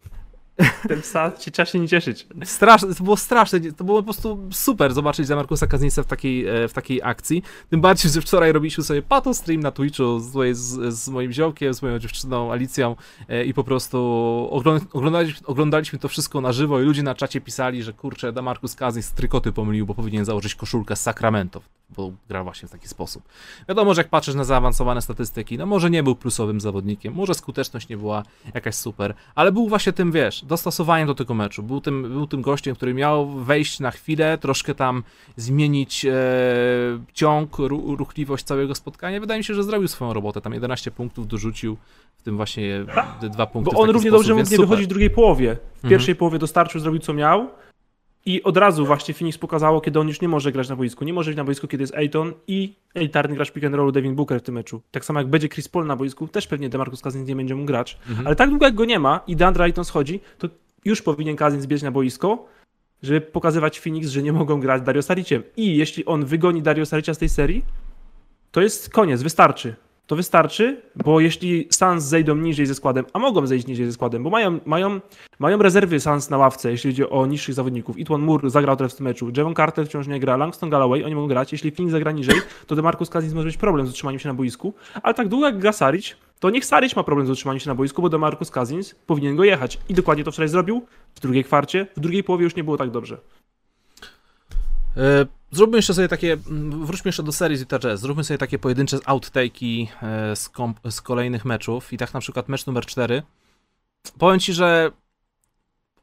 Ten 0.88 1.02
wsad 1.02 1.44
się 1.44 1.52
trzeba 1.52 1.66
się 1.66 1.80
nie 1.80 1.88
cieszyć. 1.88 2.28
Straszne, 2.44 2.96
to 2.96 3.04
było 3.04 3.18
straszne, 3.18 3.60
to 3.60 3.84
było 3.84 3.98
po 3.98 4.04
prostu 4.04 4.40
super 4.52 4.94
zobaczyć 4.94 5.28
za 5.28 5.36
Markusa 5.36 5.68
Kazinsa 5.68 6.04
w 6.04 6.06
takiej, 6.06 6.48
e, 6.48 6.68
w 6.68 6.74
takiej 6.74 7.02
akcji. 7.04 7.44
Tym 7.70 7.82
bardziej, 7.82 8.12
że 8.12 8.22
wczoraj 8.22 8.52
robiliśmy 8.52 8.84
sobie 8.84 9.02
pato 9.02 9.34
stream 9.34 9.62
na 9.62 9.72
Twitchu 9.72 10.20
z, 10.20 10.58
z, 10.58 10.94
z 10.94 11.10
moim 11.10 11.32
ziomkiem, 11.32 11.74
z 11.74 11.82
moją 11.82 12.00
dziewczyną 12.00 12.52
Alicją 12.52 12.96
e, 13.30 13.46
i 13.46 13.54
po 13.54 13.64
prostu 13.64 13.98
oglądaliśmy, 14.94 15.48
oglądaliśmy 15.48 16.00
to 16.00 16.08
wszystko 16.08 16.42
na 16.42 16.52
żywo 16.52 16.82
i 16.82 16.84
ludzie 16.84 17.04
na 17.04 17.16
czacie 17.16 17.42
pisali, 17.42 17.84
że 17.84 17.94
kurczę, 17.94 18.34
da 18.34 18.42
Markus 18.42 18.76
Kazins 18.76 19.12
trykoty 19.12 19.52
pomylił, 19.52 19.86
bo 19.86 19.94
powinien 19.94 20.26
założyć 20.26 20.56
koszulkę 20.56 20.96
z 20.96 21.02
Sacramento, 21.02 21.62
bo 21.90 22.12
gra 22.30 22.44
właśnie 22.44 22.68
w 22.68 22.72
taki 22.72 22.88
sposób. 22.88 23.24
Wiadomo, 23.70 23.94
że 23.94 24.02
jak 24.02 24.10
patrzysz 24.10 24.36
na 24.36 24.44
zaawansowane 24.44 25.02
statystyki, 25.02 25.58
no 25.58 25.66
może 25.66 25.90
nie 25.90 26.04
był 26.04 26.16
plusowym 26.16 26.62
zawodnikiem, 26.62 27.14
może 27.14 27.34
skuteczność 27.34 27.90
nie 27.90 27.98
była 27.98 28.24
jakaś 28.54 28.76
super, 28.76 29.14
ale 29.36 29.52
był 29.52 29.70
właśnie 29.70 29.94
tym, 29.94 30.12
wiesz, 30.12 30.46
dostosowaniem 30.46 31.08
do 31.08 31.16
tego 31.16 31.34
meczu. 31.34 31.64
Był 31.64 31.82
tym, 31.82 32.02
był 32.02 32.28
tym 32.28 32.42
gościem, 32.42 32.76
który 32.76 32.94
miał 32.94 33.30
wejść 33.30 33.80
na 33.80 33.92
chwilę, 33.92 34.38
troszkę 34.38 34.76
tam 34.76 35.04
zmienić 35.38 36.06
e, 36.06 36.14
ciąg, 37.14 37.58
ru, 37.58 37.96
ruchliwość 37.96 38.44
całego 38.44 38.76
spotkania. 38.76 39.20
Wydaje 39.20 39.40
mi 39.40 39.44
się, 39.44 39.54
że 39.54 39.64
zrobił 39.64 39.88
swoją 39.88 40.14
robotę. 40.14 40.42
Tam 40.42 40.54
11 40.54 40.92
punktów 40.92 41.28
dorzucił, 41.28 41.78
w 42.18 42.24
tym 42.24 42.38
właśnie 42.38 42.86
dwa 43.32 43.48
punkty. 43.48 43.76
Bo 43.76 43.82
on 43.82 43.90
równie 43.90 44.10
sposób, 44.10 44.28
dobrze 44.28 44.36
mógł 44.36 44.52
nie 44.52 44.58
wychodzić 44.58 44.86
w 44.86 44.90
drugiej 44.90 45.10
połowie. 45.10 45.56
W 45.56 45.76
mhm. 45.76 45.90
pierwszej 45.90 46.16
połowie 46.16 46.40
dostarczył, 46.40 46.82
zrobił 46.82 47.00
co 47.00 47.14
miał. 47.14 47.50
I 48.26 48.44
od 48.44 48.58
razu 48.58 48.86
właśnie 48.86 49.14
Phoenix 49.14 49.38
pokazało, 49.38 49.82
kiedy 49.82 50.00
on 50.00 50.08
już 50.08 50.22
nie 50.22 50.28
może 50.28 50.52
grać 50.52 50.70
na 50.70 50.76
boisku. 50.76 51.06
Nie 51.06 51.14
może 51.14 51.32
być 51.32 51.38
na 51.38 51.44
boisku, 51.44 51.68
kiedy 51.68 51.84
jest 51.84 51.96
Ayton 51.96 52.34
i 52.48 52.74
elitarny 52.94 53.36
gracz 53.36 53.52
pick 53.52 53.66
and 53.66 53.76
rollu 53.76 53.92
Devin 53.92 54.16
Booker 54.16 54.40
w 54.40 54.44
tym 54.44 54.56
meczu. 54.56 54.82
Tak 54.92 55.06
samo 55.06 55.20
jak 55.20 55.28
będzie 55.28 55.50
Chris 55.50 55.68
Paul 55.68 55.86
na 55.86 55.96
boisku, 55.96 56.28
też 56.28 56.48
pewnie 56.48 56.70
DeMarcus 56.70 57.02
Cousins 57.02 57.28
nie 57.28 57.36
będzie 57.36 57.56
mógł 57.56 57.68
grać. 57.68 57.98
Mhm. 58.10 58.28
Ale 58.28 58.36
tak 58.36 58.50
długo 58.50 58.66
jak 58.66 58.76
go 58.76 58.86
nie 58.86 59.00
ma 59.00 59.20
i 59.28 59.36
DeAndre 59.36 59.64
Ayton 59.64 59.86
schodzi, 59.86 60.20
to 60.38 60.48
już 60.86 61.02
powinien 61.02 61.36
Cousins 61.36 61.66
biec 61.66 61.84
na 61.84 61.92
boisko, 61.92 62.46
żeby 63.04 63.22
pokazywać 63.22 63.80
Phoenix, 63.80 64.10
że 64.10 64.24
nie 64.24 64.34
mogą 64.34 64.60
grać 64.60 64.82
Dario 64.82 65.02
Sariciem. 65.02 65.44
I 65.58 65.78
jeśli 65.78 66.06
on 66.06 66.26
wygoni 66.26 66.62
Dario 66.62 66.86
Saricia 66.86 67.14
z 67.14 67.18
tej 67.18 67.30
serii, 67.30 67.66
to 68.52 68.62
jest 68.62 68.90
koniec, 68.90 69.24
wystarczy 69.24 69.76
to 70.08 70.16
wystarczy, 70.16 70.82
bo 71.06 71.20
jeśli 71.20 71.68
Suns 71.72 72.04
zejdą 72.04 72.36
niżej 72.36 72.66
ze 72.66 72.76
składem, 72.76 73.06
a 73.14 73.20
mogą 73.20 73.48
zejść 73.48 73.68
niżej 73.68 73.86
ze 73.86 73.94
składem, 73.94 74.24
bo 74.24 74.30
mają, 74.30 74.60
mają, 74.66 75.00
mają 75.40 75.58
rezerwy 75.58 76.00
Suns 76.00 76.30
na 76.30 76.38
ławce, 76.38 76.72
jeśli 76.72 76.92
chodzi 76.92 77.10
o 77.10 77.26
niższych 77.26 77.56
zawodników. 77.56 77.98
Itwan 77.98 78.22
Moore 78.22 78.50
zagrał 78.50 78.76
teraz 78.76 78.94
w 78.94 78.96
tym 78.96 79.04
meczu, 79.04 79.32
Javon 79.38 79.56
Carter 79.56 79.86
wciąż 79.88 80.08
nie 80.08 80.20
gra, 80.20 80.38
Langston 80.38 80.70
Galloway, 80.70 81.04
oni 81.04 81.16
mogą 81.16 81.28
grać. 81.28 81.52
Jeśli 81.52 81.72
Phoenix 81.72 81.92
zagra 81.92 82.12
niżej, 82.12 82.36
to 82.68 82.76
DeMarcus 82.76 83.10
Cousins 83.10 83.34
może 83.34 83.48
mieć 83.48 83.58
problem 83.58 83.88
z 83.88 83.90
utrzymaniem 83.90 84.20
się 84.20 84.28
na 84.28 84.34
boisku, 84.34 84.74
ale 85.04 85.14
tak 85.14 85.28
długo 85.28 85.46
jak 85.46 85.60
gra 85.60 85.72
Saric, 85.72 86.16
to 86.40 86.50
niech 86.50 86.66
Saric 86.66 86.96
ma 86.96 87.04
problem 87.04 87.28
z 87.28 87.30
utrzymaniem 87.30 87.60
się 87.60 87.70
na 87.70 87.76
boisku, 87.76 88.02
bo 88.02 88.10
DeMarcus 88.10 88.52
Cousins 88.52 88.96
powinien 88.96 89.36
go 89.36 89.44
jechać. 89.44 89.80
I 89.90 89.94
dokładnie 89.94 90.24
to 90.24 90.32
wczoraj 90.32 90.50
zrobił 90.50 90.86
w 91.16 91.20
drugiej 91.20 91.44
kwarcie, 91.44 91.88
w 91.98 92.00
drugiej 92.00 92.24
połowie 92.24 92.44
już 92.44 92.56
nie 92.56 92.64
było 92.64 92.78
tak 92.78 92.92
dobrze. 92.92 93.18
E, 94.98 95.26
zróbmy 95.56 95.78
jeszcze 95.78 95.94
sobie 95.94 96.08
takie, 96.08 96.34
mm, 96.34 96.86
wróćmy 96.86 97.10
jeszcze 97.10 97.24
do 97.24 97.32
serii 97.32 97.58
z 97.58 97.66
Jazz, 97.66 98.00
zróbmy 98.00 98.24
sobie 98.24 98.38
takie 98.38 98.60
pojedyncze 98.60 98.98
outtake'i 98.98 99.88
e, 100.02 100.36
z, 100.36 100.52
z 100.90 101.02
kolejnych 101.02 101.46
meczów 101.46 101.94
i 101.94 101.98
tak 101.98 102.14
na 102.14 102.20
przykład 102.20 102.50
mecz 102.50 102.66
numer 102.66 102.86
4. 102.86 103.24
Powiem 104.18 104.40
Ci, 104.40 104.54
że 104.54 104.92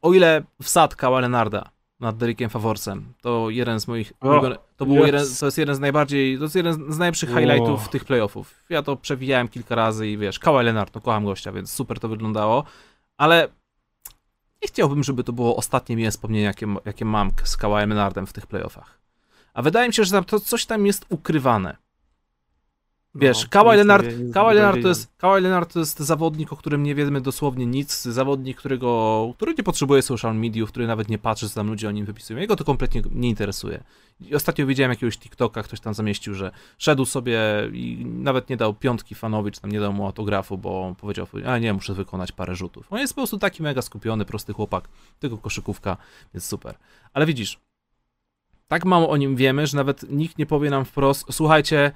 o 0.01 0.13
ile 0.13 0.43
wsadka 0.61 1.09
Lenarda 1.09 1.69
nad 1.99 2.17
Derekiem 2.17 2.49
Faworsem, 2.49 3.13
to 3.21 3.49
jeden 3.49 3.79
z 3.79 3.87
moich, 3.87 4.13
oh, 4.19 4.57
to, 4.77 4.85
był 4.85 4.95
yes. 4.95 5.05
jeden, 5.05 5.25
to 5.39 5.45
jest 5.45 5.57
jeden 5.57 5.75
z 5.75 5.79
najbardziej, 5.79 6.37
to 6.37 6.43
jest 6.43 6.55
jeden 6.55 6.93
z 6.93 6.97
najlepszych 6.97 7.29
oh. 7.31 7.39
highlightów 7.39 7.89
tych 7.89 8.05
playoffów. 8.05 8.63
Ja 8.69 8.83
to 8.83 8.95
przewijałem 8.95 9.47
kilka 9.47 9.75
razy 9.75 10.07
i 10.07 10.17
wiesz, 10.17 10.39
Kawhi 10.39 10.63
Leonard, 10.63 10.95
no 10.95 11.01
kocham 11.01 11.25
gościa, 11.25 11.51
więc 11.51 11.71
super 11.71 11.99
to 11.99 12.07
wyglądało, 12.07 12.63
ale 13.17 13.47
nie 14.61 14.67
chciałbym, 14.67 15.03
żeby 15.03 15.23
to 15.23 15.33
było 15.33 15.55
ostatnie 15.55 15.95
moje 15.95 16.11
wspomnienie, 16.11 16.45
jakie, 16.45 16.75
jakie 16.85 17.05
mam 17.05 17.31
z 17.43 17.57
Kawajem 17.57 17.89
Leonardem 17.89 18.27
w 18.27 18.33
tych 18.33 18.47
playoffach. 18.47 19.02
A 19.53 19.61
wydaje 19.61 19.87
mi 19.87 19.93
się, 19.93 20.03
że 20.03 20.23
to 20.23 20.39
coś 20.39 20.65
tam 20.65 20.85
jest 20.85 21.05
ukrywane. 21.09 21.77
Wiesz, 23.15 23.43
no, 23.43 23.49
Kawhi 23.49 23.77
Leonard, 23.77 24.05
Kawhi 24.33 24.55
Leonard, 24.55 24.81
to 24.81 24.87
jest, 24.87 25.17
Kawhi 25.17 25.41
Leonard 25.41 25.73
to 25.73 25.79
jest 25.79 25.99
zawodnik, 25.99 26.53
o 26.53 26.55
którym 26.55 26.83
nie 26.83 26.95
wiemy 26.95 27.21
dosłownie 27.21 27.65
nic, 27.65 28.01
zawodnik, 28.01 28.57
którego, 28.57 29.33
który 29.35 29.53
nie 29.53 29.63
potrzebuje 29.63 30.01
social 30.01 30.35
mediów, 30.35 30.69
który 30.69 30.87
nawet 30.87 31.09
nie 31.09 31.17
patrzy, 31.17 31.49
co 31.49 31.55
tam 31.55 31.67
ludzie 31.67 31.89
o 31.89 31.91
nim 31.91 32.05
wypisują. 32.05 32.39
Jego 32.39 32.55
to 32.55 32.63
kompletnie 32.63 33.01
nie 33.11 33.29
interesuje. 33.29 33.83
I 34.21 34.35
ostatnio 34.35 34.65
widziałem 34.65 34.89
jakiegoś 34.89 35.17
TikToka, 35.17 35.63
ktoś 35.63 35.79
tam 35.79 35.93
zamieścił, 35.93 36.33
że 36.33 36.51
szedł 36.77 37.05
sobie 37.05 37.39
i 37.73 38.05
nawet 38.05 38.49
nie 38.49 38.57
dał 38.57 38.73
piątki 38.73 39.15
fanowi, 39.15 39.51
czy 39.51 39.61
tam 39.61 39.71
nie 39.71 39.79
dał 39.79 39.93
mu 39.93 40.05
autografu, 40.05 40.57
bo 40.57 40.95
powiedział, 40.99 41.27
a 41.45 41.57
nie, 41.57 41.73
muszę 41.73 41.93
wykonać 41.93 42.31
parę 42.31 42.55
rzutów. 42.55 42.87
On 42.89 42.99
jest 42.99 43.13
po 43.13 43.21
prostu 43.21 43.37
taki 43.37 43.63
mega 43.63 43.81
skupiony, 43.81 44.25
prosty 44.25 44.53
chłopak, 44.53 44.87
tylko 45.19 45.37
koszykówka, 45.37 45.97
jest 46.33 46.47
super. 46.47 46.75
Ale 47.13 47.25
widzisz, 47.25 47.59
tak 48.73 48.85
mało 48.85 49.09
o 49.09 49.17
nim 49.17 49.35
wiemy, 49.35 49.67
że 49.67 49.77
nawet 49.77 50.09
nikt 50.09 50.37
nie 50.37 50.45
powie 50.45 50.69
nam 50.69 50.85
wprost, 50.85 51.25
słuchajcie, 51.31 51.91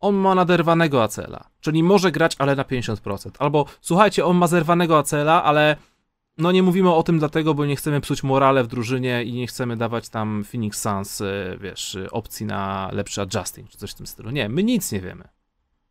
on 0.00 0.14
ma 0.14 0.34
naderwanego 0.34 1.02
acela, 1.02 1.48
czyli 1.60 1.82
może 1.82 2.12
grać, 2.12 2.36
ale 2.38 2.56
na 2.56 2.62
50%. 2.62 3.30
Albo 3.38 3.66
słuchajcie, 3.80 4.24
on 4.24 4.36
ma 4.36 4.46
zerwanego 4.46 4.98
acela, 4.98 5.44
ale 5.44 5.76
no 6.38 6.52
nie 6.52 6.62
mówimy 6.62 6.94
o 6.94 7.02
tym 7.02 7.18
dlatego, 7.18 7.54
bo 7.54 7.66
nie 7.66 7.76
chcemy 7.76 8.00
psuć 8.00 8.22
morale 8.22 8.64
w 8.64 8.66
drużynie 8.66 9.24
i 9.24 9.32
nie 9.32 9.46
chcemy 9.46 9.76
dawać 9.76 10.08
tam 10.08 10.44
Phoenix 10.44 10.82
Suns, 10.82 11.20
e, 11.20 11.56
wiesz, 11.60 11.98
opcji 12.10 12.46
na 12.46 12.90
lepszy 12.92 13.20
adjusting, 13.22 13.70
czy 13.70 13.78
coś 13.78 13.90
w 13.90 13.94
tym 13.94 14.06
stylu. 14.06 14.30
Nie, 14.30 14.48
my 14.48 14.62
nic 14.62 14.92
nie 14.92 15.00
wiemy 15.00 15.28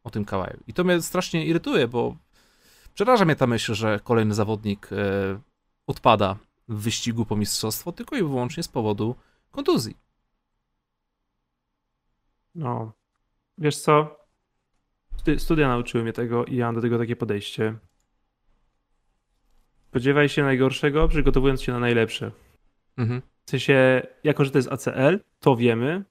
o 0.03 0.09
tym 0.09 0.25
kawaju. 0.25 0.59
I 0.67 0.73
to 0.73 0.83
mnie 0.83 1.01
strasznie 1.01 1.45
irytuje, 1.45 1.87
bo 1.87 2.15
przeraża 2.93 3.25
mnie 3.25 3.35
ta 3.35 3.47
myśl, 3.47 3.73
że 3.73 3.99
kolejny 4.03 4.33
zawodnik 4.33 4.89
e, 4.91 4.95
odpada 5.87 6.35
w 6.67 6.81
wyścigu 6.81 7.25
po 7.25 7.35
mistrzostwo 7.35 7.91
tylko 7.91 8.15
i 8.15 8.19
wyłącznie 8.19 8.63
z 8.63 8.67
powodu 8.67 9.15
kontuzji. 9.51 10.08
No, 12.55 12.93
wiesz 13.57 13.77
co? 13.77 14.19
Studia 15.37 15.67
nauczyły 15.67 16.03
mnie 16.03 16.13
tego 16.13 16.45
i 16.45 16.55
ja 16.55 16.65
mam 16.65 16.75
do 16.75 16.81
tego 16.81 16.97
takie 16.97 17.15
podejście. 17.15 17.75
Spodziewaj 19.89 20.29
się 20.29 20.43
najgorszego, 20.43 21.07
przygotowując 21.07 21.61
się 21.61 21.71
na 21.71 21.79
najlepsze. 21.79 22.31
Mhm. 22.97 23.21
W 23.45 23.49
sensie, 23.49 24.01
jako 24.23 24.45
że 24.45 24.51
to 24.51 24.57
jest 24.57 24.71
ACL, 24.71 25.19
to 25.39 25.55
wiemy, 25.55 26.03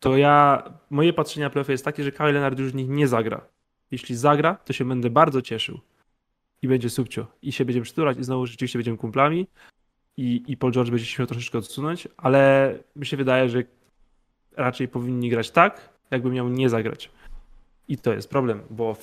to 0.00 0.16
ja, 0.16 0.62
moje 0.90 1.12
patrzenie 1.12 1.44
na 1.44 1.50
playoffy 1.50 1.72
jest 1.72 1.84
takie, 1.84 2.04
że 2.04 2.12
Kyle 2.12 2.32
Leonard 2.32 2.58
już 2.58 2.74
nich 2.74 2.88
nie 2.88 3.08
zagra. 3.08 3.48
Jeśli 3.90 4.16
zagra, 4.16 4.54
to 4.54 4.72
się 4.72 4.84
będę 4.84 5.10
bardzo 5.10 5.42
cieszył. 5.42 5.80
I 6.62 6.68
będzie 6.68 6.90
subcio. 6.90 7.26
I 7.42 7.52
się 7.52 7.64
będziemy 7.64 7.84
przytulać 7.84 8.18
i 8.18 8.24
znowu 8.24 8.46
rzeczywiście 8.46 8.78
będziemy 8.78 8.98
kumplami. 8.98 9.46
I, 10.16 10.42
i 10.46 10.56
Paul 10.56 10.72
George 10.72 10.90
będzie 10.90 11.06
się 11.06 11.26
troszeczkę 11.26 11.58
odsunąć, 11.58 12.08
ale 12.16 12.74
mi 12.96 13.06
się 13.06 13.16
wydaje, 13.16 13.48
że 13.48 13.62
raczej 14.56 14.88
powinni 14.88 15.30
grać 15.30 15.50
tak, 15.50 15.88
jakby 16.10 16.30
miał 16.30 16.48
nie 16.48 16.68
zagrać. 16.68 17.10
I 17.88 17.98
to 17.98 18.12
jest 18.12 18.30
problem, 18.30 18.60
bo 18.70 18.96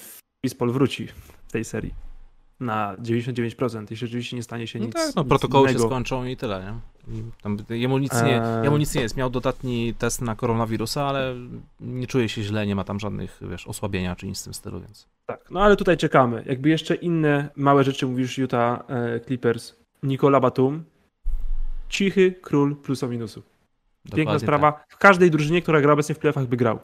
Paul 0.60 0.72
wróci 0.72 1.08
w 1.48 1.52
tej 1.52 1.66
serii 1.66 1.94
na 2.60 2.96
99%, 2.96 3.82
jeśli 3.82 4.08
rzeczywiście 4.08 4.36
nie 4.36 4.44
stanie 4.44 4.68
się 4.68 4.80
no 4.80 4.86
nic. 4.86 4.94
Tak, 4.94 5.16
no 5.16 5.24
protokoły 5.24 5.70
się 5.70 5.80
skończą 5.80 6.26
i 6.26 6.38
tyle, 6.38 6.64
nie? 6.64 6.74
Tam, 7.42 7.58
jemu, 7.70 7.98
nic 7.98 8.14
nie, 8.24 8.44
eee... 8.44 8.64
jemu 8.64 8.78
nic 8.78 8.96
nie 8.96 9.02
jest. 9.02 9.18
Miał 9.18 9.30
dodatni 9.30 9.94
test 9.94 10.22
na 10.22 10.36
koronawirusa, 10.36 11.04
ale 11.04 11.36
nie 11.80 12.08
czuje 12.08 12.30
się 12.30 12.44
źle, 12.44 12.68
nie 12.68 12.76
ma 12.76 12.84
tam 12.84 13.00
żadnych, 13.00 13.40
wiesz, 13.42 13.68
osłabienia 13.68 14.16
czy 14.16 14.28
nic 14.28 14.42
w 14.42 14.44
tym 14.44 14.54
stylu, 14.54 14.82
więc. 14.82 15.08
Tak, 15.26 15.52
no 15.52 15.62
ale 15.62 15.76
tutaj 15.76 15.98
czekamy. 15.98 16.44
Jakby 16.46 16.70
jeszcze 16.70 16.96
inne 16.96 17.50
małe 17.56 17.84
rzeczy 17.84 18.08
mówisz 18.08 18.38
Utah 18.38 18.84
e, 18.88 19.20
Clippers. 19.20 19.76
Nikola 20.04 20.40
Batum, 20.40 20.84
cichy 21.90 22.36
król 22.42 22.76
plusa 22.76 23.08
minusu. 23.08 23.44
Piękna 24.16 24.40
sprawa. 24.40 24.72
Tak. 24.72 24.86
W 24.90 24.98
każdej 24.98 25.32
drużynie, 25.32 25.62
która 25.62 25.82
gra 25.82 25.94
obecnie 25.94 26.16
w 26.16 26.20
playoffach 26.20 26.46
by 26.46 26.58
grał. 26.58 26.80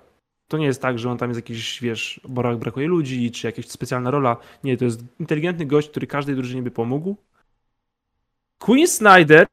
To 0.47 0.57
nie 0.57 0.65
jest 0.65 0.82
tak, 0.82 0.99
że 0.99 1.11
on 1.11 1.17
tam 1.17 1.30
jest 1.30 1.38
jakiś, 1.38 1.82
wiesz, 1.82 2.22
bo 2.28 2.57
brakuje 2.57 2.88
ludzi, 2.88 3.32
czy 3.32 3.47
jakaś 3.47 3.67
specjalna 3.67 4.11
rola. 4.11 4.38
Nie, 4.63 4.78
to 4.78 4.86
jest 4.86 5.03
inteligentny 5.20 5.65
gość, 5.65 5.89
który 5.89 6.07
każdej 6.07 6.36
drużynie 6.36 6.61
by 6.61 6.72
pomógł. 6.72 7.15
Queen 8.59 8.88
Snyder 8.88 9.47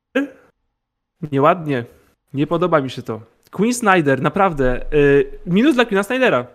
nieładnie. 1.32 1.84
Nie 2.34 2.46
podoba 2.46 2.80
mi 2.80 2.90
się 2.90 3.02
to. 3.02 3.20
Queen 3.50 3.74
Snyder, 3.74 4.22
naprawdę. 4.22 4.86
Yy, 4.92 5.38
minus 5.46 5.74
dla 5.74 5.84
Queena 5.84 6.02
Snydera, 6.02 6.46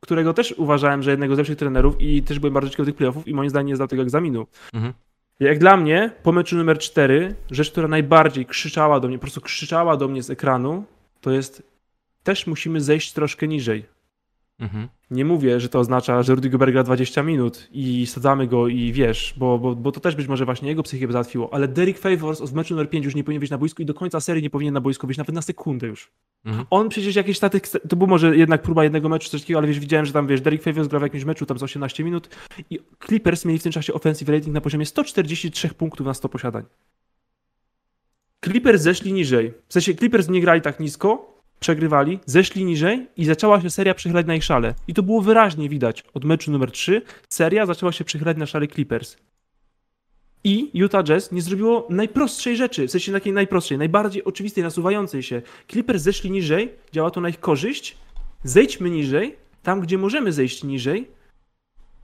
którego 0.00 0.34
też 0.34 0.54
uważałem, 0.56 1.02
że 1.02 1.10
jednego 1.10 1.34
z 1.34 1.38
lepszych 1.38 1.58
trenerów 1.58 2.00
i 2.00 2.22
też 2.22 2.38
byłem 2.38 2.54
bardzo 2.54 2.70
ciekawy 2.70 2.86
tych 2.86 2.96
playoffów 2.96 3.28
i 3.28 3.34
moim 3.34 3.50
zdaniem 3.50 3.66
nie 3.66 3.76
zdał 3.76 3.88
tego 3.88 4.02
egzaminu. 4.02 4.46
Mhm. 4.74 4.92
Jak 5.40 5.58
dla 5.58 5.76
mnie, 5.76 6.10
po 6.22 6.32
meczu 6.32 6.56
numer 6.56 6.78
4, 6.78 7.34
rzecz, 7.50 7.70
która 7.70 7.88
najbardziej 7.88 8.46
krzyczała 8.46 9.00
do 9.00 9.08
mnie, 9.08 9.18
po 9.18 9.20
prostu 9.20 9.40
krzyczała 9.40 9.96
do 9.96 10.08
mnie 10.08 10.22
z 10.22 10.30
ekranu, 10.30 10.84
to 11.20 11.30
jest 11.30 11.62
też 12.22 12.46
musimy 12.46 12.80
zejść 12.80 13.12
troszkę 13.12 13.48
niżej. 13.48 13.84
Mhm. 14.60 14.88
Nie 15.10 15.24
mówię, 15.24 15.60
że 15.60 15.68
to 15.68 15.78
oznacza, 15.78 16.22
że 16.22 16.34
Rudy 16.34 16.50
Gobert 16.50 16.72
gra 16.72 16.82
20 16.82 17.22
minut 17.22 17.68
i 17.72 18.06
sadzamy 18.06 18.46
go 18.46 18.68
i 18.68 18.92
wiesz, 18.92 19.34
bo, 19.36 19.58
bo, 19.58 19.76
bo 19.76 19.92
to 19.92 20.00
też 20.00 20.16
być 20.16 20.28
może 20.28 20.44
właśnie 20.44 20.68
jego 20.68 20.82
psychikę 20.82 21.12
załatwiło, 21.12 21.54
ale 21.54 21.68
Derek 21.68 21.98
Favors 21.98 22.40
w 22.40 22.54
meczu 22.54 22.74
numer 22.74 22.90
5 22.90 23.04
już 23.04 23.14
nie 23.14 23.24
powinien 23.24 23.40
być 23.40 23.50
na 23.50 23.58
boisku 23.58 23.82
i 23.82 23.84
do 23.86 23.94
końca 23.94 24.20
serii 24.20 24.42
nie 24.42 24.50
powinien 24.50 24.74
na 24.74 24.80
boisku 24.80 25.06
być 25.06 25.18
nawet 25.18 25.34
na 25.34 25.42
sekundę 25.42 25.86
już. 25.86 26.10
Mhm. 26.44 26.66
On 26.70 26.88
przecież 26.88 27.16
jakieś 27.16 27.36
statyk, 27.36 27.68
to 27.68 27.96
był 27.96 28.06
może 28.06 28.36
jednak 28.36 28.62
próba 28.62 28.84
jednego 28.84 29.08
meczu, 29.08 29.30
coś 29.30 29.40
takiego, 29.40 29.58
ale 29.58 29.68
wiesz, 29.68 29.80
widziałem, 29.80 30.06
że 30.06 30.12
tam, 30.12 30.26
wiesz, 30.26 30.40
Derek 30.40 30.62
Favors 30.62 30.88
gra 30.88 30.98
w 30.98 31.02
jakimś 31.02 31.24
meczu 31.24 31.46
tam 31.46 31.58
z 31.58 31.62
18 31.62 32.04
minut 32.04 32.28
i 32.70 32.80
Clippers 33.06 33.44
mieli 33.44 33.58
w 33.58 33.62
tym 33.62 33.72
czasie 33.72 33.92
offensive 33.92 34.28
rating 34.28 34.54
na 34.54 34.60
poziomie 34.60 34.86
143 34.86 35.68
punktów 35.68 36.06
na 36.06 36.14
100 36.14 36.28
posiadań. 36.28 36.64
Clippers 38.44 38.82
zeszli 38.82 39.12
niżej. 39.12 39.52
W 39.68 39.72
sensie 39.72 39.94
Clippers 39.94 40.28
nie 40.28 40.40
grali 40.40 40.60
tak 40.60 40.80
nisko, 40.80 41.29
przegrywali, 41.60 42.18
zeszli 42.26 42.64
niżej 42.64 43.06
i 43.16 43.24
zaczęła 43.24 43.60
się 43.60 43.70
seria 43.70 43.94
przychylać 43.94 44.26
na 44.26 44.34
ich 44.34 44.44
szale. 44.44 44.74
I 44.88 44.94
to 44.94 45.02
było 45.02 45.20
wyraźnie 45.22 45.68
widać. 45.68 46.04
Od 46.14 46.24
meczu 46.24 46.50
numer 46.50 46.70
3 46.70 47.02
seria 47.28 47.66
zaczęła 47.66 47.92
się 47.92 48.04
przychylać 48.04 48.36
na 48.36 48.46
szale 48.46 48.68
Clippers. 48.68 49.16
I 50.44 50.70
Utah 50.74 51.04
Jazz 51.04 51.32
nie 51.32 51.42
zrobiło 51.42 51.86
najprostszej 51.90 52.56
rzeczy, 52.56 52.88
w 52.88 52.90
sensie 52.90 53.12
takiej 53.12 53.32
najprostszej, 53.32 53.78
najbardziej 53.78 54.24
oczywistej, 54.24 54.64
nasuwającej 54.64 55.22
się. 55.22 55.42
Clippers 55.68 56.02
zeszli 56.02 56.30
niżej, 56.30 56.72
działa 56.92 57.10
to 57.10 57.20
na 57.20 57.28
ich 57.28 57.40
korzyść. 57.40 57.96
Zejdźmy 58.44 58.90
niżej, 58.90 59.36
tam 59.62 59.80
gdzie 59.80 59.98
możemy 59.98 60.32
zejść 60.32 60.64
niżej, 60.64 61.08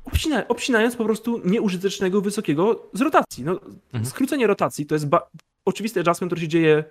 obcina, 0.04 0.48
obcinając 0.48 0.96
po 0.96 1.04
prostu 1.04 1.40
nieużytecznego 1.44 2.20
wysokiego 2.20 2.88
z 2.92 3.00
rotacji. 3.00 3.44
No, 3.44 3.52
Mhm. 3.92 4.06
Skrócenie 4.06 4.46
rotacji 4.46 4.86
to 4.86 4.94
jest 4.94 5.06
oczywisty 5.64 6.00
adjustment, 6.00 6.30
który 6.30 6.40
się 6.40 6.48
dzieje 6.48 6.84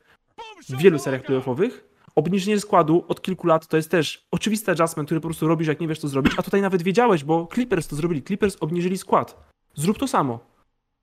w 0.70 0.78
wielu 0.78 1.00
seriach 1.00 1.24
playoffowych. 1.24 1.95
Obniżenie 2.16 2.60
składu 2.60 3.06
od 3.08 3.22
kilku 3.22 3.48
lat 3.48 3.68
to 3.68 3.78
jest 3.78 3.92
też 3.92 4.28
oczywisty 4.32 4.72
adjustment, 4.72 5.08
który 5.08 5.22
po 5.22 5.28
prostu 5.28 5.48
robisz, 5.48 5.68
jak 5.68 5.80
nie 5.80 5.88
wiesz, 5.88 6.00
co 6.00 6.08
zrobić. 6.08 6.34
A 6.38 6.42
tutaj 6.42 6.62
nawet 6.62 6.84
wiedziałeś, 6.84 7.24
bo 7.24 7.48
Clippers 7.54 7.88
to 7.88 7.96
zrobili. 7.96 8.24
Clippers 8.24 8.58
obniżyli 8.60 8.98
skład. 8.98 9.50
Zrób 9.74 9.98
to 9.98 10.08
samo. 10.08 10.40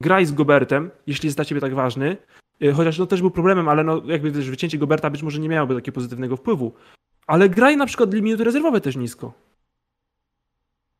Graj 0.00 0.26
z 0.26 0.32
Gobertem, 0.32 0.90
jeśli 1.06 1.26
jest 1.26 1.38
dla 1.38 1.44
ciebie 1.44 1.60
tak 1.60 1.74
ważny. 1.74 2.16
Yy, 2.60 2.72
Chociaż 2.72 2.96
to 2.96 3.06
też 3.06 3.20
był 3.20 3.30
problemem, 3.30 3.68
ale 3.68 3.84
no, 3.84 4.02
jakby 4.06 4.32
też 4.32 4.50
wycięcie 4.50 4.78
Goberta 4.78 5.10
być 5.10 5.22
może 5.22 5.40
nie 5.40 5.48
miałoby 5.48 5.74
takiego 5.74 5.94
pozytywnego 5.94 6.36
wpływu. 6.36 6.72
Ale 7.26 7.48
graj 7.48 7.76
na 7.76 7.86
przykład 7.86 8.14
minuty 8.14 8.44
rezerwowe 8.44 8.80
też 8.80 8.96
nisko. 8.96 9.32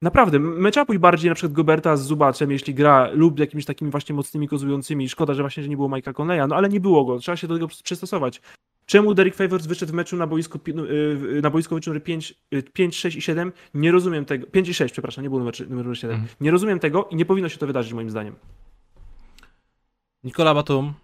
Naprawdę, 0.03 0.39
matchupuj 0.39 0.99
bardziej 0.99 1.29
na 1.29 1.35
przykład 1.35 1.53
Goberta 1.53 1.97
z 1.97 2.03
Zubaczem, 2.03 2.51
jeśli 2.51 2.75
gra, 2.75 3.11
lub 3.13 3.39
jakimiś 3.39 3.65
takimi 3.65 3.91
właśnie 3.91 4.15
mocnymi 4.15 4.49
kozującymi. 4.49 5.09
Szkoda, 5.09 5.35
że 5.35 5.43
właśnie 5.43 5.63
że 5.63 5.69
nie 5.69 5.77
było 5.77 5.89
Mike'a 5.89 6.15
Conleya, 6.21 6.49
no 6.49 6.57
ale 6.57 6.69
nie 6.69 6.81
było 6.81 7.05
go, 7.05 7.19
trzeba 7.19 7.37
się 7.37 7.47
do 7.47 7.55
tego 7.55 7.69
przystosować. 7.69 8.41
Czemu 8.87 9.15
Derek 9.15 9.35
Favors 9.35 9.67
wyszedł 9.67 9.93
w 9.93 9.95
meczu 9.95 10.17
na 10.17 10.27
boisku, 10.27 10.59
no, 10.75 10.85
yy, 10.85 11.41
na 11.43 11.51
boisku 11.51 11.75
meczu 11.75 11.91
numer 11.91 12.05
5, 12.05 12.35
yy, 12.51 12.63
5, 12.63 12.97
6 12.97 13.17
i 13.17 13.23
7? 13.23 13.53
Nie 13.75 13.93
rozumiem 13.93 14.25
tego. 14.25 14.47
5 14.47 14.69
i 14.69 14.75
6, 14.75 14.93
przepraszam, 14.93 15.25
nie 15.25 15.31
było 15.31 15.41
numer, 15.41 15.71
numer 15.71 15.99
7. 15.99 16.17
Mhm. 16.17 16.35
Nie 16.41 16.51
rozumiem 16.51 16.79
tego 16.79 17.09
i 17.11 17.17
nie 17.17 17.25
powinno 17.25 17.49
się 17.49 17.59
to 17.59 17.67
wydarzyć 17.67 17.93
moim 17.93 18.11
zdaniem. 18.11 18.37
Nikola 20.25 20.55
Batum. 20.55 20.95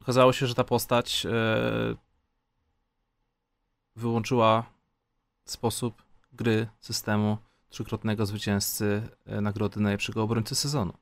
Okazało 0.00 0.32
się, 0.32 0.46
że 0.46 0.54
ta 0.54 0.64
postać 0.64 1.26
e, 1.26 1.94
wyłączyła 3.96 4.64
sposób 5.44 6.02
gry 6.32 6.68
systemu 6.80 7.38
trzykrotnego 7.68 8.26
zwycięzcy 8.26 9.02
e, 9.26 9.40
nagrody 9.40 9.80
najlepszego 9.80 10.22
obrońcy 10.22 10.54
sezonu. 10.54 10.92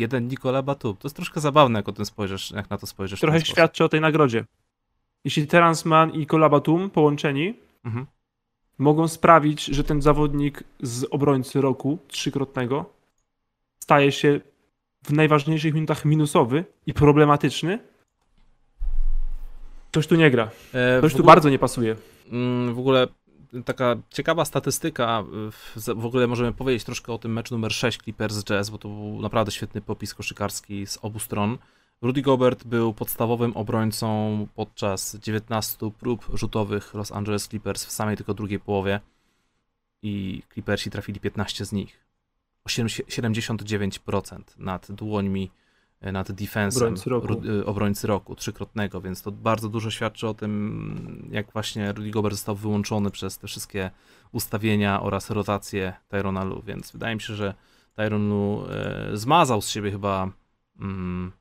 Jeden 0.00 0.28
Nikola 0.28 0.62
Batum. 0.62 0.96
To 0.96 1.08
jest 1.08 1.16
troszkę 1.16 1.40
zabawne, 1.40 1.78
jak 1.78 1.88
o 1.88 1.92
tym 1.92 2.04
spojrzysz, 2.04 2.50
jak 2.50 2.70
na 2.70 2.78
to 2.78 2.86
spojrzysz. 2.86 3.20
Trochę 3.20 3.38
sposób. 3.40 3.54
świadczy 3.54 3.84
o 3.84 3.88
tej 3.88 4.00
nagrodzie. 4.00 4.44
Jeśli 5.24 5.46
Terence 5.46 5.88
Mann 5.88 6.10
i 6.10 6.26
Kola 6.26 6.48
Batum 6.48 6.90
połączeni 6.90 7.54
Mhm. 7.84 8.06
mogą 8.78 9.08
sprawić, 9.08 9.64
że 9.64 9.84
ten 9.84 10.02
zawodnik 10.02 10.64
z 10.82 11.04
obrońcy 11.10 11.60
roku 11.60 11.98
trzykrotnego 12.08 12.84
staje 13.82 14.12
się 14.12 14.40
w 15.04 15.12
najważniejszych 15.12 15.74
minutach 15.74 16.04
minusowy 16.04 16.64
i 16.86 16.94
problematyczny, 16.94 17.78
coś 19.94 20.06
tu 20.06 20.14
nie 20.16 20.30
gra. 20.30 20.50
E, 20.74 21.00
Coś 21.00 21.12
w 21.14 21.16
tu 21.16 21.24
bardzo 21.24 21.50
nie 21.50 21.58
pasuje. 21.58 21.96
Mm, 22.32 22.74
W 22.74 22.78
ogóle 22.78 23.06
taka 23.64 23.96
ciekawa 24.10 24.44
statystyka, 24.44 25.22
w- 25.52 25.94
w 25.96 26.04
ogóle 26.06 26.26
możemy 26.26 26.52
powiedzieć 26.52 26.84
troszkę 26.84 27.12
o 27.12 27.18
tym 27.18 27.32
meczu 27.32 27.54
numer 27.54 27.72
6 27.72 27.98
Clippers 28.02 28.44
Jazz, 28.44 28.70
bo 28.70 28.78
to 28.78 28.88
był 28.88 29.22
naprawdę 29.22 29.52
świetny 29.52 29.80
popis 29.80 30.14
koszykarski 30.14 30.86
z 30.86 30.98
obu 31.02 31.18
stron. 31.18 31.58
Rudy 32.02 32.22
Gobert 32.22 32.64
był 32.64 32.94
podstawowym 32.94 33.56
obrońcą 33.56 34.46
podczas 34.54 35.16
19 35.16 35.90
prób 35.90 36.26
rzutowych 36.34 36.94
Los 36.94 37.12
Angeles 37.12 37.48
Clippers 37.48 37.84
w 37.84 37.90
samej 37.90 38.16
tylko 38.16 38.34
drugiej 38.34 38.60
połowie 38.60 39.00
i 40.02 40.42
Clippersi 40.52 40.90
trafili 40.90 41.20
15 41.20 41.64
z 41.64 41.72
nich. 41.72 42.00
Osiem- 42.64 42.88
79% 43.08 44.58
nad 44.58 44.92
dłońmi, 44.92 45.50
e, 45.50 45.50
nad 46.02 46.32
defensem 46.32 46.82
Obrońcy 46.82 47.10
roku. 47.10 47.46
Y, 47.46 47.66
obrońcy 47.66 48.06
roku, 48.06 48.34
trzykrotnego, 48.34 49.00
więc 49.00 49.22
to 49.22 49.32
bardzo 49.32 49.68
dużo 49.68 49.90
świadczy 49.90 50.28
o 50.28 50.34
tym, 50.34 51.28
jak 51.32 51.52
właśnie 51.52 51.92
Rudy 51.92 52.10
Gobert 52.10 52.34
został 52.34 52.56
wyłączony 52.56 53.10
przez 53.10 53.38
te 53.38 53.46
wszystkie 53.46 53.90
ustawienia 54.32 55.02
oraz 55.02 55.30
rotacje 55.30 55.92
Tyrona 56.08 56.44
Lu, 56.44 56.62
więc 56.66 56.92
wydaje 56.92 57.14
mi 57.14 57.20
się, 57.20 57.34
że 57.34 57.54
Tyron 57.94 58.28
Lu 58.28 58.64
e, 58.70 59.10
zmazał 59.16 59.62
z 59.62 59.68
siebie 59.68 59.90
chyba 59.90 60.30
mm, 60.80 61.32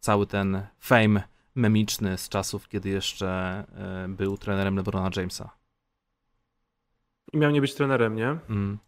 cały 0.00 0.26
ten 0.26 0.66
fame 0.78 1.22
memiczny 1.54 2.18
z 2.18 2.28
czasów, 2.28 2.68
kiedy 2.68 2.88
jeszcze 2.88 3.28
e, 3.76 4.08
był 4.08 4.38
trenerem 4.38 4.76
LeBrona 4.76 5.10
Jamesa. 5.16 5.50
I 7.32 7.38
miał 7.38 7.50
nie 7.50 7.60
być 7.60 7.74
trenerem, 7.74 8.16
nie? 8.16 8.28
Mm. 8.28 8.78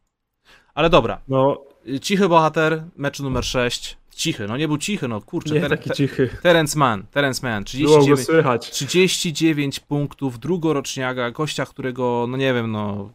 Ale 0.75 0.91
dobra, 0.91 1.21
No, 1.29 1.65
cichy 2.03 2.29
bohater, 2.29 2.85
mecz 2.97 3.21
numer 3.21 3.45
6. 3.45 3.97
Cichy, 4.15 4.47
no 4.49 4.57
nie 4.57 4.69
był 4.69 4.79
cichy, 4.79 5.09
no 5.09 5.21
kurczę. 5.21 5.55
nie 5.55 5.61
Ter- 5.61 5.71
taki 5.71 5.91
cichy. 5.91 6.29
Terence 6.43 6.79
Mann, 6.79 7.07
Terence 7.11 7.47
Mann, 7.47 7.65
Było 7.75 7.97
go 7.97 8.03
39, 8.03 8.27
słychać. 8.27 8.71
39 8.71 9.81
punktów, 9.81 10.39
drugoroczniaga, 10.39 11.31
gościa, 11.31 11.67
którego, 11.67 12.27
no 12.29 12.37
nie 12.37 12.55
wiem, 12.55 12.73
no 12.73 13.11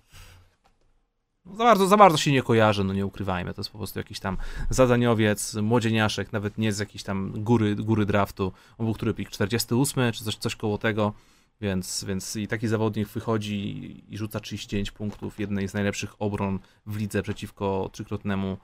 za 1.57 1.63
bardzo, 1.63 1.87
za 1.87 1.97
bardzo 1.97 2.17
się 2.17 2.31
nie 2.31 2.41
kojarzy, 2.41 2.83
no 2.83 2.93
nie 2.93 3.05
ukrywajmy, 3.05 3.53
to 3.53 3.61
jest 3.61 3.71
po 3.71 3.77
prostu 3.77 3.99
jakiś 3.99 4.19
tam 4.19 4.37
zadaniowiec, 4.69 5.55
młodzieniaszek, 5.55 6.33
nawet 6.33 6.57
nie 6.57 6.73
z 6.73 6.79
jakiejś 6.79 7.03
tam 7.03 7.31
góry, 7.43 7.75
góry 7.75 8.05
draftu, 8.05 8.51
on 8.77 8.85
był 8.85 8.93
który 8.93 9.13
pik, 9.13 9.29
48 9.29 10.11
czy 10.13 10.23
coś, 10.23 10.35
coś 10.35 10.55
koło 10.55 10.77
tego, 10.77 11.13
więc, 11.61 12.05
więc 12.07 12.35
i 12.35 12.47
taki 12.47 12.67
zawodnik 12.67 13.07
wychodzi 13.07 14.03
i 14.09 14.17
rzuca 14.17 14.39
39 14.39 14.91
punktów, 14.91 15.39
jednej 15.39 15.67
z 15.67 15.73
najlepszych 15.73 16.15
obron 16.19 16.59
w 16.85 16.97
lidze 16.97 17.23
przeciwko 17.23 17.89
trzykrotnemu 17.93 18.57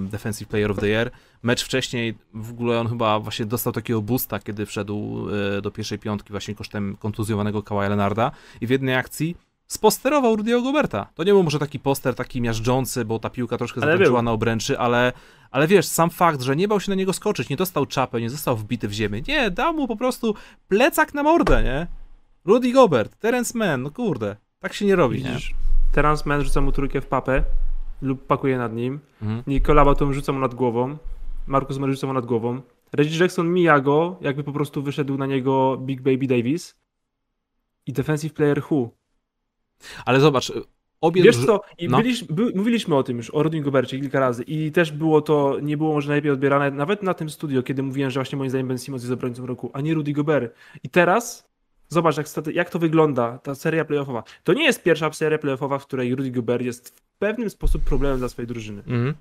Defensive 0.00 0.48
Player 0.48 0.70
of 0.70 0.78
the 0.78 0.88
Year. 0.88 1.10
Mecz 1.42 1.64
wcześniej, 1.64 2.14
w 2.34 2.50
ogóle 2.50 2.80
on 2.80 2.88
chyba 2.88 3.20
właśnie 3.20 3.46
dostał 3.46 3.72
takiego 3.72 4.02
boosta, 4.02 4.38
kiedy 4.38 4.66
wszedł 4.66 5.26
e, 5.56 5.62
do 5.62 5.70
pierwszej 5.70 5.98
piątki 5.98 6.30
właśnie 6.30 6.54
kosztem 6.54 6.96
kontuzjowanego 6.96 7.62
Kawaja 7.62 7.88
Leonarda 7.88 8.30
i 8.60 8.66
w 8.66 8.70
jednej 8.70 8.94
akcji 8.94 9.36
sposterował 9.66 10.36
Rudy'ego 10.36 10.62
Goberta. 10.62 11.06
To 11.14 11.24
nie 11.24 11.32
był 11.32 11.42
może 11.42 11.58
taki 11.58 11.78
poster 11.78 12.14
taki 12.14 12.40
miażdżący, 12.40 13.04
bo 13.04 13.18
ta 13.18 13.30
piłka 13.30 13.58
troszkę 13.58 13.80
zakończyła 13.80 14.22
na 14.22 14.32
obręczy, 14.32 14.78
ale, 14.78 15.12
ale 15.50 15.66
wiesz, 15.66 15.86
sam 15.86 16.10
fakt, 16.10 16.42
że 16.42 16.56
nie 16.56 16.68
bał 16.68 16.80
się 16.80 16.90
na 16.90 16.94
niego 16.94 17.12
skoczyć, 17.12 17.48
nie 17.48 17.56
dostał 17.56 17.86
czapę, 17.86 18.20
nie 18.20 18.30
został 18.30 18.56
wbity 18.56 18.88
w 18.88 18.92
ziemię, 18.92 19.22
nie, 19.28 19.50
dał 19.50 19.74
mu 19.74 19.88
po 19.88 19.96
prostu 19.96 20.34
plecak 20.68 21.14
na 21.14 21.22
mordę, 21.22 21.62
nie? 21.62 21.86
Rudy 22.44 22.72
Gobert, 22.72 23.18
Terence 23.18 23.58
Mann, 23.58 23.82
no 23.82 23.90
kurde, 23.90 24.36
tak 24.60 24.74
się 24.74 24.86
nie 24.86 24.96
robi, 24.96 25.22
nie? 25.22 25.30
Widzisz, 25.30 25.54
Terence 25.92 26.22
Mann 26.26 26.44
rzuca 26.44 26.60
mu 26.60 26.72
trójkę 26.72 27.00
w 27.00 27.06
papę 27.06 27.44
lub 28.02 28.26
pakuje 28.26 28.58
nad 28.58 28.74
nim. 28.74 29.00
Mhm. 29.22 29.42
Nikola 29.46 29.84
Batum 29.84 30.14
rzuca 30.14 30.32
mu 30.32 30.38
nad 30.38 30.54
głową. 30.54 30.96
Marcus 31.46 31.78
Murray 31.78 31.94
rzuca 31.94 32.06
mu 32.06 32.12
nad 32.12 32.26
głową. 32.26 32.60
Reggie 32.92 33.18
Jackson 33.18 33.52
mija 33.52 33.80
go, 33.80 34.16
jakby 34.20 34.44
po 34.44 34.52
prostu 34.52 34.82
wyszedł 34.82 35.18
na 35.18 35.26
niego 35.26 35.76
Big 35.80 36.00
Baby 36.00 36.26
Davis. 36.26 36.80
I 37.86 37.92
defensive 37.92 38.34
player 38.34 38.62
who? 38.70 38.90
Ale 40.04 40.20
zobacz, 40.20 40.52
obie 41.00 41.22
Wiesz 41.22 41.46
co, 41.46 41.60
i 41.78 41.88
no. 41.88 41.96
byliś, 41.96 42.24
by, 42.24 42.52
mówiliśmy 42.54 42.96
o 42.96 43.02
tym 43.02 43.16
już, 43.16 43.30
o 43.30 43.42
Rodin 43.42 43.62
Gobercie 43.62 44.00
kilka 44.00 44.20
razy 44.20 44.42
i 44.42 44.72
też 44.72 44.92
było 44.92 45.20
to, 45.20 45.56
nie 45.62 45.76
było 45.76 45.92
może 45.92 46.08
najlepiej 46.08 46.30
odbierane, 46.30 46.70
nawet 46.70 47.02
na 47.02 47.14
tym 47.14 47.30
studio, 47.30 47.62
kiedy 47.62 47.82
mówiłem, 47.82 48.10
że 48.10 48.20
właśnie 48.20 48.38
moim 48.38 48.50
zdaniem 48.50 48.68
Ben 48.68 48.78
Simmons 48.78 49.02
jest 49.02 49.12
obrońcą 49.12 49.46
roku, 49.46 49.70
a 49.72 49.80
nie 49.80 49.94
Rudy 49.94 50.12
Gobert. 50.12 50.54
I 50.82 50.88
teraz 50.88 51.48
zobacz, 51.88 52.16
jak, 52.16 52.26
jak 52.52 52.70
to 52.70 52.78
wygląda, 52.78 53.38
ta 53.38 53.54
seria 53.54 53.84
playoffowa. 53.84 54.22
To 54.44 54.52
nie 54.52 54.64
jest 54.64 54.82
pierwsza 54.82 55.12
seria 55.12 55.38
playoffowa, 55.38 55.78
w 55.78 55.86
której 55.86 56.14
Rudy 56.14 56.30
Gobert 56.30 56.64
jest 56.64 56.88
w 56.88 57.18
pewnym 57.18 57.50
sposób 57.50 57.82
problemem 57.84 58.18
dla 58.18 58.28
swojej 58.28 58.46
drużyny. 58.46 58.82
Mhm. 58.86 59.14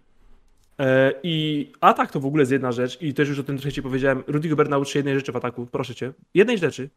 E, 0.79 1.13
I 1.23 1.67
atak 1.81 2.11
to 2.11 2.19
w 2.19 2.25
ogóle 2.25 2.41
jest 2.41 2.51
jedna 2.51 2.71
rzecz 2.71 3.01
i 3.01 3.13
też 3.13 3.29
już 3.29 3.39
o 3.39 3.43
tym 3.43 3.57
trochę 3.57 3.71
ci 3.71 3.81
powiedziałem. 3.81 4.23
Rudy 4.27 4.49
Gobert 4.49 4.69
nauczy 4.69 4.91
się 4.91 4.99
jednej 4.99 5.15
rzeczy 5.15 5.31
w 5.31 5.35
ataku, 5.35 5.67
proszę 5.71 5.95
cię. 5.95 6.13
Jednej 6.33 6.57
rzeczy 6.57 6.89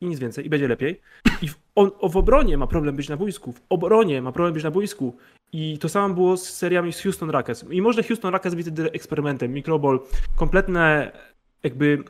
i 0.00 0.06
nic 0.06 0.18
więcej 0.18 0.46
i 0.46 0.48
będzie 0.48 0.68
lepiej. 0.68 1.00
I 1.42 1.48
w, 1.48 1.58
on 1.74 1.90
w 2.02 2.16
obronie 2.16 2.58
ma 2.58 2.66
problem 2.66 2.96
być 2.96 3.08
na 3.08 3.16
boisku. 3.16 3.52
W 3.52 3.60
obronie 3.68 4.22
ma 4.22 4.32
problem 4.32 4.54
być 4.54 4.64
na 4.64 4.70
boisku. 4.70 5.16
I 5.52 5.78
to 5.78 5.88
samo 5.88 6.14
było 6.14 6.36
z 6.36 6.42
seriami 6.42 6.92
z 6.92 7.02
Houston 7.02 7.30
Rockets. 7.30 7.64
I 7.70 7.82
może 7.82 8.02
Houston 8.02 8.32
Rockets 8.32 8.54
być 8.54 8.66
wtedy 8.66 8.92
eksperymentem, 8.92 9.52
mikroball, 9.52 10.00
kompletne 10.36 11.12
jakby 11.62 12.04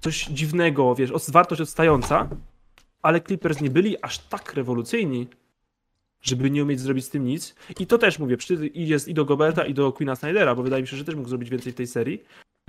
coś 0.00 0.24
dziwnego, 0.24 0.94
wiesz, 0.94 1.12
wartość 1.28 1.60
odstająca, 1.60 2.28
ale 3.02 3.20
Clippers 3.20 3.60
nie 3.60 3.70
byli 3.70 4.02
aż 4.02 4.18
tak 4.18 4.54
rewolucyjni, 4.54 5.28
żeby 6.22 6.50
nie 6.50 6.62
umieć 6.62 6.80
zrobić 6.80 7.04
z 7.04 7.10
tym 7.10 7.24
nic. 7.24 7.54
I 7.80 7.86
to 7.86 7.98
też 7.98 8.18
mówię, 8.18 8.36
jest 8.74 9.08
i 9.08 9.14
do 9.14 9.24
Goberta, 9.24 9.64
i 9.64 9.74
do 9.74 9.92
Queena 9.92 10.16
Snydera, 10.16 10.54
bo 10.54 10.62
wydaje 10.62 10.82
mi 10.82 10.88
się, 10.88 10.96
że 10.96 11.04
też 11.04 11.14
mógł 11.14 11.28
zrobić 11.28 11.50
więcej 11.50 11.72
w 11.72 11.76
tej 11.76 11.86
serii. 11.86 12.22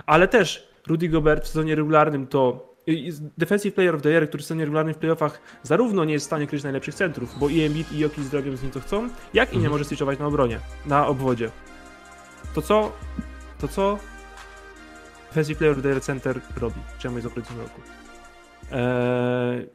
Ale 0.06 0.28
też 0.28 0.68
Rudy 0.86 1.08
Gobert 1.08 1.44
w 1.44 1.48
sezonie 1.48 1.74
regularnym 1.74 2.26
to 2.26 2.72
Defensive 3.38 3.74
Player 3.74 3.94
of 3.94 4.02
the 4.02 4.10
Year, 4.10 4.28
który 4.28 4.42
w 4.42 4.46
sezonie 4.46 4.64
regularnym 4.64 4.94
w 4.94 4.98
playoffach 4.98 5.40
zarówno 5.62 6.04
nie 6.04 6.12
jest 6.12 6.24
w 6.24 6.26
stanie 6.26 6.46
kryć 6.46 6.62
najlepszych 6.62 6.94
centrów, 6.94 7.38
bo 7.38 7.48
i 7.48 7.60
Embiid 7.60 7.92
i 7.92 7.98
Jokic 7.98 8.24
zrobią 8.24 8.56
z 8.56 8.62
nim 8.62 8.72
co 8.72 8.80
chcą, 8.80 9.08
jak 9.34 9.48
i 9.48 9.52
nie 9.52 9.56
mhm. 9.56 9.72
może 9.72 9.84
switchować 9.84 10.18
na 10.18 10.26
obronie, 10.26 10.60
na 10.86 11.06
obwodzie. 11.06 11.50
To 12.54 12.62
co, 12.62 12.92
to 13.60 13.68
co 13.68 13.98
Defensive 15.32 15.58
Player 15.58 15.86
Year 15.86 16.02
Center 16.02 16.40
robi? 16.56 16.80
Czemu 16.98 17.16
jest 17.16 17.28
w 17.28 17.36
roku? 17.36 17.80
Eee, 18.72 19.68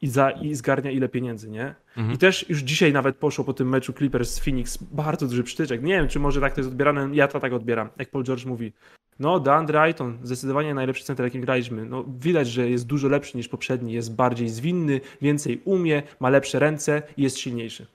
i, 0.00 0.08
za, 0.08 0.30
i 0.30 0.54
zgarnia 0.54 0.90
ile 0.90 1.08
pieniędzy, 1.08 1.50
nie? 1.50 1.74
Mhm. 1.96 2.14
I 2.14 2.18
też 2.18 2.48
już 2.48 2.60
dzisiaj 2.60 2.92
nawet 2.92 3.16
poszło 3.16 3.44
po 3.44 3.54
tym 3.54 3.68
meczu 3.68 3.92
Clippers 3.92 4.30
z 4.30 4.38
Phoenix 4.38 4.78
bardzo 4.82 5.26
duży 5.26 5.42
przytyczek. 5.42 5.82
Nie 5.82 5.92
wiem, 5.92 6.08
czy 6.08 6.18
może 6.18 6.40
tak 6.40 6.54
to 6.54 6.60
jest 6.60 6.70
odbierane, 6.70 7.08
ja 7.12 7.28
to 7.28 7.40
tak 7.40 7.52
odbieram, 7.52 7.88
jak 7.98 8.10
Paul 8.10 8.24
George 8.24 8.44
mówi. 8.44 8.72
No, 9.18 9.40
DeAndre 9.40 9.80
Ayton, 9.80 10.18
zdecydowanie 10.22 10.74
najlepszy 10.74 11.04
center, 11.04 11.24
jakim 11.26 11.40
graliśmy. 11.40 11.84
No, 11.84 12.04
widać, 12.18 12.48
że 12.48 12.70
jest 12.70 12.86
dużo 12.86 13.08
lepszy 13.08 13.36
niż 13.36 13.48
poprzedni, 13.48 13.92
jest 13.92 14.14
bardziej 14.14 14.48
zwinny, 14.48 15.00
więcej 15.22 15.60
umie, 15.64 16.02
ma 16.20 16.30
lepsze 16.30 16.58
ręce 16.58 17.02
i 17.16 17.22
jest 17.22 17.38
silniejszy 17.38 17.86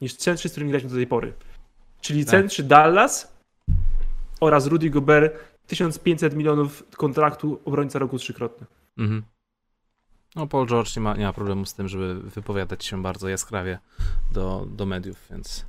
niż 0.00 0.16
centrzy, 0.16 0.48
z 0.48 0.52
którymi 0.52 0.70
graliśmy 0.70 0.90
do 0.90 0.96
tej 0.96 1.06
pory. 1.06 1.32
Czyli 2.00 2.24
tak. 2.24 2.30
centrzy 2.30 2.62
Dallas 2.62 3.40
oraz 4.40 4.66
Rudy 4.66 4.90
Gobert, 4.90 5.34
1500 5.70 6.34
milionów 6.34 6.84
kontraktu, 6.96 7.60
obrońca 7.64 7.98
roku 7.98 8.18
trzykrotny. 8.18 8.66
Mhm. 8.98 9.22
No, 10.36 10.46
Paul 10.46 10.66
George 10.66 10.96
nie 10.96 11.02
ma, 11.02 11.16
nie 11.16 11.24
ma 11.24 11.32
problemu 11.32 11.66
z 11.66 11.74
tym, 11.74 11.88
żeby 11.88 12.14
wypowiadać 12.14 12.84
się 12.84 13.02
bardzo 13.02 13.28
jaskrawie 13.28 13.78
do, 14.32 14.66
do 14.70 14.86
mediów, 14.86 15.26
więc 15.30 15.66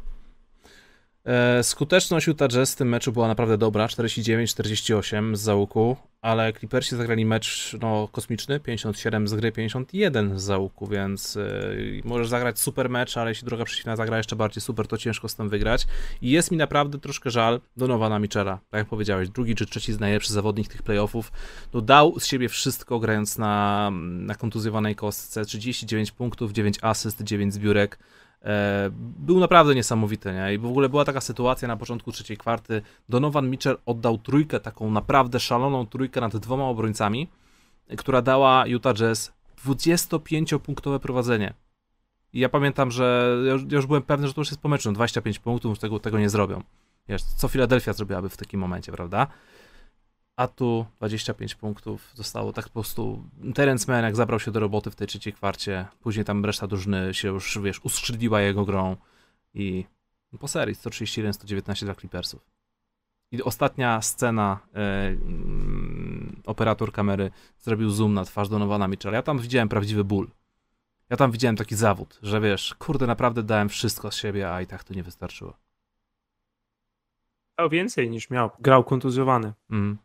skuteczność 1.61 2.27
Utah 2.27 2.47
Jazz 2.49 2.73
w 2.73 2.75
tym 2.75 2.89
meczu 2.89 3.11
była 3.11 3.27
naprawdę 3.27 3.57
dobra, 3.57 3.87
49-48 3.87 5.35
z 5.35 5.39
załuku, 5.39 5.97
ale 6.21 6.53
Clippersi 6.53 6.95
zagrali 6.95 7.25
mecz 7.25 7.75
no, 7.81 8.07
kosmiczny, 8.11 8.59
57 8.59 9.27
z 9.27 9.33
gry, 9.33 9.51
51 9.51 10.39
z 10.39 10.43
załuku, 10.43 10.87
więc 10.87 11.35
yy, 11.35 12.01
możesz 12.03 12.27
zagrać 12.27 12.59
super 12.59 12.89
mecz, 12.89 13.17
ale 13.17 13.31
jeśli 13.31 13.45
droga 13.45 13.65
przeciwna 13.65 13.95
zagra 13.95 14.17
jeszcze 14.17 14.35
bardziej 14.35 14.61
super, 14.61 14.87
to 14.87 14.97
ciężko 14.97 15.29
z 15.29 15.35
tym 15.35 15.49
wygrać. 15.49 15.87
I 16.21 16.29
jest 16.29 16.51
mi 16.51 16.57
naprawdę 16.57 16.99
troszkę 16.99 17.29
żal 17.29 17.61
Donowana 17.77 18.19
Michela, 18.19 18.59
tak 18.69 18.77
jak 18.77 18.87
powiedziałeś, 18.87 19.29
drugi 19.29 19.55
czy 19.55 19.65
trzeci 19.65 19.91
najlepszy 19.99 20.33
zawodnik 20.33 20.67
tych 20.67 20.83
playoffów, 20.83 21.31
no, 21.73 21.81
dał 21.81 22.19
z 22.19 22.25
siebie 22.25 22.49
wszystko 22.49 22.99
grając 22.99 23.37
na, 23.37 23.89
na 24.01 24.35
kontuzjowanej 24.35 24.95
kostce, 24.95 25.45
39 25.45 26.11
punktów, 26.11 26.51
9 26.51 26.77
asyst, 26.81 27.23
9 27.23 27.53
zbiórek, 27.53 27.97
E, 27.97 28.20
był 29.19 29.39
naprawdę 29.39 29.75
niesamowity, 29.75 30.33
nie? 30.33 30.53
I 30.53 30.57
w 30.57 30.65
ogóle 30.65 30.89
była 30.89 31.05
taka 31.05 31.21
sytuacja 31.21 31.67
na 31.67 31.77
początku 31.77 32.11
trzeciej 32.11 32.37
kwarty. 32.37 32.81
Donovan 33.09 33.49
Mitchell 33.49 33.77
oddał 33.85 34.17
trójkę, 34.17 34.59
taką 34.59 34.91
naprawdę 34.91 35.39
szaloną 35.39 35.87
trójkę 35.87 36.21
nad 36.21 36.37
dwoma 36.37 36.63
obrońcami, 36.63 37.27
która 37.97 38.21
dała 38.21 38.67
Utah 38.67 38.93
Jazz 38.95 39.33
25-punktowe 39.65 40.99
prowadzenie. 40.99 41.53
I 42.33 42.39
ja 42.39 42.49
pamiętam, 42.49 42.91
że 42.91 43.37
ja 43.45 43.51
już, 43.51 43.61
ja 43.61 43.75
już, 43.75 43.85
byłem 43.85 44.03
pewny, 44.03 44.27
że 44.27 44.33
to 44.33 44.41
już 44.41 44.51
jest 44.51 44.61
po 44.61 44.69
meczu, 44.69 44.91
25 44.91 45.39
punktów, 45.39 45.79
tego, 45.79 45.99
tego 45.99 46.19
nie 46.19 46.29
zrobią. 46.29 46.63
Wiesz, 47.09 47.23
co 47.23 47.47
Filadelfia 47.47 47.93
zrobiłaby 47.93 48.29
w 48.29 48.37
takim 48.37 48.59
momencie, 48.59 48.91
prawda? 48.91 49.27
A 50.41 50.47
tu 50.47 50.85
25 50.97 51.55
punktów 51.55 52.11
zostało 52.15 52.53
tak 52.53 52.65
po 52.65 52.71
prostu. 52.71 53.23
Terence 53.55 53.91
Mann 53.91 54.03
jak 54.03 54.15
zabrał 54.15 54.39
się 54.39 54.51
do 54.51 54.59
roboty 54.59 54.91
w 54.91 54.95
tej 54.95 55.07
trzeciej 55.07 55.33
kwarcie, 55.33 55.85
później 55.99 56.25
tam 56.25 56.45
reszta 56.45 56.67
drużyny 56.67 57.13
się 57.13 57.27
już, 57.27 57.59
wiesz, 57.63 57.79
uskrzydliła 57.79 58.41
jego 58.41 58.65
grą 58.65 58.97
i 59.53 59.85
po 60.39 60.47
serii 60.47 60.75
131-119 60.75 61.85
dla 61.85 61.95
Clippersów. 61.95 62.45
I 63.31 63.43
ostatnia 63.43 64.01
scena, 64.01 64.59
e, 64.73 65.07
mm, 65.07 66.41
operator 66.45 66.91
kamery 66.91 67.31
zrobił 67.59 67.89
zoom 67.89 68.13
na 68.13 68.25
twarz 68.25 68.49
Donowana 68.49 68.87
Mitchella. 68.87 69.17
Ja 69.17 69.23
tam 69.23 69.39
widziałem 69.39 69.69
prawdziwy 69.69 70.03
ból. 70.03 70.31
Ja 71.09 71.17
tam 71.17 71.31
widziałem 71.31 71.55
taki 71.55 71.75
zawód, 71.75 72.19
że 72.21 72.41
wiesz, 72.41 72.75
kurde, 72.79 73.07
naprawdę 73.07 73.43
dałem 73.43 73.69
wszystko 73.69 74.11
z 74.11 74.15
siebie, 74.15 74.53
a 74.53 74.61
i 74.61 74.67
tak 74.67 74.83
to 74.83 74.93
nie 74.93 75.03
wystarczyło. 75.03 75.53
Miał 77.59 77.69
więcej 77.69 78.09
niż 78.09 78.29
miał. 78.29 78.49
Grał 78.59 78.83
kontuzjowany. 78.83 79.53
Mm 79.71 79.97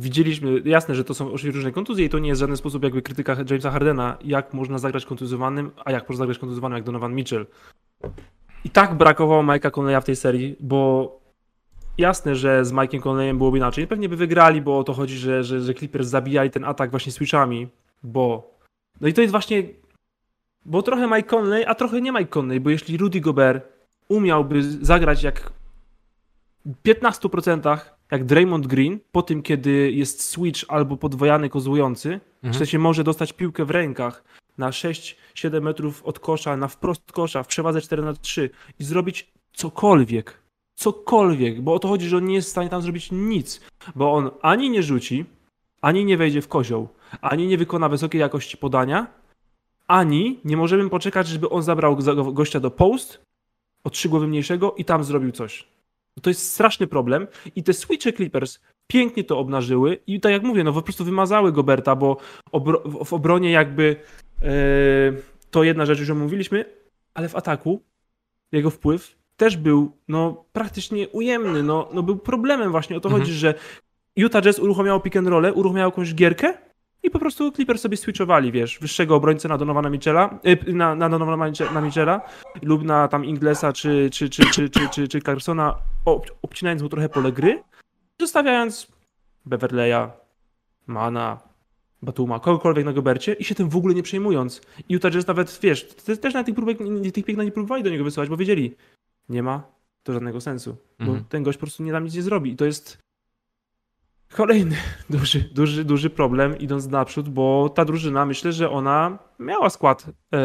widzieliśmy, 0.00 0.62
jasne, 0.64 0.94
że 0.94 1.04
to 1.04 1.14
są 1.14 1.32
oczywiście 1.32 1.56
różne 1.56 1.72
kontuzje 1.72 2.04
i 2.04 2.08
to 2.08 2.18
nie 2.18 2.28
jest 2.28 2.38
w 2.38 2.40
żaden 2.40 2.56
sposób 2.56 2.84
jakby 2.84 3.02
krytyka 3.02 3.36
Jamesa 3.50 3.70
Hardena, 3.70 4.16
jak 4.24 4.54
można 4.54 4.78
zagrać 4.78 5.06
kontuzjowanym, 5.06 5.70
a 5.84 5.92
jak 5.92 6.08
można 6.08 6.22
zagrać 6.22 6.38
kontuzjowanym 6.38 6.76
jak 6.76 6.84
Donovan 6.84 7.14
Mitchell. 7.14 7.46
I 8.64 8.70
tak 8.70 8.94
brakowało 8.94 9.42
Mike'a 9.42 9.78
Conleya 9.78 10.00
w 10.00 10.04
tej 10.04 10.16
serii, 10.16 10.56
bo 10.60 11.20
jasne, 11.98 12.36
że 12.36 12.64
z 12.64 12.72
Mike'em 12.72 13.00
Conleyem 13.00 13.38
byłoby 13.38 13.58
inaczej. 13.58 13.86
Pewnie 13.86 14.08
by 14.08 14.16
wygrali, 14.16 14.62
bo 14.62 14.78
o 14.78 14.84
to 14.84 14.92
chodzi, 14.92 15.18
że, 15.18 15.44
że, 15.44 15.60
że 15.60 15.74
Clippers 15.74 16.08
zabijali 16.08 16.50
ten 16.50 16.64
atak 16.64 16.90
właśnie 16.90 17.12
switchami, 17.12 17.68
bo... 18.02 18.54
No 19.00 19.08
i 19.08 19.12
to 19.12 19.20
jest 19.20 19.30
właśnie... 19.30 19.62
Bo 20.64 20.82
trochę 20.82 21.06
Mike 21.06 21.36
Conley, 21.36 21.64
a 21.64 21.74
trochę 21.74 22.00
nie 22.00 22.12
Mike 22.12 22.26
Conley, 22.26 22.60
bo 22.60 22.70
jeśli 22.70 22.96
Rudy 22.96 23.20
Gobert 23.20 23.64
umiałby 24.08 24.62
zagrać 24.62 25.22
jak 25.22 25.52
w 26.66 26.82
15% 26.82 27.78
jak 28.10 28.24
Draymond 28.24 28.66
Green, 28.66 28.98
po 29.12 29.22
tym 29.22 29.42
kiedy 29.42 29.92
jest 29.92 30.22
switch 30.22 30.64
albo 30.68 30.96
podwojany 30.96 31.48
kozłujący, 31.48 32.20
mhm. 32.42 32.66
się 32.66 32.78
może 32.78 33.04
dostać 33.04 33.32
piłkę 33.32 33.64
w 33.64 33.70
rękach 33.70 34.24
na 34.58 34.70
6-7 34.70 35.62
metrów 35.62 36.04
od 36.04 36.18
kosza, 36.18 36.56
na 36.56 36.68
wprost 36.68 37.12
kosza, 37.12 37.42
w 37.42 37.46
przewadze 37.46 37.80
4 37.80 38.02
na 38.02 38.12
3 38.12 38.50
i 38.78 38.84
zrobić 38.84 39.32
cokolwiek, 39.52 40.42
cokolwiek, 40.74 41.60
bo 41.60 41.74
o 41.74 41.78
to 41.78 41.88
chodzi, 41.88 42.08
że 42.08 42.16
on 42.16 42.24
nie 42.24 42.34
jest 42.34 42.48
w 42.48 42.50
stanie 42.50 42.68
tam 42.68 42.82
zrobić 42.82 43.08
nic, 43.12 43.60
bo 43.94 44.12
on 44.12 44.30
ani 44.42 44.70
nie 44.70 44.82
rzuci, 44.82 45.24
ani 45.80 46.04
nie 46.04 46.16
wejdzie 46.16 46.42
w 46.42 46.48
kozioł, 46.48 46.88
ani 47.20 47.46
nie 47.46 47.58
wykona 47.58 47.88
wysokiej 47.88 48.20
jakości 48.20 48.56
podania, 48.56 49.06
ani 49.86 50.40
nie 50.44 50.56
możemy 50.56 50.90
poczekać, 50.90 51.28
żeby 51.28 51.50
on 51.50 51.62
zabrał 51.62 51.96
gościa 52.32 52.60
do 52.60 52.70
post 52.70 53.20
o 53.84 53.90
trzy 53.90 54.08
głowy 54.08 54.26
mniejszego 54.26 54.74
i 54.76 54.84
tam 54.84 55.04
zrobił 55.04 55.32
coś. 55.32 55.68
To 56.22 56.30
jest 56.30 56.52
straszny 56.52 56.86
problem 56.86 57.26
i 57.56 57.62
te 57.62 57.72
switche 57.72 58.12
Clippers 58.12 58.60
pięknie 58.86 59.24
to 59.24 59.38
obnażyły 59.38 59.98
i 60.06 60.20
tak 60.20 60.32
jak 60.32 60.42
mówię, 60.42 60.64
no 60.64 60.72
po 60.72 60.82
prostu 60.82 61.04
wymazały 61.04 61.52
Goberta, 61.52 61.96
bo 61.96 62.16
obro 62.52 62.82
w 63.04 63.12
obronie 63.12 63.50
jakby 63.50 63.96
yy, 64.42 64.48
to 65.50 65.64
jedna 65.64 65.86
rzecz, 65.86 66.00
już 66.00 66.10
omówiliśmy, 66.10 66.64
ale 67.14 67.28
w 67.28 67.36
ataku 67.36 67.82
jego 68.52 68.70
wpływ 68.70 69.16
też 69.36 69.56
był 69.56 69.92
no, 70.08 70.44
praktycznie 70.52 71.08
ujemny, 71.08 71.62
no, 71.62 71.88
no 71.92 72.02
był 72.02 72.16
problemem 72.16 72.70
właśnie, 72.70 72.96
o 72.96 73.00
to 73.00 73.08
mhm. 73.08 73.22
chodzi, 73.22 73.34
że 73.34 73.54
Utah 74.16 74.42
Jazz 74.42 74.58
uruchamiało 74.58 75.00
pick 75.00 75.16
and 75.16 75.28
roll, 75.28 75.52
uruchamiało 75.54 75.90
jakąś 75.90 76.14
gierkę 76.14 76.54
i 77.02 77.10
po 77.10 77.18
prostu 77.18 77.52
Clippers 77.52 77.82
sobie 77.82 77.96
switchowali, 77.96 78.52
wiesz, 78.52 78.78
wyższego 78.78 79.16
obrońcę 79.16 79.48
na 79.48 79.58
Donowana 79.58 79.90
Mitchella, 79.90 80.38
y, 80.68 80.72
na, 80.72 80.94
na 80.94 81.08
Donowana 81.08 81.52
na 81.74 81.80
Mitchella 81.80 82.20
lub 82.62 82.82
na 82.82 83.08
tam 83.08 83.24
Inglesa 83.24 83.72
czy, 83.72 84.10
czy, 84.12 84.30
czy, 84.30 84.42
czy, 84.50 84.70
czy, 84.70 84.88
czy, 84.88 85.08
czy 85.08 85.20
Carsona, 85.20 85.76
obcinając 86.42 86.82
mu 86.82 86.88
trochę 86.88 87.08
pole 87.08 87.32
gry, 87.32 87.62
zostawiając 88.20 88.88
Beverleya, 89.46 90.10
Mana, 90.86 91.40
Batuma, 92.02 92.40
kogokolwiek 92.40 92.84
na 92.84 92.92
Gobercie 92.92 93.32
i 93.32 93.44
się 93.44 93.54
tym 93.54 93.68
w 93.68 93.76
ogóle 93.76 93.94
nie 93.94 94.02
przejmując. 94.02 94.60
I 94.88 94.94
Utah 94.94 95.12
Jazz 95.12 95.26
nawet, 95.26 95.58
wiesz, 95.62 95.88
też 96.20 96.34
na 96.34 96.44
tych, 96.44 96.54
próbek, 96.54 96.78
tych 97.14 97.24
piękna 97.24 97.44
nie 97.44 97.52
próbowali 97.52 97.82
do 97.82 97.90
niego 97.90 98.04
wysyłać, 98.04 98.28
bo 98.28 98.36
wiedzieli, 98.36 98.76
nie 99.28 99.42
ma 99.42 99.62
to 100.02 100.12
żadnego 100.12 100.40
sensu, 100.40 100.76
bo 100.98 101.04
mhm. 101.04 101.24
ten 101.24 101.42
gość 101.42 101.58
po 101.58 101.66
prostu 101.66 101.82
nie 101.82 101.92
da 101.92 102.00
nic 102.00 102.14
nie 102.14 102.22
zrobi. 102.22 102.50
I 102.50 102.56
to 102.56 102.64
jest 102.64 102.98
Kolejny 104.34 104.76
duży, 105.10 105.40
duży, 105.40 105.84
duży 105.84 106.10
problem 106.10 106.58
idąc 106.58 106.86
naprzód, 106.86 107.28
bo 107.28 107.68
ta 107.68 107.84
drużyna, 107.84 108.26
myślę, 108.26 108.52
że 108.52 108.70
ona 108.70 109.18
miała 109.38 109.70
skład 109.70 110.06
e, 110.06 110.38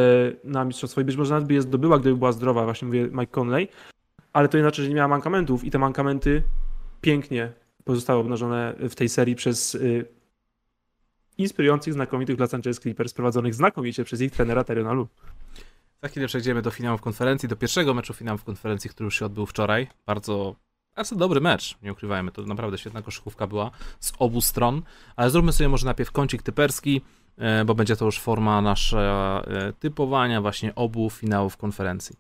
na 0.44 0.66
mistrzostwo 0.66 1.02
i 1.02 1.04
być 1.04 1.16
może 1.16 1.34
nawet 1.34 1.48
by 1.48 1.54
je 1.54 1.62
zdobyła, 1.62 2.00
gdyby 2.00 2.18
była 2.18 2.32
zdrowa, 2.32 2.64
właśnie 2.64 2.86
mówię 2.86 3.08
Mike 3.12 3.28
Conley, 3.28 3.68
ale 4.34 4.50
to 4.50 4.58
inaczej, 4.58 4.86
że 4.86 4.90
nie 4.90 4.96
miała 4.96 5.08
mankamentów 5.08 5.64
i 5.64 5.72
te 5.72 5.80
mankamenty 5.80 6.44
pięknie 7.02 7.54
pozostały 7.84 8.20
obnażone 8.20 8.76
w 8.90 8.96
tej 8.96 9.10
serii 9.10 9.36
przez 9.36 9.76
y, 9.76 10.06
inspirujących, 11.38 11.94
znakomitych 11.94 12.40
Los 12.40 12.54
Angeles 12.54 12.80
Clippers, 12.80 13.14
prowadzonych 13.14 13.56
znakomicie 13.56 14.04
przez 14.04 14.22
ich 14.22 14.32
trenera 14.32 14.64
Teriona 14.64 14.94
Lu. 14.94 15.08
Za 16.04 16.10
chwilę 16.10 16.28
przejdziemy 16.28 16.62
do 16.62 16.72
finałów 16.72 17.02
konferencji, 17.02 17.50
do 17.50 17.56
pierwszego 17.56 17.94
meczu 17.94 18.14
finałów 18.14 18.44
konferencji, 18.44 18.90
który 18.90 19.06
już 19.06 19.20
się 19.20 19.26
odbył 19.26 19.46
wczoraj. 19.46 19.88
Bardzo 20.06 20.56
bardzo 20.96 21.16
dobry 21.16 21.42
mecz, 21.42 21.78
nie 21.82 21.92
ukrywajmy, 21.92 22.32
to 22.32 22.42
naprawdę 22.42 22.78
świetna 22.78 23.02
koszykówka 23.02 23.48
była 23.48 23.72
z 24.00 24.14
obu 24.20 24.42
stron, 24.42 24.82
ale 25.16 25.30
zróbmy 25.30 25.54
sobie 25.54 25.70
może 25.70 25.86
najpierw 25.86 26.12
kącik 26.12 26.44
typerski, 26.44 27.02
e, 27.38 27.66
bo 27.66 27.76
będzie 27.76 27.96
to 27.96 28.06
już 28.06 28.20
forma 28.20 28.62
nasza 28.62 29.42
e, 29.48 29.74
typowania 29.74 30.42
właśnie 30.42 30.76
obu 30.76 31.10
finałów 31.10 31.58
konferencji. 31.58 32.16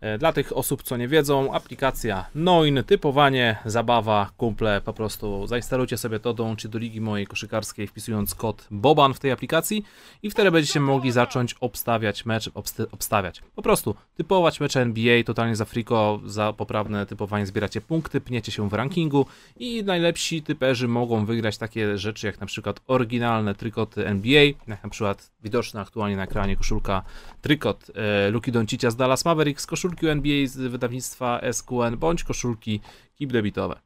E, 0.00 0.18
Dla 0.18 0.32
tych 0.32 0.56
osób, 0.56 0.82
co 0.82 0.96
nie 0.96 1.08
wiedzą, 1.08 1.54
aplikacja 1.54 2.24
Noin, 2.34 2.84
typowanie, 2.86 3.56
zabawa, 3.64 4.30
kumple, 4.36 4.80
po 4.80 4.92
prostu 4.92 5.46
zainstalujcie 5.46 5.96
sobie 5.96 6.20
to, 6.20 6.34
dołączcie 6.34 6.68
do 6.68 6.78
ligi 6.78 7.00
mojej 7.00 7.26
koszykarskiej 7.26 7.86
wpisując 7.86 8.34
kod 8.34 8.66
BOBAN 8.70 9.14
w 9.14 9.18
tej 9.18 9.32
aplikacji 9.32 9.84
i 10.22 10.30
wtedy 10.30 10.50
będziecie 10.50 10.80
mogli 10.80 11.12
zacząć 11.12 11.54
obstawiać 11.60 12.26
mecz, 12.26 12.50
obst- 12.50 12.86
obstawiać, 12.92 13.42
po 13.54 13.62
prostu 13.62 13.94
typować 14.16 14.60
mecze 14.60 14.80
NBA, 14.82 15.22
totalnie 15.24 15.56
za 15.56 15.64
friko, 15.64 16.20
za 16.26 16.52
poprawne 16.52 17.06
typowanie 17.06 17.46
zbieracie 17.46 17.80
punkty, 17.80 18.20
pniecie 18.20 18.52
się 18.52 18.68
w 18.68 18.72
rankingu 18.72 19.26
i 19.56 19.84
najlepsi 19.84 20.42
typerzy 20.42 20.88
mogą 20.88 21.26
wygrać 21.26 21.58
takie 21.58 21.98
rzeczy 21.98 22.26
jak 22.26 22.40
na 22.40 22.46
przykład 22.46 22.80
oryginalne 22.86 23.54
trykoty 23.54 24.06
NBA, 24.06 24.44
jak 24.66 24.82
na 24.84 24.90
przykład 24.90 25.30
widoczna 25.42 25.80
aktualnie 25.80 26.16
na 26.16 26.22
ekranie 26.24 26.56
koszulka 26.56 27.02
trykot 27.42 27.90
e, 27.94 28.30
Luki 28.30 28.52
Doncicia 28.52 28.90
z 28.90 28.96
Dallas 28.96 29.24
Mavericks, 29.24 29.66
koszulki 29.86 30.08
NBA 30.08 30.46
z 30.46 30.56
wydawnictwa 30.56 31.40
SQN, 31.52 31.96
bądź 31.96 32.24
koszulki 32.24 32.80
kip 33.14 33.32
debitowe. 33.32 33.80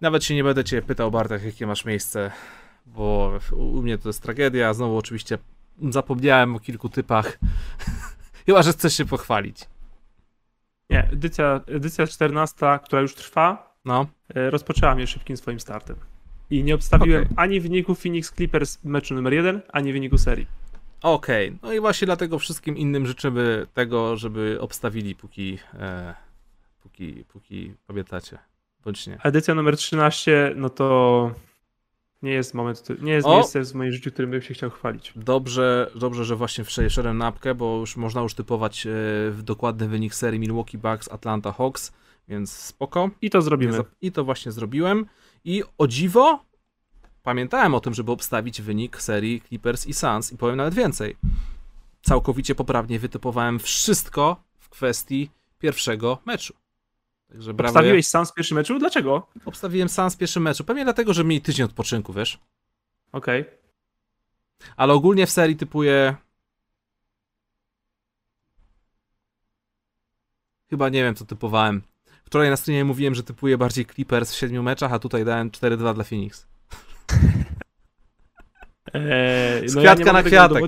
Nawet 0.00 0.24
się 0.24 0.34
nie 0.34 0.44
będę 0.44 0.64
Cię 0.64 0.82
pytał, 0.82 1.10
Bartek, 1.10 1.44
jakie 1.44 1.66
masz 1.66 1.84
miejsce, 1.84 2.30
bo 2.86 3.32
u 3.52 3.82
mnie 3.82 3.98
to 3.98 4.08
jest 4.08 4.22
tragedia. 4.22 4.74
Znowu 4.74 4.96
oczywiście 4.96 5.38
zapomniałem 5.90 6.56
o 6.56 6.60
kilku 6.60 6.88
typach. 6.88 7.38
Chyba, 8.46 8.62
że 8.62 8.72
chcesz 8.72 8.96
się 8.96 9.04
pochwalić. 9.04 9.58
Nie, 10.90 11.08
edycja, 11.12 11.60
edycja 11.66 12.06
14, 12.06 12.78
która 12.84 13.02
już 13.02 13.14
trwa, 13.14 13.76
No, 13.84 14.06
e, 14.34 14.50
rozpoczęła 14.50 14.94
mnie 14.94 15.06
szybkim 15.06 15.36
swoim 15.36 15.60
startem. 15.60 15.96
I 16.50 16.64
nie 16.64 16.74
obstawiłem 16.74 17.22
Okej. 17.22 17.36
ani 17.36 17.60
wyniku 17.60 17.94
Phoenix 17.94 18.32
Clippers 18.32 18.84
meczu 18.84 19.14
numer 19.14 19.32
1, 19.32 19.62
ani 19.72 19.92
wyniku 19.92 20.18
serii. 20.18 20.46
Okej. 21.02 21.58
No 21.62 21.72
i 21.72 21.80
właśnie 21.80 22.06
dlatego 22.06 22.38
wszystkim 22.38 22.76
innym 22.76 23.06
życzymy 23.06 23.66
tego, 23.74 24.16
żeby 24.16 24.58
obstawili, 24.60 25.14
póki, 25.14 25.58
e, 25.74 26.14
póki, 26.82 27.24
póki 27.32 27.74
pamiętacie. 27.86 28.38
Bądź 28.84 29.06
nie. 29.06 29.18
Edycja 29.22 29.54
numer 29.54 29.76
13, 29.76 30.52
no 30.56 30.68
to 30.68 31.30
nie 32.22 32.32
jest 32.32 32.54
moment, 32.54 33.02
nie 33.02 33.12
jest 33.12 33.26
O! 33.26 33.34
miejsce 33.34 33.64
w 33.64 33.74
moim 33.74 33.92
życiu, 33.92 34.10
którym 34.10 34.30
bym 34.30 34.42
się 34.42 34.54
chciał 34.54 34.70
chwalić. 34.70 35.12
Dobrze, 35.16 35.90
dobrze, 35.94 36.24
że 36.24 36.36
właśnie 36.36 36.64
wszedłem 36.64 37.18
na 37.18 37.26
apkę, 37.26 37.54
bo 37.54 37.78
już 37.78 37.96
można 37.96 38.20
już 38.20 38.34
typować 38.34 38.86
e, 38.86 38.90
w 39.30 39.42
dokładny 39.42 39.88
wynik 39.88 40.14
serii 40.14 40.40
Milwaukee 40.40 40.78
Bucks, 40.78 41.08
Atlanta 41.12 41.52
Hawks, 41.52 41.92
więc 42.28 42.52
spoko. 42.52 43.10
I 43.22 43.30
to 43.30 43.42
zrobimy. 43.42 43.78
I 44.00 44.12
to 44.12 44.24
właśnie 44.24 44.52
zrobiłem. 44.52 45.06
I 45.44 45.62
o 45.78 45.86
dziwo, 45.86 46.44
pamiętałem 47.22 47.74
o 47.74 47.80
tym, 47.80 47.94
żeby 47.94 48.12
obstawić 48.12 48.62
wynik 48.62 49.02
serii 49.02 49.40
Clippers 49.40 49.86
i 49.86 49.94
Suns 49.94 50.32
i 50.32 50.36
powiem 50.36 50.56
nawet 50.56 50.74
więcej. 50.74 51.16
Całkowicie 52.02 52.54
poprawnie 52.54 52.98
wytypowałem 52.98 53.58
wszystko 53.58 54.42
w 54.58 54.68
kwestii 54.68 55.30
pierwszego 55.58 56.18
meczu. 56.24 56.54
Także 57.28 57.54
brawo. 57.54 57.70
Obstawiłeś 57.70 58.06
sam 58.06 58.26
w 58.26 58.34
pierwszym 58.34 58.56
meczu? 58.56 58.78
Dlaczego? 58.78 59.26
Obstawiłem 59.44 59.88
Suns 59.88 60.14
w 60.14 60.18
pierwszym 60.18 60.42
meczu. 60.42 60.64
Pewnie 60.64 60.84
dlatego, 60.84 61.14
że 61.14 61.24
mieli 61.24 61.42
tydzień 61.42 61.66
odpoczynku, 61.66 62.12
wiesz. 62.12 62.38
Okej. 63.12 63.44
Ale 64.76 64.92
ogólnie 64.92 65.26
w 65.26 65.30
serii 65.30 65.56
typuję. 65.56 66.16
Chyba 70.70 70.88
nie 70.88 71.02
wiem, 71.02 71.14
co 71.14 71.24
typowałem. 71.24 71.82
Wczoraj 72.24 72.50
na 72.50 72.56
streamie 72.56 72.84
mówiłem, 72.84 73.14
że 73.14 73.22
typuję 73.22 73.58
bardziej 73.58 73.86
Clippers 73.86 74.32
w 74.32 74.36
siedmiu 74.36 74.62
meczach, 74.62 74.92
a 74.92 74.98
tutaj 74.98 75.24
dałem 75.24 75.50
4-2 75.50 75.94
dla 75.94 76.04
Phoenix. 76.04 76.51
Eee, 78.94 79.68
Z 79.68 79.74
no 79.74 79.80
kwiatka 79.80 80.06
ja 80.06 80.12
na 80.12 80.22
kwiatek. 80.22 80.64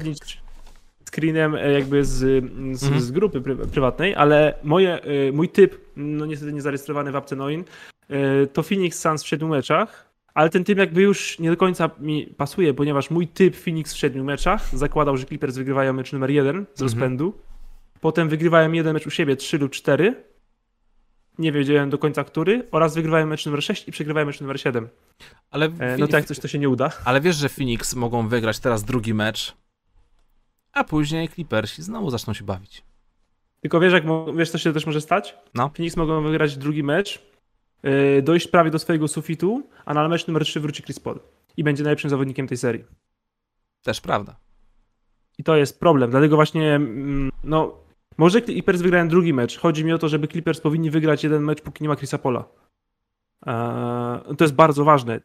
screenem 1.08 1.54
e, 1.54 1.72
jakby 1.72 2.04
z, 2.04 2.44
z, 2.78 2.84
Mhm. 2.84 3.00
z 3.00 3.10
grupy 3.10 3.40
pry, 3.40 3.56
prywatnej, 3.56 4.14
ale 4.14 4.54
moje, 4.62 5.02
e, 5.02 5.32
mój 5.32 5.48
typ, 5.48 5.76
no 5.96 6.26
niestety 6.26 6.52
nie 6.52 6.62
zarejestrowany 6.62 7.12
w 7.12 7.16
apce 7.16 7.36
Noin, 7.36 7.64
e, 8.10 8.46
to 8.46 8.62
Phoenix 8.62 8.98
Suns 9.00 9.22
w 9.24 9.28
siedmiu 9.28 9.48
meczach, 9.48 10.10
ale 10.34 10.50
ten 10.50 10.64
typ 10.64 10.78
jakby 10.78 11.02
już 11.02 11.38
nie 11.38 11.50
do 11.50 11.56
końca 11.56 11.90
mi 12.00 12.26
pasuje, 12.26 12.74
ponieważ 12.74 13.10
mój 13.10 13.28
typ 13.28 13.56
Phoenix 13.56 13.94
w 13.94 13.98
siedmiu 13.98 14.24
meczach 14.24 14.68
zakładał, 14.76 15.16
że 15.16 15.26
Clippers 15.26 15.56
wygrywają 15.56 15.92
mecz 15.92 16.12
numer 16.12 16.30
jeden 16.30 16.54
z 16.54 16.58
Mhm. 16.58 16.66
rozpędu, 16.82 17.34
potem 18.00 18.28
wygrywają 18.28 18.72
jeden 18.72 18.94
mecz 18.94 19.06
u 19.06 19.10
siebie 19.10 19.36
3 19.36 19.58
lub 19.58 19.72
4, 19.72 20.14
nie 21.38 21.52
wiedziałem 21.52 21.90
do 21.90 21.98
końca 21.98 22.24
który, 22.24 22.68
oraz 22.70 22.94
wygrywają 22.94 23.26
mecz 23.26 23.46
numer 23.46 23.62
6 23.62 23.88
i 23.88 23.92
przegrywają 23.92 24.26
mecz 24.26 24.40
numer 24.40 24.60
7. 24.60 24.88
Ale, 25.50 25.66
E, 25.78 25.96
no 25.98 26.06
to 26.06 26.16
jak 26.16 26.24
coś 26.26 26.38
to 26.38 26.48
się 26.48 26.58
nie 26.58 26.68
uda. 26.68 26.90
ale 27.04 27.20
wiesz, 27.20 27.36
że 27.36 27.48
Phoenix 27.48 27.94
mogą 27.94 28.28
wygrać 28.28 28.58
teraz 28.58 28.84
drugi 28.84 29.14
mecz, 29.14 29.56
a 30.72 30.84
później 30.84 31.28
Clippersi 31.28 31.82
znowu 31.82 32.10
zaczną 32.10 32.34
się 32.34 32.44
bawić. 32.44 32.82
Tylko 33.60 33.80
wiesz, 33.80 33.92
jak, 33.92 34.04
wiesz, 34.36 34.50
co 34.50 34.58
się 34.58 34.72
też 34.72 34.86
może 34.86 35.00
stać? 35.00 35.36
No. 35.54 35.70
Phoenix 35.76 35.96
mogą 35.96 36.22
wygrać 36.22 36.56
drugi 36.56 36.82
mecz, 36.82 37.22
yy, 37.82 38.22
dojść 38.22 38.48
prawie 38.48 38.70
do 38.70 38.78
swojego 38.78 39.08
sufitu, 39.08 39.68
a 39.84 39.94
na 39.94 40.08
mecz 40.08 40.26
numer 40.26 40.44
3 40.44 40.60
wróci 40.60 40.82
Chris 40.82 41.00
Paul 41.00 41.20
i 41.56 41.64
będzie 41.64 41.82
najlepszym 41.82 42.10
zawodnikiem 42.10 42.48
tej 42.48 42.58
serii. 42.58 42.84
Też 43.82 44.00
prawda. 44.00 44.36
I 45.38 45.44
to 45.44 45.56
jest 45.56 45.80
problem, 45.80 46.10
dlatego 46.10 46.36
właśnie, 46.36 46.74
mm, 46.74 47.30
no, 47.44 47.83
może 48.18 48.42
Clippers 48.42 48.82
wygrają 48.82 49.08
drugi 49.08 49.32
mecz. 49.34 49.58
Chodzi 49.58 49.84
mi 49.84 49.92
o 49.92 49.98
to, 49.98 50.08
żeby 50.08 50.28
Clippers 50.28 50.60
powinni 50.60 50.90
wygrać 50.90 51.24
jeden 51.24 51.42
mecz, 51.42 51.60
póki 51.60 51.82
nie 51.84 51.88
ma 51.88 51.96
Chrisa 51.96 52.18
Paula. 52.18 52.44
Eee, 53.46 54.36
to 54.36 54.44
jest 54.44 54.54
bardzo 54.54 54.84
ważne. 54.84 55.20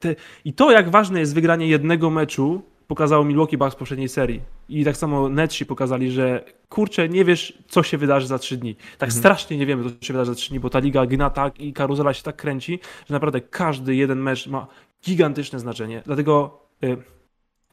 I 0.46 0.54
to, 0.54 0.72
jak 0.72 0.90
ważne 0.90 1.20
jest 1.20 1.34
wygranie 1.36 1.68
jednego 1.68 2.10
meczu, 2.10 2.62
pokazało 2.88 3.24
Milwaukee 3.26 3.58
Bucks 3.58 3.76
w 3.76 3.78
poprzedniej 3.78 4.10
serii. 4.10 4.42
I 4.70 4.86
tak 4.86 4.98
samo 4.98 5.30
Netsi 5.30 5.66
pokazali, 5.66 6.12
że 6.12 6.44
kurczę, 6.70 7.10
nie 7.10 7.26
wiesz, 7.26 7.64
co 7.68 7.84
się 7.84 7.98
wydarzy 7.98 8.28
za 8.28 8.40
trzy 8.40 8.58
dni. 8.58 8.76
Tak 8.76 9.10
Mhm. 9.10 9.12
strasznie 9.12 9.58
nie 9.58 9.66
wiemy, 9.66 9.84
co 9.84 10.06
się 10.06 10.14
wydarzy 10.14 10.32
za 10.32 10.36
trzy 10.36 10.50
dni, 10.50 10.60
bo 10.60 10.70
ta 10.70 10.80
liga 10.80 11.06
gna 11.06 11.30
tak 11.30 11.60
i 11.60 11.74
karuzela 11.74 12.14
się 12.14 12.24
tak 12.24 12.36
kręci, 12.36 12.80
że 13.08 13.14
naprawdę 13.14 13.42
każdy 13.42 13.96
jeden 13.96 14.20
mecz 14.20 14.48
ma 14.48 14.68
gigantyczne 15.06 15.60
znaczenie. 15.60 16.02
Dlatego 16.06 16.60
y, 16.84 16.98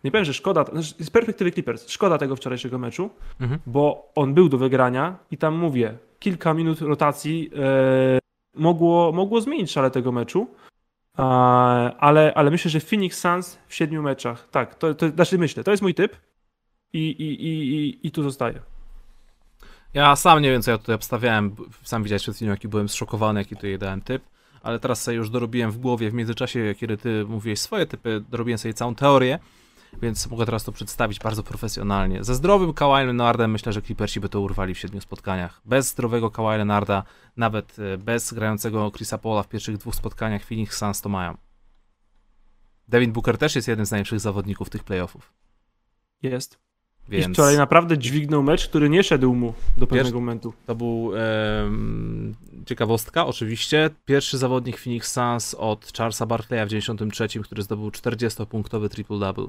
nie 0.07 0.11
powiem, 0.11 0.25
że 0.25 0.35
szkoda, 0.35 0.65
znaczy 0.65 1.05
z 1.05 1.11
perspektywy 1.11 1.53
Clippers, 1.53 1.89
szkoda 1.89 2.19
tego 2.19 2.37
wczorajszego 2.37 2.79
meczu, 2.79 3.11
Mhm. 3.41 3.61
bo 3.67 4.13
on 4.15 4.35
był 4.35 4.49
do 4.49 4.59
wygrania 4.59 5.17
i 5.31 5.37
tam 5.39 5.55
mówię, 5.55 5.99
kilka 6.19 6.55
minut 6.55 6.81
rotacji 6.81 7.51
e, 7.57 8.19
mogło, 8.55 9.13
mogło 9.13 9.41
zmienić 9.41 9.71
szale 9.71 9.91
tego 9.91 10.13
meczu. 10.13 10.47
E, 11.19 11.23
ale, 11.99 12.33
ale 12.35 12.51
myślę, 12.51 12.71
że 12.71 12.81
Phoenix 12.81 13.19
Suns 13.21 13.59
w 13.69 13.75
siedmiu 13.75 14.03
meczach. 14.03 14.49
Tak, 14.51 14.75
to, 14.75 14.95
to 14.95 15.09
znaczy 15.09 15.39
myślę, 15.39 15.65
to 15.65 15.71
jest 15.71 15.83
mój 15.83 15.95
typ 15.95 16.17
i, 16.93 16.99
i, 16.99 17.47
i, 17.47 17.75
i, 17.75 18.07
i 18.07 18.11
tu 18.11 18.23
zostaje. 18.23 18.61
Ja 19.95 20.17
sam 20.17 20.43
nie 20.43 20.51
wiem, 20.51 20.63
co 20.63 20.71
ja 20.71 20.79
tutaj 20.79 20.95
obstawiałem. 20.95 21.57
Sam 21.83 22.03
widziałeś 22.03 22.23
przed 22.23 22.37
chwilą, 22.37 22.51
jaki 22.51 22.69
byłem 22.69 22.89
zszokowany, 22.89 23.41
jaki 23.41 23.55
tutaj 23.57 23.79
dałem 23.79 24.01
typ. 24.01 24.23
Ale 24.63 24.79
teraz 24.81 25.03
sobie 25.03 25.17
już 25.17 25.31
dorobiłem 25.31 25.71
w 25.71 25.79
głowie, 25.79 26.11
w 26.11 26.15
międzyczasie, 26.15 26.75
kiedy 26.79 26.97
ty 26.97 27.25
mówiłeś 27.29 27.61
swoje 27.61 27.87
typy, 27.87 28.25
dorobiłem 28.31 28.59
sobie 28.59 28.75
całą 28.75 28.95
teorię, 28.95 29.39
więc 30.03 30.31
mogę 30.31 30.47
teraz 30.47 30.65
to 30.65 30.73
przedstawić 30.73 31.19
bardzo 31.19 31.43
profesjonalnie. 31.43 32.25
Ze 32.25 32.35
zdrowym 32.35 32.73
Kawhi 32.73 33.05
Leonardem 33.05 33.51
myślę, 33.51 33.73
że 33.73 33.83
Clippersi 33.83 34.21
by 34.21 34.29
to 34.29 34.41
urwali 34.41 34.75
w 34.75 34.79
siedmiu 34.79 35.01
spotkaniach. 35.01 35.61
Bez 35.65 35.89
zdrowego 35.89 36.31
Kawhi 36.31 36.57
Leonarda, 36.57 37.03
nawet 37.37 37.77
e, 37.79 37.99
bez 37.99 38.35
grającego 38.35 38.91
Chrisa 38.91 39.19
Paula 39.19 39.43
w 39.43 39.49
pierwszych 39.49 39.77
dwóch 39.77 39.95
spotkaniach 39.95 40.45
Phoenix 40.45 40.79
Suns 40.79 41.01
to 41.01 41.09
mają. 41.09 41.37
Devin 42.89 43.13
Booker 43.13 43.39
też 43.39 43.57
jest 43.57 43.69
jednym 43.69 43.87
z 43.87 43.91
najlepszych 43.91 44.21
zawodników 44.21 44.71
tych 44.71 44.85
playoffów. 44.85 45.33
Jest. 46.23 46.59
I 47.09 47.11
Więc... 47.11 47.37
wczoraj 47.37 47.57
naprawdę 47.57 47.99
dźwignął 47.99 48.43
mecz, 48.43 48.69
który 48.69 48.89
nie 48.89 49.03
szedł 49.03 49.35
mu 49.35 49.55
do 49.77 49.87
pewnego 49.87 50.09
Wiesz- 50.09 50.15
momentu. 50.15 50.53
To 50.67 50.75
był 50.75 51.13
em, 51.17 52.35
ciekawostka, 52.67 53.27
oczywiście. 53.27 53.91
Pierwszy 54.05 54.39
zawodnik 54.39 54.79
Phoenix 54.81 55.13
Suns 55.13 55.55
od 55.55 55.93
Charlesa 55.99 56.27
Barkleya 56.27 56.67
w 56.67 56.69
93, 56.69 57.29
który 57.43 57.63
zdobył 57.63 57.89
40-punktowy 57.89 58.89
triple-double. 58.89 59.49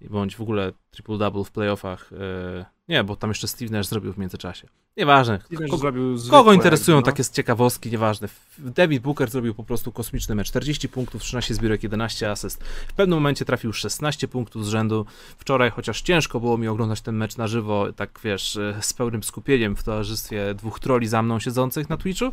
Bądź 0.00 0.36
w 0.36 0.40
ogóle 0.40 0.72
triple-double 0.92 1.44
w 1.44 1.50
playoffach. 1.50 2.10
E, 2.12 2.64
nie, 2.88 3.04
bo 3.04 3.16
tam 3.16 3.30
jeszcze 3.30 3.48
Steve 3.48 3.70
Nash 3.70 3.86
zrobił 3.86 4.12
w 4.12 4.18
międzyczasie. 4.18 4.68
Nieważne. 4.98 5.38
Kogo, 5.38 5.76
zrobił 5.76 6.02
kogo 6.02 6.18
zwykłe 6.18 6.54
interesują 6.54 6.96
no. 6.96 7.02
takie 7.02 7.24
ciekawostki? 7.24 7.90
Nieważne. 7.90 8.28
David 8.58 9.02
Booker 9.02 9.30
zrobił 9.30 9.54
po 9.54 9.64
prostu 9.64 9.92
kosmiczny 9.92 10.34
mecz. 10.34 10.48
40 10.48 10.88
punktów, 10.88 11.22
13 11.22 11.54
zbiórek, 11.54 11.82
11 11.82 12.30
asyst. 12.30 12.64
W 12.64 12.92
pewnym 12.92 13.18
momencie 13.18 13.44
trafił 13.44 13.72
16 13.72 14.28
punktów 14.28 14.66
z 14.66 14.68
rzędu. 14.68 15.06
Wczoraj, 15.38 15.70
chociaż 15.70 16.02
ciężko 16.02 16.40
było 16.40 16.58
mi 16.58 16.68
oglądać 16.68 17.00
ten 17.00 17.16
mecz 17.16 17.36
na 17.36 17.46
żywo, 17.46 17.92
tak 17.92 18.20
wiesz, 18.24 18.56
e, 18.56 18.78
z 18.80 18.92
pełnym 18.92 19.22
skupieniem 19.22 19.76
w 19.76 19.82
towarzystwie 19.82 20.54
dwóch 20.54 20.80
troli 20.80 21.06
za 21.06 21.22
mną 21.22 21.40
siedzących 21.40 21.88
na 21.88 21.96
Twitchu, 21.96 22.32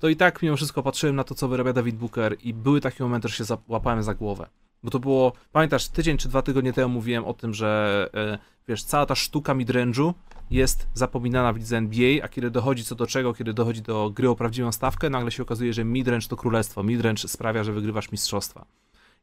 to 0.00 0.08
i 0.08 0.16
tak 0.16 0.42
mimo 0.42 0.56
wszystko 0.56 0.82
patrzyłem 0.82 1.16
na 1.16 1.24
to, 1.24 1.34
co 1.34 1.48
wyrabia 1.48 1.72
David 1.72 1.96
Booker 1.96 2.36
i 2.42 2.54
były 2.54 2.80
takie 2.80 3.04
momenty, 3.04 3.28
że 3.28 3.34
się 3.34 3.44
załapałem 3.44 4.02
za 4.02 4.14
głowę. 4.14 4.46
Bo 4.82 4.90
to 4.90 4.98
było, 4.98 5.32
pamiętasz, 5.52 5.88
tydzień 5.88 6.18
czy 6.18 6.28
dwa 6.28 6.42
tygodnie 6.42 6.72
temu 6.72 6.94
mówiłem 6.94 7.24
o 7.24 7.34
tym, 7.34 7.54
że 7.54 8.10
e, 8.14 8.38
wiesz, 8.68 8.84
cała 8.84 9.06
ta 9.06 9.14
sztuka 9.14 9.54
midrange'u 9.54 10.14
jest 10.50 10.88
zapominana 10.94 11.52
w 11.52 11.56
lidze 11.56 11.76
NBA, 11.76 12.24
a 12.24 12.28
kiedy 12.28 12.50
dochodzi 12.50 12.84
co 12.84 12.94
do 12.94 13.06
czego, 13.06 13.34
kiedy 13.34 13.54
dochodzi 13.54 13.82
do 13.82 14.10
gry 14.10 14.30
o 14.30 14.36
prawdziwą 14.36 14.72
stawkę, 14.72 15.10
nagle 15.10 15.30
się 15.30 15.42
okazuje, 15.42 15.72
że 15.72 15.84
midrange 15.84 16.28
to 16.28 16.36
królestwo. 16.36 16.82
Midrange 16.82 17.28
sprawia, 17.28 17.64
że 17.64 17.72
wygrywasz 17.72 18.12
mistrzostwa. 18.12 18.66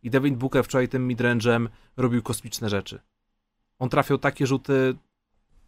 I 0.04 0.10
Devin 0.10 0.36
Booker 0.36 0.64
wczoraj 0.64 0.88
tym 0.88 1.08
midrange'em 1.08 1.68
robił 1.98 2.22
kosmiczne 2.22 2.70
rzeczy. 2.70 3.00
On 3.80 3.90
trafiał 3.90 4.18
takie 4.18 4.48
rzuty, 4.48 4.96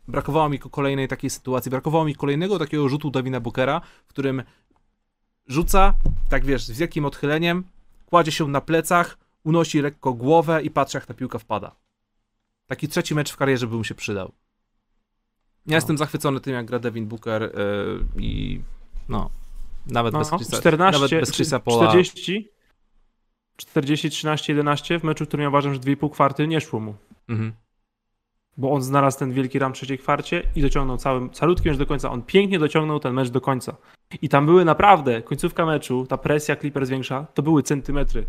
brakowało 0.08 0.50
mi 0.50 0.60
kolejnej 0.60 1.08
takiej 1.08 1.30
sytuacji, 1.30 1.72
brakowało 1.72 2.06
mi 2.06 2.16
kolejnego 2.16 2.60
takiego 2.60 2.90
rzutu 2.90 3.12
Davina 3.12 3.40
Bookera, 3.40 3.82
w 4.06 4.10
którym 4.10 4.44
rzuca, 5.48 5.94
tak 6.30 6.46
wiesz, 6.46 6.66
z 6.66 6.78
wielkim 6.78 7.06
odchyleniem, 7.06 7.64
kładzie 8.06 8.32
się 8.32 8.48
na 8.48 8.62
plecach, 8.62 9.18
unosi 9.44 9.82
lekko 9.82 10.14
głowę 10.14 10.62
i 10.62 10.70
patrzy 10.70 10.98
jak 10.98 11.06
ta 11.06 11.14
piłka 11.14 11.40
wpada. 11.40 11.76
Taki 12.68 12.88
trzeci 12.88 13.16
mecz 13.16 13.32
w 13.32 13.38
karierze 13.38 13.68
by 13.68 13.76
mu 13.76 13.84
się 13.84 13.96
przydał. 13.96 14.32
Ja 15.66 15.72
No. 15.72 15.76
jestem 15.76 15.98
zachwycony 15.98 16.40
tym, 16.40 16.54
jak 16.54 16.66
gra 16.66 16.80
Devin 16.80 17.06
Booker 17.08 17.42
yy, 17.42 18.06
i 18.18 18.62
no, 19.10 19.30
nawet 19.88 20.14
No, 20.14 20.20
bez 20.20 20.30
Chrisa, 20.30 20.58
14, 20.58 21.02
nawet 21.02 21.20
bez 21.20 21.32
Chrisa 21.32 21.60
Paula. 21.60 21.88
40, 21.88 22.50
40, 23.58 24.10
13, 24.10 24.54
11 24.54 25.00
w 25.00 25.04
meczu, 25.04 25.26
w 25.26 25.28
którym 25.28 25.44
ja 25.44 25.50
uważam, 25.50 25.74
że 25.74 25.80
2,5 25.80 26.12
kwarty 26.12 26.48
nie 26.48 26.62
szło 26.62 26.80
mu. 26.80 26.96
Mhm. 27.30 27.54
Bo 28.58 28.72
on 28.72 28.82
znalazł 28.82 29.20
ten 29.20 29.34
wielki 29.34 29.60
ram 29.60 29.74
w 29.74 29.76
trzeciej 29.76 29.98
kwarcie 29.98 30.44
i 30.56 30.62
dociągnął 30.62 30.98
całym, 30.98 31.30
calutki 31.30 31.70
mecz 31.70 31.78
do 31.78 31.86
końca. 31.86 32.12
On 32.12 32.22
pięknie 32.22 32.60
dociągnął 32.60 33.00
ten 33.00 33.14
mecz 33.14 33.30
do 33.30 33.42
końca. 33.42 33.76
I 34.22 34.30
tam 34.30 34.46
były 34.46 34.66
naprawdę, 34.66 35.22
końcówka 35.22 35.66
meczu, 35.66 36.06
ta 36.10 36.18
presja 36.18 36.56
Clippers 36.56 36.90
większa, 36.90 37.28
to 37.34 37.44
były 37.44 37.64
centymetry. 37.64 38.26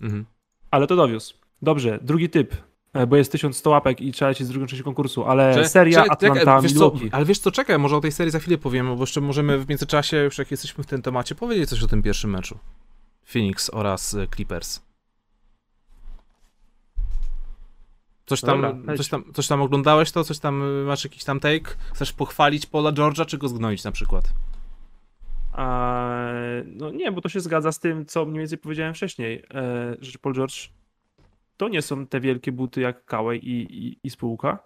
Mhm. 0.00 0.24
Ale 0.70 0.86
to 0.86 0.96
dowiózł. 0.96 1.34
Dobrze, 1.62 1.98
drugi 2.02 2.30
typ, 2.30 2.56
e, 2.92 3.06
bo 3.06 3.16
jest 3.16 3.32
1100 3.32 3.70
łapek 3.70 4.00
i 4.00 4.12
trzeba 4.12 4.28
lecieć 4.28 4.46
z 4.46 4.50
drugą 4.50 4.66
częścią 4.66 4.84
konkursu, 4.84 5.24
ale 5.24 5.54
Cze- 5.54 5.68
seria 5.68 6.04
Atlanta 6.08 6.60
wiesz 6.60 6.72
co, 6.72 6.78
Milwaukee. 6.78 7.08
Ale 7.12 7.24
wiesz 7.24 7.38
co, 7.38 7.50
czekaj, 7.50 7.78
może 7.78 7.96
o 7.96 8.00
tej 8.00 8.12
serii 8.12 8.30
za 8.30 8.38
chwilę 8.38 8.58
powiemy, 8.58 8.96
bo 8.96 9.02
jeszcze 9.02 9.20
możemy 9.20 9.58
w 9.58 9.68
międzyczasie, 9.68 10.16
już 10.16 10.38
jak 10.38 10.50
jesteśmy 10.50 10.84
w 10.84 10.86
tym 10.86 11.02
temacie, 11.02 11.34
powiedzieć 11.34 11.68
coś 11.70 11.82
o 11.82 11.86
tym 11.86 12.02
pierwszym 12.02 12.30
meczu. 12.30 12.58
Phoenix 13.24 13.70
oraz 13.70 14.14
y, 14.14 14.28
Clippers. 14.34 14.80
Coś 18.26 18.40
tam, 18.40 18.62
Dobra, 18.62 18.96
coś, 18.96 19.08
tam, 19.08 19.24
coś 19.34 19.46
tam 19.48 19.62
oglądałeś 19.62 20.12
to? 20.12 20.24
Coś 20.24 20.38
tam, 20.38 20.62
y, 20.62 20.84
masz 20.84 21.04
jakiś 21.04 21.24
tam 21.24 21.40
take? 21.40 21.70
Chcesz 21.94 22.12
pochwalić 22.12 22.66
Paula 22.66 22.92
George'a, 22.92 23.26
czy 23.26 23.38
go 23.38 23.48
zgnoić 23.48 23.84
na 23.84 23.92
przykład? 23.92 24.32
A, 25.58 26.32
no 26.66 26.90
nie, 26.90 27.12
bo 27.12 27.20
to 27.20 27.28
się 27.28 27.40
zgadza 27.40 27.72
z 27.72 27.78
tym, 27.80 28.06
co 28.06 28.24
mniej 28.24 28.38
więcej 28.38 28.58
powiedziałem 28.58 28.94
wcześniej, 28.94 29.42
e, 29.54 29.96
że 30.00 30.18
Paul 30.18 30.34
George 30.34 30.68
to 31.56 31.68
nie 31.68 31.82
są 31.82 32.06
te 32.06 32.20
wielkie 32.20 32.52
buty 32.52 32.80
jak 32.80 33.04
Kawhi 33.04 33.38
i, 33.38 33.86
i, 33.86 33.98
i 34.04 34.10
spółka. 34.10 34.58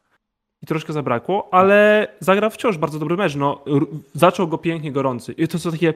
I 0.62 0.66
troszkę 0.66 0.92
zabrakło, 0.92 1.48
ale 1.54 2.08
zagrał 2.20 2.50
wciąż 2.50 2.78
bardzo 2.78 2.98
dobry 2.98 3.16
mecz. 3.16 3.36
No, 3.36 3.64
zaczął 4.14 4.48
go 4.48 4.58
pięknie 4.58 4.92
gorący. 4.92 5.32
I 5.32 5.48
to 5.48 5.58
są 5.58 5.70
takie. 5.70 5.94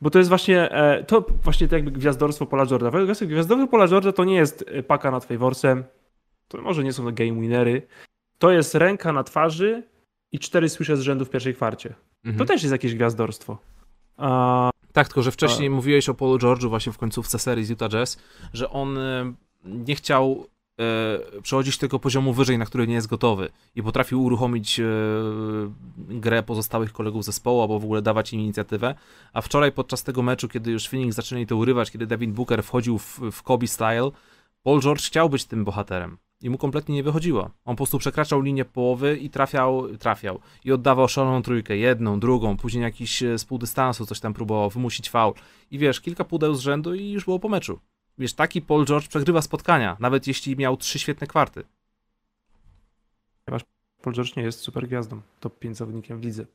Bo 0.00 0.10
to 0.10 0.18
jest 0.18 0.28
właśnie. 0.28 0.70
E, 0.70 1.04
to 1.04 1.26
właśnie 1.42 1.68
tak 1.68 1.72
jakby 1.72 1.90
gwiazdorstwo 1.90 2.46
Paula 2.46 2.64
George'a. 2.64 3.26
Gwiazdorstwo 3.26 3.68
Paula 3.70 3.86
George'a 3.86 4.12
to 4.12 4.24
nie 4.24 4.34
jest 4.34 4.64
e, 4.68 4.82
paka 4.82 5.10
nad 5.10 5.24
Favorsem. 5.24 5.84
To 6.48 6.62
może 6.62 6.84
nie 6.84 6.92
są 6.92 7.04
to 7.04 7.12
game 7.12 7.40
winery. 7.40 7.82
To 8.38 8.50
jest 8.50 8.74
ręka 8.74 9.12
na 9.12 9.24
twarzy 9.24 9.82
i 10.32 10.38
cztery 10.38 10.68
słysze 10.68 10.96
z 10.96 11.00
rzędu 11.00 11.24
w 11.24 11.30
pierwszej 11.30 11.54
kwarcie. 11.54 11.88
To 11.88 12.28
Mhm. 12.30 12.46
też 12.46 12.62
jest 12.62 12.72
jakieś 12.72 12.94
gwiazdorstwo. 12.94 13.58
A, 14.16 14.70
Tak, 14.94 15.08
tylko 15.08 15.22
że 15.22 15.32
wcześniej 15.32 15.70
mówiłeś 15.70 16.08
o 16.08 16.14
Paulu 16.14 16.38
George'u 16.38 16.68
właśnie 16.68 16.92
w 16.92 16.98
końcówce 16.98 17.38
serii 17.38 17.64
z 17.64 17.70
Utah 17.70 17.90
Jazz, 17.90 18.18
że 18.52 18.70
on 18.70 18.98
e, 18.98 19.32
nie 19.64 19.94
chciał 19.94 20.46
e, 20.80 21.40
przechodzić 21.42 21.78
tego 21.78 21.98
poziomu 21.98 22.32
wyżej, 22.32 22.58
na 22.58 22.64
który 22.64 22.86
nie 22.86 22.94
jest 22.94 23.06
gotowy 23.06 23.48
i 23.74 23.82
potrafił 23.82 24.24
uruchomić 24.24 24.80
e, 24.80 24.84
grę 25.96 26.42
pozostałych 26.42 26.92
kolegów 26.92 27.24
zespołu 27.24 27.62
albo 27.62 27.78
w 27.78 27.84
ogóle 27.84 28.02
dawać 28.02 28.32
im 28.32 28.40
inicjatywę, 28.40 28.94
a 29.32 29.40
wczoraj 29.40 29.72
podczas 29.72 30.02
tego 30.02 30.22
meczu, 30.22 30.48
kiedy 30.48 30.70
już 30.70 30.88
Phoenix 30.88 31.16
zaczęli 31.16 31.46
to 31.46 31.56
urywać, 31.56 31.90
kiedy 31.90 32.06
Devin 32.06 32.32
Booker 32.32 32.62
wchodził 32.62 32.98
w, 32.98 33.20
w 33.32 33.42
Kobe 33.42 33.66
style, 33.66 34.10
Paul 34.62 34.80
George 34.80 35.02
chciał 35.02 35.28
być 35.28 35.44
tym 35.44 35.64
bohaterem. 35.64 36.18
I 36.42 36.50
mu 36.50 36.58
kompletnie 36.58 36.94
nie 36.94 37.02
wychodziło. 37.02 37.42
On 37.64 37.74
po 37.74 37.76
prostu 37.76 37.98
przekraczał 37.98 38.40
linię 38.40 38.64
połowy 38.64 39.16
i 39.16 39.30
trafiał, 39.30 39.96
trafiał. 39.96 40.40
I 40.64 40.72
oddawał 40.72 41.08
szaloną 41.08 41.42
trójkę, 41.42 41.76
jedną, 41.76 42.20
drugą, 42.20 42.56
później 42.56 42.82
jakiś 42.82 43.22
e, 43.22 43.38
z 43.38 43.44
pół 43.44 43.58
dystansu 43.58 44.06
coś 44.06 44.20
tam 44.20 44.34
próbował 44.34 44.70
wymusić 44.70 45.10
faul. 45.10 45.34
I 45.70 45.78
wiesz, 45.78 46.00
kilka 46.00 46.24
pudeł 46.24 46.54
z 46.54 46.60
rzędu 46.60 46.94
i 46.94 47.10
już 47.10 47.24
było 47.24 47.38
po 47.38 47.48
meczu. 47.48 47.80
Wiesz, 48.18 48.34
taki 48.34 48.62
Paul 48.62 48.84
George 48.84 49.08
przegrywa 49.08 49.42
spotkania, 49.42 49.96
nawet 50.00 50.26
jeśli 50.26 50.56
miał 50.56 50.76
trzy 50.76 50.98
świetne 50.98 51.26
kwarty. 51.26 51.64
Paul 54.02 54.14
George 54.14 54.36
nie 54.36 54.42
jest 54.42 54.60
super 54.60 54.86
gwiazdą, 54.86 55.20
top 55.40 55.58
5 55.58 55.76
zawodnikiem 55.76 56.20
w 56.20 56.24
lidze. 56.24 56.46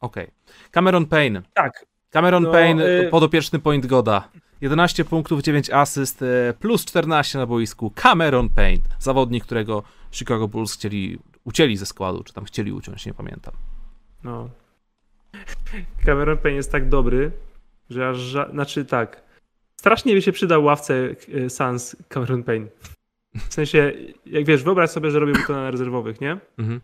Okej. 0.00 0.30
Cameron 0.70 1.06
Payne. 1.06 1.42
Tak. 1.54 1.86
Cameron 2.10 2.42
No, 2.42 2.52
Payne, 2.52 2.84
y- 2.84 3.08
podopieczny 3.10 3.58
point 3.58 3.86
goda. 3.86 4.28
11 4.60 5.04
punktów, 5.04 5.42
9 5.42 5.70
asyst, 5.70 6.22
e, 6.22 6.54
plus 6.60 6.84
14 6.84 7.38
na 7.38 7.46
boisku. 7.46 7.92
Cameron 7.94 8.48
Payne, 8.48 8.82
zawodnik, 8.98 9.44
którego 9.44 9.82
Chicago 10.12 10.48
Bulls 10.48 10.74
chcieli, 10.74 11.18
ucięli 11.44 11.76
ze 11.76 11.86
składu, 11.86 12.24
czy 12.24 12.32
tam 12.32 12.44
chcieli 12.44 12.72
uciąć, 12.72 13.06
nie 13.06 13.14
pamiętam. 13.14 13.54
No. 14.24 14.48
Cameron 16.06 16.38
Payne 16.38 16.56
jest 16.56 16.72
tak 16.72 16.88
dobry, 16.88 17.32
że 17.90 18.08
aż 18.08 18.16
ża- 18.18 18.50
znaczy 18.50 18.84
tak. 18.84 19.22
Strasznie 19.76 20.14
by 20.14 20.22
się 20.22 20.32
przydał 20.32 20.64
ławce 20.64 20.94
e, 21.44 21.50
Suns 21.50 21.96
Cameron 22.08 22.42
Payne. 22.42 22.66
W 23.34 23.54
sensie, 23.54 23.92
jak 24.26 24.44
wiesz, 24.44 24.62
wyobraź 24.62 24.90
sobie, 24.90 25.10
że 25.10 25.18
robiłby 25.18 25.42
to 25.46 25.52
na 25.52 25.70
rezerwowych, 25.70 26.20
nie? 26.20 26.38
Mhm. 26.58 26.80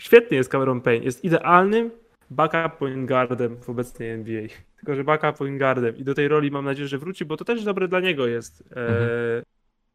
Świetny 0.00 0.36
jest 0.36 0.50
Cameron 0.50 0.80
Payne. 0.80 1.04
Jest 1.04 1.24
idealnym 1.24 1.90
backup 2.32 2.78
point 2.78 3.08
guardem 3.08 3.56
w 3.62 3.70
obecnej 3.70 4.10
NBA. 4.10 4.42
Tylko, 4.76 4.94
że 4.94 5.04
backup 5.04 5.36
point 5.38 5.58
guardem. 5.58 5.96
I 5.96 6.04
do 6.04 6.14
tej 6.14 6.28
roli 6.28 6.50
mam 6.50 6.64
nadzieję, 6.64 6.88
że 6.88 6.98
wróci, 6.98 7.24
bo 7.24 7.36
to 7.36 7.44
też 7.44 7.64
dobre 7.64 7.88
dla 7.88 8.00
niego 8.00 8.26
jest. 8.26 8.60
E, 8.60 8.86
Mhm. 8.86 9.42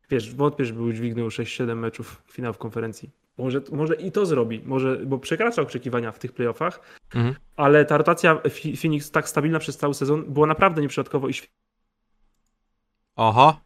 Wiesz, 0.09 0.35
wątpię, 0.35 0.65
żeby 0.65 0.81
udźwignął 0.81 1.27
6-7 1.27 1.75
meczów 1.75 2.23
finał 2.31 2.53
w 2.53 2.57
konferencji. 2.57 3.09
Może, 3.37 3.61
może 3.71 3.95
i 3.95 4.11
to 4.11 4.25
zrobi, 4.25 4.61
może, 4.65 4.97
bo 5.05 5.19
przekracza 5.19 5.61
oczekiwania 5.61 6.11
w 6.11 6.19
tych 6.19 6.31
playoffach, 6.33 6.79
Mhm. 7.15 7.35
ale 7.55 7.85
ta 7.85 7.97
rotacja 7.97 8.41
Phoenix 8.81 9.11
tak 9.11 9.29
stabilna 9.29 9.59
przez 9.59 9.77
cały 9.77 9.93
sezon 9.93 10.33
była 10.33 10.47
naprawdę 10.47 10.81
nieprzypadkowo 10.81 11.27
i 11.27 11.33
świetna. 11.33 11.55
Oho. 13.15 13.59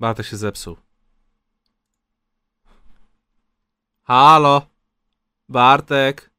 Bartek 0.00 0.26
się 0.26 0.36
zepsuł. 0.36 0.76
Halo. 4.02 4.66
Bartek. 5.48 6.30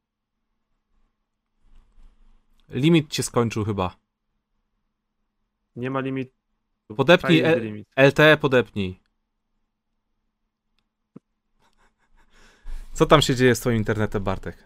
Limit 2.68 3.10
cię 3.10 3.22
skończył 3.22 3.64
chyba. 3.64 3.96
Nie 5.76 5.90
ma 5.90 6.00
limitu. 6.00 6.32
Podepnij 6.96 7.40
L- 7.40 7.62
limit. 7.62 7.88
LTE 7.96 8.36
podepnij. 8.36 9.00
Co 12.92 13.06
tam 13.06 13.22
się 13.22 13.34
dzieje 13.34 13.54
z 13.54 13.60
twoim 13.60 13.76
internetem, 13.76 14.24
Bartek? 14.24 14.64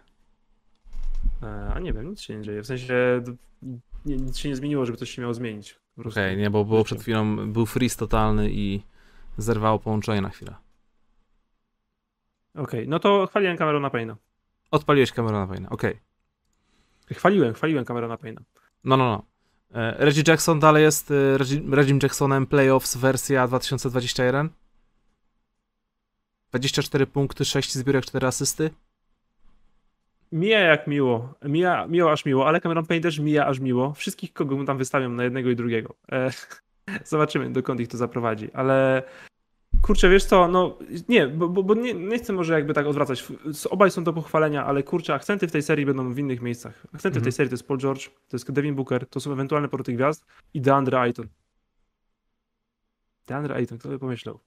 E, 1.43 1.73
A 1.75 1.79
nie 1.81 1.93
wiem, 1.93 2.11
nic 2.11 2.21
się 2.21 2.37
nie 2.37 2.43
dzieje. 2.43 2.63
W 2.63 2.67
sensie 2.67 3.23
nie, 4.07 4.17
nic 4.17 4.39
się 4.39 4.49
nie 4.49 4.57
zmieniło, 4.57 4.87
żeby 4.87 4.99
coś 4.99 5.11
się 5.11 5.23
miało 5.23 5.35
zmienić. 5.35 5.79
Okej, 6.07 6.37
nie, 6.37 6.51
bo 6.51 6.65
było 6.65 6.85
przed 6.85 7.03
chwilą, 7.03 7.53
był 7.53 7.67
freeze 7.67 7.97
totalny 7.97 8.51
i 8.51 8.83
zerwało 9.39 9.79
połączenie 9.79 10.21
na 10.21 10.29
chwilę. 10.31 10.55
Okej, 12.55 12.89
no 12.89 12.99
to 12.99 13.27
chwaliłem 13.27 13.57
Camerona 13.57 13.89
Payne'a. 13.89 14.17
Odpaliłeś 14.71 15.13
kamerę 15.13 15.39
na 15.39 15.47
wojnę, 15.47 15.71
okej. 15.71 16.01
Chwaliłem, 17.15 17.55
chwaliłem 17.55 17.85
Camerona 17.85 18.17
Payne'a. 18.17 18.43
No, 18.85 18.97
no, 18.97 19.05
no. 19.05 19.23
E, 19.81 20.05
Reggie 20.05 20.23
Jackson 20.29 20.61
dalej 20.61 20.83
jest 20.83 21.11
e, 21.11 21.39
Reggie, 21.71 21.99
Jacksonem 22.03 22.47
Playoffs 22.47 22.97
wersja 22.97 23.47
2021? 23.47 24.49
24 26.51 27.07
punkty, 27.07 27.45
6 27.45 27.75
zbiórek, 27.75 28.05
4 28.05 28.27
asysty? 28.27 28.71
Mija 30.33 30.61
jak 30.61 30.87
miło. 30.87 31.35
Mija, 31.45 31.87
miło 31.87 32.13
aż 32.13 32.25
miło, 32.25 32.49
ale 32.49 32.61
Cameron 32.61 32.87
Payne 32.87 33.03
też 33.03 33.19
mija 33.19 33.47
aż 33.47 33.61
miło. 33.61 33.93
Wszystkich, 33.95 34.33
kogo 34.33 34.57
mu 34.57 34.65
tam 34.65 34.79
wystawiam 34.79 35.17
na 35.17 35.25
jednego 35.25 35.51
i 35.51 35.57
drugiego. 35.57 35.95
E, 36.13 36.31
zobaczymy, 37.05 37.51
dokąd 37.51 37.81
ich 37.81 37.89
to 37.89 37.97
zaprowadzi. 37.97 38.53
Ale 38.53 39.03
kurczę, 39.83 40.09
wiesz 40.11 40.25
co, 40.25 40.49
no 40.49 40.79
nie, 41.09 41.27
bo, 41.29 41.49
bo, 41.49 41.75
nie, 41.75 41.95
nie 41.95 42.19
chcę 42.19 42.33
może 42.33 42.53
jakby 42.55 42.75
tak 42.75 42.87
odwracać. 42.87 43.25
Obaj 43.71 43.91
są 43.91 44.05
do 44.05 44.13
pochwalenia, 44.13 44.65
ale 44.67 44.83
kurczę, 44.83 45.15
akcenty 45.15 45.49
w 45.49 45.53
tej 45.53 45.63
serii 45.63 45.87
będą 45.87 46.15
w 46.15 46.19
innych 46.19 46.41
miejscach. 46.43 46.75
Akcenty 46.85 47.01
w 47.01 47.07
Mhm. 47.07 47.23
tej 47.25 47.33
serii 47.33 47.51
to 47.51 47.55
jest 47.55 47.67
Paul 47.69 47.79
George, 47.79 48.09
to 48.09 48.37
jest 48.37 48.53
Devin 48.53 48.75
Booker, 48.75 49.07
to 49.09 49.21
są 49.21 49.33
ewentualne 49.33 49.69
porty 49.69 49.93
gwiazd 49.93 50.25
i 50.55 50.61
DeAndre 50.61 51.01
Ayton. 51.01 51.29
DeAndre 53.27 53.55
Ayton, 53.55 53.79
kto 53.79 53.89
by 53.89 53.99
pomyślał? 53.99 54.41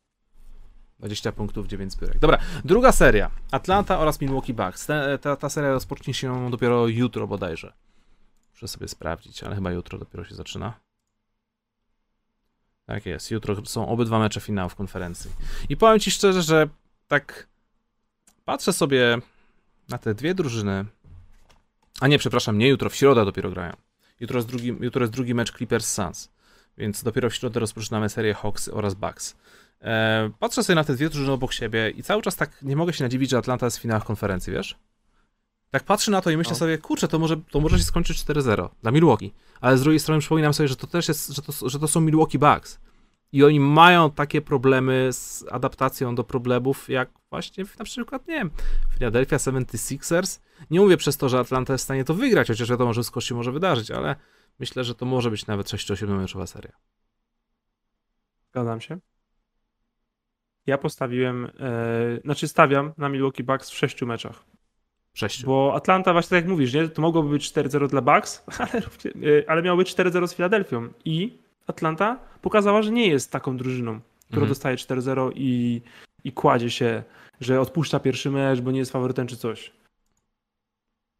20 1.00 1.32
punktów, 1.32 1.68
9 1.68 1.92
zbiórek. 1.94 2.20
Dobra, 2.20 2.38
druga 2.66 2.92
seria. 2.92 3.32
Atlanta 3.52 4.00
oraz 4.00 4.22
Milwaukee 4.22 4.54
Bucks. 4.54 4.86
Ta, 4.86 5.18
ta, 5.18 5.36
ta 5.36 5.50
seria 5.50 5.72
rozpocznie 5.72 6.14
się 6.14 6.52
dopiero 6.52 6.88
jutro 6.88 7.28
bodajże. 7.28 7.74
Muszę 8.54 8.68
sobie 8.68 8.88
sprawdzić, 8.88 9.44
ale 9.44 9.56
chyba 9.56 9.72
jutro 9.72 9.98
dopiero 10.00 10.24
się 10.26 10.36
zaczyna. 10.36 10.74
Tak 12.86 13.06
jest, 13.06 13.32
jutro 13.32 13.66
są 13.66 13.88
obydwa 13.88 14.20
mecze 14.20 14.42
finałów 14.42 14.76
konferencji. 14.76 15.32
I 15.70 15.78
powiem 15.78 16.00
Ci 16.00 16.12
szczerze, 16.12 16.42
że 16.42 16.68
tak 17.08 17.48
patrzę 18.46 18.74
sobie 18.74 19.18
na 19.90 19.98
te 19.98 20.14
dwie 20.14 20.36
drużyny. 20.36 20.86
A 22.02 22.08
nie, 22.08 22.20
przepraszam, 22.20 22.58
nie 22.58 22.68
jutro, 22.68 22.90
w 22.90 22.96
środę 22.96 23.26
dopiero 23.26 23.50
grają. 23.52 23.74
Jutro 24.20 24.38
jest 24.38 24.48
drugi, 24.48 24.68
jutro 24.80 25.02
jest 25.02 25.14
drugi 25.14 25.34
mecz 25.34 25.58
Clippers 25.58 25.94
Suns, 25.94 26.30
więc 26.78 27.04
dopiero 27.04 27.30
w 27.30 27.36
środę 27.36 27.60
rozpoczynamy 27.60 28.10
serię 28.10 28.34
Hawks 28.34 28.70
oraz 28.70 28.94
Bucks. 28.94 29.36
E, 29.82 30.30
patrzę 30.40 30.64
sobie 30.64 30.76
na 30.76 30.84
te 30.84 30.96
dwie 30.96 31.10
drużyny 31.10 31.32
obok 31.32 31.54
siebie 31.54 31.90
i 31.90 32.04
cały 32.04 32.22
czas 32.22 32.36
tak 32.36 32.62
nie 32.62 32.76
mogę 32.76 32.94
się 32.94 33.04
nadziwić, 33.04 33.30
że 33.30 33.38
Atlanta 33.38 33.66
jest 33.66 33.78
w 33.78 33.82
finałach 33.82 34.06
konferencji, 34.06 34.54
wiesz? 34.54 34.76
Tak 35.76 35.84
patrzę 35.84 36.12
na 36.12 36.22
to 36.22 36.30
i 36.30 36.38
myślę 36.38 36.52
No. 36.52 36.58
sobie, 36.58 36.78
kurczę, 36.78 37.08
to 37.08 37.20
może, 37.20 37.38
to 37.38 37.60
może 37.60 37.78
się 37.78 37.84
skończyć 37.84 38.18
4-0 38.18 38.70
dla 38.82 38.92
Milwaukee. 38.92 39.32
Ale 39.62 39.78
z 39.78 39.82
drugiej 39.82 40.00
strony 40.00 40.20
przypominam 40.20 40.54
sobie, 40.54 40.68
że 40.68 40.76
to 40.76 40.88
też 40.88 41.08
jest, 41.08 41.28
że 41.30 41.42
to, 41.42 41.70
że 41.70 41.80
to 41.80 41.88
są 41.88 42.02
Milwaukee 42.02 42.40
Bucks. 42.40 42.80
I 43.32 43.44
oni 43.44 43.60
mają 43.60 44.12
takie 44.12 44.42
problemy 44.42 45.10
z 45.14 45.46
adaptacją 45.52 46.16
do 46.16 46.24
problemów, 46.24 46.90
jak 46.90 47.10
właśnie 47.30 47.66
na 47.80 47.86
przykład, 47.86 48.28
nie 48.28 48.34
wiem, 48.34 48.52
Philadelphia 48.94 49.38
76ers. 49.38 50.40
Nie 50.70 50.80
mówię 50.80 50.98
przez 50.98 51.18
to, 51.18 51.30
że 51.30 51.40
Atlanta 51.40 51.74
jest 51.74 51.84
w 51.84 51.86
stanie 51.86 52.04
to 52.04 52.14
wygrać, 52.14 52.48
chociaż 52.48 52.70
wiadomo, 52.70 52.94
że 52.94 53.04
skoro 53.04 53.22
się 53.22 53.36
może 53.36 53.52
wydarzyć, 53.52 53.92
ale 53.92 54.16
myślę, 54.60 54.84
że 54.84 54.96
to 54.96 55.06
może 55.06 55.32
być 55.32 55.48
nawet 55.48 55.68
6-7 55.68 56.08
meczowa 56.08 56.48
seria. 56.48 56.72
Zgadzam 58.50 58.82
się. 58.82 58.98
Ja 60.66 60.78
postawiłem, 60.78 61.46
e, 61.60 62.20
znaczy 62.24 62.48
stawiam 62.48 62.94
na 62.98 63.10
Milwaukee 63.10 63.44
Bucks 63.44 63.70
w 63.70 63.76
sześciu 63.78 64.08
meczach. 64.08 64.55
6. 65.16 65.46
Bo 65.46 65.74
Atlanta, 65.76 66.14
właśnie 66.14 66.30
tak 66.30 66.44
jak 66.44 66.52
mówisz, 66.52 66.74
nie? 66.74 66.90
to 66.90 67.02
mogłoby 67.02 67.30
być 67.30 67.52
4-0 67.52 67.88
dla 67.88 68.02
Bucks, 68.02 68.44
ale, 68.60 68.82
e, 68.82 69.50
ale 69.50 69.62
miało 69.62 69.78
być 69.78 69.96
4-0 69.96 70.28
z 70.28 70.34
Filadelfią. 70.36 70.90
I 71.06 71.38
Atlanta 71.68 72.20
pokazała, 72.42 72.82
że 72.82 72.92
nie 72.92 73.08
jest 73.08 73.32
taką 73.32 73.58
drużyną, 73.58 74.00
która 74.28 74.42
Mhm. 74.42 74.50
dostaje 74.50 74.76
4-0 74.78 75.32
i, 75.36 75.82
i 76.24 76.32
kładzie 76.32 76.70
się, 76.70 77.04
że 77.42 77.62
odpuszcza 77.62 78.00
pierwszy 78.00 78.32
mecz, 78.32 78.62
bo 78.62 78.72
nie 78.72 78.80
jest 78.80 78.92
faworytem 78.92 79.28
czy 79.28 79.38
coś. 79.38 79.72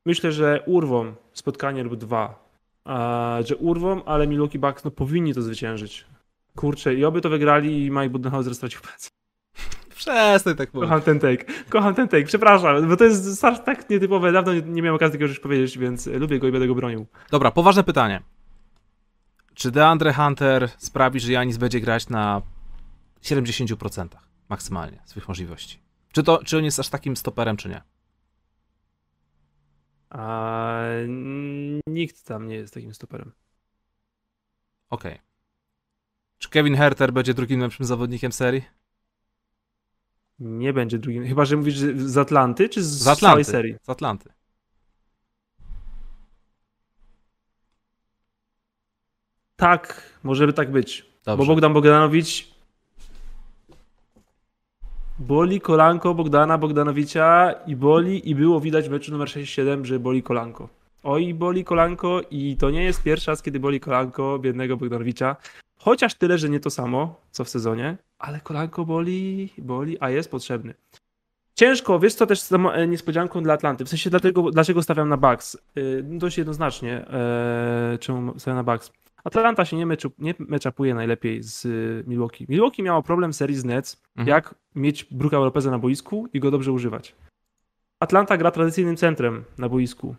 Myślę, 0.06 0.32
że 0.32 0.64
urwą 0.66 1.14
spotkanie 1.34 1.84
lub 1.84 1.96
dwa. 1.96 2.46
A, 2.86 3.38
że 3.46 3.56
urwą, 3.56 4.04
ale 4.04 4.28
Milwaukee 4.28 4.60
Bucks 4.60 4.84
no, 4.84 4.92
powinni 4.92 5.34
to 5.34 5.42
zwyciężyć. 5.42 6.06
Kurczę, 6.56 6.96
i 6.96 7.06
oby 7.06 7.22
to 7.22 7.30
wygrali 7.30 7.86
i 7.86 7.92
Mike 7.92 8.10
Budenholzer 8.10 8.56
stracił 8.56 8.82
pracę. 8.82 9.10
Przestań 9.96 10.56
tak 10.56 10.74
mówić. 10.74 10.90
Kocham 10.90 11.02
ten 11.02 11.20
take, 11.20 11.46
kocham 11.70 11.96
ten 11.96 12.08
take, 12.08 12.26
przepraszam, 12.26 12.90
bo 12.90 12.98
to 12.98 13.04
jest 13.04 13.42
tak 13.42 13.90
nietypowe, 13.90 14.32
dawno 14.32 14.54
nie, 14.54 14.62
nie 14.62 14.82
miałem 14.82 14.96
okazji 14.96 15.12
tego 15.12 15.26
już 15.26 15.40
powiedzieć, 15.40 15.78
więc 15.78 16.08
lubię 16.08 16.40
go 16.40 16.48
i 16.48 16.52
będę 16.52 16.68
go 16.68 16.76
bronił. 16.76 17.06
Dobra, 17.32 17.52
poważne 17.52 17.84
pytanie. 17.84 18.22
Czy 19.54 19.72
DeAndre 19.72 20.14
Hunter 20.14 20.70
sprawi, 20.78 21.20
że 21.20 21.32
Janis 21.32 21.58
będzie 21.58 21.80
grać 21.80 22.10
na 22.10 22.42
70% 23.24 24.08
maksymalnie 24.50 25.02
swoich 25.06 25.28
możliwości? 25.28 25.80
Czy, 26.12 26.24
to, 26.24 26.44
czy 26.44 26.58
on 26.58 26.64
jest 26.64 26.80
aż 26.80 26.90
takim 26.90 27.18
stoperem, 27.18 27.58
czy 27.58 27.70
nie? 27.70 27.82
A 30.10 30.82
nikt 31.88 32.26
tam 32.26 32.48
nie 32.48 32.56
jest 32.56 32.74
takim 32.74 32.94
stoperem. 32.94 33.32
Okej. 34.90 35.20
Czy 36.38 36.50
Kevin 36.50 36.76
Herter 36.76 37.14
będzie 37.14 37.34
drugim 37.34 37.60
lepszym 37.60 37.86
zawodnikiem 37.86 38.32
serii? 38.32 38.64
Nie 40.40 40.74
będzie 40.74 40.98
drugim, 41.00 41.26
chyba 41.28 41.46
że 41.46 41.58
mówisz 41.58 41.78
z 41.78 42.18
Atlanty, 42.18 42.70
czy 42.70 42.84
z, 42.84 42.88
Z 42.88 43.04
całej 43.04 43.14
Atlanty. 43.16 43.44
serii? 43.44 43.76
Z 43.84 43.90
Atlanty. 43.90 44.30
Tak, 49.56 50.02
może 50.24 50.48
by 50.48 50.54
tak 50.54 50.72
być. 50.72 51.06
Dobrze. 51.26 51.38
Bo 51.38 51.46
Bogdan 51.54 51.74
Bogdanowicz 51.74 52.56
boli 55.20 55.62
kolanko 55.62 56.14
Bogdana 56.14 56.58
Bogdanowicza 56.58 57.52
i 57.68 57.76
boli 57.76 58.30
i 58.30 58.36
było 58.36 58.60
widać 58.62 58.88
w 58.90 58.92
meczu 58.92 59.12
numer 59.12 59.28
6-7, 59.28 59.84
że 59.86 60.00
boli 60.00 60.24
kolanko. 60.24 60.70
Oj, 61.04 61.34
boli 61.34 61.64
kolanko 61.64 62.22
i 62.32 62.58
to 62.58 62.70
nie 62.72 62.84
jest 62.84 63.04
pierwszy 63.04 63.32
raz, 63.32 63.42
kiedy 63.42 63.60
boli 63.60 63.80
kolanko 63.80 64.40
biednego 64.40 64.78
Bogdanowicza. 64.78 65.36
Chociaż 65.78 66.14
tyle, 66.16 66.38
że 66.38 66.50
nie 66.50 66.60
to 66.60 66.70
samo, 66.70 67.22
co 67.32 67.44
w 67.44 67.50
sezonie, 67.50 67.98
ale 68.20 68.40
kolanko 68.40 68.86
boli, 68.86 69.50
boli, 69.58 69.98
a 70.00 70.10
jest 70.10 70.32
potrzebny. 70.32 70.74
Ciężko, 71.56 72.00
wiesz 72.00 72.14
co 72.16 72.26
też 72.28 72.42
z 72.42 72.52
e, 72.54 72.88
niespodzianką 72.88 73.44
dla 73.44 73.54
Atlanty, 73.54 73.86
w 73.86 73.90
sensie 73.90 74.10
dlatego, 74.10 74.52
dlaczego 74.52 74.84
stawiam 74.84 75.10
na 75.10 75.18
Bucks. 75.18 75.58
Yy, 75.76 76.04
dość 76.04 76.38
jednoznacznie, 76.38 77.08
e, 77.08 77.98
czemu 78.00 78.40
stawiam 78.40 78.66
na 78.66 78.72
Bucks. 78.74 78.92
Atlanta 79.24 79.66
się 79.66 79.78
nie, 79.78 79.86
meczu, 79.86 80.12
nie 80.20 80.34
meczapuje 80.40 80.94
najlepiej 80.94 81.44
z 81.44 81.68
Milwaukee. 82.08 82.46
Milwaukee 82.50 82.84
miało 82.84 83.04
problem 83.04 83.34
serii 83.34 83.56
z 83.56 83.66
Nets, 83.66 84.04
Mhm. 84.16 84.28
jak 84.28 84.56
mieć 84.76 85.04
Brooka 85.04 85.38
Lopeza 85.40 85.72
na 85.72 85.80
boisku 85.80 86.28
i 86.34 86.40
go 86.40 86.52
dobrze 86.52 86.72
używać. 86.72 87.16
Atlanta 88.00 88.38
gra 88.38 88.52
tradycyjnym 88.52 88.98
centrem 88.98 89.44
na 89.58 89.70
boisku. 89.70 90.16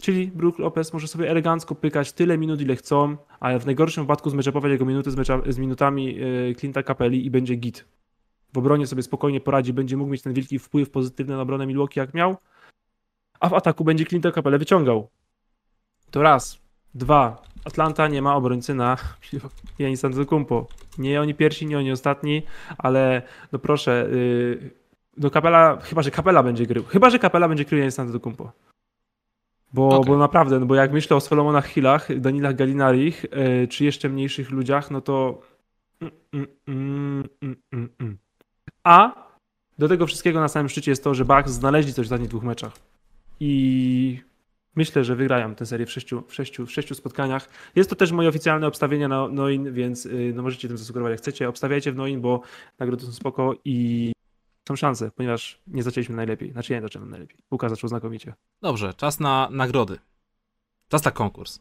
Czyli 0.00 0.28
Brook 0.28 0.58
Lopez 0.58 0.92
może 0.92 1.08
sobie 1.08 1.30
elegancko 1.30 1.74
pykać 1.74 2.12
tyle 2.12 2.38
minut, 2.38 2.60
ile 2.60 2.76
chcą, 2.76 3.16
ale 3.40 3.58
w 3.58 3.66
najgorszym 3.66 4.04
wypadku 4.04 4.30
zmeczapować 4.30 4.72
jego 4.72 4.84
minuty 4.84 5.10
z, 5.10 5.16
mecza, 5.16 5.40
z 5.48 5.58
minutami 5.58 6.22
y, 6.22 6.54
Clint'a 6.58 6.84
Capelli 6.84 7.26
i 7.26 7.30
będzie 7.30 7.54
git. 7.54 7.84
W 8.52 8.58
obronie 8.58 8.86
sobie 8.86 9.02
spokojnie 9.02 9.40
poradzi, 9.40 9.72
będzie 9.72 9.96
mógł 9.96 10.10
mieć 10.10 10.22
ten 10.22 10.32
wielki 10.32 10.58
wpływ 10.58 10.90
pozytywny 10.90 11.34
na 11.34 11.42
obronę 11.42 11.66
Milwaukee 11.66 12.00
jak 12.00 12.14
miał, 12.14 12.36
a 13.40 13.48
w 13.48 13.54
ataku 13.54 13.84
będzie 13.84 14.04
Clint'a 14.04 14.32
Capelli 14.32 14.58
wyciągał. 14.58 15.08
To 16.10 16.22
raz. 16.22 16.64
Dwa. 16.94 17.42
Atlanta 17.64 18.08
nie 18.08 18.22
ma 18.22 18.36
obrońcy 18.36 18.74
na 18.74 18.96
Janis 19.78 20.04
Antetokounmpo. 20.04 20.66
Nie 20.98 21.20
oni 21.20 21.34
pierwsi, 21.34 21.66
nie 21.66 21.78
oni 21.78 21.92
ostatni, 21.92 22.42
ale 22.78 23.22
no 23.52 23.58
proszę, 23.58 24.08
yy, 24.10 24.70
no 25.16 25.30
Kapela, 25.30 25.78
chyba 25.82 26.02
że 26.02 26.10
Kapela 26.10 26.42
będzie 26.42 26.66
grył, 26.66 26.84
chyba 26.84 27.10
że 27.10 27.18
Kapela 27.18 27.48
będzie 27.48 27.64
krył 27.64 27.78
Janis 27.78 27.98
Antetokounmpo. 27.98 28.52
Bo, 29.74 29.88
Okej. 29.88 30.04
bo 30.06 30.18
naprawdę, 30.18 30.60
no 30.60 30.66
bo 30.66 30.74
jak 30.74 30.92
myślę 30.92 31.16
o 31.16 31.20
Solomonach 31.20 31.66
Hillach, 31.66 32.20
Danilach 32.20 32.54
Galinarich, 32.54 33.24
yy, 33.24 33.68
czy 33.68 33.84
jeszcze 33.84 34.08
mniejszych 34.08 34.50
ludziach, 34.50 34.90
no 34.90 35.00
to 35.00 35.40
mm, 36.00 36.14
mm, 36.32 36.48
mm, 36.68 37.28
mm, 37.42 37.56
mm, 37.72 37.88
mm. 38.00 38.18
a 38.84 39.24
do 39.78 39.88
tego 39.88 40.06
wszystkiego 40.06 40.40
na 40.40 40.48
samym 40.48 40.68
szczycie 40.68 40.90
jest 40.90 41.04
to, 41.04 41.14
że 41.14 41.24
Bucks 41.24 41.50
znaleźli 41.50 41.92
coś 41.92 42.04
w 42.04 42.06
ostatnich 42.06 42.28
dwóch 42.28 42.42
meczach. 42.42 42.72
I 43.40 44.20
myślę, 44.76 45.04
że 45.04 45.16
wygrają 45.16 45.54
tę 45.54 45.66
serię 45.66 45.86
w 45.86 45.92
sześciu, 45.92 46.22
w 46.28 46.34
sześciu, 46.34 46.66
w 46.66 46.72
sześciu 46.72 46.94
spotkaniach. 46.94 47.48
Jest 47.76 47.90
to 47.90 47.96
też 47.96 48.12
moje 48.12 48.28
oficjalne 48.28 48.66
obstawienie 48.66 49.08
na 49.08 49.28
Noin, 49.28 49.72
więc 49.72 50.04
yy, 50.04 50.32
no 50.34 50.42
możecie 50.42 50.68
tym 50.68 50.78
zasugerować 50.78 51.10
jak 51.10 51.20
chcecie. 51.20 51.48
Obstawiajcie 51.48 51.92
w 51.92 51.96
Noin, 51.96 52.20
bo 52.20 52.40
nagrody 52.78 53.06
są 53.06 53.12
spoko 53.12 53.54
i 53.64 54.12
są 54.68 54.76
szanse, 54.76 55.10
ponieważ 55.10 55.58
nie 55.66 55.82
zaczęliśmy 55.82 56.16
najlepiej. 56.16 56.52
Znaczy 56.52 56.72
ja 56.72 56.78
nie 56.78 56.82
zacząłem 56.82 57.10
najlepiej. 57.10 57.38
Łukasz 57.50 57.70
zaczął 57.70 57.88
znakomicie. 57.88 58.34
Dobrze, 58.62 58.94
czas 58.94 59.20
na 59.20 59.48
nagrody. 59.50 59.98
Czas 60.88 61.04
na 61.04 61.10
konkurs. 61.10 61.58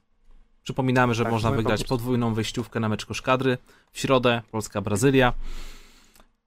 Przypominamy, 0.63 1.13
że 1.13 1.23
Tak, 1.23 1.33
można 1.33 1.51
wygrać 1.51 1.79
konkurs. 1.79 1.89
podwójną 1.89 2.33
wyjściówkę 2.33 2.79
na 2.79 2.89
mecz 2.89 3.05
koszkadry 3.05 3.57
w 3.91 3.99
środę, 3.99 4.41
Polska-Brazylia. 4.51 5.33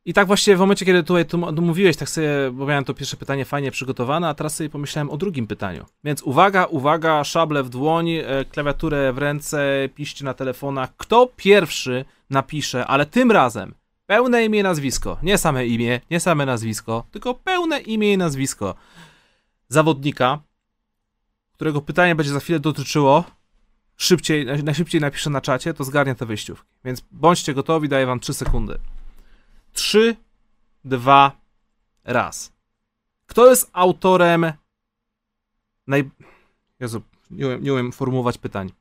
I 0.04 0.12
tak 0.12 0.26
właściwie 0.26 0.56
w 0.56 0.60
momencie, 0.60 0.86
kiedy 0.86 1.02
tutaj 1.02 1.26
tu, 1.26 1.52
tu 1.52 1.62
mówiłeś, 1.62 1.96
tak 1.96 2.08
sobie, 2.08 2.28
bo 2.52 2.66
miałem 2.66 2.84
to 2.84 2.94
pierwsze 2.94 3.16
pytanie 3.16 3.44
fajnie 3.44 3.70
przygotowane, 3.70 4.28
a 4.28 4.34
teraz 4.34 4.56
sobie 4.56 4.70
pomyślałem 4.70 5.10
o 5.10 5.16
drugim 5.16 5.46
pytaniu. 5.46 5.84
Więc 6.04 6.22
uwaga, 6.22 6.64
uwaga, 6.64 7.24
szable 7.24 7.62
w 7.62 7.68
dłoń, 7.68 8.10
e, 8.10 8.24
klawiaturę 8.50 9.12
w 9.12 9.18
ręce, 9.18 9.88
piszcie 9.94 10.24
na 10.24 10.34
telefonach. 10.34 10.96
Kto 10.96 11.28
pierwszy 11.36 12.04
napisze, 12.30 12.86
ale 12.86 13.06
tym 13.06 13.30
razem 13.32 13.74
pełne 14.06 14.44
imię 14.44 14.60
i 14.60 14.62
nazwisko, 14.62 15.18
nie 15.22 15.38
same 15.38 15.66
imię, 15.66 16.00
nie 16.10 16.20
same 16.20 16.46
nazwisko, 16.46 17.04
tylko 17.10 17.34
pełne 17.34 17.80
imię 17.80 18.12
i 18.12 18.18
nazwisko 18.18 18.74
zawodnika, 19.68 20.42
którego 21.52 21.82
pytanie 21.82 22.14
będzie 22.14 22.32
za 22.32 22.40
chwilę 22.40 22.60
dotyczyło, 22.60 23.24
szybciej, 23.96 24.46
naj- 24.46 24.62
najszybciej 24.64 25.00
napiszę 25.00 25.30
na 25.30 25.40
czacie, 25.40 25.74
to 25.74 25.84
zgarnia 25.84 26.14
te 26.14 26.26
wyjściówki. 26.26 26.66
Więc 26.84 27.02
bądźcie 27.12 27.54
gotowi, 27.54 27.88
daję 27.88 28.06
wam 28.06 28.20
3 28.20 28.34
sekundy. 28.34 28.78
3, 29.72 30.16
2, 30.84 31.32
raz. 32.04 32.52
Kto 33.26 33.50
jest 33.50 33.70
autorem 33.72 34.52
naj... 35.86 36.10
Jezu, 36.80 37.02
nie 37.30 37.46
umiem, 37.46 37.62
nie 37.62 37.72
umiem 37.72 37.92
formułować 37.92 38.38
pytań. 38.38 38.72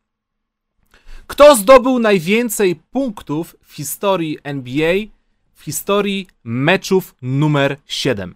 Kto 1.27 1.56
zdobył 1.56 1.99
najwięcej 1.99 2.76
punktów 2.76 3.56
w 3.64 3.73
historii 3.73 4.38
NBA, 4.43 4.93
w 5.56 5.64
historii 5.64 6.27
meczów 6.44 7.15
numer 7.22 7.77
7? 7.86 8.36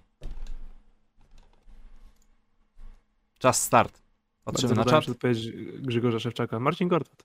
Czas 3.40 3.64
start. 3.64 4.02
Patrzymy 4.44 4.76
na 4.76 4.86
czat. 4.86 5.10
odpowiedź 5.10 5.52
Grzegorza 5.82 6.20
Szewczaka. 6.20 6.60
Marcin 6.60 6.88
Gortat. 6.88 7.24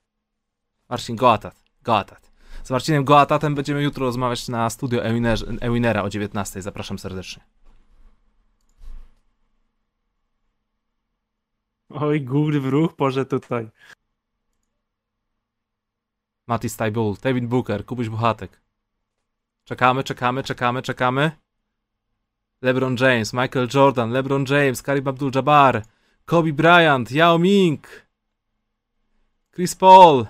Marcin 0.89 1.15
Goatat. 1.15 1.63
Goatat. 1.83 2.31
Z 2.63 2.71
Marcinem 2.71 3.03
Goatatem 3.05 3.55
będziemy 3.55 3.83
jutro 3.83 4.05
rozmawiać 4.05 4.47
na 4.47 4.69
studio 4.69 5.01
Ewiner- 5.01 5.57
Ewinera 5.61 6.03
o 6.03 6.09
19. 6.09 6.61
Zapraszam 6.61 6.99
serdecznie. 6.99 7.43
Oj, 11.89 12.21
góry 12.21 12.59
w 12.59 12.65
ruch, 12.65 12.95
poszedł 12.95 13.29
tutaj. 13.39 13.69
Mati 16.47 16.69
Stajbul, 16.69 17.15
David 17.21 17.45
Booker, 17.45 17.85
Kubuś 17.85 18.09
Buchatek. 18.09 18.61
Czekamy, 19.65 20.03
czekamy, 20.03 20.43
czekamy, 20.43 20.81
czekamy. 20.81 21.31
LeBron 22.61 22.95
James, 22.99 23.33
Michael 23.33 23.67
Jordan, 23.73 24.11
LeBron 24.11 24.45
James, 24.49 24.81
Karim 24.81 25.05
Abdul-Jabbar, 25.05 25.81
Kobe 26.25 26.53
Bryant, 26.53 27.11
Yao 27.11 27.39
Ming, 27.39 27.87
Chris 29.55 29.75
Paul, 29.75 30.25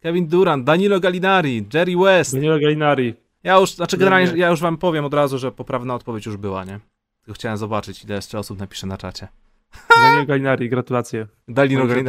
Kevin 0.00 0.26
Durant, 0.26 0.64
Danilo 0.64 1.00
Gallinari, 1.00 1.66
Jerry 1.74 1.96
West, 1.96 2.34
Danilo 2.34 2.58
Gallinari. 2.60 3.14
Ja 3.44 3.56
już, 3.56 3.74
znaczy 3.74 3.96
generalnie, 3.96 4.32
nie. 4.32 4.38
ja 4.38 4.48
już 4.48 4.60
wam 4.60 4.76
powiem 4.76 5.04
od 5.04 5.14
razu, 5.14 5.38
że 5.38 5.52
poprawna 5.52 5.94
odpowiedź 5.94 6.26
już 6.26 6.36
była, 6.36 6.64
nie? 6.64 6.80
Tylko 7.20 7.34
chciałem 7.34 7.58
zobaczyć, 7.58 8.04
ile 8.04 8.14
jeszcze 8.14 8.38
osób 8.38 8.58
napisze 8.58 8.86
na 8.86 8.96
czacie. 8.96 9.28
Daniel 10.02 10.26
Galinari, 10.26 10.68
gratulacje. 10.68 11.26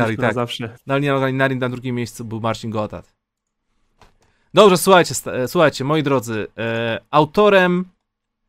Serduszku 0.05 0.21
na 0.21 0.27
tak. 0.27 0.35
zawsze. 0.35 0.75
Dalino 0.87 1.19
Galinari 1.19 1.55
na 1.55 1.69
drugim 1.69 1.95
miejscu 1.95 2.25
był 2.25 2.39
Marcin 2.39 2.71
Gotthard. 2.71 3.18
Dobrze, 4.53 4.77
słuchajcie, 4.77 5.15
e, 5.25 5.47
słuchajcie, 5.47 5.83
moi 5.83 6.03
drodzy, 6.03 6.47
e, 6.57 6.99
autorem 7.11 7.85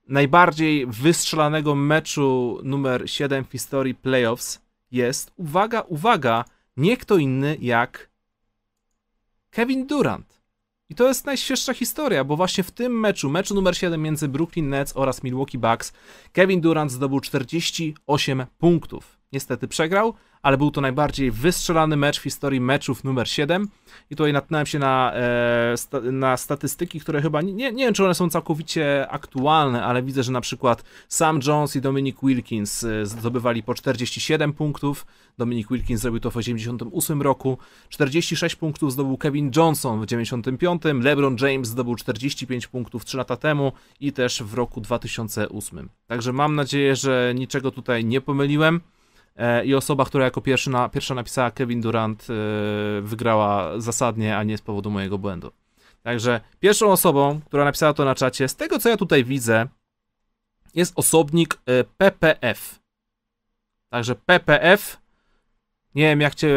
najbardziej 0.09 0.87
wystrzelanego 0.87 1.75
meczu 1.75 2.61
numer 2.63 3.11
7 3.11 3.45
w 3.45 3.53
historii 3.53 3.95
playoffs 3.95 4.61
jest, 4.91 5.33
uwaga, 5.37 5.81
uwaga, 5.81 6.45
nie 6.77 6.97
kto 6.97 7.17
inny 7.17 7.57
jak 7.61 8.11
Kevin 9.51 9.87
Durant. 9.87 10.41
I 10.89 10.95
to 10.95 11.09
jest 11.09 11.27
najświeższa 11.27 11.75
historia, 11.75 12.25
bo 12.25 12.37
właśnie 12.37 12.65
w 12.65 12.71
tym 12.71 13.01
meczu, 13.01 13.31
meczu 13.31 13.55
numer 13.55 13.77
7 13.77 14.03
między 14.03 14.29
Brooklyn 14.29 14.69
Nets 14.69 14.93
oraz 14.97 15.23
Milwaukee 15.23 15.59
Bucks, 15.59 15.93
Kevin 16.33 16.61
Durant 16.61 16.93
zdobył 16.93 17.21
48 17.21 18.47
punktów. 18.59 19.20
Niestety 19.33 19.69
przegrał, 19.69 20.15
ale 20.43 20.59
był 20.59 20.71
to 20.71 20.81
najbardziej 20.81 21.31
wystrzelany 21.31 21.97
mecz 21.97 22.21
w 22.21 22.23
historii 22.23 22.61
meczów 22.61 23.05
numer 23.05 23.29
7. 23.29 23.69
I 24.11 24.17
tutaj 24.17 24.33
natknąłem 24.33 24.67
się 24.67 24.79
na, 24.79 25.13
e, 25.15 25.77
sta, 25.77 26.01
na 26.01 26.37
statystyki, 26.37 27.01
które 27.01 27.23
chyba 27.23 27.43
nie, 27.43 27.53
nie 27.53 27.85
wiem, 27.85 27.95
czy 27.95 28.05
one 28.05 28.15
są 28.15 28.31
całkowicie 28.31 29.09
aktualne, 29.11 29.85
ale 29.85 30.03
widzę, 30.03 30.23
że 30.23 30.33
na 30.33 30.41
przykład 30.41 30.85
Sam 31.09 31.41
Jones 31.47 31.77
i 31.77 31.81
Dominic 31.81 32.17
Wilkins 32.23 32.85
e, 32.85 33.07
zdobywali 33.07 33.63
po 33.63 33.75
47 33.75 34.53
punktów. 34.53 35.07
Dominic 35.39 35.69
Wilkins 35.69 36.01
zrobił 36.01 36.21
to 36.21 36.31
w 36.31 36.37
88 36.37 37.23
roku. 37.23 37.59
46 37.89 38.57
punktów 38.57 38.93
zdobył 38.93 39.19
Kevin 39.19 39.51
Johnson 39.57 40.01
w 40.01 40.07
95. 40.07 40.83
LeBron 41.01 41.37
James 41.41 41.69
zdobył 41.69 41.95
45 41.95 42.67
punktów 42.67 43.05
3 43.05 43.17
lata 43.17 43.37
temu 43.37 43.73
i 44.01 44.13
też 44.13 44.43
w 44.43 44.55
roku 44.55 44.81
2008. 44.81 45.89
Także 46.07 46.33
mam 46.33 46.55
nadzieję, 46.55 46.97
że 46.97 47.33
niczego 47.37 47.71
tutaj 47.71 48.05
nie 48.05 48.21
pomyliłem. 48.21 48.81
E, 49.37 49.65
I 49.65 49.75
osoba, 49.75 50.05
która 50.05 50.25
jako 50.25 50.41
pierwszy 50.41 50.71
na, 50.71 50.89
pierwsza 50.89 51.15
napisała 51.15 51.51
Kevin 51.51 51.81
Durant, 51.81 52.27
e, 52.31 52.35
wygrała 53.03 53.81
zasadnie, 53.81 54.37
a 54.37 54.43
nie 54.43 54.59
z 54.59 54.63
powodu 54.63 54.91
mojego 54.91 55.19
błędu. 55.19 55.53
Także 56.03 56.41
pierwszą 56.61 56.93
osobą, 56.93 57.41
która 57.47 57.65
napisała 57.65 57.93
to 57.93 58.05
na 58.05 58.15
czacie, 58.15 58.49
z 58.49 58.57
tego 58.57 58.79
co 58.79 58.89
ja 58.89 58.97
tutaj 58.97 59.25
widzę, 59.25 59.67
jest 60.75 60.93
osobnik 60.97 61.59
e, 61.67 61.85
PPF. 61.85 62.81
Także 63.89 64.15
PPF. 64.15 65.01
Nie 65.95 66.03
wiem, 66.03 66.21
jak 66.21 66.35
cię 66.35 66.57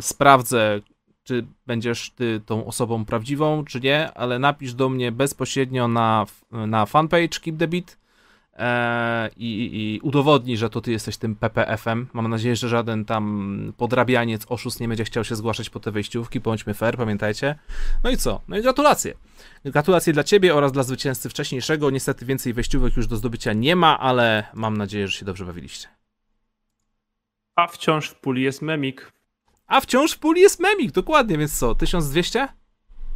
sprawdzę, 0.00 0.80
czy 1.22 1.46
będziesz 1.66 2.10
ty 2.10 2.40
tą 2.46 2.66
osobą 2.66 3.04
prawdziwą, 3.04 3.64
czy 3.64 3.80
nie, 3.80 4.12
ale 4.12 4.38
napisz 4.38 4.74
do 4.74 4.88
mnie 4.88 5.12
bezpośrednio 5.12 5.88
na, 5.88 6.26
na 6.50 6.86
fanpage 6.86 7.40
Keep 7.40 7.58
the 7.58 7.68
Beat 7.68 7.99
i, 9.36 9.44
i, 9.46 9.94
i 9.94 10.00
udowodnij, 10.00 10.56
że 10.56 10.70
to 10.70 10.80
ty 10.80 10.92
jesteś 10.92 11.16
tym 11.16 11.36
PPF-em. 11.36 12.06
Mam 12.12 12.28
nadzieję, 12.28 12.56
że 12.56 12.68
żaden 12.68 13.04
tam 13.04 13.72
podrabianiec, 13.76 14.46
oszust 14.48 14.80
nie 14.80 14.88
będzie 14.88 15.04
chciał 15.04 15.24
się 15.24 15.36
zgłaszać 15.36 15.70
po 15.70 15.80
te 15.80 15.90
wejściówki. 15.90 16.40
Bądźmy 16.40 16.74
fair, 16.74 16.96
pamiętajcie. 16.96 17.58
No 18.04 18.10
i 18.10 18.16
co? 18.16 18.40
No 18.48 18.58
i 18.58 18.62
gratulacje. 18.62 19.14
Gratulacje 19.64 20.12
dla 20.12 20.24
ciebie 20.24 20.54
oraz 20.54 20.72
dla 20.72 20.82
zwycięzcy 20.82 21.28
wcześniejszego. 21.28 21.90
Niestety 21.90 22.26
więcej 22.26 22.52
wejściówek 22.52 22.96
już 22.96 23.06
do 23.06 23.16
zdobycia 23.16 23.52
nie 23.52 23.76
ma, 23.76 24.00
ale 24.00 24.46
mam 24.54 24.76
nadzieję, 24.76 25.08
że 25.08 25.18
się 25.18 25.24
dobrze 25.24 25.44
bawiliście. 25.44 25.88
A 27.56 27.66
wciąż 27.66 28.08
w 28.08 28.14
puli 28.14 28.42
jest 28.42 28.62
memik. 28.62 29.12
A 29.66 29.80
wciąż 29.80 30.12
w 30.12 30.18
puli 30.18 30.40
jest 30.40 30.60
memik, 30.60 30.92
dokładnie, 30.92 31.38
więc 31.38 31.58
co? 31.58 31.74
1200? 31.74 32.48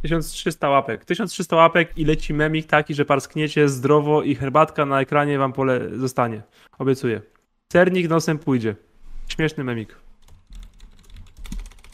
1300 0.05 0.69
łapek. 0.69 1.05
1300 1.05 1.55
łapek 1.55 1.97
i 1.97 2.05
leci 2.05 2.33
memik 2.33 2.67
taki, 2.67 2.93
że 2.93 3.05
parskniecie 3.05 3.69
zdrowo 3.69 4.23
i 4.23 4.35
herbatka 4.35 4.85
na 4.85 5.01
ekranie 5.01 5.37
wam 5.37 5.53
pole 5.53 5.89
zostanie. 5.97 6.41
Obiecuję. 6.77 7.21
Sernik 7.73 8.09
nosem 8.09 8.39
pójdzie. 8.39 8.75
Śmieszny 9.27 9.63
memik. 9.63 9.95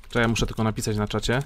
Czekaj, 0.10 0.28
muszę 0.28 0.46
tylko 0.46 0.64
napisać 0.64 0.98
na 0.98 1.08
czacie. 1.08 1.40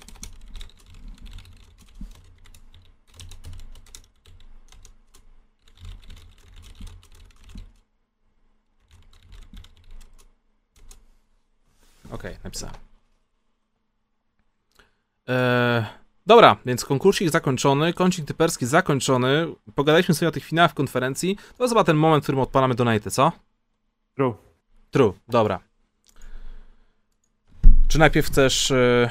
Okej, 12.12 12.38
napisałem. 12.44 12.76
Eee, 15.28 16.05
dobra, 16.26 16.57
więc 16.65 16.85
konkursik 16.85 17.30
zakończony, 17.30 17.93
kącik 17.93 18.26
typerski 18.26 18.65
zakończony. 18.65 19.47
Pogadaliśmy 19.76 20.15
sobie 20.15 20.30
o 20.30 20.31
tych 20.31 20.43
finałach 20.45 20.72
w 20.72 20.73
konferencji. 20.73 21.35
To 21.57 21.64
jest 21.64 21.72
chyba 21.73 21.84
ten 21.84 21.97
moment, 21.97 22.23
w 22.23 22.26
którym 22.26 22.39
odpalamy 22.41 22.76
donaty, 22.76 23.11
co? 23.11 23.31
True. 24.15 24.35
True, 24.91 25.14
dobra. 25.27 25.60
Czy 27.88 27.99
najpierw 27.99 28.27
chcesz. 28.27 28.72
e, 28.72 29.10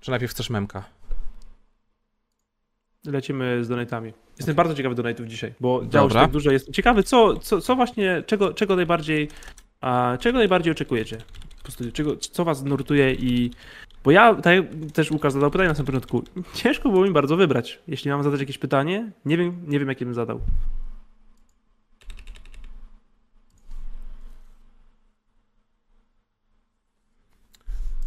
Czy 0.00 0.10
najpierw 0.10 0.32
chcesz 0.32 0.50
memka? 0.50 0.84
Lecimy 3.06 3.64
z 3.64 3.68
donatami. 3.68 4.12
Jestem 4.38 4.54
bardzo 4.54 4.74
ciekawy 4.74 4.94
donatów 4.94 5.26
dzisiaj, 5.26 5.54
bo 5.60 5.86
działo 5.86 6.08
się 6.08 6.14
tak 6.14 6.30
dużo. 6.30 6.50
Jestem 6.50 6.74
ciekawy, 6.74 7.02
co, 7.02 7.36
co, 7.36 7.60
co 7.60 7.76
właśnie, 7.76 8.22
czego, 8.26 8.54
czego 8.54 8.76
najbardziej, 8.76 9.28
a, 9.80 10.16
czego 10.20 10.38
najbardziej 10.38 10.72
oczekujecie? 10.72 11.18
Po 11.56 11.62
prostu, 11.62 11.92
czego, 11.92 12.16
co 12.16 12.44
was 12.44 12.62
nurtuje 12.64 13.14
i... 13.14 13.50
Bo 14.08 14.12
ja, 14.12 14.34
tak 14.34 14.56
jak 14.56 14.92
też 14.92 15.10
Łukasz 15.10 15.32
zadał 15.32 15.50
pytanie 15.50 15.68
na 15.68 15.74
samym 15.74 15.86
początku, 15.86 16.22
ciężko 16.54 16.88
było 16.88 17.04
mi 17.04 17.10
bardzo 17.10 17.36
wybrać. 17.36 17.78
Jeśli 17.88 18.10
mam 18.10 18.22
zadać 18.22 18.40
jakieś 18.40 18.58
pytanie, 18.58 19.10
nie 19.24 19.36
wiem, 19.36 19.64
nie 19.66 19.78
wiem 19.78 19.88
jakie 19.88 20.04
bym 20.04 20.14
zadał. 20.14 20.40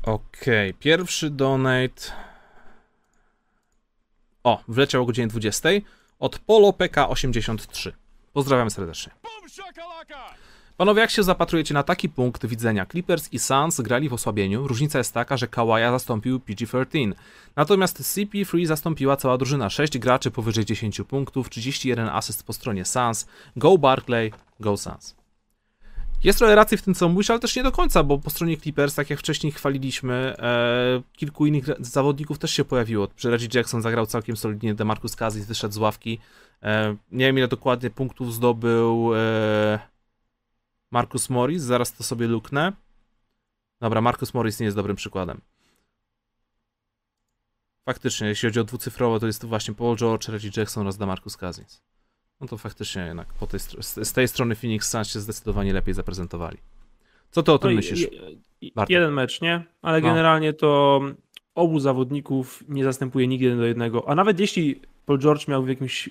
Okej, 0.04 0.74
pierwszy 0.74 1.30
donate. 1.30 2.02
O, 4.44 4.64
wleciał 4.68 5.02
o 5.04 5.06
godzinie 5.06 5.28
20 5.28 5.70
od 6.20 6.40
Polo 6.40 6.70
PK83. 6.70 7.92
Pozdrawiam 8.34 8.70
serdecznie. 8.70 9.12
Panowie, 10.82 11.02
jak 11.02 11.12
się 11.12 11.24
zapatrujecie 11.24 11.74
na 11.74 11.84
taki 11.84 12.10
punkt 12.10 12.46
widzenia? 12.46 12.86
Clippers 12.86 13.34
i 13.34 13.40
Suns 13.40 13.82
grali 13.82 14.10
w 14.10 14.14
osłabieniu. 14.14 14.68
Różnica 14.68 14.98
jest 14.98 15.14
taka, 15.14 15.38
że 15.38 15.48
Kawaja 15.48 15.92
zastąpił 15.92 16.40
PG-13. 16.40 17.14
Natomiast 17.56 18.02
CP3 18.02 18.66
zastąpiła 18.66 19.18
cała 19.18 19.38
drużyna. 19.38 19.70
6 19.70 19.98
graczy 19.98 20.32
powyżej 20.32 20.66
10 20.66 21.02
punktów, 21.08 21.50
31 21.50 22.10
asyst 22.10 22.44
po 22.44 22.54
stronie 22.54 22.86
Suns. 22.86 23.28
Go 23.56 23.78
Barclay, 23.78 24.34
go 24.60 24.78
Suns. 24.78 25.16
Jest 26.24 26.40
trochę 26.40 26.56
racji 26.56 26.78
w 26.78 26.82
tym, 26.82 26.94
co 26.94 27.10
mówisz, 27.10 27.30
ale 27.30 27.40
też 27.40 27.56
nie 27.56 27.64
do 27.64 27.72
końca, 27.72 28.04
bo 28.04 28.18
po 28.18 28.30
stronie 28.30 28.58
Clippers, 28.58 28.96
tak 28.96 29.10
jak 29.10 29.20
wcześniej 29.20 29.52
chwaliliśmy, 29.52 30.36
e, 30.40 31.02
kilku 31.14 31.46
innych 31.46 31.66
zawodników 31.80 32.40
też 32.40 32.52
się 32.52 32.66
pojawiło. 32.66 33.08
Reggie 33.24 33.48
Jackson 33.54 33.82
zagrał 33.82 34.06
całkiem 34.06 34.38
solidnie, 34.38 34.74
DeMarcus 34.74 35.16
Cousins 35.16 35.46
wyszedł 35.46 35.74
z 35.74 35.78
ławki. 35.78 36.20
E, 36.64 36.96
nie 37.12 37.26
wiem, 37.26 37.38
ile 37.38 37.48
dokładnie 37.48 37.90
punktów 37.90 38.34
zdobył 38.34 39.16
e, 39.16 39.91
Marcus 40.92 41.30
Morris, 41.30 41.62
zaraz 41.64 41.94
to 41.94 42.04
sobie 42.04 42.28
luknę. 42.28 42.74
Dobra, 43.82 44.02
Marcus 44.02 44.34
Morris 44.34 44.60
nie 44.60 44.66
jest 44.66 44.78
dobrym 44.78 44.96
przykładem. 44.96 45.42
Faktycznie, 47.86 48.28
jeśli 48.28 48.50
chodzi 48.50 48.60
o 48.60 48.64
dwucyfrowe, 48.64 49.20
to 49.20 49.28
jest 49.28 49.42
to 49.42 49.48
właśnie 49.48 49.74
Paul 49.74 49.96
George, 49.98 50.28
Reggie 50.28 50.52
Jackson 50.58 50.82
oraz 50.84 50.98
DeMarcus 50.98 51.38
Cousins. 51.38 51.82
No 52.42 52.48
to 52.48 52.58
faktycznie 52.58 53.02
jednak 53.02 53.34
po 53.34 53.48
tej, 53.48 53.60
z, 53.60 54.14
tej 54.14 54.28
strony 54.28 54.56
Phoenix 54.56 54.90
Suns 54.90 55.08
się 55.14 55.20
zdecydowanie 55.20 55.74
lepiej 55.74 55.94
zaprezentowali. 55.94 56.58
Co 57.32 57.44
ty 57.44 57.52
o 57.52 57.60
tym 57.60 57.70
No 57.70 57.76
myślisz? 57.76 58.08
Bartek? 58.76 58.90
jeden 58.94 59.14
mecz, 59.14 59.42
nie? 59.42 59.64
Ale 59.82 60.02
No. 60.02 60.08
generalnie 60.08 60.54
to 60.54 61.02
obu 61.56 61.80
zawodników 61.80 62.64
nie 62.70 62.84
zastępuje 62.84 63.28
nikt 63.28 63.42
jeden 63.44 63.58
do 63.60 63.66
jednego. 63.66 64.10
A 64.10 64.16
nawet 64.16 64.40
jeśli 64.40 64.82
Paul 65.06 65.20
George 65.20 65.48
miał 65.48 65.64
w 65.64 65.70
jakimś 65.70 66.10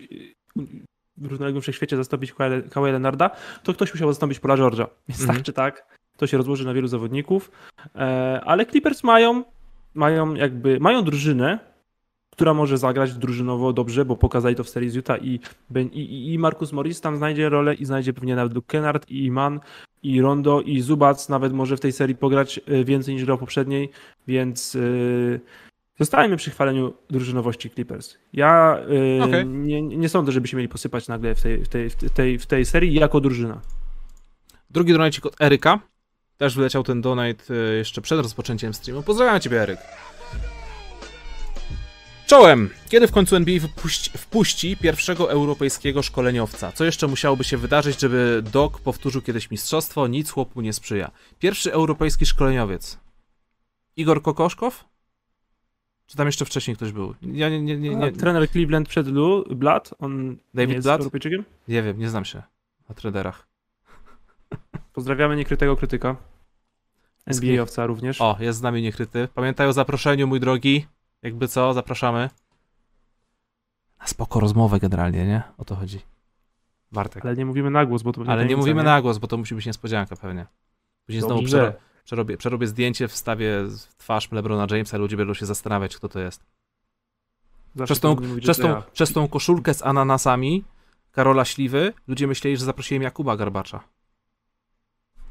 w 1.20 1.26
równoległym 1.26 1.62
wszechświecie 1.62 1.96
zastąpić 1.96 2.32
Kawhi- 2.34 2.82
Leonarda, 2.90 3.30
to 3.62 3.72
ktoś 3.74 3.94
musiał 3.94 4.08
zastąpić 4.08 4.40
Paula 4.40 4.56
George'a. 4.56 4.86
Więc 5.08 5.20
Mhm. 5.20 5.36
tak 5.36 5.46
czy 5.46 5.52
tak, 5.52 5.86
to 6.16 6.26
się 6.26 6.36
rozłoży 6.36 6.64
na 6.64 6.74
wielu 6.74 6.88
zawodników. 6.88 7.50
E, 7.94 8.40
ale 8.44 8.66
Clippers 8.66 9.04
mają, 9.04 9.44
mają 9.94 10.34
jakby, 10.34 10.80
mają 10.80 11.02
drużynę, 11.04 11.58
która 12.30 12.54
może 12.54 12.78
zagrać 12.78 13.14
drużynowo 13.14 13.72
dobrze, 13.72 14.04
bo 14.04 14.16
pokazali 14.16 14.54
to 14.56 14.64
w 14.64 14.68
serii 14.68 14.90
z 14.90 14.94
Utah 14.94 15.22
i, 15.24 15.40
i- 15.94 16.32
i, 16.32 16.38
Marcus 16.38 16.72
Morris 16.72 17.00
tam 17.00 17.16
znajdzie 17.16 17.48
rolę 17.48 17.74
i 17.74 17.84
znajdzie 17.84 18.12
pewnie 18.12 18.36
nawet 18.36 18.54
Luke 18.54 18.66
Kennard 18.66 19.10
i 19.10 19.24
Iman 19.24 19.60
i 20.02 20.20
Rondo 20.20 20.60
i 20.60 20.80
Zubac 20.80 21.28
nawet 21.28 21.52
może 21.52 21.76
w 21.76 21.80
tej 21.80 21.92
serii 21.92 22.16
pograć 22.16 22.60
e, 22.66 22.84
więcej 22.84 23.14
niż 23.14 23.24
grał 23.24 23.38
poprzedniej, 23.38 23.90
więc 24.26 24.74
yy, 24.74 25.40
zostańmy 26.00 26.36
przy 26.36 26.50
chwaleniu 26.50 26.94
drużynowości 27.10 27.70
Clippers. 27.70 28.16
Ja 28.32 28.78
yy, 28.88 29.24
Okej. 29.24 29.46
nie, 29.46 29.82
nie 29.82 30.08
sądzę, 30.08 30.32
żeby 30.32 30.48
się 30.48 30.56
mieli 30.56 30.68
posypać 30.68 31.08
nagle 31.08 31.34
w 31.34 31.42
tej, 31.42 31.64
w 31.64 31.68
tej, 31.68 31.90
w 31.90 32.10
tej, 32.10 32.38
w 32.38 32.46
tej 32.46 32.64
serii 32.64 32.94
jako 32.94 33.20
drużyna. 33.20 33.60
Drugi 34.70 34.92
donate 34.92 35.18
od 35.22 35.40
Eryka. 35.40 35.80
Też 36.36 36.56
wyleciał 36.56 36.82
ten 36.82 37.00
donate 37.00 37.54
e, 37.54 37.74
jeszcze 37.74 38.00
przed 38.00 38.20
rozpoczęciem 38.20 38.74
streamu. 38.74 39.02
Pozdrawiam 39.02 39.40
ciebie, 39.40 39.62
Eryk. 39.62 39.78
Czołem! 42.26 42.70
Kiedy 42.88 43.06
w 43.06 43.12
końcu 43.12 43.36
NBA 43.36 43.60
wpuści, 43.60 44.10
wpuści 44.18 44.76
pierwszego 44.76 45.30
europejskiego 45.30 46.02
szkoleniowca? 46.02 46.72
Co 46.72 46.84
jeszcze 46.84 47.06
musiałoby 47.06 47.44
się 47.44 47.56
wydarzyć, 47.56 48.00
żeby 48.00 48.42
Doc 48.52 48.72
powtórzył 48.84 49.22
kiedyś 49.22 49.50
mistrzostwo? 49.50 50.06
Nic 50.06 50.30
chłopu 50.30 50.60
nie 50.60 50.72
sprzyja. 50.72 51.10
Pierwszy 51.38 51.72
europejski 51.72 52.26
szkoleniowiec. 52.26 52.98
Igor 53.96 54.22
Kokoszkow? 54.22 54.84
Czy 56.10 56.16
tam 56.16 56.26
jeszcze 56.26 56.44
wcześniej 56.44 56.76
ktoś 56.76 56.92
był? 56.92 57.14
Ja 57.22 57.48
nie, 57.48 57.62
nie, 57.62 57.76
nie, 57.76 57.96
nie, 57.96 58.12
Trener 58.12 58.50
Cleveland 58.50 58.88
przed 58.88 59.06
Lu, 59.06 59.44
Blood, 59.54 59.94
on 59.98 60.36
David 60.54 60.68
nie 60.68 60.74
jest 60.74 60.86
Blatt? 60.86 61.00
Europejczykiem? 61.00 61.44
nie 61.68 61.82
wiem, 61.82 61.98
nie 61.98 62.08
znam 62.08 62.24
się 62.24 62.42
na 62.88 62.94
traderach. 62.94 63.48
Pozdrawiamy 64.94 65.36
niekrytego 65.36 65.76
krytyka. 65.76 66.16
NBA-owca 67.26 67.86
również. 67.86 68.20
O, 68.20 68.36
jest 68.40 68.58
z 68.58 68.62
nami 68.62 68.82
niekryty. 68.82 69.28
Pamiętaj 69.34 69.68
o 69.68 69.72
zaproszeniu, 69.72 70.26
mój 70.26 70.40
drogi. 70.40 70.86
Jakby 71.22 71.48
co, 71.48 71.74
zapraszamy. 71.74 72.30
Na 74.00 74.06
spoko 74.06 74.40
rozmowę 74.40 74.80
generalnie, 74.80 75.26
nie? 75.26 75.42
O 75.58 75.64
to 75.64 75.76
chodzi. 75.76 76.00
Bartek. 76.92 77.24
Ale 77.24 77.36
nie 77.36 77.46
mówimy 77.46 77.70
na 77.70 77.86
głos, 77.86 78.02
bo 78.02 78.12
to 78.12 78.20
będzie 78.20 78.32
Ale 78.32 78.46
nie 78.46 78.56
mówimy 78.56 78.82
na 78.82 79.02
głos, 79.02 79.18
bo 79.18 79.26
to 79.26 79.36
musi 79.36 79.54
być 79.54 79.66
niespodzianka 79.66 80.16
pewnie. 80.16 80.46
Później 81.06 81.22
znowu 81.22 81.40
Dobrze. 81.40 81.74
Przero, 82.10 82.24
przerobię, 82.24 82.36
przerobię 82.36 82.66
zdjęcie, 82.66 83.08
wstawię 83.08 83.66
twarz 83.98 84.32
LeBrona 84.32 84.66
Jamesa 84.70 84.96
i 84.96 85.00
ludzie 85.00 85.16
będą 85.16 85.34
się 85.34 85.46
zastanawiać, 85.46 85.96
kto 85.96 86.08
to 86.08 86.20
jest. 86.20 86.42
Przez 87.84 88.00
tą, 88.00 88.14
mówić, 88.14 88.44
przez, 88.44 88.58
tą, 88.58 88.68
ja. 88.68 88.82
przez 88.92 89.12
tą 89.12 89.28
koszulkę 89.28 89.74
z 89.74 89.82
ananasami 89.82 90.64
Karola 91.12 91.44
Śliwy 91.44 91.92
ludzie 92.08 92.26
myśleli, 92.26 92.56
że 92.56 92.64
zaprosiłem 92.64 93.02
Jakuba 93.02 93.36
Garbacza. 93.36 93.80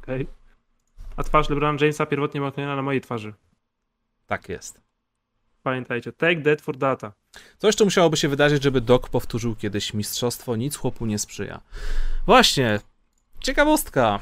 Okej. 0.04 0.28
A 1.18 1.24
twarz 1.24 1.50
LeBrona 1.50 1.78
Jamesa 1.82 2.06
pierwotnie 2.06 2.52
klejona 2.52 2.76
na 2.76 2.82
mojej 2.82 3.02
twarzy. 3.02 3.34
Tak 4.28 4.50
jest. 4.50 4.82
Pamiętajcie, 5.64 6.12
take 6.12 6.42
that 6.42 6.62
for 6.62 6.78
data. 6.78 7.14
Co 7.58 7.68
jeszcze 7.68 7.84
musiałoby 7.84 8.18
się 8.18 8.28
wydarzyć, 8.28 8.64
żeby 8.64 8.82
Doc 8.82 9.10
powtórzył 9.10 9.56
kiedyś 9.56 9.94
mistrzostwo? 9.94 10.56
Nic 10.56 10.76
chłopu 10.76 11.06
nie 11.06 11.20
sprzyja. 11.20 11.62
Właśnie, 12.26 12.80
ciekawostka. 13.40 14.20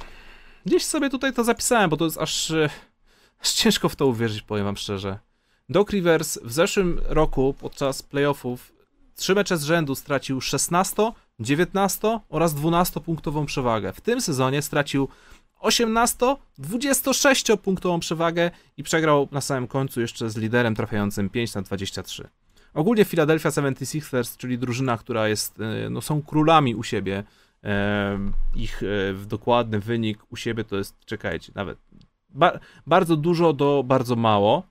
Gdzieś 0.68 0.86
sobie 0.86 1.10
tutaj 1.10 1.34
to 1.34 1.44
zapisałem, 1.44 1.90
bo 1.90 1.98
to 1.98 2.06
jest 2.06 2.18
aż, 2.18 2.52
e, 2.52 2.70
aż 3.40 3.52
ciężko 3.52 3.90
w 3.90 3.96
to 3.96 4.08
uwierzyć, 4.08 4.42
powiem 4.42 4.66
wam 4.66 4.78
szczerze. 4.78 5.20
Doc 5.70 5.90
Rivers 5.90 6.40
w 6.44 6.52
zeszłym 6.52 7.02
roku 7.06 7.56
podczas 7.60 8.04
playoffów 8.04 8.74
trzy 9.16 9.36
mecze 9.36 9.58
z 9.58 9.64
rzędu 9.64 9.96
stracił 9.96 10.42
16, 10.42 11.12
19 11.40 12.20
oraz 12.30 12.54
12 12.54 13.00
punktową 13.00 13.46
przewagę. 13.46 13.94
W 13.94 14.02
tym 14.02 14.22
sezonie 14.22 14.62
stracił 14.62 15.08
18, 15.60 16.36
26 16.58 17.46
punktową 17.64 18.00
przewagę 18.00 18.52
i 18.78 18.84
przegrał 18.84 19.28
na 19.32 19.42
samym 19.42 19.68
końcu 19.68 20.02
jeszcze 20.02 20.30
z 20.30 20.38
liderem 20.38 20.76
trafiającym 20.76 21.30
5 21.30 21.54
na 21.54 21.62
23. 21.62 22.28
Ogólnie 22.74 23.06
Philadelphia 23.06 23.50
76ers, 23.50 24.38
czyli 24.38 24.58
drużyna, 24.58 24.98
która 24.98 25.28
jest, 25.28 25.60
e, 25.60 25.90
no 25.90 26.02
są 26.02 26.22
królami 26.22 26.76
u 26.76 26.84
siebie, 26.84 27.24
ich 28.56 28.84
e, 28.84 29.26
dokładny 29.26 29.80
wynik 29.80 30.20
u 30.30 30.36
siebie 30.36 30.64
to 30.64 30.78
jest, 30.78 31.06
czekajcie, 31.06 31.52
nawet 31.56 31.78
ba 32.30 32.60
bardzo 32.88 33.16
dużo 33.16 33.54
do 33.54 33.84
bardzo 33.86 34.16
mało. 34.16 34.64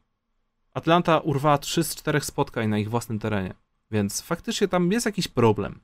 Atlanta 0.74 1.18
urwała 1.18 1.58
3 1.58 1.84
z 1.84 1.96
4 1.96 2.20
spotkań 2.20 2.68
na 2.68 2.78
ich 2.78 2.90
własnym 2.90 3.18
terenie, 3.18 3.54
więc 3.90 4.22
faktycznie 4.22 4.68
tam 4.68 4.92
jest 4.92 5.06
jakiś 5.06 5.28
problem. 5.28 5.80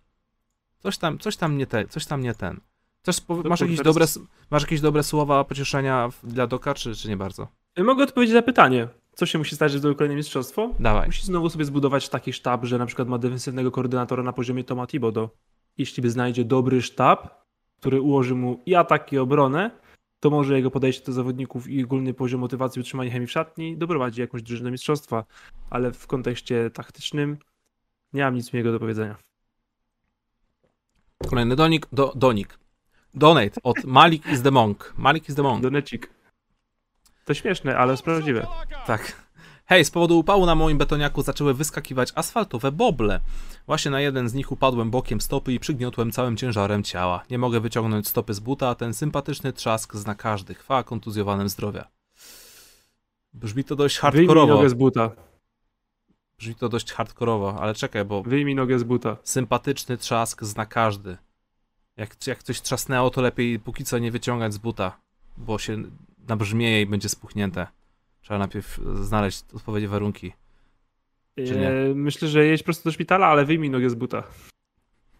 Coś 0.78 0.98
tam, 0.98 1.18
coś 1.18 1.36
tam 1.36 1.58
nie, 1.58 1.66
te, 1.66 1.88
coś 1.88 2.06
tam 2.06 2.22
nie 2.22 2.34
ten. 2.34 2.60
To 3.02 3.12
masz, 3.44 3.60
jakieś 3.60 3.80
dobre, 3.80 4.06
masz 4.50 4.62
jakieś 4.62 4.80
dobre 4.80 5.02
słowa 5.02 5.44
pocieszenia 5.44 6.08
dla 6.24 6.46
Doka, 6.46 6.74
czy, 6.74 6.94
czy 6.94 7.08
nie 7.08 7.16
bardzo? 7.16 7.48
Mogę 7.78 8.04
odpowiedzieć 8.04 8.34
na 8.34 8.42
pytanie. 8.42 8.88
Co 9.14 9.26
się 9.26 9.38
musi 9.38 9.54
stać, 9.54 9.72
żeby 9.72 9.78
zdobył 9.78 9.96
kolejne 9.96 10.16
mistrzostwo? 10.16 10.70
Dawaj. 10.80 11.06
Musi 11.06 11.22
znowu 11.22 11.50
sobie 11.50 11.64
zbudować 11.64 12.08
taki 12.08 12.32
sztab, 12.32 12.64
że 12.64 12.78
na 12.78 12.86
przykład 12.86 13.08
ma 13.08 13.18
defensywnego 13.18 13.70
koordynatora 13.70 14.22
na 14.22 14.32
poziomie 14.32 14.64
Toma 14.64 14.86
Thibodeau. 14.86 15.28
Jeśli 15.78 16.02
by 16.02 16.10
znajdzie 16.10 16.44
dobry 16.44 16.82
sztab, 16.82 17.44
który 17.80 18.00
ułoży 18.00 18.34
mu 18.34 18.62
i 18.66 18.74
atak, 18.74 19.12
i 19.12 19.18
obronę, 19.18 19.70
to 20.20 20.30
może 20.30 20.56
jego 20.56 20.70
podejście 20.70 21.06
do 21.06 21.12
zawodników 21.12 21.68
i 21.68 21.84
ogólny 21.84 22.14
poziom 22.14 22.40
motywacji 22.40 22.80
utrzymania 22.80 23.10
chemii 23.10 23.26
w 23.26 23.30
szatni 23.30 23.76
doprowadzi 23.76 24.20
jakąś 24.20 24.42
drużynę 24.42 24.70
mistrzostwa. 24.70 25.24
Ale 25.70 25.92
w 25.92 26.06
kontekście 26.06 26.70
taktycznym 26.70 27.38
nie 28.12 28.22
mam 28.22 28.34
nic 28.34 28.52
miłego 28.52 28.72
do 28.72 28.78
powiedzenia. 28.78 29.16
Kolejny 31.28 31.56
donik, 31.56 31.86
do, 31.92 32.12
donik. 32.16 32.58
Donate 33.14 33.60
od 33.62 33.84
Malik 33.84 34.26
is 34.26 34.42
the 34.42 34.50
Monk. 34.50 34.94
Malik 34.96 35.28
is 35.28 35.34
the 35.34 35.42
Monk. 35.42 35.62
Donecik. 35.62 36.10
To 37.24 37.34
śmieszne, 37.34 37.78
ale 37.78 37.92
jest 37.92 38.02
prawdziwe. 38.02 38.46
Tak. 38.86 39.22
Hej, 39.66 39.84
z 39.84 39.90
powodu 39.90 40.18
upału 40.18 40.46
na 40.46 40.54
moim 40.54 40.78
betoniaku 40.78 41.22
zaczęły 41.22 41.54
wyskakiwać 41.54 42.12
asfaltowe 42.14 42.72
boble. 42.72 43.20
Właśnie 43.66 43.90
na 43.90 44.00
jeden 44.00 44.28
z 44.28 44.34
nich 44.34 44.52
upadłem 44.52 44.90
bokiem 44.90 45.20
stopy 45.20 45.52
i 45.52 45.60
przygniotłem 45.60 46.12
całym 46.12 46.36
ciężarem 46.36 46.82
ciała. 46.82 47.22
Nie 47.30 47.38
mogę 47.38 47.60
wyciągnąć 47.60 48.08
stopy 48.08 48.34
z 48.34 48.40
buta, 48.40 48.68
a 48.68 48.74
ten 48.74 48.94
sympatyczny 48.94 49.52
trzask 49.52 49.94
zna 49.96 50.14
każdy. 50.14 50.54
Chwała 50.54 50.82
kontuzjowanym 50.82 51.48
zdrowia. 51.48 51.88
Brzmi 53.34 53.64
to 53.64 53.76
dość 53.76 54.00
Wyjmij 54.00 54.12
hardkorowo. 54.26 54.54
nogę 54.54 54.68
z 54.68 54.74
buta. 54.74 55.10
Brzmi 56.38 56.54
to 56.54 56.68
dość 56.68 56.92
hardkorowo, 56.92 57.60
ale 57.60 57.74
czekaj, 57.74 58.04
bo 58.04 58.22
Wyjmij 58.22 58.54
nogę 58.54 58.78
z 58.78 58.82
buta. 58.82 59.16
sympatyczny 59.24 59.96
trzask 59.96 60.44
zna 60.44 60.66
każdy. 60.66 61.16
Jak, 61.96 62.26
jak 62.26 62.42
coś 62.42 62.62
trzasnęło, 62.62 63.10
to 63.10 63.20
lepiej 63.20 63.58
póki 63.58 63.84
co 63.84 63.98
nie 63.98 64.10
wyciągać 64.10 64.54
z 64.54 64.58
buta, 64.58 64.96
bo 65.36 65.58
się 65.58 65.82
nabrzmieje 66.28 66.82
i 66.82 66.86
będzie 66.86 67.08
spuchnięte. 67.08 67.66
Trzeba 68.22 68.38
najpierw 68.38 68.80
znaleźć 68.94 69.44
odpowiednie 69.54 69.88
warunki. 69.88 70.32
E, 71.36 71.94
Myślę, 71.94 72.28
że 72.28 72.46
jeść 72.46 72.62
prosto 72.62 72.84
do 72.84 72.92
szpitala, 72.92 73.26
ale 73.26 73.44
wyjmij 73.44 73.70
nogę 73.70 73.90
z 73.90 73.94
buta. 73.94 74.22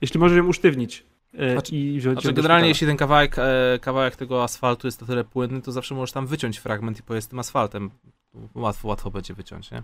Jeśli 0.01 0.21
możesz 0.21 0.39
ją 0.39 0.47
usztywnić 0.47 1.07
e, 1.35 1.53
Znaczy- 1.53 1.77
i 1.77 1.99
wziąć 1.99 2.21
Znaczy, 2.21 2.35
generalnie, 2.35 2.69
jeśli 2.69 2.87
ten 2.87 2.97
kawałek, 2.97 3.39
e, 3.39 3.79
kawałek 3.81 4.17
tego 4.17 4.43
asfaltu 4.43 4.87
jest 4.87 5.01
to 5.01 5.07
tyle 5.07 5.25
płynny, 5.25 5.63
to 5.63 5.73
zawsze 5.73 5.95
możesz 5.95 6.13
tam 6.13 6.27
wyciąć 6.27 6.59
fragment 6.59 6.99
i 6.99 7.03
pojść 7.03 7.27
tym 7.27 7.39
asfaltem. 7.39 7.91
Łatwo, 8.55 8.89
łatwo 8.89 9.11
będzie 9.11 9.35
wyciąć, 9.35 9.71
nie? 9.71 9.83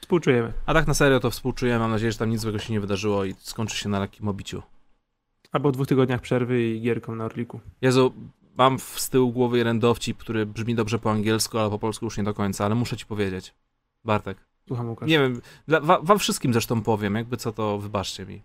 Współczujemy. 0.00 0.52
A 0.66 0.74
tak 0.74 0.86
na 0.86 0.94
serio 0.94 1.20
to 1.20 1.30
współczuję, 1.30 1.78
mam 1.78 1.90
nadzieję, 1.90 2.12
że 2.12 2.18
tam 2.18 2.30
nic 2.30 2.40
złego 2.40 2.58
się 2.58 2.72
nie 2.72 2.80
wydarzyło 2.80 3.24
i 3.24 3.34
skończy 3.38 3.76
się 3.76 3.88
na 3.88 4.00
lekkim 4.00 4.28
obiciu. 4.28 4.62
Albo 5.52 5.72
dwóch 5.72 5.86
tygodniach 5.86 6.20
przerwy 6.20 6.62
i 6.62 6.80
gierką 6.80 7.14
na 7.14 7.24
Orliku. 7.24 7.60
Jezu, 7.80 8.12
mam 8.58 8.78
w- 8.78 9.00
z 9.00 9.08
tyłu 9.08 9.32
głowy 9.32 9.58
jeden 9.58 9.78
dowcip, 9.78 10.18
który 10.18 10.46
brzmi 10.46 10.74
dobrze 10.74 10.98
po 10.98 11.10
angielsku, 11.10 11.58
ale 11.58 11.70
po 11.70 11.78
polsku 11.78 12.04
już 12.04 12.16
nie 12.18 12.24
do 12.24 12.34
końca, 12.34 12.64
ale 12.64 12.74
muszę 12.74 12.96
ci 12.96 13.06
powiedzieć. 13.06 13.54
Bartek. 14.04 14.38
Słucham 14.68 14.88
Łukasz. 14.90 15.08
Nie 15.08 15.18
wiem, 15.18 15.40
dla, 15.68 15.80
wa, 15.80 16.00
wam 16.02 16.18
wszystkim 16.18 16.52
zresztą 16.52 16.82
powiem, 16.82 17.14
jakby 17.14 17.36
co 17.36 17.52
to 17.52 17.78
wybaczcie 17.78 18.26
mi. 18.26 18.42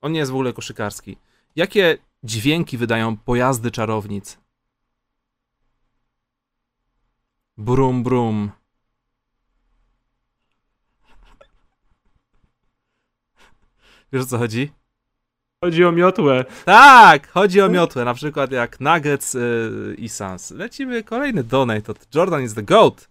On 0.00 0.12
nie 0.12 0.18
jest 0.18 0.30
w 0.30 0.34
ogóle 0.34 0.52
koszykarski. 0.52 1.16
Jakie 1.56 1.98
dźwięki 2.24 2.78
wydają 2.78 3.16
pojazdy 3.16 3.70
czarownic? 3.70 4.38
Brum, 7.58 8.02
brum. 8.02 8.50
Wiesz 14.12 14.22
o 14.22 14.26
co 14.26 14.38
chodzi? 14.38 14.72
Chodzi 15.64 15.84
o 15.84 15.92
miotłę. 15.92 16.44
Tak, 16.64 17.30
chodzi 17.30 17.60
o 17.60 17.68
miotłę, 17.68 18.04
na 18.04 18.14
przykład 18.14 18.52
jak 18.52 18.80
Nuggets 18.80 19.34
yy, 19.34 19.94
i 19.98 20.08
Suns. 20.08 20.50
Lecimy 20.50 21.02
kolejny 21.02 21.44
donate 21.44 21.92
od 21.92 22.14
Jordan 22.14 22.42
is 22.42 22.54
the 22.54 22.62
GOAT. 22.62 23.08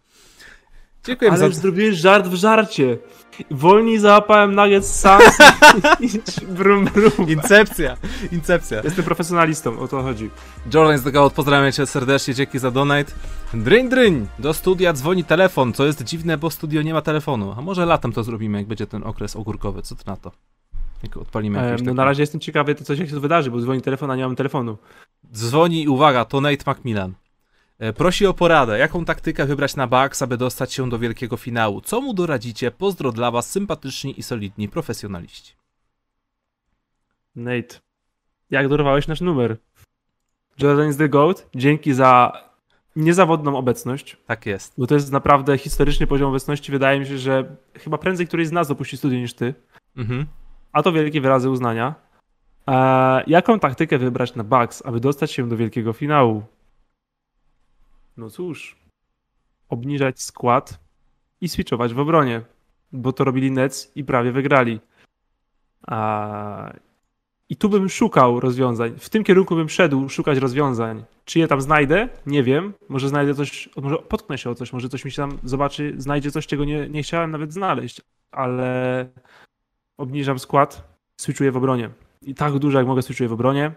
Dziękuję 1.05 1.31
Ale 1.31 1.39
za... 1.39 1.49
zrobiłeś 1.49 1.95
żart 1.95 2.27
w 2.27 2.33
żarcie. 2.33 2.97
Wolniej 3.51 3.99
załapałem 3.99 4.55
nugget 4.55 4.85
sans 4.85 5.37
niż 5.99 6.13
brum 6.57 6.85
brum. 6.85 7.29
Incepcja, 7.29 7.97
incepcja. 8.31 8.81
Jestem 8.83 9.05
profesjonalistą, 9.05 9.79
o 9.79 9.87
to 9.87 10.01
chodzi. 10.01 10.29
Jordan 10.73 10.95
is 10.95 11.03
the 11.03 11.11
GOAT, 11.11 11.33
pozdrawiam 11.33 11.71
cię 11.71 11.85
serdecznie, 11.85 12.33
dzięki 12.33 12.59
za 12.59 12.71
donate. 12.71 13.11
Dryń, 13.53 13.89
dryń, 13.89 14.27
do 14.39 14.53
studia 14.53 14.93
dzwoni 14.93 15.23
telefon, 15.23 15.73
co 15.73 15.85
jest 15.85 16.03
dziwne, 16.03 16.37
bo 16.37 16.49
studio 16.49 16.81
nie 16.81 16.93
ma 16.93 17.01
telefonu. 17.01 17.55
A 17.57 17.61
może 17.61 17.85
latem 17.85 18.11
to 18.13 18.23
zrobimy, 18.23 18.57
jak 18.57 18.67
będzie 18.67 18.87
ten 18.87 19.03
okres 19.03 19.35
ogórkowy, 19.35 19.81
co 19.81 19.95
ty 19.95 20.03
na 20.07 20.15
to? 20.17 20.31
Jak 21.05 21.17
odpalimy 21.17 21.69
jakieś 21.69 21.85
no 21.85 21.93
na 21.93 22.05
razie 22.05 22.23
jestem 22.23 22.41
ciekawy, 22.41 22.75
to 22.75 22.93
jak 22.93 23.09
się 23.09 23.19
wydarzy, 23.19 23.51
bo 23.51 23.59
dzwoni 23.61 23.81
telefon, 23.81 24.11
a 24.11 24.15
nie 24.15 24.23
mam 24.23 24.35
telefonu. 24.35 24.77
Dzwoni 25.33 25.83
i 25.83 25.87
uwaga, 25.87 26.25
to 26.25 26.41
Nate 26.41 26.71
McMillan. 26.71 27.13
E, 27.79 27.93
Prosi 27.93 28.25
o 28.25 28.33
poradę, 28.33 28.79
jaką 28.79 29.05
taktykę 29.05 29.45
wybrać 29.45 29.75
na 29.75 29.87
Bucks, 29.87 30.21
aby 30.21 30.37
dostać 30.37 30.73
się 30.73 30.89
do 30.89 30.99
wielkiego 30.99 31.37
finału. 31.37 31.81
Co 31.81 32.01
mu 32.01 32.13
doradzicie? 32.13 32.71
Pozdro 32.71 33.11
dla 33.11 33.31
was, 33.31 33.49
sympatyczni 33.51 34.19
i 34.19 34.23
solidni 34.23 34.69
profesjonaliści. 34.69 35.53
Nate, 37.35 37.79
jak 38.49 38.67
dorwałeś 38.67 39.07
nasz 39.07 39.21
numer? 39.21 39.57
Jordan 40.59 40.89
is 40.89 40.97
the 40.97 41.09
GOAT, 41.09 41.49
dzięki 41.55 41.93
za 41.93 42.31
niezawodną 42.95 43.57
obecność, 43.57 44.17
Tak 44.27 44.45
jest. 44.45 44.73
bo 44.77 44.87
to 44.87 44.95
jest 44.95 45.11
naprawdę 45.11 45.57
historyczny 45.57 46.07
poziom 46.07 46.29
obecności. 46.29 46.71
Wydaje 46.71 46.99
mi 46.99 47.05
się, 47.05 47.17
że 47.17 47.55
chyba 47.73 47.97
prędzej 47.97 48.27
któryś 48.27 48.47
z 48.47 48.51
nas 48.51 48.71
opuści 48.71 48.97
studio 48.97 49.19
niż 49.19 49.33
ty, 49.33 49.53
Mhm. 49.97 50.25
A 50.75 50.83
to 50.83 50.91
wielkie 50.91 51.21
wyrazy 51.21 51.49
uznania. 51.49 51.95
E, 52.67 53.23
jaką 53.27 53.59
taktykę 53.59 53.97
wybrać 53.97 54.35
na 54.35 54.43
Bucks, 54.43 54.85
aby 54.85 54.99
dostać 54.99 55.31
się 55.31 55.49
do 55.49 55.57
wielkiego 55.57 55.93
finału? 55.93 56.43
No 58.17 58.29
cóż, 58.29 58.75
obniżać 59.69 60.21
skład, 60.21 60.79
i 61.41 61.49
switchować 61.49 61.93
w 61.93 61.99
obronie, 61.99 62.41
bo 62.91 63.13
to 63.13 63.23
robili 63.23 63.51
Nets 63.51 63.91
i 63.95 64.03
prawie 64.03 64.31
wygrali. 64.31 64.79
A... 65.87 66.73
I 67.49 67.55
tu 67.55 67.69
bym 67.69 67.89
szukał 67.89 68.39
rozwiązań. 68.39 68.93
W 68.97 69.09
tym 69.09 69.23
kierunku 69.23 69.55
bym 69.55 69.69
szedł 69.69 70.09
szukać 70.09 70.37
rozwiązań. 70.37 71.03
Czy 71.25 71.39
je 71.39 71.47
tam 71.47 71.61
znajdę? 71.61 72.09
Nie 72.25 72.43
wiem. 72.43 72.73
Może 72.89 73.09
znajdę 73.09 73.35
coś, 73.35 73.69
może 73.75 73.97
potknę 73.97 74.37
się 74.37 74.49
o 74.49 74.55
coś, 74.55 74.73
może 74.73 74.89
coś 74.89 75.05
mi 75.05 75.11
się 75.11 75.21
tam 75.21 75.37
zobaczy, 75.43 75.93
znajdzie 75.97 76.31
coś, 76.31 76.47
czego 76.47 76.65
nie, 76.65 76.89
nie 76.89 77.03
chciałem 77.03 77.31
nawet 77.31 77.53
znaleźć, 77.53 78.01
ale 78.31 79.09
obniżam 79.97 80.39
skład, 80.39 80.97
switchuję 81.17 81.51
w 81.51 81.57
obronie. 81.57 81.89
I 82.21 82.35
tak 82.35 82.59
dużo 82.59 82.77
jak 82.77 82.87
mogę 82.87 83.01
switchuję 83.01 83.29
w 83.29 83.33
obronie. 83.33 83.71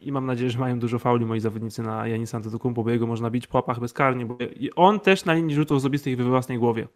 I 0.00 0.12
mam 0.12 0.26
nadzieję, 0.26 0.50
że 0.50 0.58
mają 0.58 0.78
dużo 0.78 0.98
fauli 0.98 1.26
moi 1.26 1.40
zawodnicy 1.40 1.82
na 1.82 2.06
Janis 2.06 2.34
Antetokounmpo, 2.34 2.84
bo 2.84 2.90
jego 2.90 3.06
można 3.06 3.30
bić 3.30 3.46
po 3.46 3.58
łapach 3.58 3.80
bezkarnie, 3.80 4.26
bo 4.26 4.38
on 4.76 5.00
też 5.00 5.24
na 5.24 5.34
linii 5.34 5.54
rzutów 5.54 5.76
osobistych 5.76 6.16
we 6.16 6.24
własnej 6.24 6.58
głowie. 6.58 6.88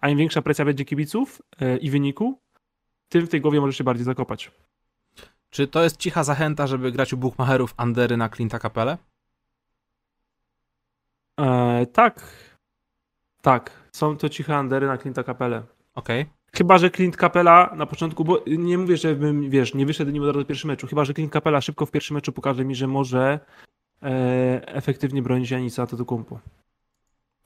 A 0.00 0.08
im 0.08 0.18
większa 0.18 0.42
presja 0.42 0.64
będzie 0.64 0.84
kibiców 0.84 1.42
yy, 1.60 1.76
i 1.76 1.90
wyniku, 1.90 2.38
tym 3.08 3.26
w 3.26 3.28
tej 3.28 3.40
głowie 3.40 3.60
może 3.60 3.72
się 3.72 3.84
bardziej 3.84 4.04
zakopać. 4.04 4.50
Czy 5.50 5.66
to 5.66 5.82
jest 5.82 5.96
cicha 5.96 6.24
zachęta, 6.24 6.66
żeby 6.66 6.92
grać 6.92 7.12
u 7.12 7.16
bookmacherów 7.16 7.74
Andery 7.76 8.16
na 8.16 8.28
Clint'a 8.28 8.60
Capelę? 8.60 8.98
E, 11.40 11.86
tak. 11.86 12.20
Tak. 13.42 13.70
Są 13.92 14.16
to 14.16 14.28
ciche 14.28 14.56
Andery 14.56 14.86
na 14.86 14.96
Clint'a 14.96 15.24
Capelę. 15.24 15.62
Okej. 15.94 16.22
Okay. 16.22 16.43
Chyba, 16.56 16.78
że 16.78 16.90
Clint 16.90 17.16
Capella 17.16 17.74
na 17.76 17.86
początku, 17.86 18.24
bo 18.24 18.42
nie 18.46 18.78
mówię, 18.78 18.96
że 18.96 19.14
bym, 19.14 19.50
wiesz, 19.50 19.74
nie 19.74 19.86
wyszedł 19.86 20.10
nim 20.10 20.22
od 20.22 20.26
razu 20.26 20.38
do 20.38 20.44
pierwszego 20.44 20.68
meczu, 20.68 20.86
chyba, 20.86 21.04
że 21.04 21.14
Clint 21.14 21.32
Capella 21.32 21.60
szybko 21.60 21.86
w 21.86 21.90
pierwszym 21.90 22.14
meczu 22.14 22.32
pokaże 22.32 22.64
mi, 22.64 22.74
że 22.74 22.86
może 22.86 23.40
e, 24.02 24.68
efektywnie 24.68 25.22
bronić 25.22 25.50
Janisa 25.50 25.86
kumpu. 25.86 26.38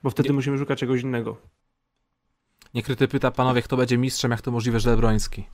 Bo 0.03 0.11
wtedy 0.11 0.29
nie. 0.29 0.35
musimy 0.35 0.59
szukać 0.59 0.79
czegoś 0.79 1.03
innego. 1.03 1.37
Niekryty 2.75 3.09
pyta, 3.09 3.31
panowie, 3.31 3.63
kto 3.63 3.77
będzie 3.77 3.99
mistrzem, 3.99 4.31
jak 4.31 4.43
to 4.43 4.51
możliwe, 4.51 4.81
że 4.81 4.91
Lebroński? 4.91 5.45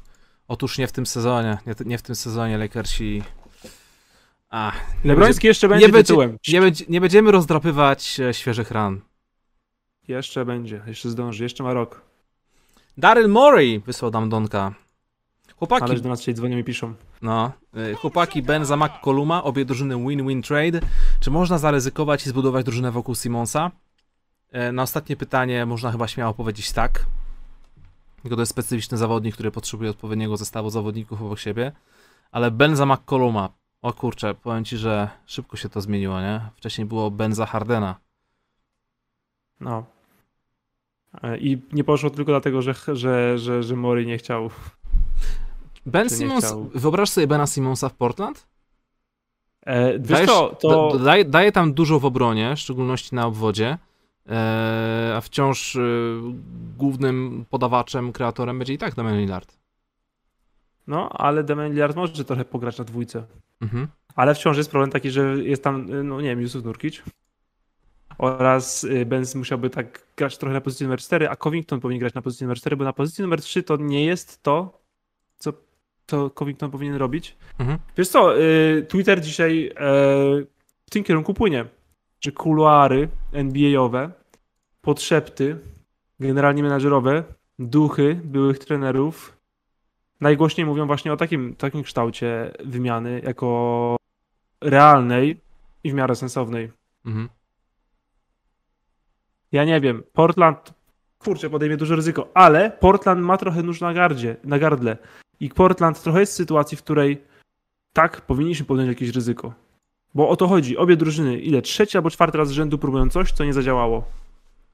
Otóż 0.48 0.78
nie 0.78 0.86
w 0.86 0.92
tym 0.92 1.06
sezonie, 1.06 1.58
nie, 1.66 1.74
nie 1.84 1.98
w 1.98 2.02
tym 2.02 2.14
sezonie 2.14 2.58
Lakersi... 2.58 3.22
A, 4.50 4.72
Lebroński 5.04 5.46
jeszcze 5.46 5.68
będzie 5.68 5.86
nie 5.86 5.92
tytułem. 5.92 6.38
Nie, 6.48 6.60
będzie, 6.60 6.84
nie 6.88 7.00
będziemy 7.00 7.30
rozdrapywać 7.30 8.20
e, 8.20 8.34
świeżych 8.34 8.70
ran. 8.70 9.00
Jeszcze 10.08 10.44
będzie, 10.44 10.82
jeszcze 10.86 11.10
zdąży, 11.10 11.42
jeszcze 11.42 11.62
ma 11.62 11.72
rok. 11.72 12.13
Daryl 12.98 13.28
Morey 13.28 13.80
wysłał 13.80 14.10
nam 14.10 14.28
Donka. 14.28 14.74
Chłopaki. 15.56 15.84
Ale 15.84 16.00
do 16.00 16.08
nas 16.08 16.18
dzisiaj 16.18 16.34
dzwonią 16.34 16.58
i 16.58 16.64
piszą. 16.64 16.94
No. 17.22 17.52
E, 17.74 17.94
chłopaki 17.94 18.42
Ben 18.42 18.64
za 18.64 18.76
McColluma, 18.76 19.44
obie 19.44 19.64
drużyny 19.64 19.96
win-win 19.96 20.42
trade. 20.42 20.80
Czy 21.20 21.30
można 21.30 21.58
zaryzykować 21.58 22.26
i 22.26 22.28
zbudować 22.28 22.64
drużynę 22.64 22.90
wokół 22.90 23.14
Simonsa? 23.14 23.70
E, 24.52 24.72
na 24.72 24.82
ostatnie 24.82 25.16
pytanie 25.16 25.66
można 25.66 25.92
chyba 25.92 26.08
śmiało 26.08 26.34
powiedzieć 26.34 26.72
tak. 26.72 27.06
Tylko 28.22 28.36
to 28.36 28.42
jest 28.42 28.50
specyficzny 28.50 28.98
zawodnik, 28.98 29.34
który 29.34 29.50
potrzebuje 29.50 29.90
odpowiedniego 29.90 30.36
zestawu 30.36 30.70
zawodników 30.70 31.22
obok 31.22 31.38
siebie. 31.38 31.72
Ale 32.32 32.50
Benza 32.50 32.86
McColluma, 32.86 33.48
o 33.82 33.92
kurczę, 33.92 34.34
powiem 34.34 34.64
ci, 34.64 34.76
że 34.76 35.08
szybko 35.26 35.56
się 35.56 35.68
to 35.68 35.80
zmieniło, 35.80 36.20
nie? 36.20 36.40
Wcześniej 36.56 36.86
było 36.86 37.10
Benza 37.10 37.46
Hardena. 37.46 37.96
No. 39.60 39.93
E, 41.22 41.38
I 41.38 41.58
nie 41.72 41.84
poszło 41.84 42.10
tylko 42.10 42.32
dlatego, 42.32 42.62
że, 42.62 42.74
że, 42.92 43.38
że, 43.38 43.62
że 43.62 43.76
Mori 43.76 44.06
nie 44.06 44.18
chciał. 44.18 44.50
Ben 45.86 46.10
Simmons, 46.10 46.44
chciał. 46.44 46.70
wyobraź 46.74 47.10
sobie 47.10 47.26
Bena 47.26 47.46
Simmonsa 47.46 47.88
w 47.88 47.94
Portland? 47.94 48.46
E, 49.66 49.98
Dajesz, 49.98 50.26
to, 50.26 50.56
to... 50.60 50.98
daje, 50.98 51.24
daje 51.24 51.52
tam 51.52 51.72
dużo 51.72 52.00
w 52.00 52.04
obronie, 52.04 52.56
w 52.56 52.58
szczególności 52.58 53.14
na 53.14 53.26
obwodzie. 53.26 53.78
E, 54.28 55.14
a 55.16 55.20
wciąż 55.20 55.76
e, 55.76 55.80
głównym 56.78 57.44
podawaczem, 57.50 58.12
kreatorem 58.12 58.58
będzie 58.58 58.74
i 58.74 58.78
tak 58.78 58.94
Damian 58.94 59.18
Lillard. 59.18 59.56
No, 60.86 61.08
ale 61.08 61.44
Damian 61.44 61.72
Lillard 61.72 61.96
może 61.96 62.24
trochę 62.24 62.44
pograć 62.44 62.78
na 62.78 62.84
dwójce. 62.84 63.24
Mhm. 63.60 63.88
Ale 64.14 64.34
wciąż 64.34 64.56
jest 64.56 64.70
problem 64.70 64.90
taki, 64.90 65.10
że 65.10 65.22
jest 65.22 65.64
tam, 65.64 65.86
no 66.08 66.20
nie 66.20 66.28
wiem, 66.28 66.40
Yusuf 66.40 66.64
Nurkic 66.64 67.02
oraz 68.18 68.84
y, 68.84 69.06
Benz 69.06 69.34
musiałby 69.34 69.70
tak 69.70 70.06
grać 70.16 70.38
trochę 70.38 70.54
na 70.54 70.60
pozycji 70.60 70.84
numer 70.84 71.00
4, 71.00 71.28
a 71.28 71.36
Covington 71.36 71.80
powinien 71.80 72.00
grać 72.00 72.14
na 72.14 72.22
pozycji 72.22 72.44
numer 72.44 72.58
4, 72.58 72.76
bo 72.76 72.84
na 72.84 72.92
pozycji 72.92 73.22
numer 73.22 73.40
3 73.40 73.62
to 73.62 73.76
nie 73.76 74.04
jest 74.04 74.42
to, 74.42 74.80
co, 75.38 75.52
co 76.06 76.30
Covington 76.30 76.70
powinien 76.70 76.96
robić. 76.96 77.36
Mhm. 77.58 77.78
Wiesz 77.96 78.08
co, 78.08 78.40
y, 78.40 78.86
Twitter 78.88 79.20
dzisiaj 79.20 79.66
e, 79.66 79.74
w 80.86 80.90
tym 80.90 81.04
kierunku 81.04 81.34
płynie 81.34 81.64
że 82.24 82.32
kuluary 82.32 83.08
NBA-owe, 83.32 84.10
podszepty, 84.80 85.58
generalnie 86.20 86.62
menadżerowe, 86.62 87.24
duchy 87.58 88.20
byłych 88.24 88.58
trenerów 88.58 89.36
najgłośniej 90.20 90.66
mówią 90.66 90.86
właśnie 90.86 91.12
o 91.12 91.16
takim, 91.16 91.56
takim 91.56 91.82
kształcie 91.82 92.52
wymiany 92.64 93.20
jako 93.24 93.96
realnej 94.60 95.40
i 95.84 95.90
w 95.90 95.94
miarę 95.94 96.16
sensownej. 96.16 96.70
Mhm. 97.06 97.28
Ja 99.54 99.64
nie 99.64 99.80
wiem, 99.80 100.02
Portland, 100.12 100.74
kurczę, 101.18 101.50
podejmie 101.50 101.76
duże 101.76 101.96
ryzyko, 101.96 102.28
ale 102.34 102.70
Portland 102.70 103.20
ma 103.22 103.36
trochę 103.36 103.62
nóż 103.62 103.80
na, 103.80 103.94
gardzie, 103.94 104.36
na 104.44 104.58
gardle 104.58 104.96
i 105.40 105.48
Portland 105.48 106.02
trochę 106.02 106.20
jest 106.20 106.32
w 106.32 106.36
sytuacji, 106.36 106.76
w 106.76 106.82
której 106.82 107.22
tak, 107.92 108.20
powinniśmy 108.20 108.66
podjąć 108.66 108.88
jakieś 108.88 109.08
ryzyko. 109.08 109.54
Bo 110.14 110.28
o 110.28 110.36
to 110.36 110.48
chodzi. 110.48 110.76
Obie 110.76 110.96
drużyny, 110.96 111.38
ile? 111.38 111.62
Trzeci 111.62 111.96
albo 111.96 112.10
czwarty 112.10 112.38
raz 112.38 112.48
z 112.48 112.52
rzędu 112.52 112.78
próbują 112.78 113.10
coś, 113.10 113.32
co 113.32 113.44
nie 113.44 113.52
zadziałało. 113.52 114.04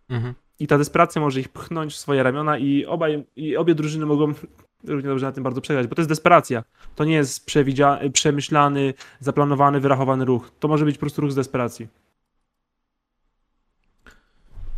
Mhm. 0.09 0.35
I 0.59 0.67
ta 0.67 0.79
desperacja 0.79 1.21
może 1.21 1.41
ich 1.41 1.49
pchnąć 1.49 1.93
w 1.93 1.97
swoje 1.97 2.23
ramiona 2.23 2.59
i, 2.59 2.87
obaj, 2.87 3.25
i 3.37 3.57
obie 3.57 3.75
drużyny 3.75 4.07
mogą 4.07 4.35
równie 4.85 5.09
dobrze 5.09 5.27
na 5.27 5.33
tym 5.33 5.45
bardzo 5.45 5.61
przegrać, 5.61 5.87
bo 5.87 5.95
to 5.95 6.01
jest 6.01 6.11
desperacja. 6.11 6.65
To 6.95 7.05
nie 7.05 7.15
jest 7.15 7.47
przemyślany, 8.13 8.95
zaplanowany, 9.21 9.81
wyrachowany 9.81 10.25
ruch. 10.25 10.51
To 10.61 10.69
może 10.69 10.85
być 10.85 10.97
po 10.97 11.01
prostu 11.01 11.23
ruch 11.23 11.33
z 11.33 11.35
desperacji. 11.35 11.89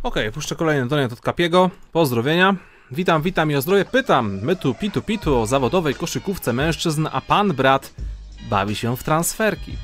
Okay, 0.03 0.31
puszczę 0.31 0.55
kolejny 0.55 0.87
donet 0.87 1.13
od 1.13 1.21
Kapiego. 1.21 1.69
Pozdrowienia. 1.91 2.55
Witam, 2.91 3.21
witam 3.21 3.51
i 3.51 3.55
o 3.55 3.61
zdrowie 3.61 3.85
pytam. 3.85 4.39
My 4.41 4.55
tu 4.55 4.73
pitu 4.73 5.01
pitu 5.01 5.39
o 5.39 5.45
zawodowej 5.45 5.95
koszykówce 5.95 6.53
mężczyzn, 6.53 7.07
a 7.11 7.21
pan 7.21 7.53
brat 7.53 7.93
bawi 8.49 8.75
się 8.75 8.97
w 8.97 9.03
transferki. 9.03 9.77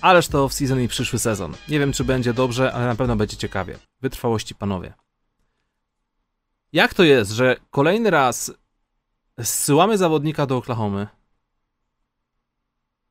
Ależ 0.00 0.28
to 0.28 0.46
off-season 0.46 0.80
i 0.80 0.88
przyszły 0.88 1.18
sezon. 1.18 1.54
Nie 1.68 1.78
wiem, 1.78 1.92
czy 1.92 2.04
będzie 2.04 2.32
dobrze, 2.34 2.72
ale 2.72 2.86
na 2.86 2.94
pewno 2.94 3.16
będzie 3.16 3.36
ciekawie. 3.36 3.78
Wytrwałości 4.00 4.54
panowie. 4.54 4.94
Jak 6.72 6.94
to 6.94 7.02
jest, 7.02 7.30
że 7.30 7.56
kolejny 7.70 8.10
raz 8.10 8.52
zsyłamy 9.40 9.98
zawodnika 9.98 10.46
do 10.46 10.56
Oklahomy 10.56 11.06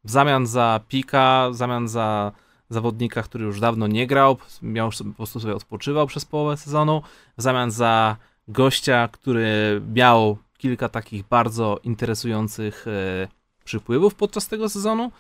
w 0.04 0.12
zamian 0.12 0.48
za 0.48 0.80
pika, 0.88 1.50
w 1.52 1.56
zamian 1.56 1.88
za 1.88 2.32
zawodnika, 2.70 3.24
który 3.24 3.46
już 3.46 3.60
dawno 3.60 3.88
nie 3.88 4.08
grał, 4.08 4.38
miał 4.62 4.90
po 4.98 5.14
prostu 5.14 5.40
sobie 5.40 5.56
odpoczywał 5.56 6.08
przez 6.08 6.26
połowę 6.26 6.58
sezonu, 6.58 7.02
w 7.38 7.42
zamian 7.42 7.72
za 7.72 8.18
gościa, 8.48 9.08
który 9.12 9.82
miał 9.94 10.38
kilka 10.58 10.90
takich 10.90 11.24
bardzo 11.24 11.80
interesujących 11.84 12.86
e, 12.88 13.28
przypływów 13.64 14.16
podczas 14.16 14.48
tego 14.48 14.70
sezonu 14.70 15.12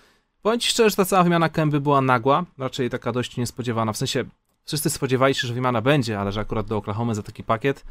Powiem 0.41 0.59
ci 0.59 0.69
szczerze, 0.69 0.89
że 0.89 0.95
ta 0.95 1.05
cała 1.05 1.23
wymiana 1.23 1.49
Kęby 1.49 1.81
była 1.81 2.01
nagła, 2.01 2.45
raczej 2.57 2.89
taka 2.89 3.11
dość 3.11 3.37
niespodziewana, 3.37 3.93
w 3.93 3.97
sensie 3.97 4.23
wszyscy 4.65 4.89
spodziewali 4.89 5.35
się, 5.35 5.47
że 5.47 5.53
wymiana 5.53 5.81
będzie, 5.81 6.19
ale 6.19 6.31
że 6.31 6.39
akurat 6.39 6.65
do 6.65 6.77
Oklahoma 6.77 7.13
za 7.13 7.23
taki 7.23 7.43
pakiet, 7.43 7.85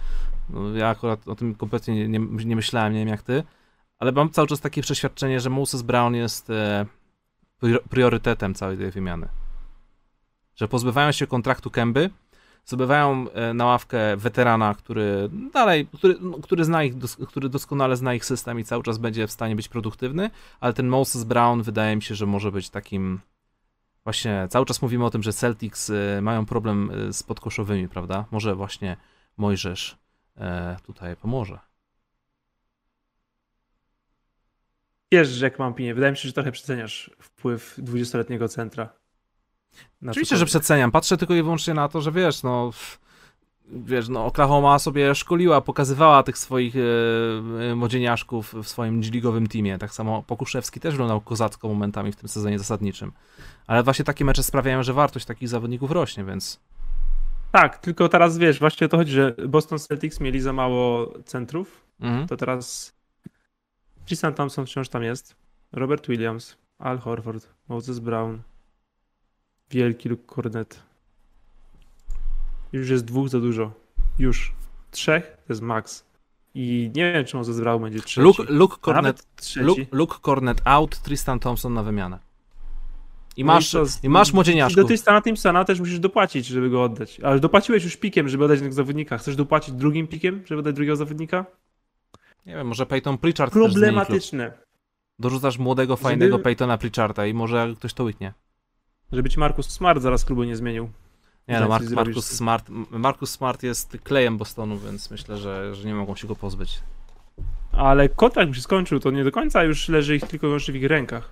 no, 0.50 0.76
ja 0.76 0.88
akurat 0.88 1.28
o 1.28 1.34
tym 1.34 1.54
kompletnie 1.54 1.94
nie, 1.94 2.08
nie, 2.08 2.44
nie, 2.44 2.56
myślałem, 2.56 2.92
nie 2.92 2.98
wiem 2.98 3.08
jak 3.08 3.22
ty, 3.22 3.42
ale 3.98 4.12
mam 4.12 4.30
cały 4.30 4.48
czas 4.48 4.60
takie 4.60 4.82
przeświadczenie, 4.82 5.40
że 5.40 5.50
Moses 5.50 5.82
Brown 5.82 6.14
jest 6.14 6.50
e, 6.50 6.86
priorytetem 7.90 8.54
całej 8.54 8.78
tej 8.78 8.90
wymiany. 8.90 9.28
Że 10.56 10.68
pozbywają 10.68 11.12
się 11.12 11.26
kontraktu 11.26 11.70
Kęby, 11.70 12.10
zdobywają 12.66 13.30
e, 13.30 13.54
na 13.54 13.64
ławkę 13.64 14.16
weterana, 14.16 14.74
który 14.74 15.28
dalej, 15.52 15.86
który, 15.86 16.16
no, 16.20 16.38
który, 16.38 16.64
zna 16.64 16.84
ich, 16.84 16.94
który 17.28 17.48
doskonale 17.48 17.96
zna 17.96 18.14
ich 18.14 18.24
system 18.24 18.60
i 18.60 18.64
cały 18.64 18.82
czas 18.82 18.98
będzie 18.98 19.26
w 19.26 19.32
stanie 19.32 19.56
być 19.56 19.68
produktywny, 19.68 20.30
ale 20.60 20.72
ten 20.72 20.88
Moses 20.88 21.24
Brown 21.24 21.62
wydaje 21.62 21.96
mi 21.96 22.02
się, 22.02 22.14
że 22.14 22.26
może 22.26 22.52
być 22.52 22.70
takim 22.70 23.20
właśnie, 24.04 24.46
cały 24.50 24.66
czas 24.66 24.82
mówimy 24.82 25.04
o 25.04 25.10
tym, 25.10 25.22
że 25.22 25.32
Celtics 25.32 25.90
e, 25.90 26.20
mają 26.22 26.46
problem 26.46 26.90
e, 26.90 27.12
z 27.12 27.22
podkoszowymi, 27.22 27.88
prawda? 27.88 28.24
Może 28.30 28.54
właśnie 28.54 28.96
Mojżesz 29.36 29.98
tutaj 30.86 31.16
pomoże. 31.16 31.58
Wiesz, 35.12 35.28
że 35.28 35.46
jak 35.46 35.58
mam 35.58 35.72
opinię, 35.72 35.94
wydaje 35.94 36.10
mi 36.10 36.16
się, 36.16 36.28
że 36.28 36.32
trochę 36.32 36.52
przeceniasz 36.52 37.10
wpływ 37.18 37.78
20-letniego 37.78 38.48
centra 38.48 38.88
Oczywiście, 40.08 40.36
że 40.36 40.46
przeceniam. 40.46 40.90
Patrzę 40.90 41.16
tylko 41.16 41.34
i 41.34 41.42
wyłącznie 41.42 41.74
na 41.74 41.88
to, 41.88 42.00
że 42.00 42.12
wiesz, 42.12 42.42
no 42.42 42.70
wiesz, 43.68 44.08
no 44.08 44.26
Oklahoma 44.26 44.78
sobie 44.78 45.14
szkoliła, 45.14 45.60
pokazywała 45.60 46.22
tych 46.22 46.38
swoich 46.38 46.74
e, 47.70 47.74
młodzieniaszków 47.74 48.54
w 48.62 48.68
swoim 48.68 49.00
ligowym 49.00 49.46
teamie. 49.46 49.78
Tak 49.78 49.92
samo 49.92 50.22
Pokuszewski 50.22 50.80
też 50.80 50.94
wyglądał 50.94 51.20
kozacko 51.20 51.68
momentami 51.68 52.12
w 52.12 52.16
tym 52.16 52.28
sezonie 52.28 52.58
zasadniczym. 52.58 53.12
Ale 53.66 53.82
właśnie 53.82 54.04
takie 54.04 54.24
mecze 54.24 54.42
sprawiają, 54.42 54.82
że 54.82 54.92
wartość 54.92 55.26
takich 55.26 55.48
zawodników 55.48 55.90
rośnie, 55.90 56.24
więc... 56.24 56.60
Tak, 57.52 57.78
tylko 57.78 58.08
teraz 58.08 58.38
wiesz, 58.38 58.58
właśnie 58.58 58.84
o 58.84 58.88
to 58.88 58.96
chodzi, 58.96 59.12
że 59.12 59.34
Boston 59.48 59.78
Celtics 59.78 60.20
mieli 60.20 60.40
za 60.40 60.52
mało 60.52 61.12
centrów, 61.24 61.86
Mhm. 62.00 62.28
to 62.28 62.36
teraz 62.36 62.94
Tristan 64.06 64.34
Thompson 64.34 64.66
wciąż 64.66 64.88
tam 64.88 65.02
jest, 65.02 65.36
Robert 65.72 66.06
Williams, 66.08 66.56
Al 66.78 66.98
Horford, 66.98 67.48
Moses 67.68 67.98
Brown, 67.98 68.38
wielki 69.70 70.08
Luke 70.08 70.34
Cornet. 70.34 70.82
Już 72.72 72.90
jest 72.90 73.04
dwóch 73.04 73.28
za 73.28 73.40
dużo. 73.40 73.72
Już. 74.18 74.52
Trzech 74.90 75.36
to 75.46 75.52
jest 75.52 75.62
max. 75.62 76.04
I 76.54 76.90
nie 76.94 77.12
wiem, 77.12 77.24
czy 77.24 77.36
Moses 77.36 77.60
Brown 77.60 77.82
będzie 77.82 78.00
trzeci. 78.00 78.20
Luke, 78.20 78.42
Luke, 78.48 78.76
Cornet. 78.80 79.26
Luke, 79.56 79.82
Luke 79.92 80.16
Cornet 80.22 80.60
out, 80.64 80.98
Tristan 81.02 81.38
Thompson 81.38 81.74
na 81.74 81.82
wymianę. 81.82 82.18
I 83.36 83.44
No 83.44 83.46
masz, 83.46 83.70
co, 83.70 83.84
i 84.02 84.08
masz 84.08 84.32
Do. 84.74 84.84
Tristana 84.84 85.20
Thompsona 85.20 85.64
też 85.64 85.80
musisz 85.80 85.98
dopłacić, 85.98 86.46
żeby 86.46 86.70
go 86.70 86.82
oddać. 86.82 87.20
Ale 87.20 87.40
dopłaciłeś 87.40 87.84
już 87.84 87.96
pikiem, 87.96 88.28
żeby 88.28 88.44
oddać 88.44 88.56
jednego 88.56 88.74
zawodnika. 88.74 89.18
Chcesz 89.18 89.36
dopłacić 89.36 89.74
drugim 89.74 90.06
pikiem, 90.06 90.42
żeby 90.46 90.58
oddać 90.58 90.74
drugiego 90.74 90.96
zawodnika? 90.96 91.46
Nie 92.46 92.54
wiem, 92.54 92.66
może 92.66 92.86
Peyton 92.86 93.18
Pritchard. 93.18 93.52
Problematyczne. 93.52 94.52
Dorzucasz 95.18 95.58
młodego, 95.58 95.96
fajnego 95.96 96.38
Peytona 96.38 96.78
Pritcharda 96.78 97.26
i 97.26 97.34
może 97.34 97.74
ktoś 97.76 97.94
to 97.94 98.04
łyknie. 98.04 98.34
Żeby 99.12 99.30
ci 99.30 99.40
Markus 99.40 99.70
Smart 99.70 100.02
zaraz 100.02 100.24
klubu 100.24 100.44
nie 100.44 100.56
zmienił. 100.56 100.90
Nie 101.48 101.60
no, 101.60 101.68
Mark, 101.68 101.82
coś 101.84 101.90
zrobisz. 101.90 102.14
Marcus, 102.16 102.30
Smart, 102.36 102.68
Marcus 102.90 103.30
Smart 103.30 103.62
jest 103.62 103.98
klejem 104.04 104.38
Bostonu, 104.38 104.78
więc 104.78 105.10
myślę, 105.10 105.36
że, 105.36 105.74
że 105.74 105.88
nie 105.88 105.94
mogą 105.94 106.16
się 106.16 106.28
go 106.28 106.36
pozbyć. 106.36 106.80
Ale 107.72 108.08
kontrakt 108.08 108.48
już 108.48 108.56
się 108.56 108.62
skończył, 108.62 109.00
to 109.00 109.10
nie 109.10 109.24
do 109.24 109.32
końca 109.32 109.64
już 109.64 109.88
leży 109.88 110.16
ich 110.16 110.24
tylko 110.26 110.46
wyłącznie 110.46 110.72
w 110.72 110.76
ich 110.76 110.84
rękach. 110.86 111.30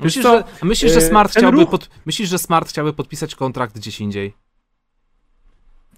Myślisz, 0.00 0.22
że, 0.24 0.44
myślisz, 0.62 0.92
że 0.92 1.00
Smart 1.00 1.32
ten 1.34 1.40
chciałby 1.40 1.58
ruch- 1.58 1.70
pod, 1.70 1.90
myślisz, 2.06 2.28
że 2.28 2.38
Smart 2.38 2.68
chciałby 2.68 2.92
podpisać 2.92 3.34
kontrakt 3.34 3.76
gdzieś 3.76 4.00
indziej? 4.00 4.34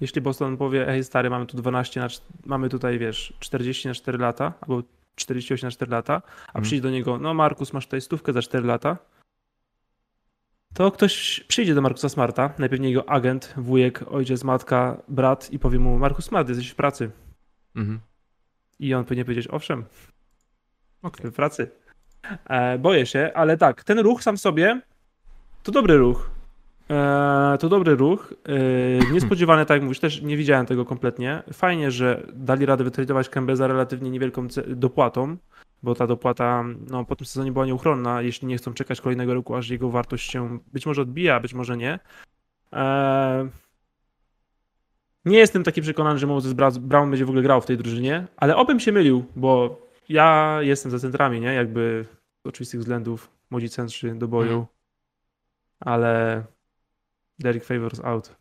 Jeśli 0.00 0.20
Boston 0.20 0.56
powie, 0.56 0.84
hej 0.86 1.04
stary, 1.04 1.30
mamy 1.30 1.46
tu 1.46 1.56
12 1.56 2.00
na, 2.00 2.08
mamy 2.46 2.68
tutaj, 2.68 2.98
wiesz, 2.98 3.32
40 3.40 3.88
na 3.88 3.94
4 3.94 4.18
lata, 4.18 4.52
albo 4.60 4.82
48 5.16 5.66
na 5.66 5.70
4 5.70 5.90
lata, 5.92 6.14
a 6.46 6.48
Mhm. 6.48 6.62
przyjdzie 6.64 6.82
do 6.82 6.90
niego, 6.90 7.18
no 7.18 7.34
Markus, 7.34 7.72
masz 7.72 7.84
tutaj 7.84 8.00
stówkę 8.00 8.32
za 8.32 8.42
4 8.42 8.66
lata, 8.66 8.96
to 10.74 10.90
ktoś 10.90 11.40
przyjdzie 11.48 11.74
do 11.74 11.82
Markusa 11.82 12.08
Smarta, 12.08 12.54
najpewniej 12.58 12.92
jego 12.92 13.08
agent, 13.08 13.54
wujek, 13.56 14.04
ojciec, 14.10 14.44
matka, 14.44 15.02
brat 15.08 15.52
i 15.52 15.58
powie 15.58 15.78
mu, 15.78 15.98
Markus 15.98 16.24
Smart, 16.24 16.48
jesteś 16.48 16.68
w 16.68 16.74
pracy. 16.74 17.10
Mhm. 17.76 18.00
I 18.78 18.94
on 18.94 19.04
powinien 19.04 19.24
powiedzieć, 19.24 19.48
owszem, 19.50 19.84
Okej. 21.02 21.30
w 21.30 21.34
pracy. 21.34 21.70
E, 22.44 22.78
boję 22.78 23.06
się, 23.06 23.30
ale 23.34 23.56
tak, 23.56 23.84
ten 23.84 23.98
ruch 23.98 24.22
sam 24.22 24.36
w 24.36 24.40
sobie 24.40 24.80
to 25.62 25.72
dobry 25.72 25.96
ruch. 25.96 26.30
E, 26.90 27.58
to 27.60 27.68
dobry 27.68 27.94
ruch. 27.96 28.34
E, 28.48 29.10
niespodziewany, 29.14 29.66
tak 29.66 29.74
jak 29.74 29.82
mówisz, 29.82 30.00
też 30.00 30.22
nie 30.22 30.36
widziałem 30.36 30.66
tego 30.66 30.84
kompletnie. 30.84 31.42
Fajnie, 31.52 31.90
że 31.90 32.26
dali 32.32 32.66
radę 32.66 32.84
wytradować 32.84 33.28
Kembe 33.28 33.56
za 33.56 33.66
relatywnie 33.66 34.10
niewielką 34.10 34.46
dopłatą, 34.68 35.36
bo 35.82 35.94
ta 35.94 36.06
dopłata 36.06 36.64
no, 36.90 37.04
po 37.04 37.16
tym 37.16 37.26
sezonie 37.26 37.52
była 37.52 37.66
nieuchronna, 37.66 38.22
jeśli 38.22 38.48
nie 38.48 38.56
chcą 38.56 38.74
czekać 38.74 39.00
kolejnego 39.00 39.34
roku, 39.34 39.54
aż 39.54 39.68
jego 39.68 39.90
wartość 39.90 40.30
się 40.30 40.58
być 40.72 40.86
może 40.86 41.02
odbija, 41.02 41.40
być 41.40 41.54
może 41.54 41.76
nie. 41.76 41.98
E, 42.72 43.48
nie 45.24 45.38
jestem 45.38 45.64
taki 45.64 45.82
przekonany, 45.82 46.18
że 46.18 46.26
Moses 46.26 46.52
Brown 46.78 47.10
będzie 47.10 47.24
w 47.24 47.28
ogóle 47.28 47.42
grał 47.42 47.60
w 47.60 47.66
tej 47.66 47.76
drużynie, 47.76 48.26
ale 48.36 48.56
obym 48.56 48.80
się 48.80 48.92
mylił, 48.92 49.24
bo 49.36 49.80
ja 50.08 50.58
jestem 50.60 50.92
za 50.92 50.98
centrami, 50.98 51.40
nie? 51.40 51.54
Jakby 51.54 52.04
z 52.44 52.48
oczywistych 52.48 52.80
względów 52.80 53.30
młodzi 53.50 53.68
centrzy 53.68 54.14
do 54.14 54.28
boju, 54.28 54.50
Mhm. 54.50 54.66
ale 55.80 56.44
Derek 57.38 57.64
Favors 57.64 58.00
out. 58.00 58.36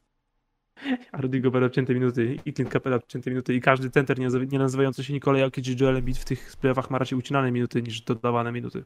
A 1.11 1.21
Rudy 1.21 1.41
Gobert 1.41 1.65
odcięte 1.65 1.93
minuty 1.93 2.37
i 2.45 2.53
Clint 2.53 2.73
Capella 2.73 2.95
odcięte 2.95 3.29
minuty 3.29 3.55
i 3.55 3.61
każdy 3.61 3.89
center 3.89 4.19
nie, 4.19 4.27
nie 4.51 4.59
nazywający 4.59 5.03
się 5.03 5.13
Nikolaj 5.13 5.41
Jokic 5.41 5.65
czy 5.65 5.83
Joel 5.83 5.97
Embiid 5.97 6.17
w 6.17 6.25
tych 6.25 6.55
playoffach 6.61 6.89
ma 6.89 6.97
raczej 6.97 7.17
ucinane 7.17 7.51
minuty 7.51 7.81
niż 7.81 8.01
dodawane 8.01 8.51
minuty. 8.51 8.83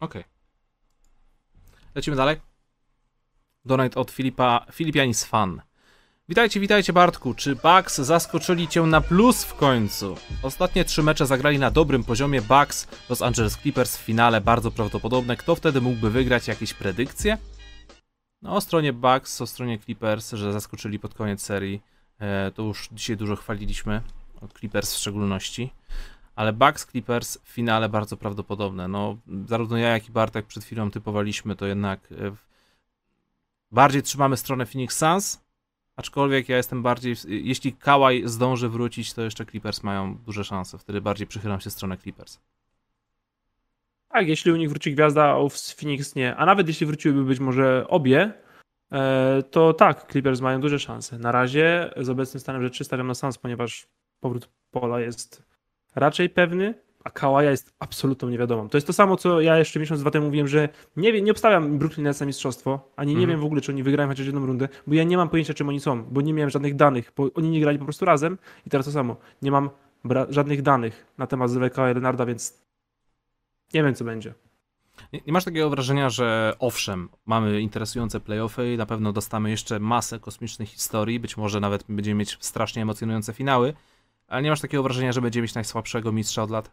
Okej. 0.00 0.24
Lecimy 1.94 2.16
dalej. 2.16 2.36
Donate 3.64 4.00
od 4.00 4.10
Filipa, 4.10 4.66
Filipianis 4.72 5.24
Fan. 5.24 5.62
Witajcie, 6.28 6.60
witajcie 6.60 6.92
Bartku. 6.92 7.34
Czy 7.34 7.56
Bucks 7.56 7.98
zaskoczyli 7.98 8.68
cię 8.68 8.82
na 8.82 9.00
plus 9.00 9.44
w 9.44 9.54
końcu? 9.54 10.16
Ostatnie 10.42 10.84
trzy 10.84 11.02
mecze 11.02 11.26
zagrali 11.26 11.58
na 11.58 11.70
dobrym 11.70 12.04
poziomie. 12.04 12.42
Bucks, 12.42 12.88
Los 13.08 13.22
Angeles 13.22 13.56
Clippers 13.56 13.96
w 13.96 14.00
finale 14.00 14.40
bardzo 14.40 14.70
prawdopodobne. 14.70 15.36
Kto 15.36 15.54
wtedy 15.54 15.80
mógłby 15.80 16.10
wygrać? 16.10 16.48
Jakieś 16.48 16.74
predykcje? 16.74 17.38
No, 18.42 18.54
o 18.56 18.60
stronie 18.60 18.92
Bucks, 18.92 19.40
o 19.40 19.46
stronie 19.46 19.78
Clippers, 19.78 20.32
że 20.32 20.52
zaskoczyli 20.52 20.98
pod 20.98 21.14
koniec 21.14 21.42
serii. 21.42 21.82
E, 22.18 22.50
to 22.50 22.62
już 22.62 22.88
dzisiaj 22.92 23.16
dużo 23.16 23.36
chwaliliśmy. 23.36 24.02
O 24.40 24.48
Clippers 24.48 24.94
w 24.94 24.98
szczególności. 24.98 25.70
Ale 26.36 26.52
Bucks 26.52 26.86
Clippers 26.86 27.38
w 27.44 27.48
finale 27.48 27.88
bardzo 27.88 28.16
prawdopodobne. 28.16 28.88
No, 28.88 29.16
zarówno 29.46 29.76
ja, 29.76 29.88
jak 29.88 30.08
i 30.08 30.12
Bartek 30.12 30.46
przed 30.46 30.64
chwilą 30.64 30.90
typowaliśmy, 30.90 31.56
to 31.56 31.66
jednak 31.66 32.12
e, 32.12 32.32
bardziej 33.72 34.02
trzymamy 34.02 34.36
stronę 34.36 34.66
Phoenix 34.66 34.98
Suns, 34.98 35.40
aczkolwiek 35.96 36.48
ja 36.48 36.56
jestem 36.56 36.82
bardziej, 36.82 37.16
jeśli 37.28 37.72
Kawhi 37.72 38.22
zdąży 38.24 38.68
wrócić, 38.68 39.12
to 39.12 39.22
jeszcze 39.22 39.46
Clippers 39.46 39.82
mają 39.82 40.16
duże 40.16 40.44
szanse, 40.44 40.78
wtedy 40.78 41.00
bardziej 41.00 41.26
przychylam 41.26 41.60
się 41.60 41.70
stronę 41.70 41.96
Clippers. 41.96 42.38
Tak, 44.12 44.28
jeśli 44.28 44.52
u 44.52 44.56
nich 44.56 44.68
wróci 44.70 44.92
gwiazda, 44.94 45.24
a 45.24 45.38
u 45.38 45.48
Phoenix 45.50 46.14
nie. 46.14 46.36
A 46.36 46.46
nawet 46.46 46.68
jeśli 46.68 46.86
wróciłyby 46.86 47.24
być 47.24 47.40
może 47.40 47.84
obie, 47.88 48.32
e, 48.92 49.42
to 49.50 49.72
tak, 49.74 50.06
Clippers 50.12 50.40
mają 50.40 50.60
duże 50.60 50.78
szanse. 50.78 51.18
Na 51.18 51.32
razie 51.32 51.90
z 51.96 52.08
obecnym 52.08 52.40
stanem 52.40 52.62
rzeczy 52.62 52.84
stawiam 52.84 53.06
na 53.06 53.14
Suns, 53.14 53.38
ponieważ 53.38 53.86
powrót 54.20 54.48
Pola 54.70 55.00
jest 55.00 55.42
raczej 55.94 56.30
pewny, 56.30 56.74
a 57.04 57.10
Kałaja 57.10 57.50
jest 57.50 57.72
absolutną 57.78 58.28
niewiadomą. 58.28 58.68
To 58.68 58.76
jest 58.76 58.86
to 58.86 58.92
samo, 58.92 59.16
co 59.16 59.40
ja 59.40 59.58
jeszcze 59.58 59.80
miesiąc, 59.80 60.00
dwa 60.00 60.10
temu 60.10 60.26
mówiłem, 60.26 60.48
że 60.48 60.68
nie, 60.96 61.12
wiem, 61.12 61.24
nie 61.24 61.30
obstawiam 61.30 61.78
Brooklyn 61.78 62.04
Nets 62.04 62.20
na 62.20 62.26
mistrzostwo, 62.26 62.92
ani 62.96 63.12
nie 63.12 63.18
Mhm. 63.20 63.30
wiem 63.30 63.40
w 63.40 63.44
ogóle, 63.44 63.60
czy 63.60 63.72
oni 63.72 63.82
wygrają 63.82 64.08
chociaż 64.08 64.26
jedną 64.26 64.46
rundę, 64.46 64.68
bo 64.86 64.94
ja 64.94 65.04
nie 65.04 65.16
mam 65.16 65.28
pojęcia, 65.28 65.54
czym 65.54 65.68
oni 65.68 65.80
są, 65.80 66.02
bo 66.04 66.20
nie 66.20 66.34
miałem 66.34 66.50
żadnych 66.50 66.76
danych, 66.76 67.12
bo 67.16 67.28
oni 67.34 67.50
nie 67.50 67.60
grali 67.60 67.78
po 67.78 67.84
prostu 67.84 68.04
razem 68.04 68.38
i 68.66 68.70
teraz 68.70 68.86
to 68.86 68.92
samo. 68.92 69.16
Nie 69.42 69.50
mam 69.50 69.70
żadnych 70.28 70.62
danych 70.62 71.06
na 71.18 71.26
temat 71.26 71.50
Zweka 71.50 71.84
Leonarda, 71.84 72.26
więc 72.26 72.62
nie 73.74 73.82
wiem, 73.82 73.94
co 73.94 74.04
będzie. 74.04 74.34
Nie, 75.12 75.20
nie 75.26 75.32
masz 75.32 75.44
takiego 75.44 75.70
wrażenia, 75.70 76.10
że 76.10 76.54
owszem, 76.58 77.08
mamy 77.26 77.60
interesujące 77.60 78.20
playoffy 78.20 78.72
i 78.74 78.76
na 78.76 78.86
pewno 78.86 79.12
dostamy 79.12 79.50
jeszcze 79.50 79.80
masę 79.80 80.20
kosmicznych 80.20 80.68
historii, 80.68 81.20
być 81.20 81.36
może 81.36 81.60
nawet 81.60 81.84
będziemy 81.88 82.18
mieć 82.18 82.36
strasznie 82.40 82.82
emocjonujące 82.82 83.32
finały, 83.32 83.74
ale 84.28 84.42
nie 84.42 84.50
masz 84.50 84.60
takiego 84.60 84.82
wrażenia, 84.82 85.12
że 85.12 85.20
będziemy 85.20 85.42
mieć 85.42 85.54
najsłabszego 85.54 86.12
mistrza 86.12 86.42
od 86.42 86.50
lat? 86.50 86.70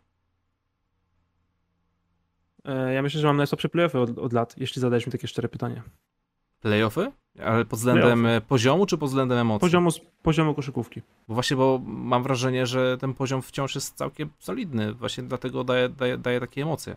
E, 2.66 2.94
Ja 2.94 3.02
myślę, 3.02 3.22
że 3.22 3.28
mam 3.28 3.38
najsłabsze 3.38 3.70
playoffy 3.70 4.00
od, 4.00 4.18
od 4.18 4.34
lat, 4.34 4.56
jeśli 4.58 4.80
zadajesz 4.82 5.06
mi 5.06 5.12
takie 5.12 5.28
szczere 5.28 5.50
pytanie. 5.50 5.84
Playoffy? 6.62 7.12
Ale 7.44 7.66
pod 7.66 7.80
względem 7.80 8.26
e, 8.26 8.42
poziomu 8.42 8.86
czy 8.86 8.98
pod 8.98 9.10
względem 9.10 9.38
emocji? 9.38 9.62
Poziomu, 9.62 9.90
poziomu 10.22 10.54
koszykówki. 10.54 11.02
Bo 11.28 11.34
właśnie, 11.34 11.58
bo 11.58 11.82
mam 11.86 12.24
wrażenie, 12.24 12.66
że 12.66 12.98
ten 12.98 13.14
poziom 13.14 13.42
wciąż 13.42 13.76
jest 13.76 13.96
całkiem 13.98 14.30
solidny, 14.40 14.94
właśnie 14.94 15.24
dlatego 15.24 15.64
daje, 15.64 15.90
daje, 15.90 16.18
daje 16.18 16.40
takie 16.40 16.62
emocje. 16.62 16.96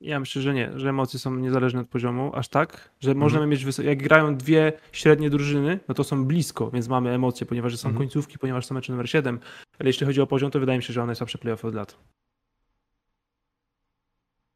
Ja 0.00 0.20
myślę, 0.20 0.42
że 0.42 0.54
nie, 0.54 0.70
że 0.78 0.88
emocje 0.88 1.18
są 1.18 1.34
niezależne 1.36 1.80
od 1.80 1.88
poziomu, 1.88 2.30
aż 2.34 2.48
tak, 2.48 2.90
że 3.00 3.10
Mhm. 3.10 3.18
możemy 3.22 3.46
mieć, 3.46 3.64
wysok- 3.66 3.84
jak 3.84 4.02
grają 4.02 4.36
dwie 4.36 4.72
średnie 4.92 5.30
drużyny, 5.30 5.78
no 5.88 5.94
to 5.94 6.04
są 6.04 6.24
blisko, 6.24 6.70
więc 6.70 6.88
mamy 6.88 7.10
emocje, 7.10 7.46
ponieważ 7.46 7.76
są 7.76 7.88
Mhm. 7.88 7.98
końcówki, 7.98 8.38
ponieważ 8.38 8.66
są 8.66 8.74
mecze 8.74 8.92
numer 8.92 9.10
7, 9.10 9.40
ale 9.78 9.88
jeśli 9.88 10.06
chodzi 10.06 10.20
o 10.20 10.26
poziom, 10.26 10.50
to 10.50 10.60
wydaje 10.60 10.78
mi 10.78 10.82
się, 10.82 10.92
że 10.92 11.00
one 11.00 11.06
najsłabsze 11.06 11.38
playoffy 11.38 11.66
od 11.68 11.74
lat. 11.74 11.96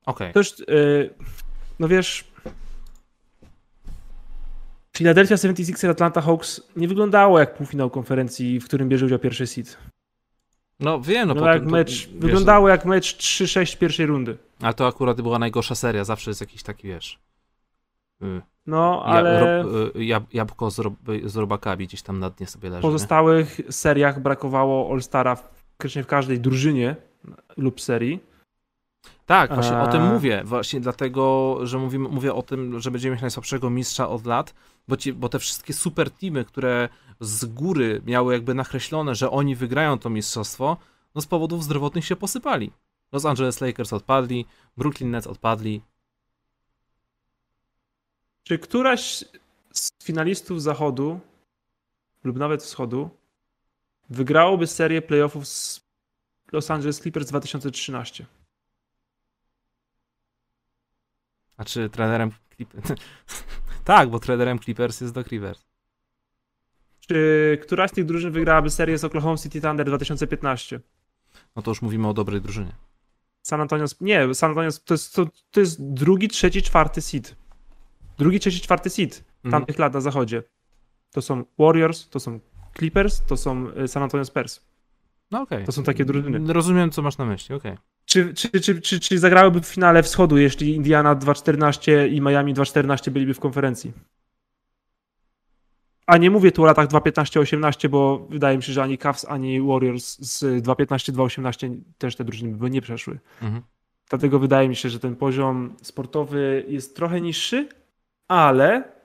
Okej. 0.06 0.32
Też, 0.32 0.58
yy, 0.68 1.14
no 1.78 1.88
wiesz, 1.88 2.24
Philadelphia 4.98 5.36
76 5.36 5.84
Atlanta 5.84 6.20
Hawks 6.20 6.60
nie 6.76 6.88
wyglądało 6.88 7.38
jak 7.38 7.54
półfinał 7.54 7.90
konferencji, 7.90 8.60
w 8.60 8.64
którym 8.64 8.88
bierze 8.88 9.06
udział 9.06 9.18
pierwszy 9.18 9.46
seed. 9.46 9.76
No 10.80 11.00
wiem, 11.00 11.28
no, 11.28 11.34
No, 11.34 11.52
jak 11.52 11.64
mecz, 11.64 11.90
wiesz, 11.90 12.08
wyglądało 12.18 12.68
jak 12.68 12.84
mecz 12.84 13.16
3-6 13.16 13.78
pierwszej 13.78 14.06
rundy. 14.06 14.36
Ale 14.60 14.74
to 14.74 14.86
akurat 14.86 15.20
była 15.20 15.38
najgorsza 15.38 15.74
seria, 15.74 16.04
zawsze 16.04 16.30
jest 16.30 16.40
jakiś 16.40 16.62
taki, 16.62 16.88
wiesz... 16.88 17.18
y, 18.22 18.42
No, 18.66 19.02
ale 19.04 19.40
rob, 19.62 19.72
y, 19.96 20.04
jab, 20.04 20.34
jabłko 20.34 20.70
z, 20.70 20.78
rob, 20.78 20.94
z 21.24 21.36
robakami 21.36 21.86
gdzieś 21.86 22.02
tam 22.02 22.18
na 22.18 22.30
dnie 22.30 22.46
sobie 22.46 22.68
leży. 22.70 22.80
w 22.80 22.82
pozostałych 22.82 23.60
seriach 23.70 24.22
brakowało 24.22 24.92
All-Stara 24.92 25.36
praktycznie 25.76 26.02
w 26.02 26.06
każdej 26.06 26.40
drużynie 26.40 26.96
lub 27.56 27.80
serii. 27.80 28.20
Tak, 29.28 29.54
właśnie 29.54 29.78
o 29.78 29.88
tym 29.88 30.02
A. 30.02 30.12
mówię. 30.12 30.42
Właśnie 30.44 30.80
dlatego, 30.80 31.56
że 31.62 31.78
mówimy, 31.78 32.08
mówię 32.08 32.34
o 32.34 32.42
tym, 32.42 32.80
że 32.80 32.90
będziemy 32.90 33.12
mieć 33.12 33.22
najsłabszego 33.22 33.70
mistrza 33.70 34.08
od 34.08 34.26
lat, 34.26 34.54
bo, 34.88 34.96
ci, 34.96 35.12
bo 35.12 35.28
te 35.28 35.38
wszystkie 35.38 35.72
super 35.72 36.10
teamy, 36.10 36.44
które 36.44 36.88
z 37.20 37.44
góry 37.44 38.02
miały 38.06 38.32
jakby 38.32 38.54
nakreślone, 38.54 39.14
że 39.14 39.30
oni 39.30 39.56
wygrają 39.56 39.98
to 39.98 40.10
mistrzostwo, 40.10 40.76
no 41.14 41.20
z 41.20 41.26
powodów 41.26 41.64
zdrowotnych 41.64 42.04
się 42.04 42.16
posypali. 42.16 42.72
Los 43.12 43.24
Angeles 43.24 43.60
Lakers 43.60 43.92
odpadli, 43.92 44.46
Brooklyn 44.76 45.10
Nets 45.10 45.26
odpadli. 45.26 45.82
Czy 48.42 48.58
któraś 48.58 49.24
z 49.72 49.90
finalistów 50.04 50.62
zachodu 50.62 51.20
lub 52.24 52.36
nawet 52.36 52.62
wschodu 52.62 53.10
wygrałoby 54.10 54.66
serię 54.66 55.02
playoffów 55.02 55.48
z 55.48 55.80
Los 56.52 56.70
Angeles 56.70 57.00
Clippers 57.00 57.28
2013? 57.28 58.37
A 61.58 61.64
czy 61.64 61.90
trenerem 61.90 62.30
Clippers? 62.56 62.92
tak, 63.84 64.10
bo 64.10 64.18
trenerem 64.20 64.58
Clippers 64.58 65.00
jest 65.00 65.14
Doc 65.14 65.26
Rivers. 65.26 65.64
Czy 67.00 67.58
któraś 67.62 67.90
z 67.90 67.92
tych 67.94 68.04
drużyn 68.04 68.32
wygrałaby 68.32 68.70
serię 68.70 68.98
z 68.98 69.04
Oklahoma 69.04 69.36
City 69.36 69.60
Thunder 69.60 69.86
2015? 69.86 70.80
No 71.56 71.62
to 71.62 71.70
już 71.70 71.82
mówimy 71.82 72.08
o 72.08 72.14
dobrej 72.14 72.40
drużynie. 72.40 72.72
San 73.42 73.60
Antonio, 73.60 73.86
nie, 74.00 74.34
San 74.34 74.50
Antonio 74.50 74.70
to 74.84 74.94
jest, 74.94 75.14
to, 75.14 75.26
to 75.50 75.60
jest 75.60 75.92
drugi, 75.92 76.28
trzeci, 76.28 76.62
czwarty 76.62 77.00
seed. 77.00 77.36
Drugi, 78.18 78.40
trzeci, 78.40 78.60
czwarty 78.60 78.90
seed 78.90 79.24
Mhm. 79.44 79.50
tamtych 79.60 79.78
lat 79.78 79.94
na 79.94 80.00
zachodzie. 80.00 80.42
To 81.12 81.22
są 81.22 81.44
Warriors, 81.58 82.08
to 82.08 82.20
są 82.20 82.40
Clippers, 82.78 83.22
to 83.26 83.36
są 83.36 83.68
y, 83.84 83.88
San 83.88 84.02
Antonio 84.02 84.24
Spurs. 84.24 84.60
No 85.30 85.40
okej. 85.42 85.64
To 85.64 85.72
są 85.72 85.82
takie 85.82 86.04
drużyny. 86.04 86.52
Rozumiem, 86.52 86.90
co 86.90 87.02
masz 87.02 87.18
na 87.18 87.24
myśli, 87.24 87.54
okej. 87.54 87.76
Czy, 88.08 88.34
czy, 88.34 88.60
czy, 88.60 88.80
czy, 88.80 89.00
czy 89.00 89.18
zagrałyby 89.18 89.60
w 89.60 89.66
finale 89.66 90.02
wschodu, 90.02 90.38
jeśli 90.38 90.74
Indiana 90.74 91.16
2.14 91.16 92.12
i 92.12 92.20
Miami 92.20 92.54
2.14 92.54 93.10
byliby 93.10 93.34
w 93.34 93.40
konferencji? 93.40 93.92
A 96.06 96.16
nie 96.16 96.30
mówię 96.30 96.52
tu 96.52 96.62
o 96.62 96.66
latach 96.66 96.88
2.15-18, 96.88 97.88
bo 97.88 98.26
wydaje 98.30 98.56
mi 98.56 98.62
się, 98.62 98.72
że 98.72 98.82
ani 98.82 98.98
Cavs, 98.98 99.24
ani 99.24 99.60
Warriors 99.60 100.18
z 100.18 100.42
2.15-2.18 100.64 101.80
też 101.98 102.16
te 102.16 102.24
drużyny 102.24 102.56
by 102.56 102.70
nie 102.70 102.80
przeszły. 102.80 103.18
Mhm. 103.42 103.62
Dlatego 104.10 104.38
wydaje 104.38 104.68
mi 104.68 104.76
się, 104.76 104.88
że 104.88 105.00
ten 105.00 105.16
poziom 105.16 105.76
sportowy 105.82 106.64
jest 106.68 106.96
trochę 106.96 107.20
niższy, 107.20 107.68
ale 108.28 108.97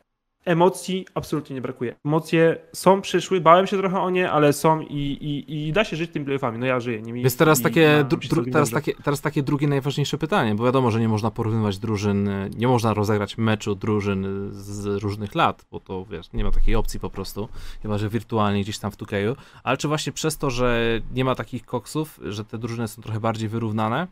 emocji 0.45 1.05
absolutnie 1.13 1.53
nie 1.55 1.61
brakuje. 1.61 1.95
Emocje 2.05 2.57
są, 2.73 3.01
przyszły, 3.01 3.41
bałem 3.41 3.67
się 3.67 3.77
trochę 3.77 4.01
o 4.01 4.09
nie, 4.09 4.31
ale 4.31 4.53
są 4.53 4.81
i, 4.81 4.95
i, 4.95 5.67
i 5.67 5.73
da 5.73 5.83
się 5.83 5.95
żyć 5.95 6.11
tymi 6.11 6.25
playoffami. 6.25 6.59
No 6.59 6.65
ja 6.65 6.79
żyję 6.79 7.01
nimi. 7.01 7.21
Jest 7.21 7.39
teraz 7.39 7.59
i 7.59 7.63
takie, 7.63 7.97
mam 7.97 8.19
dru, 8.19 8.45
teraz, 8.45 8.69
dobrze. 8.69 8.71
takie, 8.71 9.03
teraz 9.03 9.21
takie 9.21 9.43
drugie 9.43 9.67
najważniejsze 9.67 10.17
pytanie, 10.17 10.55
bo 10.55 10.63
wiadomo, 10.63 10.91
że 10.91 10.99
nie 10.99 11.09
można 11.09 11.31
porównywać 11.31 11.79
drużyn, 11.79 12.27
y, 12.27 12.49
nie 12.57 12.67
można 12.67 12.93
rozegrać 12.93 13.37
meczu 13.37 13.75
drużyn 13.75 14.49
z 14.51 15.03
różnych 15.03 15.35
lat, 15.35 15.65
bo 15.71 15.79
to 15.79 16.05
wiesz, 16.05 16.33
nie 16.33 16.43
ma 16.43 16.51
takiej 16.51 16.75
opcji 16.75 16.99
po 16.99 17.09
prostu, 17.09 17.49
chyba 17.81 17.97
że 17.97 18.09
wirtualnie 18.09 18.61
gdzieś 18.61 18.79
tam 18.79 18.91
w 18.91 18.97
2K, 18.97 19.35
ale 19.63 19.77
czy 19.77 19.87
właśnie 19.87 20.13
przez 20.13 20.37
to, 20.37 20.49
że 20.49 21.01
nie 21.13 21.25
ma 21.25 21.35
takich 21.35 21.65
koksów, 21.65 22.19
że 22.23 22.45
te 22.45 22.57
drużyny 22.57 22.87
są 22.87 23.01
trochę 23.01 23.19
bardziej 23.19 23.49
wyrównane, 23.49 24.07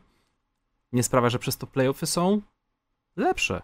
nie 0.93 1.03
sprawia, 1.03 1.29
że 1.29 1.39
przez 1.39 1.57
to 1.57 1.67
playoffy 1.67 2.05
są 2.05 2.41
lepsze, 3.15 3.61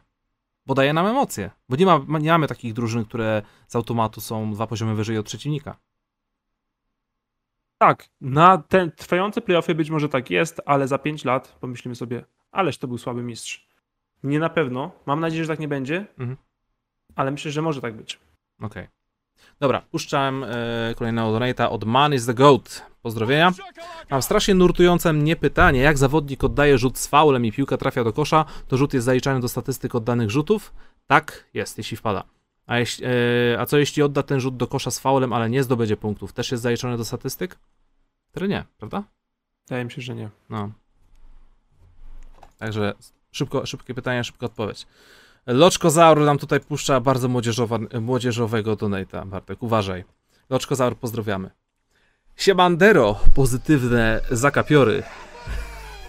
bo 0.67 0.73
daje 0.75 0.93
nam 0.93 1.05
emocje, 1.05 1.51
bo 1.69 1.75
nie, 1.75 1.85
ma, 1.85 2.05
nie 2.19 2.29
mamy 2.31 2.47
takich 2.47 2.73
drużyn, 2.73 3.05
które 3.05 3.41
z 3.67 3.75
automatu 3.75 4.21
są 4.21 4.51
dwa 4.53 4.67
poziomy 4.67 4.95
wyżej 4.95 5.17
od 5.17 5.25
przeciwnika. 5.25 5.77
Tak, 7.77 8.09
na 8.21 8.57
te 8.57 8.91
trwające 8.91 9.41
playoffy 9.41 9.75
być 9.75 9.89
może 9.89 10.09
tak 10.09 10.29
jest, 10.31 10.61
ale 10.65 10.87
za 10.87 10.97
5 10.97 11.25
lat 11.25 11.57
pomyślimy 11.59 11.95
sobie, 11.95 12.25
ależ 12.51 12.77
to 12.77 12.87
był 12.87 12.97
słaby 12.97 13.23
mistrz. 13.23 13.67
Nie 14.23 14.39
na 14.39 14.49
pewno, 14.49 14.91
mam 15.05 15.19
nadzieję, 15.19 15.43
że 15.43 15.47
tak 15.47 15.59
nie 15.59 15.67
będzie, 15.67 16.05
Mhm. 16.17 16.37
ale 17.15 17.31
myślę, 17.31 17.51
że 17.51 17.61
może 17.61 17.81
tak 17.81 17.95
być. 17.95 18.19
Okej. 18.61 18.87
Dobra, 19.59 19.81
puszczam 19.91 20.43
e, 20.43 20.95
kolejnego 20.95 21.27
donate'a 21.27 21.69
od 21.69 21.83
Man 21.85 22.13
is 22.13 22.25
the 22.25 22.33
Goat. 22.33 22.85
Pozdrowienia. 23.01 23.53
Mam 24.09 24.21
strasznie 24.21 24.53
nurtujące 24.53 25.13
mnie 25.13 25.35
pytanie, 25.35 25.79
jak 25.81 25.97
zawodnik 25.97 26.43
oddaje 26.43 26.77
rzut 26.77 26.97
z 26.97 27.07
faulem 27.07 27.45
i 27.45 27.51
piłka 27.51 27.77
trafia 27.77 28.03
do 28.03 28.13
kosza, 28.13 28.45
to 28.67 28.77
rzut 28.77 28.93
jest 28.93 29.05
zaliczany 29.05 29.39
do 29.39 29.49
statystyk 29.49 29.95
oddanych 29.95 30.29
rzutów? 30.29 30.73
Tak, 31.07 31.49
jest, 31.53 31.77
jeśli 31.77 31.97
wpada. 31.97 32.23
A, 32.65 32.79
jeśli, 32.79 33.05
e, 33.05 33.59
a 33.59 33.65
co 33.65 33.77
jeśli 33.77 34.03
odda 34.03 34.23
ten 34.23 34.39
rzut 34.39 34.57
do 34.57 34.67
kosza 34.67 34.91
z 34.91 34.99
faulem, 34.99 35.33
ale 35.33 35.49
nie 35.49 35.63
zdobędzie 35.63 35.97
punktów? 35.97 36.33
Też 36.33 36.51
jest 36.51 36.63
zaliczony 36.63 36.97
do 36.97 37.05
statystyk? 37.05 37.59
Wtedy 38.31 38.47
nie, 38.47 38.65
prawda? 38.77 39.03
Wydaje 39.67 39.85
mi 39.85 39.91
się, 39.91 40.01
że 40.01 40.15
nie. 40.15 40.29
No. 40.49 40.71
Także 42.57 42.93
szybko, 43.31 43.65
szybkie 43.65 43.93
pytanie, 43.93 44.23
szybka 44.23 44.45
odpowiedź. 44.45 44.87
Loczkozaur 45.47 46.19
nam 46.19 46.37
tutaj 46.37 46.59
puszcza 46.59 46.99
bardzo 46.99 47.27
młodzieżowa, 47.27 47.79
młodzieżowego 48.01 48.75
donata. 48.75 49.25
Bartek, 49.25 49.63
uważaj. 49.63 50.03
Loczkozaur, 50.49 50.97
pozdrawiamy. 50.97 51.51
Siemandero, 52.35 53.19
pozytywne 53.35 54.21
zakapiory. 54.31 55.03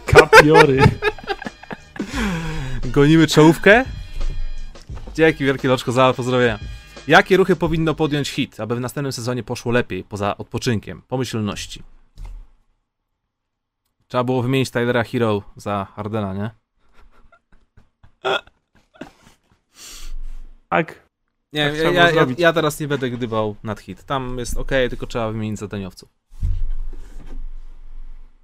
Kapiory. 0.07 0.79
Gonimy 2.95 3.27
czołówkę? 3.27 3.85
Dzięki 5.15 5.45
wielkie 5.45 5.69
Loczkozaur, 5.69 6.15
pozdrowienia. 6.15 6.59
Jakie 7.09 7.37
ruchy 7.37 7.57
powinno 7.57 7.95
podjąć 7.95 8.29
hit, 8.29 8.61
aby 8.61 8.77
w 8.77 8.81
następnym 8.81 9.13
sezonie 9.13 9.43
poszło 9.43 9.73
lepiej, 9.73 10.05
poza 10.05 10.37
odpoczynkiem, 10.37 11.03
pomyślności? 11.09 11.83
Trzeba 14.09 14.25
było 14.25 14.43
wymienić 14.43 14.71
Tylera 14.71 15.05
Hero 15.05 15.43
za 15.57 15.87
Hardena, 15.97 16.35
nie? 16.35 16.51
Tak, 20.69 21.09
Nie, 21.53 21.73
Tak 21.73 21.95
ja, 21.95 22.11
ja, 22.11 22.11
ja, 22.11 22.27
ja 22.39 22.53
teraz 22.53 22.81
nie 22.81 22.89
będę 22.89 23.11
gdybał 23.11 23.57
nad 23.63 23.81
hit. 23.81 24.05
Tam 24.05 24.39
jest 24.39 24.57
ok, 24.57 24.71
tylko 24.91 25.07
trzeba 25.07 25.33
wymienić 25.33 25.59
zadaniowców. 25.59 26.09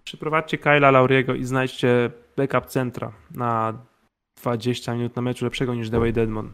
przyprowadźcie 0.05 0.59
Kyla 0.59 0.91
Lauriego 0.91 1.35
i 1.35 1.45
znajdźcie 1.45 2.11
backup 2.37 2.67
centra 2.67 3.13
na 3.31 3.79
20 4.37 4.95
minut 4.95 5.17
na 5.17 5.23
meczu 5.23 5.45
lepszego 5.45 5.75
niż 5.75 5.91
Dewey 5.91 6.13
Deadmon. 6.13 6.53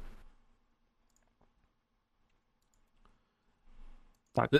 Tak. 4.32 4.50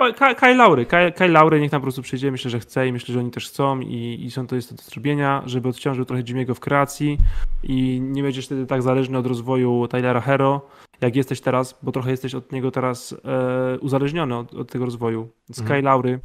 Le- 0.00 0.06
O, 0.10 0.12
Ka- 0.14 0.34
Kyle 0.34 0.54
Laury, 0.54 0.86
Kyle, 0.86 1.12
Kyle 1.12 1.28
Laury 1.28 1.60
niech 1.60 1.70
tam 1.70 1.80
po 1.80 1.84
prostu 1.84 2.02
przyjdzie, 2.02 2.30
myślę, 2.30 2.50
że 2.50 2.60
chce 2.60 2.88
i 2.88 2.92
myślę, 2.92 3.12
że 3.12 3.18
oni 3.20 3.30
też 3.30 3.48
chcą 3.48 3.80
i, 3.80 4.24
i 4.24 4.30
są 4.30 4.46
to 4.46 4.56
jest 4.56 4.68
to 4.68 4.74
do 4.74 4.82
zrobienia, 4.82 5.42
żeby 5.46 5.68
odciążył 5.68 6.04
trochę 6.04 6.22
Jimmy'ego 6.22 6.54
w 6.54 6.60
kreacji 6.60 7.18
i 7.62 8.00
nie 8.00 8.22
będziesz 8.22 8.46
wtedy 8.46 8.66
tak 8.66 8.82
zależny 8.82 9.18
od 9.18 9.26
rozwoju 9.26 9.88
Tylera 9.88 10.20
Hero, 10.20 10.66
jak 11.00 11.16
jesteś 11.16 11.40
teraz, 11.40 11.78
bo 11.82 11.92
trochę 11.92 12.10
jesteś 12.10 12.34
od 12.34 12.52
niego 12.52 12.70
teraz 12.70 13.14
e, 13.24 13.78
uzależniony 13.78 14.36
od, 14.36 14.54
od 14.54 14.70
tego 14.72 14.84
rozwoju. 14.84 15.28
Więc 15.48 15.60
Mhm. 15.60 15.84
Laury, 15.84 16.18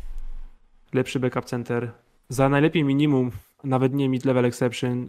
lepszy 0.93 1.19
backup 1.19 1.45
center, 1.45 1.91
za 2.29 2.49
najlepiej 2.49 2.83
minimum, 2.83 3.31
nawet 3.63 3.93
nie 3.93 4.09
mid-level 4.09 4.45
exception 4.45 5.07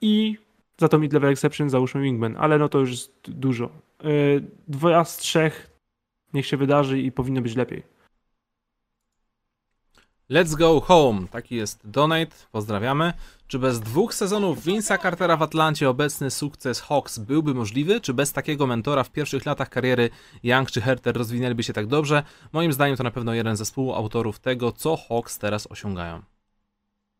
i 0.00 0.36
za 0.78 0.88
to 0.88 0.98
mid-level 0.98 1.30
exception 1.32 1.70
załóżmy 1.70 2.02
wingman, 2.02 2.36
ale 2.38 2.58
no 2.58 2.68
to 2.68 2.78
już 2.78 2.90
jest 2.90 3.30
dużo. 3.30 3.68
Yy, 4.04 4.42
Dwa 4.68 5.04
z 5.04 5.16
trzech 5.16 5.71
niech 6.34 6.46
się 6.46 6.56
wydarzy 6.56 7.00
i 7.00 7.12
powinno 7.12 7.42
być 7.42 7.56
lepiej. 7.56 7.82
Let's 10.30 10.56
go 10.56 10.80
home. 10.80 11.28
Taki 11.28 11.56
jest 11.56 11.90
donate. 11.90 12.36
Pozdrawiamy. 12.52 13.12
Czy 13.46 13.58
bez 13.58 13.80
dwóch 13.80 14.14
sezonów 14.14 14.64
Vince'a 14.64 15.02
Cartera 15.02 15.36
w 15.36 15.42
Atlancie 15.42 15.90
obecny 15.90 16.30
sukces 16.30 16.80
Hawks 16.80 17.18
byłby 17.18 17.54
możliwy? 17.54 18.00
Czy 18.00 18.14
bez 18.14 18.32
takiego 18.32 18.66
mentora 18.66 19.04
w 19.04 19.10
pierwszych 19.10 19.46
latach 19.46 19.68
kariery 19.68 20.10
Young 20.42 20.70
czy 20.70 20.80
Herter 20.80 21.16
rozwinęliby 21.16 21.62
się 21.62 21.72
tak 21.72 21.86
dobrze? 21.86 22.22
Moim 22.52 22.72
zdaniem 22.72 22.96
to 22.96 23.02
na 23.02 23.10
pewno 23.10 23.34
jeden 23.34 23.56
ze 23.56 23.64
współautorów 23.64 24.38
tego, 24.38 24.72
co 24.72 24.96
Hawks 24.96 25.38
teraz 25.38 25.66
osiągają. 25.70 26.22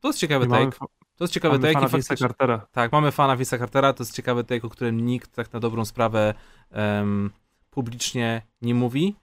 To 0.01 0.09
jest 0.09 0.19
ciekawy 0.19 0.47
mamy, 0.47 0.65
take. 0.65 0.79
To 1.17 1.25
jest 1.25 1.35
ciekawy 1.35 1.55
mamy 1.55 1.63
take 1.63 1.75
fana 1.75 1.89
faktycznie... 1.89 2.17
Cartera. 2.17 2.67
Tak, 2.73 2.93
mamy 2.93 3.13
fana 3.13 3.37
Vince'a 3.37 3.59
Cartera, 3.59 3.93
to 3.93 4.03
jest 4.03 4.17
ciekawy 4.17 4.45
take, 4.45 4.67
o 4.67 4.71
którym 4.71 5.07
nikt 5.07 5.35
tak 5.35 5.53
na 5.53 5.61
dobrą 5.61 5.85
sprawę 5.85 6.35
em, 6.71 7.31
publicznie 7.73 8.43
nie 8.63 8.75
mówi. 8.75 9.17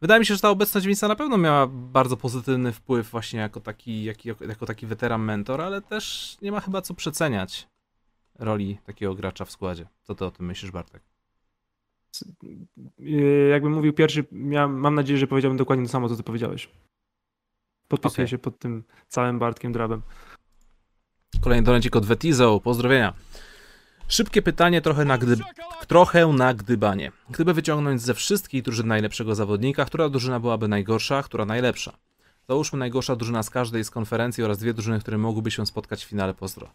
Wydaje 0.00 0.20
mi 0.20 0.26
się, 0.26 0.34
że 0.34 0.40
ta 0.40 0.50
obecność 0.50 0.86
Vince'a 0.86 1.08
na 1.08 1.16
pewno 1.16 1.38
miała 1.38 1.66
bardzo 1.66 2.16
pozytywny 2.16 2.72
wpływ 2.72 3.10
właśnie 3.10 3.40
jako 3.40 3.60
taki, 3.60 4.04
jak, 4.04 4.24
jako 4.24 4.66
taki 4.66 4.86
weteran 4.86 5.22
mentor, 5.22 5.60
ale 5.60 5.82
też 5.82 6.36
nie 6.42 6.52
ma 6.52 6.60
chyba 6.60 6.82
co 6.82 6.94
przeceniać 6.94 7.68
roli 8.38 8.78
takiego 8.84 9.14
gracza 9.14 9.44
w 9.44 9.50
składzie. 9.50 9.86
Co 10.02 10.14
ty 10.14 10.24
o 10.24 10.30
tym 10.30 10.46
myślisz, 10.46 10.70
Bartek? 10.70 11.02
Yy, 12.98 13.48
Jakbym 13.50 13.72
mówił 13.72 13.92
pierwszy, 13.92 14.24
mam 14.68 14.94
nadzieję, 14.94 15.18
że 15.18 15.26
powiedziałbym 15.26 15.56
dokładnie 15.56 15.84
to 15.86 15.92
samo, 15.92 16.08
co 16.08 16.16
ty 16.16 16.22
powiedziałeś. 16.22 16.68
Podpisuję 17.88 18.24
Okej. 18.24 18.30
się 18.30 18.38
pod 18.38 18.58
tym 18.58 18.84
całym 19.08 19.38
Bartkiem 19.38 19.72
Drabem. 19.72 20.02
Kolejny 21.40 21.64
dolecik 21.64 21.96
od 21.96 22.06
Vetizo, 22.06 22.60
pozdrowienia. 22.60 23.14
Szybkie 24.08 24.42
pytanie, 24.42 24.80
trochę 24.80 25.04
na, 25.04 25.18
gdy... 25.18 25.36
trochę 25.88 26.26
na 26.26 26.54
gdybanie. 26.54 27.12
Gdyby 27.30 27.54
wyciągnąć 27.54 28.02
ze 28.02 28.14
wszystkich 28.14 28.62
drużyn 28.62 28.86
najlepszego 28.86 29.34
zawodnika, 29.34 29.84
która 29.84 30.08
drużyna 30.08 30.40
byłaby 30.40 30.68
najgorsza, 30.68 31.22
która 31.22 31.44
najlepsza? 31.44 31.92
Załóżmy 32.48 32.78
najgorsza 32.78 33.16
drużyna 33.16 33.42
z 33.42 33.50
każdej 33.50 33.84
z 33.84 33.90
konferencji 33.90 34.44
oraz 34.44 34.58
dwie 34.58 34.74
drużyny, 34.74 35.00
które 35.00 35.18
mogłyby 35.18 35.50
się 35.50 35.66
spotkać 35.66 36.04
w 36.04 36.08
finale 36.08 36.34
pozdro. 36.34 36.70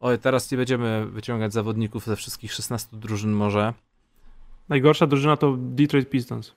Oj, 0.00 0.18
teraz 0.18 0.50
nie 0.50 0.58
będziemy 0.58 1.06
wyciągać 1.06 1.52
zawodników 1.52 2.04
ze 2.06 2.16
wszystkich 2.16 2.52
16 2.52 2.88
drużyn 2.96 3.32
może. 3.32 3.74
Najgorsza 4.68 5.06
drużyna 5.06 5.36
to 5.36 5.56
Detroit 5.58 6.10
Pistons. 6.10 6.52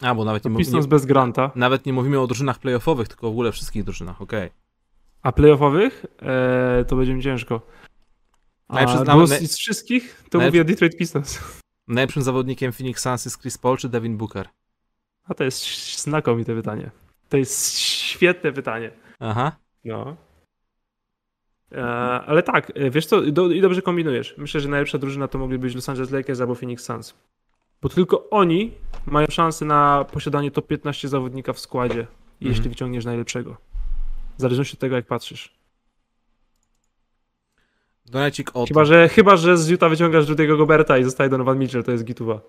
A, 0.00 0.14
bo 0.14 0.24
nawet 0.24 0.44
nie, 0.44 0.48
To 0.48 0.52
mów- 0.52 0.58
Pistons 0.58 0.84
nie, 0.84 0.88
bez 0.88 1.06
Granta. 1.06 1.50
nawet 1.54 1.86
nie 1.86 1.92
mówimy 1.92 2.20
o 2.20 2.26
drużynach 2.26 2.58
playoffowych, 2.58 3.08
tylko 3.08 3.26
w 3.26 3.30
ogóle 3.30 3.52
wszystkich 3.52 3.84
drużynach, 3.84 4.22
okej. 4.22 4.50
A 5.22 5.32
playoffowych? 5.32 6.06
Eee, 6.22 6.84
to 6.84 6.96
będzie 6.96 7.14
mi 7.14 7.22
ciężko. 7.22 7.60
A 8.68 8.86
bo 8.86 9.04
nawet- 9.04 9.42
z, 9.42 9.56
wszystkich 9.56 10.24
to 10.30 10.40
mówię 10.40 10.64
Detroit 10.64 10.96
Pistons. 10.96 11.38
Najlepszym 11.88 12.22
zawodnikiem 12.22 12.72
Phoenix 12.72 13.02
Suns 13.02 13.24
jest 13.24 13.40
Chris 13.40 13.58
Paul 13.58 13.76
czy 13.76 13.88
Devin 13.88 14.16
Booker? 14.16 14.48
A 15.24 15.34
to 15.34 15.44
jest 15.44 15.64
znakomite 16.02 16.54
pytanie. 16.54 16.90
To 17.28 17.36
jest 17.36 17.78
świetne 17.78 18.52
pytanie. 18.52 18.90
Aha. 19.20 19.56
No. 19.84 20.16
E, 21.72 21.84
ale 22.26 22.42
tak, 22.42 22.72
e, 22.74 22.90
wiesz 22.90 23.06
co, 23.06 23.20
do, 23.22 23.50
i 23.50 23.60
dobrze 23.60 23.82
kombinujesz. 23.82 24.34
Myślę, 24.38 24.60
że 24.60 24.68
najlepsza 24.68 24.98
drużyna 24.98 25.28
to 25.28 25.38
mogli 25.38 25.58
być 25.58 25.74
Los 25.74 25.88
Angeles 25.88 26.10
Lakers 26.10 26.40
albo 26.40 26.54
Phoenix 26.54 26.84
Suns. 26.84 27.14
Bo 27.82 27.88
tylko 27.88 28.30
oni 28.30 28.72
mają 29.06 29.26
szansę 29.30 29.64
na 29.64 30.04
posiadanie 30.12 30.50
top 30.50 30.66
15 30.66 31.08
zawodnika 31.08 31.52
w 31.52 31.58
składzie, 31.60 32.00
Mhm. 32.00 32.08
jeśli 32.40 32.68
wyciągniesz 32.68 33.04
najlepszego. 33.04 33.56
W 34.42 34.48
zależności 34.50 34.76
od 34.76 34.80
tego, 34.80 34.96
jak 34.96 35.06
patrzysz. 35.06 35.54
Donecik 38.06 38.50
od... 38.56 38.68
Chyba, 38.68 38.84
że, 38.84 39.08
chyba, 39.08 39.36
że 39.36 39.56
z 39.56 39.68
Utah 39.68 39.90
wyciągasz 39.90 40.24
Rudy'ego 40.24 40.58
Goberta 40.58 40.98
i 40.98 41.04
zostaje 41.04 41.30
Donovan 41.30 41.58
Mitchell, 41.58 41.84
to 41.84 41.92
jest 41.92 42.04
gituwa. 42.04 42.40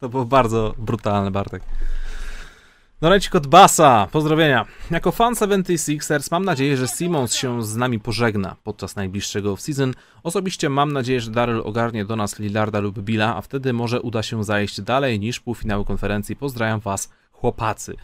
To 0.00 0.08
było 0.08 0.24
bardzo 0.24 0.74
brutalne, 0.78 1.30
Bartek. 1.30 1.62
Donecik 3.00 3.34
od 3.34 3.46
Basa. 3.46 4.08
Pozdrowienia. 4.12 4.66
Jako 4.90 5.12
fan 5.12 5.34
76ers 5.34 6.28
mam 6.30 6.44
nadzieję, 6.44 6.76
że 6.76 6.88
Simmons 6.88 7.34
się 7.34 7.62
z 7.62 7.76
nami 7.76 8.00
pożegna 8.00 8.56
podczas 8.64 8.96
najbliższego 8.96 9.54
off-season. 9.54 9.92
Osobiście 10.22 10.68
mam 10.68 10.92
nadzieję, 10.92 11.20
że 11.20 11.30
Daryl 11.30 11.60
ogarnie 11.64 12.04
do 12.04 12.16
nas 12.16 12.38
Lillarda 12.38 12.80
lub 12.80 12.98
Billa, 12.98 13.36
a 13.36 13.40
wtedy 13.40 13.72
może 13.72 14.00
uda 14.00 14.22
się 14.22 14.44
zajść 14.44 14.80
dalej 14.80 15.20
niż 15.20 15.40
półfinały 15.40 15.84
konferencji. 15.84 16.36
Pozdrawiam 16.36 16.80
was, 16.80 17.12
chłopacy. 17.32 17.96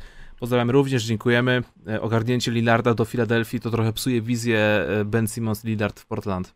Pozdrawiam 0.45 0.71
również, 0.71 1.05
dziękujemy. 1.05 1.63
E, 1.89 2.01
Ogarnięcie 2.03 2.51
Lillarda 2.51 2.95
do 2.95 3.05
Filadelfii 3.05 3.61
to 3.61 3.71
trochę 3.71 3.93
psuje 3.93 4.23
wizję 4.23 4.59
e, 4.59 5.05
Ben 5.05 5.27
Simmons 5.29 5.65
Lillard 5.65 6.01
w 6.01 6.07
Portland. 6.07 6.55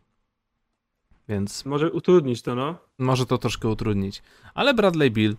Więc 1.29 1.65
Może 1.65 1.91
utrudnić 1.91 2.41
to, 2.41 2.55
no. 2.55 2.75
może 2.99 3.25
to 3.25 3.37
troszkę 3.37 3.67
utrudnić. 3.67 4.21
Ale 4.53 4.73
Bradley 4.73 5.11
Bill, 5.11 5.35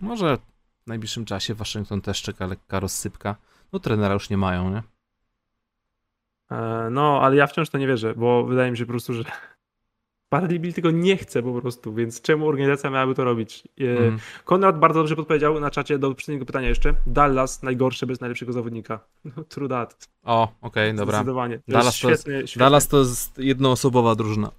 może 0.00 0.36
w 0.84 0.86
najbliższym 0.86 1.24
czasie 1.24 1.54
Waszyngton 1.54 2.00
też 2.00 2.22
czeka 2.22 2.46
lekka 2.46 2.80
rozsypka. 2.80 3.36
No 3.72 3.78
trenera 3.78 4.14
już 4.14 4.30
nie 4.30 4.36
mają, 4.36 4.70
nie? 4.70 4.82
E, 6.50 6.88
No, 6.90 7.20
ale 7.22 7.36
ja 7.36 7.46
wciąż 7.46 7.70
to 7.70 7.78
nie 7.78 7.86
wierzę, 7.86 8.14
bo 8.14 8.44
wydaje 8.44 8.70
mi 8.70 8.78
się 8.78 8.86
po 8.86 8.92
prostu, 8.92 9.14
że 9.14 9.24
Bradley 10.38 10.60
Bill 10.60 10.72
tego 10.74 10.90
nie 10.90 11.16
chce 11.16 11.42
po 11.42 11.60
prostu, 11.60 11.94
więc 11.94 12.20
czemu 12.20 12.48
organizacja 12.48 12.90
miałaby 12.90 13.14
to 13.14 13.24
robić? 13.24 13.68
Mhm. 13.80 14.18
Konrad 14.44 14.78
bardzo 14.78 15.00
dobrze 15.00 15.16
podpowiedział 15.16 15.60
na 15.60 15.70
czacie 15.70 15.98
do 15.98 16.08
poprzedniego 16.08 16.46
pytania 16.46 16.68
jeszcze. 16.68 16.94
Dallas 17.06 17.62
najgorsze 17.62 18.06
bez 18.06 18.20
najlepszego 18.20 18.52
zawodnika. 18.52 19.00
No, 19.36 19.44
true 19.44 19.68
that. 19.68 20.08
O, 20.24 20.48
okej, 20.60 20.94
dobra. 20.94 21.16
Zdecydowanie. 21.16 21.56
To 21.58 21.62
Dallas 21.72 21.84
jest 21.86 22.02
to 22.02 22.10
jest- 22.10 22.22
świetny, 22.22 22.46
świetny, 22.48 22.60
Dallas 22.60 22.88
to 22.88 22.98
jest 22.98 23.38
jednoosobowa 23.38 24.14
drużyna. 24.14 24.50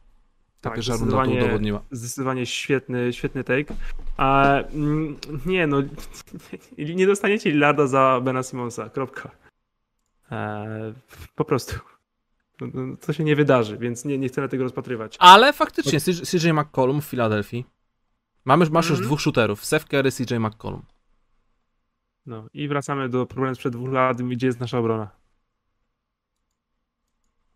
Ta 0.62 0.70
Tak, 0.70 0.76
to 0.76 0.82
zdecydowanie- 0.82 1.38
udowodniła. 1.44 1.82
Zdecydowanie 1.91 2.45
świetny, 2.45 3.14
świetny 3.14 3.44
take. 3.44 3.74
A, 4.18 4.54
mm, 4.62 5.16
nie 5.45 5.68
no, 5.68 5.78
nie 6.95 7.08
dostaniecie 7.08 7.49
Lillarda 7.52 7.88
za 7.88 8.22
Bena 8.24 8.44
Simonsa, 8.44 8.90
kropka. 8.90 9.32
E, 10.32 10.94
po 11.36 11.45
prostu. 11.45 11.76
No, 12.62 12.68
no, 12.74 12.98
To 12.98 13.14
się 13.14 13.24
nie 13.24 13.36
wydarzy, 13.36 13.78
więc 13.78 14.06
nie, 14.06 14.18
nie 14.18 14.28
chcę 14.28 14.50
tego 14.50 14.64
rozpatrywać. 14.64 15.16
Ale 15.20 15.54
faktycznie, 15.54 16.00
CJ 16.26 16.50
McCollum 16.54 17.02
w 17.02 17.06
Filadelfii. 17.06 17.66
Mamy, 18.46 18.66
masz 18.72 18.86
już 18.86 18.92
Mhm. 18.92 19.06
dwóch 19.08 19.22
shooterów, 19.22 19.66
Seth 19.66 19.86
Curry, 19.86 20.12
CJ 20.12 20.36
McCollum. 20.40 20.82
No 22.26 22.48
i 22.54 22.68
wracamy 22.68 23.10
do 23.10 23.26
problemu 23.26 23.56
sprzed 23.56 23.74
dwóch 23.74 23.90
lat, 23.92 24.22
gdzie 24.22 24.48
jest 24.48 24.60
nasza 24.60 24.80
obrona. 24.80 25.10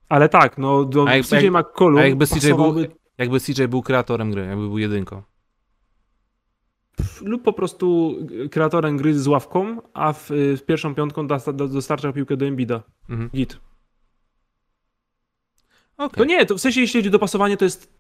Ale 0.10 0.30
tak, 0.30 0.58
no 0.58 0.86
do 0.86 1.06
A 1.10 1.24
CJ 1.24 1.36
jak- 1.46 1.54
McCollum 1.54 2.00
a 2.00 2.04
jakby 2.06 2.28
CJ 2.28 2.48
był- 2.54 2.76
Jakby 3.18 3.40
CJ 3.40 3.68
był 3.68 3.82
kreatorem 3.82 4.32
gry, 4.32 4.42
jakby 4.46 4.68
był 4.68 4.78
jedynką. 4.78 5.22
lub 7.22 7.44
po 7.44 7.54
prostu 7.54 8.16
kreatorem 8.52 8.98
gry 8.98 9.20
z 9.20 9.28
ławką, 9.28 9.78
a 9.94 10.14
w, 10.14 10.32
y, 10.32 10.58
z 10.58 10.62
pierwszą 10.62 10.96
piątką 10.96 11.28
dosta- 11.28 11.54
do- 11.54 11.68
dostarczał 11.68 12.14
piłkę 12.14 12.38
do 12.38 12.46
Embida. 12.46 12.84
Mhm. 13.10 13.30
Git. 13.30 13.60
Okej. 16.06 16.18
To 16.18 16.26
nie, 16.26 16.46
to 16.46 16.56
w 16.56 16.62
sensie 16.62 16.82
jeśli 16.82 17.00
chodzi 17.00 17.10
o 17.10 17.12
dopasowanie, 17.12 17.58
to 17.58 17.66
jest 17.66 17.94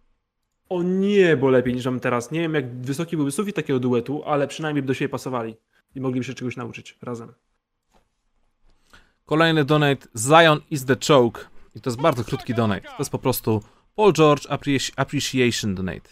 o 0.69 0.83
niebo 0.83 1.49
lepiej 1.49 1.73
niż 1.73 1.85
mamy 1.85 1.99
teraz. 1.99 2.31
Nie 2.31 2.39
wiem 2.39 2.53
jak 2.53 2.81
wysoki 2.81 3.15
byłby 3.15 3.31
sufit 3.31 3.55
takiego 3.55 3.79
duetu, 3.79 4.23
ale 4.25 4.47
przynajmniej 4.47 4.81
by 4.83 4.87
do 4.87 4.93
siebie 4.93 5.09
pasowali 5.09 5.55
i 5.95 6.01
mogliby 6.01 6.23
się 6.23 6.33
czegoś 6.33 6.57
nauczyć 6.57 6.97
razem. 7.01 7.33
Kolejny 9.25 9.65
donate. 9.65 10.07
Zion 10.17 10.61
is 10.69 10.85
the 10.85 10.95
choke. 11.07 11.41
I 11.75 11.81
to 11.81 11.89
jest 11.89 12.01
bardzo 12.01 12.23
krótki 12.23 12.53
donate. 12.53 12.81
To 12.81 12.95
jest 12.99 13.11
po 13.11 13.19
prostu 13.19 13.63
Paul 13.95 14.13
George 14.13 14.45
appreci- 14.47 14.91
Appreciation 14.95 15.75
Donate. 15.75 16.09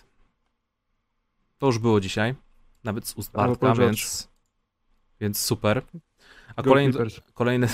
To 1.58 1.66
już 1.66 1.78
było 1.80 2.00
dzisiaj. 2.00 2.36
Nawet 2.84 3.08
z 3.08 3.14
ust 3.14 3.32
Bartka, 3.32 3.76
więc, 3.76 4.30
więc 5.22 5.40
super. 5.40 5.82
A 6.56 6.62
Go 6.62 6.70
kolejny, 6.70 6.94
Clippers. 6.94 7.22
kolejny, 7.34 7.68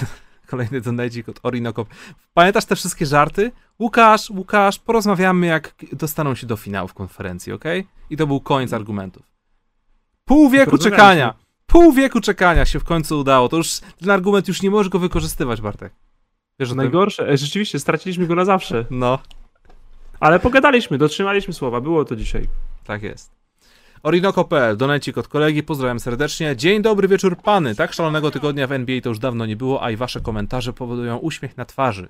kolejny 0.45 0.81
donate 0.81 1.19
od 1.27 1.39
Orinoco. 1.43 1.85
Pamiętasz 2.33 2.65
te 2.65 2.75
wszystkie 2.75 3.05
żarty? 3.05 3.51
Łukasz, 3.79 4.29
Łukasz, 4.29 4.79
porozmawiamy 4.79 5.45
jak 5.47 5.73
dostaną 5.93 6.35
się 6.35 6.47
do 6.47 6.57
finału 6.57 6.87
w 6.87 6.93
konferencji, 6.93 7.53
ok? 7.53 7.63
I 8.09 8.17
to 8.17 8.27
był 8.27 8.39
koniec 8.39 8.73
argumentów. 8.73 9.23
Pół 10.25 10.49
wieku 10.49 10.77
czekania. 10.77 11.33
Pół 11.67 11.93
wieku 11.93 12.21
czekania 12.21 12.65
się 12.65 12.79
w 12.79 12.83
końcu 12.83 13.19
udało. 13.19 13.49
To 13.49 13.57
już 13.57 13.79
ten 13.79 14.09
argument 14.09 14.47
już 14.47 14.61
nie 14.61 14.69
możesz 14.71 14.89
go 14.89 14.99
wykorzystywać, 14.99 15.61
Bartek. 15.61 15.93
Wiesz 16.59 16.69
o 16.69 16.71
tym? 16.71 16.77
Najgorsze, 16.77 17.29
e, 17.29 17.37
rzeczywiście, 17.37 17.79
straciliśmy 17.79 18.27
go 18.27 18.35
na 18.35 18.45
zawsze. 18.45 18.85
No, 18.91 19.19
Ale 20.19 20.39
pogadaliśmy, 20.39 20.97
dotrzymaliśmy 20.97 21.53
słowa, 21.53 21.81
było 21.81 22.05
to 22.05 22.15
dzisiaj. 22.15 22.47
tak 22.85 23.03
jest. 23.03 23.31
Orinoco.pl, 24.05 24.77
donecik 24.77 25.17
od 25.17 25.27
kolegi, 25.27 25.63
pozdrawiam 25.63 25.99
serdecznie. 25.99 26.55
Dzień 26.55 26.81
dobry 26.81 27.07
wieczór 27.07 27.37
pany. 27.37 27.75
Tak 27.75 27.93
szalonego 27.93 28.31
tygodnia 28.31 28.67
w 28.67 28.71
NBA 28.71 29.01
to 29.01 29.09
już 29.09 29.19
dawno 29.19 29.45
nie 29.45 29.55
było, 29.55 29.83
a 29.83 29.91
i 29.91 29.95
wasze 29.95 30.21
komentarze 30.21 30.73
powodują 30.73 31.17
uśmiech 31.17 31.57
na 31.57 31.65
twarzy. 31.65 32.09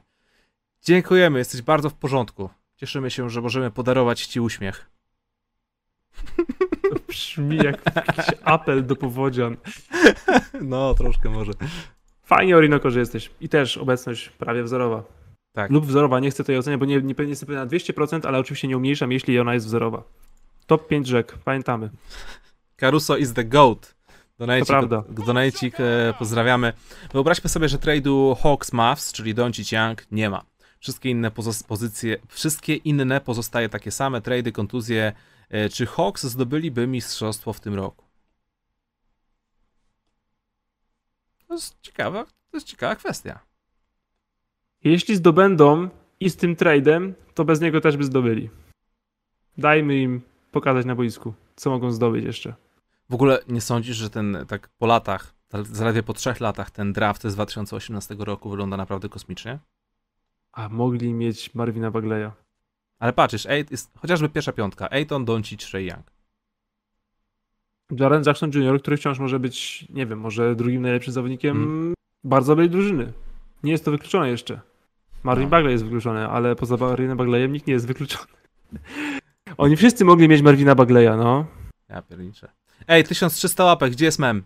Dziękujemy, 0.83 1.39
jesteś 1.39 1.61
bardzo 1.61 1.89
w 1.89 1.93
porządku. 1.93 2.49
Cieszymy 2.75 3.11
się, 3.11 3.29
że 3.29 3.41
możemy 3.41 3.71
podarować 3.71 4.25
ci 4.25 4.39
uśmiech. 4.39 4.89
To 6.81 6.95
brzmi 7.07 7.57
jak 7.57 7.95
jakiś 7.95 8.25
apel 8.43 8.85
do 8.85 8.95
powodzian. 8.95 9.57
No, 10.61 10.93
troszkę 10.93 11.29
może. 11.29 11.51
Fajnie, 12.23 12.57
Orinoco, 12.57 12.91
że 12.91 12.99
jesteś. 12.99 13.31
I 13.41 13.49
też 13.49 13.77
obecność 13.77 14.29
prawie 14.29 14.63
wzorowa. 14.63 15.03
Tak. 15.53 15.71
Lub 15.71 15.85
wzorowa, 15.85 16.19
nie 16.19 16.31
chcę 16.31 16.43
tej 16.43 16.57
oceniać, 16.57 16.79
bo 16.79 16.85
nie, 16.85 17.01
nie, 17.01 17.13
nie 17.19 17.25
jestem 17.25 17.47
pewien 17.47 17.63
na 17.63 17.67
200%, 17.67 18.27
ale 18.27 18.39
oczywiście 18.39 18.67
nie 18.67 18.77
umniejszam, 18.77 19.11
jeśli 19.11 19.39
ona 19.39 19.53
jest 19.53 19.65
wzorowa. 19.65 20.03
Top 20.67 20.87
5 20.87 21.07
rzek, 21.07 21.37
pamiętamy. 21.37 21.89
Caruso 22.77 23.17
is 23.17 23.33
the 23.33 23.43
GOAT. 23.43 23.95
Donajcik, 24.37 24.75
donajcik 25.25 25.79
e, 25.79 26.13
pozdrawiamy. 26.19 26.73
Wyobraźmy 27.13 27.49
sobie, 27.49 27.69
że 27.69 27.77
trade'u 27.77 28.37
Hawks 28.43 28.73
Mavs, 28.73 29.11
czyli 29.13 29.33
Doncic 29.33 29.71
Young, 29.71 30.11
nie 30.11 30.29
ma. 30.29 30.45
Wszystkie 30.79 31.09
inne 31.09 31.31
pozycje, 31.67 32.17
wszystkie 32.27 32.75
inne 32.75 33.21
pozostaje 33.21 33.69
takie 33.69 33.91
same, 33.91 34.21
trady, 34.21 34.51
kontuzje. 34.51 35.13
E, 35.49 35.69
czy 35.69 35.85
Hawks 35.85 36.23
zdobyliby 36.23 36.87
mistrzostwo 36.87 37.53
w 37.53 37.59
tym 37.59 37.75
roku? 37.75 38.05
To 41.47 41.53
jest 41.53 41.81
ciekawa, 41.81 42.25
to 42.25 42.57
jest 42.57 42.67
ciekawa 42.67 42.95
kwestia. 42.95 43.39
Jeśli 44.83 45.15
zdobędą 45.15 45.89
i 46.19 46.29
z 46.29 46.35
tym 46.35 46.55
trade'em, 46.55 47.13
to 47.33 47.45
bez 47.45 47.61
niego 47.61 47.81
też 47.81 47.97
by 47.97 48.03
zdobyli. 48.03 48.49
Dajmy 49.57 49.97
im 49.97 50.21
pokazać 50.55 50.85
na 50.85 50.95
boisku, 50.95 51.33
co 51.55 51.69
mogą 51.69 51.91
zdobyć 51.91 52.25
jeszcze. 52.25 52.53
W 53.09 53.13
ogóle 53.13 53.39
nie 53.47 53.61
sądzisz, 53.61 53.97
że 53.97 54.09
ten 54.09 54.37
tak 54.47 54.69
po 54.77 54.85
latach, 54.85 55.33
zaledwie 55.63 56.03
po 56.03 56.13
trzech 56.13 56.39
latach, 56.39 56.71
ten 56.71 56.93
draft 56.93 57.23
z 57.23 57.33
2018 57.33 58.15
roku 58.19 58.49
wygląda 58.49 58.77
naprawdę 58.77 59.09
kosmicznie? 59.09 59.59
A 60.51 60.69
mogli 60.69 61.13
mieć 61.13 61.55
Marvina 61.55 61.91
Bagleya. 61.91 62.31
Ale 62.99 63.13
patrzysz, 63.13 63.45
Ej- 63.45 63.65
jest 63.71 63.91
chociażby 63.97 64.29
pierwsza 64.29 64.51
piątka. 64.51 64.89
Aiton, 64.91 65.25
Doncic, 65.25 65.69
Trae 65.69 65.83
Young. 65.83 66.11
Jaren 67.91 68.23
Jackson 68.25 68.51
Jr., 68.53 68.81
który 68.81 68.97
wciąż 68.97 69.19
może 69.19 69.39
być, 69.39 69.85
nie 69.89 70.05
wiem, 70.05 70.19
może 70.19 70.55
drugim 70.55 70.81
najlepszym 70.81 71.13
zawodnikiem 71.13 71.57
Mhm. 71.57 71.93
bardzo 72.23 72.51
dobrej 72.51 72.69
drużyny. 72.69 73.13
Nie 73.63 73.71
jest 73.71 73.85
to 73.85 73.91
wykluczone 73.91 74.29
jeszcze. 74.29 74.59
Marvin 75.23 75.43
No. 75.45 75.49
Bagley 75.49 75.71
jest 75.71 75.83
wykluczony, 75.83 76.27
ale 76.27 76.55
poza 76.55 76.77
Marvinem 76.77 77.17
Bagleyem 77.17 77.53
nikt 77.53 77.67
nie 77.67 77.73
jest 77.73 77.87
wykluczony. 77.87 78.25
Oni 79.57 79.75
wszyscy 79.75 80.05
mogli 80.05 80.27
mieć 80.29 80.41
Marvina 80.41 80.75
Bagleya, 80.75 81.17
no. 81.17 81.45
Ja 81.89 82.01
pierniczę. 82.01 82.47
Ej, 82.87 83.03
1300 83.03 83.63
łapek, 83.63 83.91
gdzie 83.91 84.05
jest 84.05 84.19
mem? 84.19 84.43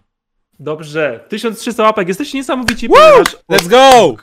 Dobrze. 0.60 1.26
1300 1.30 1.84
łapek, 1.84 2.07
jesteście 2.07 2.38
niesamowici, 2.38 2.90
ponieważ 2.90 3.38
Let's 3.52 3.68
go! 3.69 4.15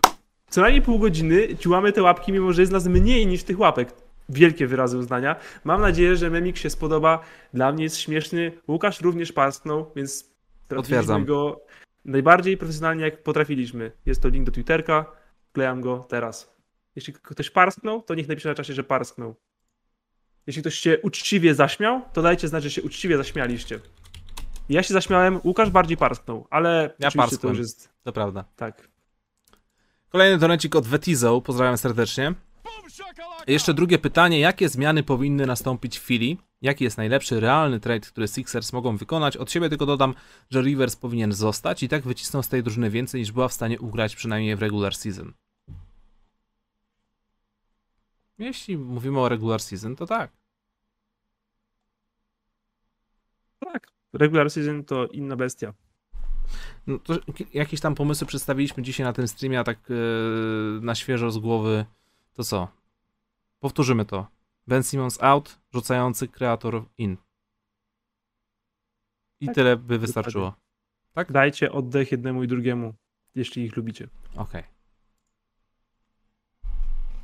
co 0.51 0.61
najmniej 0.61 0.83
pół 0.83 0.99
godziny 0.99 1.57
ciłamy 1.59 1.93
te 1.93 2.03
łapki, 2.03 2.33
mimo 2.33 2.53
że 2.53 2.63
jest 2.63 2.73
nas 2.73 2.87
mniej 2.87 3.27
niż 3.27 3.43
tych 3.45 3.59
łapek. 3.59 3.89
Wielkie 4.29 4.67
wyrazy 4.67 4.99
uznania. 4.99 5.37
Mam 5.65 5.81
nadzieję, 5.81 6.17
że 6.17 6.31
memik 6.31 6.57
się 6.57 6.71
spodoba. 6.71 7.21
Dla 7.55 7.73
mnie 7.73 7.85
jest 7.85 7.97
śmieszny. 7.99 8.53
Łukasz 8.69 9.01
również 9.01 9.33
parsknął, 9.33 9.91
więc 9.97 10.31
Potwierdzam. 10.69 11.25
go 11.25 11.61
najbardziej 12.05 12.57
profesjonalnie 12.57 13.05
jak 13.05 13.23
potrafiliśmy. 13.23 13.93
Jest 14.07 14.23
to 14.23 14.29
link 14.29 14.47
do 14.47 14.53
Twitterka. 14.53 15.07
Wklejam 15.51 15.81
go 15.81 16.07
teraz. 16.09 16.57
Jeśli 16.97 17.13
ktoś 17.13 17.51
parsknął, 17.51 18.03
to 18.03 18.15
niech 18.15 18.29
napisze 18.29 18.49
na 18.49 18.55
czasie, 18.55 18.75
że 18.75 18.85
parsknął. 18.85 19.35
Jeśli 20.47 20.63
ktoś 20.63 20.75
się 20.75 20.99
uczciwie 21.03 21.55
zaśmiał, 21.55 22.03
to 22.13 22.23
dajcie 22.23 22.49
znać, 22.49 22.63
że 22.63 22.71
się 22.71 22.83
uczciwie 22.83 23.17
zaśmialiście. 23.17 23.81
Ja 24.69 24.83
się 24.83 24.95
zaśmiałem, 24.95 25.41
Łukasz 25.45 25.71
bardziej 25.71 25.97
parsknął, 25.97 26.47
ale 26.51 26.95
Ja 26.99 27.09
oczywiście 27.09 27.39
to 27.39 27.49
już 27.49 27.59
jest 27.59 27.89
To 28.03 28.13
prawda. 28.13 28.45
tak. 28.57 28.89
Kolejny 30.09 30.39
donecik 30.39 30.77
od 30.77 30.87
Vetizo, 30.87 31.41
pozdrawiam 31.41 31.79
serdecznie. 31.79 32.35
Jeszcze 33.47 33.75
drugie 33.75 33.99
pytanie, 33.99 34.41
jakie 34.41 34.69
zmiany 34.69 35.03
powinny 35.03 35.47
nastąpić 35.47 35.99
w 35.99 36.03
Philly? 36.03 36.37
Jaki 36.63 36.85
jest 36.85 36.97
najlepszy, 36.97 37.41
realny 37.41 37.81
trade, 37.81 38.07
który 38.07 38.29
Sixers 38.29 38.73
mogą 38.73 38.97
wykonać? 38.97 39.37
Od 39.37 39.53
siebie 39.53 39.69
tylko 39.69 39.87
dodam, 39.87 40.15
że 40.51 40.63
Rivers 40.63 40.97
powinien 40.97 41.33
zostać 41.33 41.83
i 41.83 41.89
tak 41.89 42.03
wycisną 42.03 42.43
z 42.43 42.49
tej 42.49 42.63
drużyny 42.63 42.91
więcej 42.91 43.21
niż 43.21 43.33
była 43.33 43.49
w 43.49 43.53
stanie 43.53 43.81
ugrać 43.81 44.17
przynajmniej 44.17 44.57
w 44.57 44.61
regular 44.61 44.95
season. 44.95 45.33
Jeśli 48.39 48.79
mówimy 48.79 49.21
o 49.21 49.29
regular 49.29 49.61
season, 49.61 49.97
to 49.97 50.07
tak. 50.07 50.33
Tak. 53.61 53.87
Regular 54.13 54.51
season 54.51 54.85
to 54.85 55.07
inna 55.07 55.37
bestia. 55.37 55.75
No 56.87 56.99
to 56.99 57.33
ki- 57.33 57.47
jakieś 57.55 57.81
tam 57.81 57.95
pomysły 57.95 58.27
przedstawiliśmy 58.27 58.83
dzisiaj 58.83 59.05
na 59.07 59.13
tym 59.13 59.29
streamie, 59.29 59.61
a 59.61 59.65
tak 59.65 59.79
e, 59.91 59.95
na 60.81 60.95
świeżo 60.95 61.31
z 61.31 61.39
głowy, 61.39 61.85
to 62.35 62.45
co? 62.45 62.69
Powtórzymy 63.61 64.05
to. 64.05 64.27
Ben 64.67 64.83
Simmons 64.83 65.23
out, 65.23 65.59
rzucający 65.75 66.29
kreator 66.29 66.85
in. 66.99 67.17
I 69.41 69.47
Tak, 69.47 69.55
tyle 69.55 69.77
by 69.77 69.99
wystarczyło. 69.99 70.55
Tak? 71.15 71.33
Dajcie 71.33 71.73
oddech 71.73 72.13
jednemu 72.13 72.43
i 72.43 72.49
drugiemu, 72.49 72.95
jeśli 73.35 73.65
ich 73.65 73.77
lubicie. 73.77 74.09
Okej. 74.37 74.63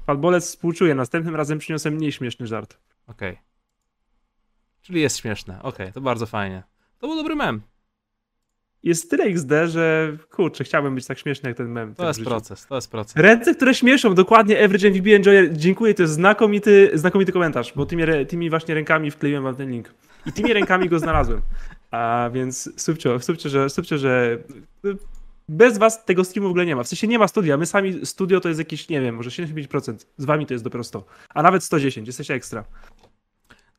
Padbolec 0.06 0.44
współczuje, 0.46 0.94
następnym 0.94 1.36
razem 1.36 1.58
przyniosę 1.58 1.90
mniej 1.90 2.12
śmieszny 2.12 2.46
żart. 2.46 2.78
Okej. 3.06 3.38
Czyli 4.82 5.00
jest 5.00 5.16
śmieszne. 5.16 5.62
Okej, 5.62 5.92
to 5.92 6.00
bardzo 6.00 6.26
fajnie. 6.26 6.62
To 6.98 7.06
był 7.06 7.16
dobry 7.16 7.36
mem. 7.36 7.62
Jest 8.82 9.10
tyle 9.10 9.24
XD, 9.24 9.50
że 9.66 10.16
kurczę, 10.30 10.64
chciałbym 10.64 10.94
być 10.94 11.06
tak 11.06 11.18
śmieszny 11.18 11.48
jak 11.50 11.56
ten 11.56 11.68
mem. 11.68 11.94
To 11.94 12.06
jest 12.06 12.18
życiu. 12.18 12.30
proces, 12.30 12.66
to 12.66 12.74
jest 12.74 12.90
proces. 12.90 13.16
Ręce, 13.16 13.54
które 13.54 13.74
śmieszą, 13.74 14.14
dokładnie, 14.14 14.64
Average 14.64 14.90
MVP 14.90 15.16
Enjoyer, 15.16 15.56
dziękuję, 15.56 15.94
to 15.94 16.02
jest 16.02 16.14
znakomity, 16.14 16.90
znakomity 16.94 17.32
komentarz, 17.32 17.72
bo 17.76 17.86
tymi, 17.86 18.02
tymi 18.28 18.50
właśnie 18.50 18.74
rękami 18.74 19.10
wkleiłem 19.10 19.42
wam 19.42 19.56
ten 19.56 19.70
link. 19.70 19.94
I 20.26 20.32
tymi 20.32 20.52
rękami 20.52 20.88
go 20.88 20.98
znalazłem. 20.98 21.40
A 21.90 22.30
więc 22.32 22.82
subcio, 22.82 23.20
subcio, 23.20 23.48
że, 23.48 23.70
subcio, 23.70 23.98
że 23.98 24.38
bez 25.52 25.78
was 25.78 26.04
tego 26.04 26.24
streamu 26.24 26.48
w 26.48 26.50
ogóle 26.50 26.66
nie 26.66 26.76
ma. 26.76 26.82
W 26.82 26.88
sensie 26.88 27.06
nie 27.06 27.18
ma 27.18 27.28
studia, 27.28 27.56
my 27.56 27.66
sami 27.66 28.06
studio 28.06 28.40
to 28.40 28.48
jest 28.48 28.58
jakieś, 28.58 28.88
nie 28.88 29.00
wiem, 29.00 29.14
może 29.14 29.30
75%, 29.30 29.96
z 30.16 30.24
wami 30.24 30.46
to 30.46 30.54
jest 30.54 30.64
dopiero 30.64 30.84
100, 30.84 31.04
a 31.28 31.42
nawet 31.42 31.64
110, 31.64 32.06
jesteście 32.06 32.34
ekstra. 32.34 32.64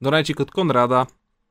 Donajcik 0.02 0.42
od 0.42 0.52
Konrada. 0.52 1.08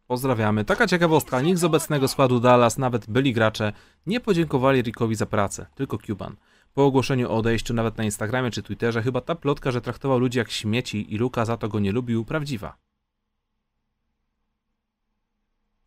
Pozdrawiamy. 0.06 0.64
Taka 0.64 0.86
ciekawostka. 0.86 1.40
Nikt 1.40 1.60
z 1.60 1.64
obecnego 1.64 2.08
składu 2.08 2.40
Dallas, 2.40 2.78
nawet 2.78 3.10
byli 3.10 3.32
gracze, 3.32 3.72
nie 4.06 4.20
podziękowali 4.20 4.82
Rickowi 4.82 5.14
za 5.14 5.26
pracę. 5.26 5.66
Tylko 5.74 5.98
Cuban. 5.98 6.36
Po 6.74 6.84
ogłoszeniu 6.84 7.30
o 7.30 7.36
odejściu, 7.36 7.74
nawet 7.74 7.98
na 7.98 8.04
Instagramie 8.04 8.50
czy 8.50 8.62
Twitterze, 8.62 9.02
chyba 9.02 9.20
ta 9.20 9.34
plotka, 9.34 9.70
że 9.70 9.80
traktował 9.80 10.18
ludzi 10.18 10.38
jak 10.38 10.50
śmieci 10.50 11.14
i 11.14 11.18
Luka 11.18 11.44
za 11.44 11.56
to 11.56 11.68
go 11.68 11.80
nie 11.80 11.92
lubił, 11.92 12.24
prawdziwa. 12.24 12.76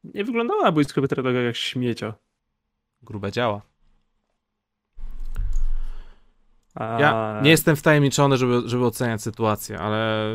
Nie 0.04 0.24
wyglądało 0.24 0.64
na 0.64 0.72
boisko 0.72 1.02
Petrologa 1.02 1.42
jak 1.42 1.56
śmiecia. 1.56 2.14
Grube 3.02 3.32
działa. 3.32 3.75
A... 6.76 6.98
Ja 7.00 7.42
nie 7.44 7.50
jestem 7.50 7.76
wtajemniczony, 7.76 8.38
żeby, 8.38 8.62
żeby 8.66 8.86
oceniać 8.86 9.22
sytuację, 9.22 9.80
ale 9.80 10.28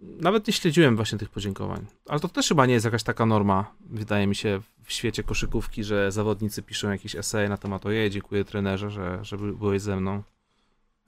nawet 0.00 0.46
nie 0.46 0.52
śledziłem 0.52 0.96
właśnie 0.96 1.18
tych 1.18 1.30
podziękowań. 1.30 1.86
Ale 2.08 2.20
to 2.20 2.28
też 2.28 2.48
chyba 2.48 2.66
nie 2.66 2.74
jest 2.74 2.84
jakaś 2.84 3.02
taka 3.02 3.26
norma, 3.26 3.72
wydaje 3.80 4.26
mi 4.26 4.34
się, 4.34 4.60
w 4.84 4.92
świecie 4.92 5.22
koszykówki, 5.22 5.84
że 5.84 6.12
zawodnicy 6.12 6.62
piszą 6.62 6.90
jakieś 6.90 7.16
eseje 7.16 7.48
na 7.48 7.56
temat 7.56 7.86
ojej, 7.86 8.10
dziękuję 8.10 8.44
trenerze, 8.44 8.90
że, 8.90 9.18
że 9.22 9.36
by- 9.36 9.52
byłeś 9.52 9.82
ze 9.82 9.96
mną. 9.96 10.22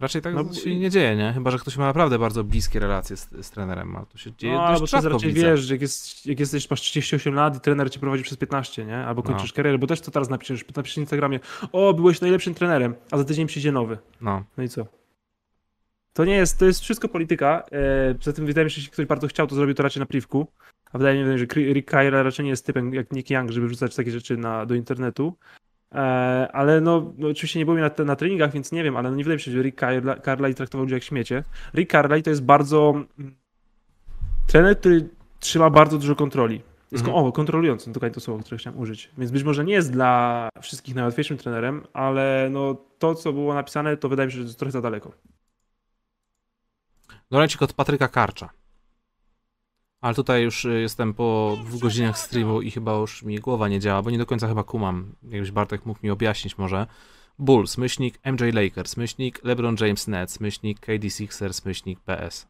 Raczej 0.01 0.23
tak 0.23 0.35
No, 0.35 0.53
się 0.53 0.77
nie 0.79 0.91
dzieje, 0.91 1.17
nie? 1.17 1.33
Chyba, 1.33 1.51
że 1.51 1.59
ktoś 1.59 1.77
ma 1.77 1.87
naprawdę 1.87 2.19
bardzo 2.19 2.45
bliskie 2.45 2.79
relacje 2.81 3.17
z, 3.17 3.29
z 3.47 3.51
trenerem, 3.51 3.97
a 3.97 4.05
to 4.07 4.19
się 4.19 4.31
dzieje 4.39 4.55
No, 4.55 4.79
dość 4.79 4.93
rzadko 4.93 5.09
raczej 5.09 5.33
widzę. 5.33 5.51
wiesz, 5.51 5.71
jak, 5.71 5.81
jest, 5.81 6.27
jak 6.27 6.41
jesteś, 6.41 6.71
masz 6.71 6.81
38 6.81 7.35
lat 7.35 7.57
i 7.57 7.61
trener 7.61 7.91
cię 7.91 8.01
prowadzi 8.01 8.23
przez 8.23 8.37
15, 8.39 8.85
nie? 8.85 8.97
Albo 8.97 9.23
No. 9.23 9.27
kończysz 9.29 9.53
karierę, 9.53 9.79
bo 9.79 9.87
też 9.87 10.01
to 10.01 10.11
teraz 10.11 10.29
napiszesz, 10.31 10.65
napiszesz 10.77 10.97
na 10.97 11.01
Instagramie, 11.01 11.41
o, 11.73 11.95
byłeś 11.95 12.21
najlepszym 12.21 12.55
trenerem, 12.55 12.95
a 13.11 13.19
za 13.19 13.25
tydzień 13.25 13.47
przyjdzie 13.47 13.73
nowy. 13.73 13.99
No. 14.21 14.45
No 14.57 14.65
i 14.65 14.69
co? 14.69 14.87
To 16.13 16.25
nie 16.25 16.35
jest, 16.37 16.59
to 16.59 16.65
jest 16.65 16.81
wszystko 16.81 17.09
polityka, 17.09 17.65
e, 17.73 18.15
poza 18.15 18.33
tym 18.33 18.47
wydaje 18.47 18.65
mi 18.65 18.71
się, 18.71 18.75
że 18.75 18.81
jeśli 18.81 18.93
ktoś 18.93 19.07
bardzo 19.07 19.27
chciał, 19.29 19.47
to 19.47 19.55
zrobił 19.55 19.75
to 19.75 19.83
raczej 19.83 20.01
na 20.01 20.07
privku, 20.07 20.47
a 20.93 20.99
wydaje 20.99 21.25
mi 21.25 21.33
się, 21.33 21.39
że 21.39 21.45
Rick 21.47 21.91
Kyra 21.91 22.23
raczej 22.23 22.45
nie 22.45 22.51
jest 22.51 22.67
typem 22.67 22.95
jak 22.95 23.13
Nick 23.13 23.31
Young, 23.31 23.51
żeby 23.51 23.67
wrzucać 23.67 23.95
takie 23.97 24.11
rzeczy 24.11 24.37
na, 24.37 24.67
do 24.67 24.75
internetu. 24.75 25.35
E, 25.95 25.99
ale 26.53 26.81
no, 26.81 27.13
no, 27.19 27.29
oczywiście 27.29 27.59
nie 27.59 27.65
byłem 27.65 27.81
na, 27.81 28.05
na 28.05 28.17
treningach, 28.17 28.53
więc 28.53 28.73
nie 28.73 28.85
wiem, 28.85 28.97
ale 28.97 29.11
no 29.11 29.17
nie 29.17 29.25
wydaje 29.25 29.37
mi 29.37 29.41
się, 29.41 29.51
że 29.51 29.63
Rick 29.63 29.81
Carlisle 30.25 30.55
traktował 30.55 30.85
ludzi 30.85 30.95
jak 30.95 31.03
śmiecie. 31.03 31.45
Rick 31.75 31.91
Carlisle 31.93 32.23
to 32.23 32.31
jest 32.31 32.43
bardzo 32.43 32.91
mm, 33.19 33.37
trener, 34.47 34.79
który 34.81 35.09
trzyma 35.41 35.71
bardzo 35.71 35.99
dużo 35.99 36.17
kontroli. 36.17 36.61
Jest 36.93 37.05
Mhm. 37.05 37.27
o, 37.27 37.33
kontrolujący, 37.33 37.93
dokładnie 37.93 38.15
to 38.15 38.21
słowo, 38.21 38.43
które 38.43 38.59
chciałem 38.59 38.79
użyć. 38.79 39.11
Więc 39.19 39.31
być 39.31 39.43
może 39.43 39.65
nie 39.65 39.73
jest 39.73 39.93
dla 39.93 40.49
wszystkich 40.61 40.95
najłatwiejszym 40.95 41.37
trenerem, 41.37 41.87
ale 41.93 42.49
no 42.51 42.77
to, 42.99 43.15
co 43.15 43.33
było 43.33 43.55
napisane, 43.55 43.97
to 43.97 44.09
wydaje 44.09 44.27
mi 44.27 44.33
się, 44.33 44.39
że 44.39 44.45
jest 44.45 44.59
trochę 44.59 44.73
za 44.73 44.81
daleko. 44.81 45.13
Donajcik 47.31 47.63
od 47.63 47.73
Patryka 47.73 48.09
Karcza. 48.09 48.51
Ale 50.01 50.15
tutaj 50.15 50.43
już 50.43 50.65
y, 50.65 50.81
jestem 50.81 51.15
po 51.15 51.59
dwóch 51.65 51.81
godzinach 51.81 52.19
streamu 52.19 52.63
i 52.63 52.71
chyba 52.71 52.93
już 52.93 53.23
mi 53.23 53.39
głowa 53.39 53.69
nie 53.69 53.81
działa, 53.81 54.03
bo 54.03 54.11
nie 54.11 54.19
do 54.19 54.27
końca 54.27 54.49
chyba 54.49 54.65
kumam. 54.65 55.15
Jakbyś 55.23 55.51
Bartek 55.51 55.87
mógł 55.87 56.01
mi 56.03 56.11
objaśnić 56.11 56.59
może. 56.59 56.87
Bulls, 57.39 57.79
myślnik 57.79 58.19
MJ 58.25 58.53
Lakers, 58.53 58.97
myślnik 58.97 59.45
LeBron 59.45 59.77
James 59.81 60.09
Nets, 60.09 60.41
myślnik 60.41 60.81
KD 60.81 61.11
Sixers, 61.11 61.65
myślnik 61.65 62.01
PS. 62.01 62.49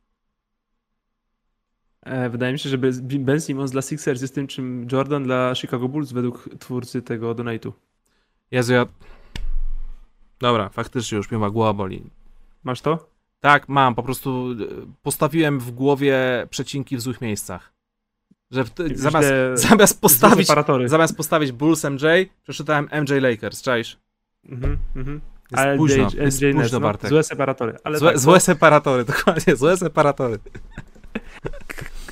E, 2.03 2.31
wydaje 2.31 2.53
mi 2.53 2.59
się, 2.59 2.69
że 2.69 2.79
Ben 3.03 3.41
Simmons 3.41 3.71
dla 3.71 3.83
Sixers 3.83 4.23
jest 4.23 4.35
tym, 4.35 4.47
czym 4.47 4.87
Jordan 4.93 5.25
dla 5.25 5.55
Chicago 5.55 5.89
Bulls 5.89 6.13
według 6.13 6.49
twórcy 6.59 7.03
tego 7.03 7.35
donate'u. 7.35 7.73
Jezu, 8.51 8.73
ja... 8.73 8.87
Dobra, 10.41 10.69
faktycznie 10.69 11.17
już 11.17 11.31
mnie 11.31 11.39
ma 11.39 11.51
głowa 11.51 11.73
boli. 11.73 12.11
Masz 12.65 12.81
to? 12.81 13.18
Tak, 13.41 13.69
mam, 13.69 13.95
po 13.95 14.03
prostu 14.03 14.53
y, 14.53 14.57
postawiłem 15.03 15.61
w 15.61 15.71
głowie 15.71 16.47
przecinki 16.51 16.97
w 16.97 17.01
złych 17.01 17.21
miejscach. 17.21 17.73
Że 18.51 18.65
zamiast, 18.95 19.29
zamiast 19.69 20.01
postawić. 20.01 20.49
Zamiast 20.85 21.17
postawić 21.17 21.53
Bulls 21.53 21.85
MJ, 21.85 22.07
przeczytałem 22.43 22.89
MJ 23.03 23.13
Lakers, 23.21 23.63
czaisz? 23.63 23.99
Mhm, 24.45 24.79
mhm. 24.97 25.21
Jest 25.51 25.63
Ale 25.63 25.77
późno, 25.77 26.09
jest 26.15 26.43
późno, 26.53 26.79
no, 26.79 26.81
Bartek. 26.81 27.11
Złe 27.11 27.23
separatory. 27.23 27.79
Ale 27.85 27.99
Złe, 27.99 28.11
tak, 28.11 28.19
złe 28.19 28.41
separatory, 28.41 29.05
dokładnie, 29.15 29.57
złe 29.57 29.77
separatory. 29.77 30.39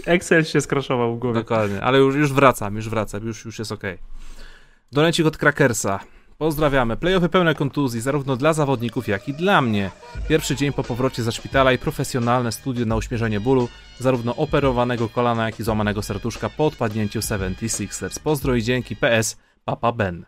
Excel 0.06 0.44
się 0.44 0.60
skraszował 0.60 1.16
w 1.16 1.18
głowie. 1.18 1.40
Dokładnie, 1.40 1.82
ale 1.82 1.98
już, 1.98 2.14
już 2.14 2.32
wracam, 2.32 2.76
już 2.76 2.88
wracam, 2.88 3.26
już, 3.26 3.44
już 3.44 3.58
jest 3.58 3.72
okej. 3.72 3.98
Donecik 4.92 5.26
od 5.26 5.36
Krakersa. 5.36 6.00
Pozdrawiamy. 6.38 6.96
Playoffy 6.96 7.28
pełne 7.28 7.54
kontuzji, 7.54 8.00
zarówno 8.00 8.36
dla 8.36 8.52
zawodników, 8.52 9.08
jak 9.08 9.28
i 9.28 9.34
dla 9.34 9.60
mnie. 9.60 9.90
Pierwszy 10.28 10.56
dzień 10.56 10.72
po 10.72 10.84
powrocie 10.84 11.22
ze 11.22 11.32
szpitala 11.32 11.72
i 11.72 11.78
profesjonalne 11.78 12.52
studio 12.52 12.86
na 12.86 12.96
uśmierzenie 12.96 13.40
bólu, 13.40 13.68
zarówno 13.98 14.36
operowanego 14.36 15.08
kolana, 15.08 15.46
jak 15.46 15.60
i 15.60 15.62
złamanego 15.62 16.02
serduszka 16.02 16.50
po 16.50 16.66
odpadnięciu 16.66 17.20
76ers. 17.20 18.20
Pozdro 18.20 18.54
i 18.54 18.62
dzięki 18.62 18.96
PS 18.96 19.36
Papa 19.64 19.92
Ben. 19.92 20.26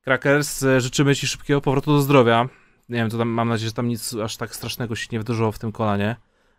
Krakers, 0.00 0.62
e, 0.62 0.80
życzymy 0.80 1.16
Ci 1.16 1.26
szybkiego 1.26 1.60
powrotu 1.60 1.92
do 1.92 2.00
zdrowia. 2.00 2.48
Nie 2.88 2.96
wiem, 2.96 3.10
to 3.10 3.18
tam, 3.18 3.28
mam 3.28 3.48
nadzieję, 3.48 3.68
że 3.68 3.74
tam 3.74 3.88
nic 3.88 4.14
aż 4.14 4.36
tak 4.36 4.54
strasznego 4.54 4.96
się 4.96 5.08
nie 5.12 5.18
wydarzyło 5.18 5.52
w 5.52 5.58
tym 5.58 5.72
kolanie, 5.72 6.16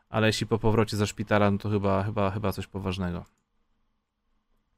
ale 0.10 0.28
jeśli 0.28 0.48
po 0.48 0.60
powrocie 0.60 0.98
ze 0.98 1.08
szpitala, 1.08 1.52
no 1.52 1.58
to 1.58 1.70
chyba, 1.70 2.04
chyba, 2.04 2.32
chyba 2.32 2.52
coś 2.52 2.68
poważnego. 2.68 3.26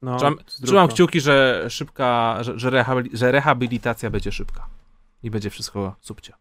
No, 0.02 0.16
Trzymam, 0.16 0.38
trzymam 0.64 0.88
kciuki, 0.88 1.20
że 1.20 1.66
szybka, 1.68 2.38
że, 2.40 2.58
że, 2.58 2.70
rehabili, 2.70 3.16
że 3.16 3.32
rehabilitacja 3.32 4.10
będzie 4.10 4.32
szybka. 4.32 4.66
I 5.22 5.30
będzie 5.30 5.50
wszystko 5.50 5.96
subcie. 6.00 6.32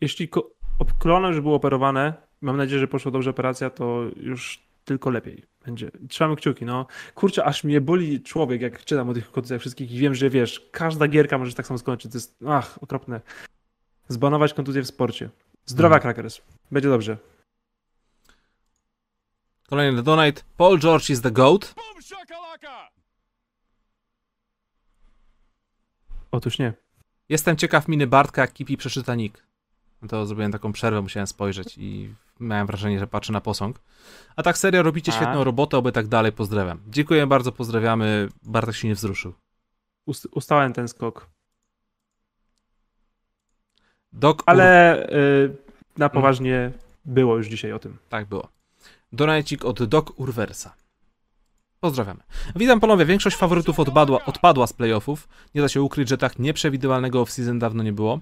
Jeśli 0.00 0.28
ko- 0.28 0.50
kolono 0.98 1.28
już 1.28 1.40
było 1.40 1.54
operowane, 1.56 2.14
mam 2.40 2.56
nadzieję, 2.56 2.80
że 2.80 2.88
poszła 2.88 3.10
dobrze 3.12 3.30
operacja, 3.30 3.70
to 3.70 4.02
już 4.16 4.62
tylko 4.84 5.10
lepiej 5.10 5.42
będzie. 5.64 5.90
Trzymamy 6.08 6.36
kciuki, 6.36 6.64
no. 6.64 6.86
Kurczę, 7.14 7.44
aż 7.44 7.64
mnie 7.64 7.80
boli 7.80 8.22
człowiek, 8.22 8.60
jak 8.60 8.84
czytam 8.84 9.08
o 9.08 9.14
tych 9.14 9.30
kontuzjach 9.32 9.60
wszystkich 9.60 9.92
i 9.92 9.98
wiem, 9.98 10.14
że 10.14 10.30
wiesz, 10.30 10.68
każda 10.72 11.08
gierka 11.08 11.38
może 11.38 11.54
tak 11.54 11.66
samo 11.66 11.78
skończyć. 11.78 12.12
To 12.12 12.18
jest, 12.18 12.36
ach, 12.48 12.78
okropne. 12.82 13.20
Zbanować 14.08 14.54
kontuzję 14.54 14.82
w 14.82 14.86
sporcie. 14.86 15.30
Zdrowa 15.66 15.96
Mhm. 15.96 16.14
Krakers. 16.14 16.40
Będzie 16.70 16.88
dobrze. 16.88 17.16
Kolejny 19.70 20.02
donate. 20.02 20.42
Paul 20.56 20.78
George 20.78 21.10
is 21.10 21.20
the 21.20 21.30
GOAT. 21.30 21.74
Otóż 26.32 26.58
nie. 26.58 26.72
Jestem 27.28 27.56
ciekaw 27.56 27.88
miny 27.88 28.06
Bartka, 28.06 28.42
jak 28.42 28.52
Kipi 28.52 28.76
przeczyta 28.76 29.14
nick. 29.14 29.42
To 30.08 30.26
zrobiłem 30.26 30.52
taką 30.52 30.72
przerwę, 30.72 31.02
musiałem 31.02 31.26
spojrzeć 31.26 31.78
i 31.78 32.14
miałem 32.40 32.66
wrażenie, 32.66 32.98
że 32.98 33.06
patrzę 33.06 33.32
na 33.32 33.40
posąg. 33.40 33.80
A 34.36 34.42
tak 34.42 34.58
serio, 34.58 34.82
robicie 34.82 35.12
A? 35.12 35.16
świetną 35.16 35.44
robotę, 35.44 35.76
oby 35.78 35.92
tak 35.92 36.06
dalej, 36.06 36.32
pozdrawiam. 36.32 36.80
Dziękuję 36.88 37.26
bardzo, 37.26 37.52
pozdrawiamy. 37.52 38.28
Bartek 38.42 38.74
się 38.74 38.88
nie 38.88 38.94
wzruszył. 38.94 39.34
Ust- 40.08 40.28
ustałem 40.30 40.72
ten 40.72 40.88
skok. 40.88 41.30
Dok 44.12 44.42
Ale 44.46 45.06
y, 45.12 45.56
na 45.96 46.08
poważnie 46.08 46.72
było 47.04 47.36
już 47.36 47.46
dzisiaj 47.48 47.72
o 47.72 47.78
tym. 47.78 47.98
Tak 48.08 48.26
było. 48.26 48.48
Donajcik 49.12 49.64
od 49.64 49.84
Doc 49.84 50.06
Urwersa. 50.16 50.74
Pozdrawiamy. 51.80 52.20
Witam 52.56 52.80
panowie, 52.80 53.06
większość 53.06 53.36
faworytów 53.36 53.80
odpadła, 53.80 54.24
odpadła 54.24 54.66
z 54.66 54.72
playoffów. 54.72 55.28
Nie 55.54 55.60
da 55.60 55.68
się 55.68 55.82
ukryć, 55.82 56.08
że 56.08 56.18
tak 56.18 56.38
nieprzewidywalnego 56.38 57.22
off-season 57.22 57.58
dawno 57.58 57.82
nie 57.82 57.92
było. 57.92 58.20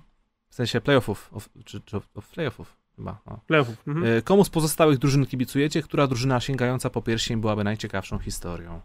W 0.49 0.55
sensie 0.55 0.81
playoffów, 0.81 1.31
off, 1.33 1.49
czy, 1.65 1.81
czy 1.81 1.97
off 1.97 2.29
playoffów 2.31 2.77
chyba. 2.97 3.19
No. 3.27 3.41
Playoffów. 3.47 3.89
Mhm. 3.89 4.19
E, 4.19 4.23
Komu 4.23 4.45
z 4.45 4.51
pozostałych 4.51 4.99
drużyn 4.99 5.27
kibicujecie? 5.27 5.83
Która 5.83 6.07
drużyna 6.07 6.41
sięgająca 6.41 6.91
po 6.91 7.03
pierścień 7.03 7.41
byłaby 7.41 7.65
najciekawszą 7.65 8.19
historią? 8.19 8.81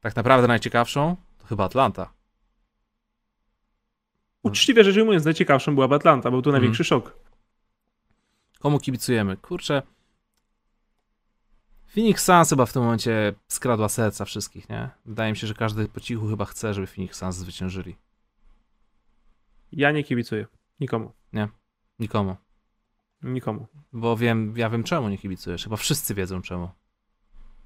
Tak 0.00 0.16
naprawdę 0.16 0.48
najciekawszą? 0.48 1.16
To 1.38 1.46
chyba 1.46 1.64
Atlanta. 1.64 2.12
Uczciwie 4.42 4.84
rzecz 4.84 4.96
ujmując, 4.96 5.24
najciekawszą 5.24 5.74
byłaby 5.74 5.94
Atlanta, 5.94 6.30
był 6.30 6.42
to 6.42 6.52
największy 6.52 6.84
szok. 6.84 7.18
Komu 8.58 8.78
kibicujemy? 8.78 9.36
Kurczę. 9.36 9.82
Phoenix 11.94 12.24
Suns 12.24 12.50
chyba 12.50 12.66
w 12.66 12.72
tym 12.72 12.82
momencie 12.82 13.34
skradła 13.48 13.88
serca 13.88 14.24
wszystkich, 14.24 14.68
nie? 14.68 14.90
Wydaje 15.06 15.30
mi 15.32 15.36
się, 15.36 15.46
że 15.46 15.54
każdy 15.54 15.88
po 15.88 16.00
cichu 16.00 16.28
chyba 16.28 16.44
chce, 16.44 16.74
żeby 16.74 16.86
Phoenix 16.86 17.16
Suns 17.18 17.36
zwyciężyli. 17.36 17.96
Ja 19.72 19.92
nie 19.92 20.04
kibicuję. 20.04 20.46
Nikomu. 20.80 21.12
Nikomu. 21.98 22.36
Nikomu. 23.22 23.66
Bo 23.92 24.16
wiem, 24.16 24.54
ja 24.56 24.70
wiem 24.70 24.82
czemu 24.84 25.08
nie 25.08 25.18
kibicujesz. 25.18 25.64
Chyba 25.64 25.76
wszyscy 25.76 26.14
wiedzą 26.14 26.42
czemu. 26.42 26.68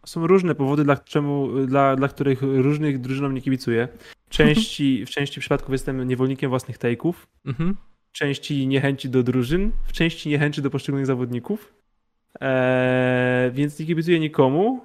Są 0.06 0.26
różne 0.26 0.54
powody, 0.54 0.84
dla, 0.84 0.96
czemu, 0.96 1.66
dla, 1.66 1.96
dla 1.96 2.08
których 2.08 2.42
różnych 2.42 3.00
drużynom 3.00 3.34
nie 3.34 3.42
kibicuję. 3.42 3.88
Części, 4.28 5.06
w 5.06 5.10
części 5.10 5.40
przypadków 5.40 5.72
jestem 5.72 6.08
niewolnikiem 6.08 6.50
własnych 6.50 6.78
take'ów, 6.78 7.12
Mhm. 7.46 7.76
w 8.08 8.12
części 8.12 8.66
niechęci 8.66 9.08
do 9.08 9.22
drużyn, 9.22 9.72
w 9.84 9.92
części 9.92 10.28
niechęci 10.28 10.62
do 10.62 10.70
poszczególnych 10.70 11.06
zawodników. 11.06 11.74
Eee, 12.40 13.50
więc 13.50 13.78
nie 13.78 13.86
kibicuję 13.86 14.20
nikomu. 14.20 14.80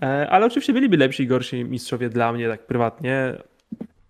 Eee, 0.00 0.28
ale 0.28 0.46
oczywiście 0.46 0.72
byliby 0.72 0.96
lepsi 0.96 1.22
i 1.22 1.26
gorsi 1.26 1.64
mistrzowie 1.64 2.08
dla 2.08 2.32
mnie, 2.32 2.48
tak 2.48 2.66
prywatnie. 2.66 3.42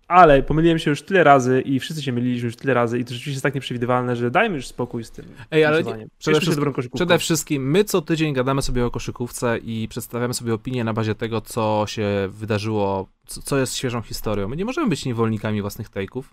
Ale 0.07 0.43
pomyliłem 0.43 0.79
się 0.79 0.89
już 0.89 1.01
tyle 1.01 1.23
razy 1.23 1.61
i 1.61 1.79
wszyscy 1.79 2.03
się 2.03 2.11
myliliśmy 2.11 2.45
już 2.45 2.55
tyle 2.55 2.73
razy 2.73 2.99
i 2.99 3.03
to 3.05 3.09
rzeczywiście 3.09 3.31
jest 3.31 3.43
tak 3.43 3.55
nieprzewidywalne, 3.55 4.15
że 4.15 4.31
dajmy 4.31 4.55
już 4.55 4.67
spokój 4.67 5.03
z 5.03 5.11
tym. 5.11 5.25
Ej, 5.51 5.65
ale 5.65 5.77
przede 6.17 6.39
wszystkim-. 6.41 6.73
Przede 6.95 7.17
wszystkim 7.19 7.71
my 7.71 7.83
co 7.83 8.01
tydzień 8.01 8.33
gadamy 8.33 8.61
sobie 8.61 8.85
o 8.85 8.91
koszykówce 8.91 9.57
i 9.57 9.87
przedstawiamy 9.89 10.33
sobie 10.33 10.53
opinie 10.53 10.83
na 10.83 10.93
bazie 10.93 11.15
tego, 11.15 11.41
co 11.41 11.83
się 11.87 12.07
wydarzyło, 12.29 13.07
co, 13.27 13.41
co 13.41 13.57
jest 13.57 13.75
świeżą 13.75 14.01
historią. 14.01 14.47
My 14.47 14.55
nie 14.55 14.65
możemy 14.65 14.87
być 14.89 15.05
niewolnikami 15.05 15.61
własnych 15.61 15.89
take'ów, 15.89 16.23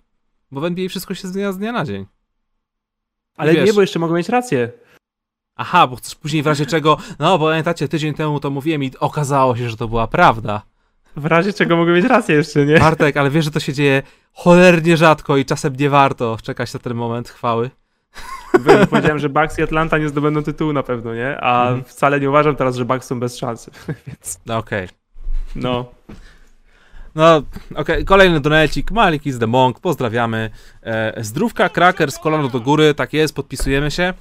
bo 0.51 0.61
w 0.61 0.65
NBA 0.65 0.89
wszystko 0.89 1.13
się 1.13 1.27
zmienia 1.27 1.51
z 1.51 1.57
dnia 1.57 1.71
na 1.71 1.85
dzień. 1.85 2.05
Ale 3.37 3.53
wiesz- 3.53 3.65
nie, 3.65 3.73
bo 3.73 3.81
jeszcze 3.81 3.99
mogą 3.99 4.15
mieć 4.15 4.29
rację. 4.29 4.71
Aha, 5.55 5.87
bo 5.87 5.95
chcesz 5.95 6.15
później 6.15 6.43
w 6.43 6.47
razie 6.47 6.65
czego, 6.65 6.97
no 7.19 7.37
bo 7.37 7.45
pamiętacie, 7.47 7.87
tydzień 7.87 8.13
temu 8.13 8.39
to 8.39 8.49
mówiłem 8.49 8.83
i 8.83 8.91
okazało 8.99 9.55
się, 9.55 9.69
że 9.69 9.77
to 9.77 9.87
była 9.87 10.07
prawda. 10.07 10.61
W 11.15 11.25
razie 11.25 11.53
czego 11.53 11.75
mogą 11.77 11.91
mieć 11.91 12.05
rację 12.05 12.35
jeszcze, 12.35 12.65
nie? 12.65 12.79
Bartek, 12.79 13.17
ale 13.17 13.29
wiesz, 13.29 13.45
że 13.45 13.51
to 13.51 13.59
się 13.59 13.73
dzieje 13.73 14.01
cholernie 14.33 14.97
rzadko 14.97 15.37
i 15.37 15.45
czasem 15.45 15.75
nie 15.75 15.89
warto 15.89 16.37
czekać 16.43 16.73
na 16.73 16.79
ten 16.79 16.93
moment 16.93 17.29
chwały. 17.29 17.69
Bo 18.65 18.87
Powiedziałem, 18.87 19.19
że 19.19 19.29
Bucks 19.29 19.59
i 19.59 19.63
Atlanta 19.63 19.97
nie 19.97 20.09
zdobędą 20.09 20.43
tytułu 20.43 20.73
na 20.73 20.83
pewno, 20.83 21.15
nie? 21.15 21.37
A 21.41 21.63
Mhm. 21.67 21.83
wcale 21.83 22.19
nie 22.19 22.29
uważam 22.29 22.55
teraz, 22.55 22.75
że 22.75 22.85
Bucks 22.85 23.07
są 23.07 23.19
bez 23.19 23.37
szansy. 23.37 23.71
Więc 24.07 24.39
No 24.45 24.57
okej. 24.57 24.87
no. 25.55 25.85
No, 27.15 27.41
okej, 27.75 28.05
kolejny 28.05 28.39
donecik, 28.39 28.91
Malik 28.91 29.25
is 29.25 29.39
the 29.39 29.47
Monk, 29.47 29.79
pozdrawiamy. 29.79 30.49
E, 30.83 31.23
zdrówka, 31.23 31.69
kraker 31.69 32.11
z 32.11 32.19
kolano 32.19 32.47
do 32.47 32.59
góry, 32.59 32.93
tak 32.93 33.13
jest, 33.13 33.35
podpisujemy 33.35 33.91
się. 33.91 34.13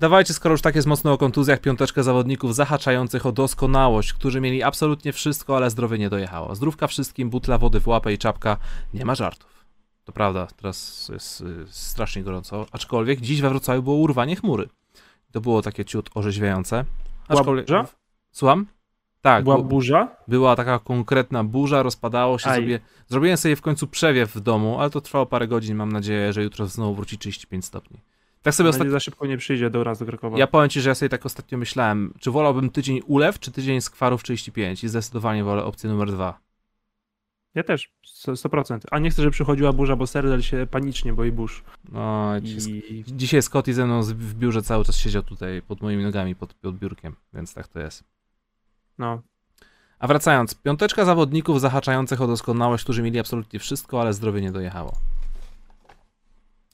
Dawajcie, 0.00 0.34
skoro 0.34 0.52
już 0.52 0.62
tak 0.62 0.74
jest 0.74 0.88
mocno 0.88 1.12
o 1.12 1.18
kontuzjach, 1.18 1.60
piąteczkę 1.60 2.02
zawodników 2.02 2.54
zahaczających 2.54 3.26
o 3.26 3.32
doskonałość, 3.32 4.12
którzy 4.12 4.40
mieli 4.40 4.62
absolutnie 4.62 5.12
wszystko, 5.12 5.56
ale 5.56 5.70
zdrowie 5.70 5.98
nie 5.98 6.10
dojechało. 6.10 6.54
Zdrówka 6.54 6.86
wszystkim, 6.86 7.30
butla 7.30 7.58
wody 7.58 7.80
w 7.80 7.88
łapę 7.88 8.12
i 8.12 8.18
czapka, 8.18 8.56
nie 8.94 9.04
ma 9.04 9.14
żartów. 9.14 9.64
To 10.04 10.12
prawda, 10.12 10.46
teraz 10.56 11.08
jest 11.12 11.40
y, 11.40 11.44
strasznie 11.68 12.22
gorąco, 12.22 12.66
aczkolwiek 12.72 13.20
dziś 13.20 13.40
we 13.40 13.48
Wrocławiu 13.48 13.82
było 13.82 13.96
urwanie 13.96 14.36
chmury. 14.36 14.68
To 15.32 15.40
było 15.40 15.62
takie 15.62 15.84
ciut 15.84 16.10
orzeźwiające. 16.14 16.84
Aczkolwiek... 17.28 17.66
Słucham? 18.32 18.66
Tak, 19.24 19.44
Była 19.44 19.56
bu- 19.56 19.64
burza? 19.64 20.08
była 20.28 20.56
taka 20.56 20.78
konkretna 20.78 21.44
burza, 21.44 21.82
rozpadało 21.82 22.38
się 22.38 22.50
Aj. 22.50 22.60
sobie. 22.60 22.80
Zrobiłem 23.08 23.36
sobie 23.36 23.56
w 23.56 23.60
końcu 23.60 23.86
przewiew 23.86 24.34
w 24.34 24.40
domu, 24.40 24.80
ale 24.80 24.90
to 24.90 25.00
trwało 25.00 25.26
parę 25.26 25.48
godzin. 25.48 25.76
Mam 25.76 25.92
nadzieję, 25.92 26.32
że 26.32 26.42
jutro 26.42 26.66
znowu 26.66 26.94
wróci 26.94 27.18
35 27.18 27.64
stopni. 27.64 28.00
Tak 28.42 28.54
sobie 28.54 28.68
ostatnio. 28.70 28.92
za 28.92 29.00
szybko 29.00 29.26
nie 29.26 29.36
przyjdzie 29.38 29.70
do 29.70 29.84
nas 29.84 29.98
do 29.98 30.06
Krakowa. 30.06 30.38
Ja 30.38 30.46
powiem 30.46 30.68
ci, 30.68 30.80
że 30.80 30.88
ja 30.88 30.94
sobie 30.94 31.08
tak 31.08 31.26
ostatnio 31.26 31.58
myślałem, 31.58 32.14
czy 32.20 32.30
wolałbym 32.30 32.70
tydzień 32.70 33.00
ulew, 33.06 33.38
czy 33.38 33.50
tydzień 33.52 33.80
skwarów 33.80 34.22
35 34.22 34.84
i 34.84 34.88
zdecydowanie 34.88 35.44
wolę 35.44 35.64
opcję 35.64 35.90
numer 35.90 36.12
dwa. 36.12 36.38
Ja 37.54 37.62
też, 37.62 37.92
100%. 38.26 38.36
100%. 38.36 38.78
A 38.90 38.98
nie 38.98 39.10
chcę, 39.10 39.22
żeby 39.22 39.32
przychodziła 39.32 39.72
burza, 39.72 39.96
bo 39.96 40.06
Serdel 40.06 40.42
się 40.42 40.66
panicznie 40.70 41.12
boi 41.12 41.32
burz. 41.32 41.64
No, 41.92 42.32
I 42.42 43.04
dzisiaj 43.06 43.42
Scotty 43.42 43.74
ze 43.74 43.86
mną 43.86 44.02
w 44.02 44.34
biurze 44.34 44.62
cały 44.62 44.84
czas 44.84 44.96
siedział 44.96 45.22
tutaj 45.22 45.62
pod 45.62 45.80
moimi 45.80 46.02
nogami, 46.04 46.34
pod, 46.34 46.54
pod 46.54 46.78
biurkiem, 46.78 47.16
więc 47.34 47.54
tak 47.54 47.68
to 47.68 47.80
jest. 47.80 48.04
No, 48.98 49.22
A 49.98 50.06
wracając, 50.06 50.54
piąteczka 50.54 51.04
zawodników 51.04 51.60
zahaczających 51.60 52.20
o 52.20 52.26
doskonałość, 52.26 52.84
którzy 52.84 53.02
mieli 53.02 53.18
absolutnie 53.18 53.58
wszystko, 53.60 54.00
ale 54.00 54.12
zdrowie 54.12 54.40
nie 54.40 54.52
dojechało. 54.52 54.92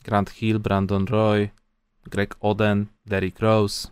Grant 0.05 0.31
Hill, 0.31 0.59
Brandon 0.59 1.05
Roy, 1.05 1.49
Greg 2.07 2.37
Oden, 2.41 2.87
Derrick 3.07 3.39
Rose. 3.41 3.89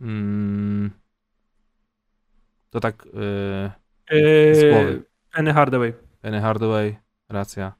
Mm. 0.00 0.90
To 2.70 2.80
tak, 2.80 3.04
yy, 4.10 4.54
Z 4.54 4.60
głowy. 4.72 4.90
Eee, 4.92 5.02
Penny 5.32 5.52
Hardaway. 5.52 5.92
Penny 6.20 6.40
Hardaway, 6.40 6.96
racja. 7.28 7.72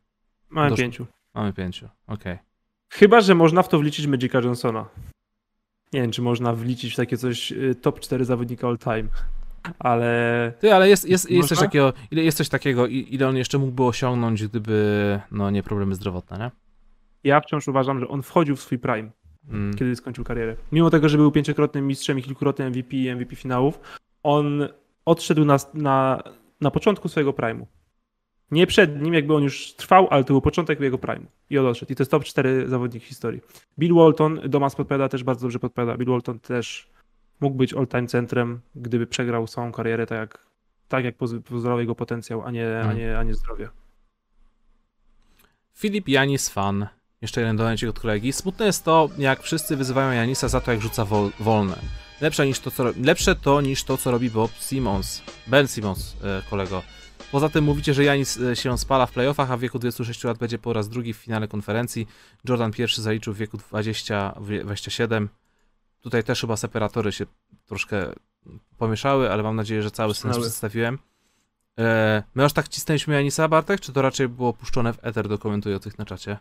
Mamy 0.50 0.70
Dosz- 0.70 0.78
pięciu. 0.78 1.06
Mamy 1.34 1.52
pięciu, 1.52 1.88
okej. 2.06 2.38
Chyba, 2.88 3.20
że 3.20 3.34
można 3.34 3.62
w 3.62 3.68
to 3.68 3.78
wliczyć 3.78 4.06
Magica 4.06 4.40
Johnsona. 4.40 4.88
Nie 5.92 6.02
wiem, 6.02 6.10
czy 6.10 6.22
można 6.22 6.52
wliczyć 6.52 6.92
w 6.92 6.96
takie 6.96 7.16
coś 7.16 7.52
y, 7.52 7.74
top 7.74 8.00
4 8.00 8.24
zawodnika 8.24 8.68
all 8.68 8.78
time. 8.78 9.04
Ale 9.78 10.52
Ty, 10.60 10.74
ale 10.74 10.88
jest, 10.88 11.08
jest, 11.08 11.30
jest, 11.30 11.48
coś 11.48 11.58
takiego, 11.58 11.92
ile, 12.10 12.22
jest 12.22 12.38
coś 12.38 12.48
takiego, 12.48 12.86
ile 12.86 13.28
on 13.28 13.36
jeszcze 13.36 13.58
mógłby 13.58 13.84
osiągnąć, 13.84 14.46
gdyby, 14.46 15.20
no 15.30 15.50
nie 15.50 15.62
problemy 15.62 15.94
zdrowotne, 15.94 16.38
nie? 16.38 16.50
ja 17.24 17.40
wciąż 17.40 17.68
uważam, 17.68 18.00
że 18.00 18.08
on 18.08 18.22
wchodził 18.22 18.56
w 18.56 18.60
swój 18.60 18.78
prime. 18.78 19.10
Mm. 19.48 19.74
kiedy 19.74 19.96
skończył 19.96 20.24
karierę. 20.24 20.56
Mimo 20.72 20.90
tego, 20.90 21.08
że 21.08 21.18
był 21.18 21.32
pięciokrotnym 21.32 21.86
mistrzem 21.86 22.18
i 22.18 22.22
kilkukrotnym 22.22 22.68
MVP 22.68 22.96
i 22.96 23.14
MVP 23.14 23.36
finałów, 23.36 23.80
on 24.22 24.68
odszedł 25.04 25.44
na, 25.44 25.56
na, 25.74 26.22
na 26.60 26.70
początku 26.70 27.08
swojego 27.08 27.32
prime'u. 27.32 27.66
Nie 28.50 28.66
przed 28.66 29.02
nim, 29.02 29.14
jakby 29.14 29.34
on 29.34 29.42
już 29.42 29.72
trwał, 29.72 30.08
ale 30.10 30.24
to 30.24 30.32
był 30.32 30.40
początek 30.40 30.80
jego 30.80 30.96
prime'u. 30.98 31.26
I 31.50 31.58
on 31.58 31.66
odszedł. 31.66 31.92
I 31.92 31.96
to 31.96 32.02
jest 32.02 32.10
top 32.10 32.24
4 32.24 32.68
zawodnik 32.68 33.02
historii. 33.04 33.40
Bill 33.78 33.94
Walton, 33.94 34.40
Domas 34.48 34.74
podpowiada, 34.74 35.08
też 35.08 35.24
bardzo 35.24 35.42
dobrze 35.42 35.58
podpowiada. 35.58 35.96
Bill 35.96 36.08
Walton 36.08 36.38
też 36.40 36.88
mógł 37.40 37.56
być 37.56 37.74
all-time 37.74 38.06
centrem, 38.06 38.60
gdyby 38.74 39.06
przegrał 39.06 39.46
całą 39.46 39.72
karierę 39.72 40.06
tak 40.06 40.18
jak, 40.18 40.46
tak 40.88 41.04
jak 41.04 41.16
poz- 41.16 41.40
pozwalał 41.42 41.80
jego 41.80 41.94
potencjał, 41.94 42.42
a 42.42 42.50
nie, 42.50 42.78
a 42.78 42.82
Hmm. 42.82 42.98
nie, 42.98 43.18
a 43.18 43.22
nie 43.22 43.34
zdrowie. 43.34 43.68
Filip 45.74 46.08
Janis 46.08 46.48
fan. 46.48 46.86
Jeszcze 47.22 47.40
jeden 47.40 47.56
donecik 47.56 47.88
od 47.88 48.00
kolegi. 48.00 48.32
Smutne 48.32 48.66
jest 48.66 48.84
to, 48.84 49.08
jak 49.18 49.42
wszyscy 49.42 49.76
wyzywają 49.76 50.12
Janisa 50.12 50.48
za 50.48 50.60
to, 50.60 50.72
jak 50.72 50.80
rzuca 50.80 51.04
wol 51.04 51.30
wolne. 51.40 51.76
Lepsze, 52.20 52.46
niż 52.46 52.60
to, 52.60 52.70
co, 52.70 52.84
lepsze 53.02 53.34
to 53.34 53.60
niż 53.60 53.84
to, 53.84 53.96
co 53.96 54.10
robi 54.10 54.30
Bob 54.30 54.50
Simmons. 54.52 55.22
Ben 55.46 55.68
Simmons, 55.68 56.16
e, 56.24 56.42
kolego. 56.50 56.82
Poza 57.32 57.48
tym 57.48 57.64
mówicie, 57.64 57.94
że 57.94 58.04
Janis 58.04 58.40
e, 58.40 58.56
się 58.56 58.78
spala 58.78 59.06
w 59.06 59.12
playoffach, 59.12 59.50
a 59.50 59.56
w 59.56 59.60
wieku 59.60 59.78
26 59.78 60.24
lat 60.24 60.38
będzie 60.38 60.58
po 60.58 60.72
raz 60.72 60.88
drugi 60.88 61.12
w 61.14 61.16
finale 61.16 61.48
konferencji. 61.48 62.06
Jordan 62.48 62.72
pierwszy 62.72 63.02
zaliczył 63.02 63.34
w 63.34 63.36
wieku 63.36 63.56
20, 63.56 64.34
w- 64.40 64.62
27. 64.64 65.28
Tutaj 66.00 66.24
też 66.24 66.40
chyba 66.40 66.56
separatory 66.56 67.12
się 67.12 67.26
troszkę 67.66 68.12
pomieszały, 68.78 69.32
ale 69.32 69.42
mam 69.42 69.56
nadzieję, 69.56 69.82
że 69.82 69.90
cały 69.90 70.14
sens 70.14 70.38
przedstawiłem. 70.38 70.98
E, 71.78 72.22
my 72.34 72.44
aż 72.44 72.52
tak 72.52 72.68
cisnęliśmy 72.68 73.14
Janisa, 73.14 73.48
Bartek, 73.48 73.80
czy 73.80 73.92
to 73.92 74.02
raczej 74.02 74.28
było 74.28 74.52
puszczone 74.52 74.92
w 74.92 74.98
eter 75.02 75.28
do 75.28 75.38
komentujących 75.38 75.98
na 75.98 76.04
czacie? 76.04 76.38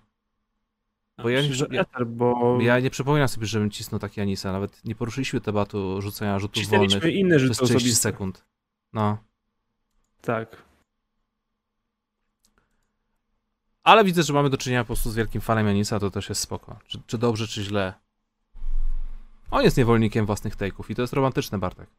Bo 1.23 1.29
ja, 1.29 1.41
Myślę, 1.49 1.67
ja, 1.71 1.81
Ether, 1.81 2.07
bo 2.07 2.57
ja 2.61 2.79
nie 2.79 2.89
przypominam 2.89 3.27
sobie, 3.27 3.47
żebym 3.47 3.71
cisnął 3.71 3.99
taki 3.99 4.19
Janisa, 4.19 4.51
nawet 4.51 4.85
nie 4.85 4.95
poruszyliśmy 4.95 5.41
tematu 5.41 6.01
rzucania 6.01 6.39
rzutów 6.39 6.67
wolnych 6.67 7.03
inne 7.03 7.35
przez 7.37 7.41
rzuty 7.47 7.55
30 7.55 7.75
osobiste. 7.75 8.01
sekund. 8.01 8.45
No. 8.93 9.17
Tak. 10.21 10.64
Ale 13.85 14.03
widzę, 14.03 14.23
że 14.23 14.33
mamy 14.33 14.49
do 14.49 14.57
czynienia 14.57 14.83
po 14.83 14.85
prostu 14.87 15.11
z 15.11 15.15
wielkim 15.15 15.41
fanem 15.41 15.67
Janisa, 15.67 15.99
to 15.99 16.11
też 16.11 16.29
jest 16.29 16.41
spoko. 16.41 16.79
Czy, 16.87 16.99
czy 17.07 17.17
dobrze, 17.17 17.47
czy 17.47 17.63
źle? 17.63 17.93
On 19.51 19.63
jest 19.63 19.77
niewolnikiem 19.77 20.25
własnych 20.25 20.55
take'ów 20.57 20.83
i 20.91 20.95
to 20.95 21.01
jest 21.01 21.13
romantyczne, 21.13 21.57
Bartek. 21.59 21.89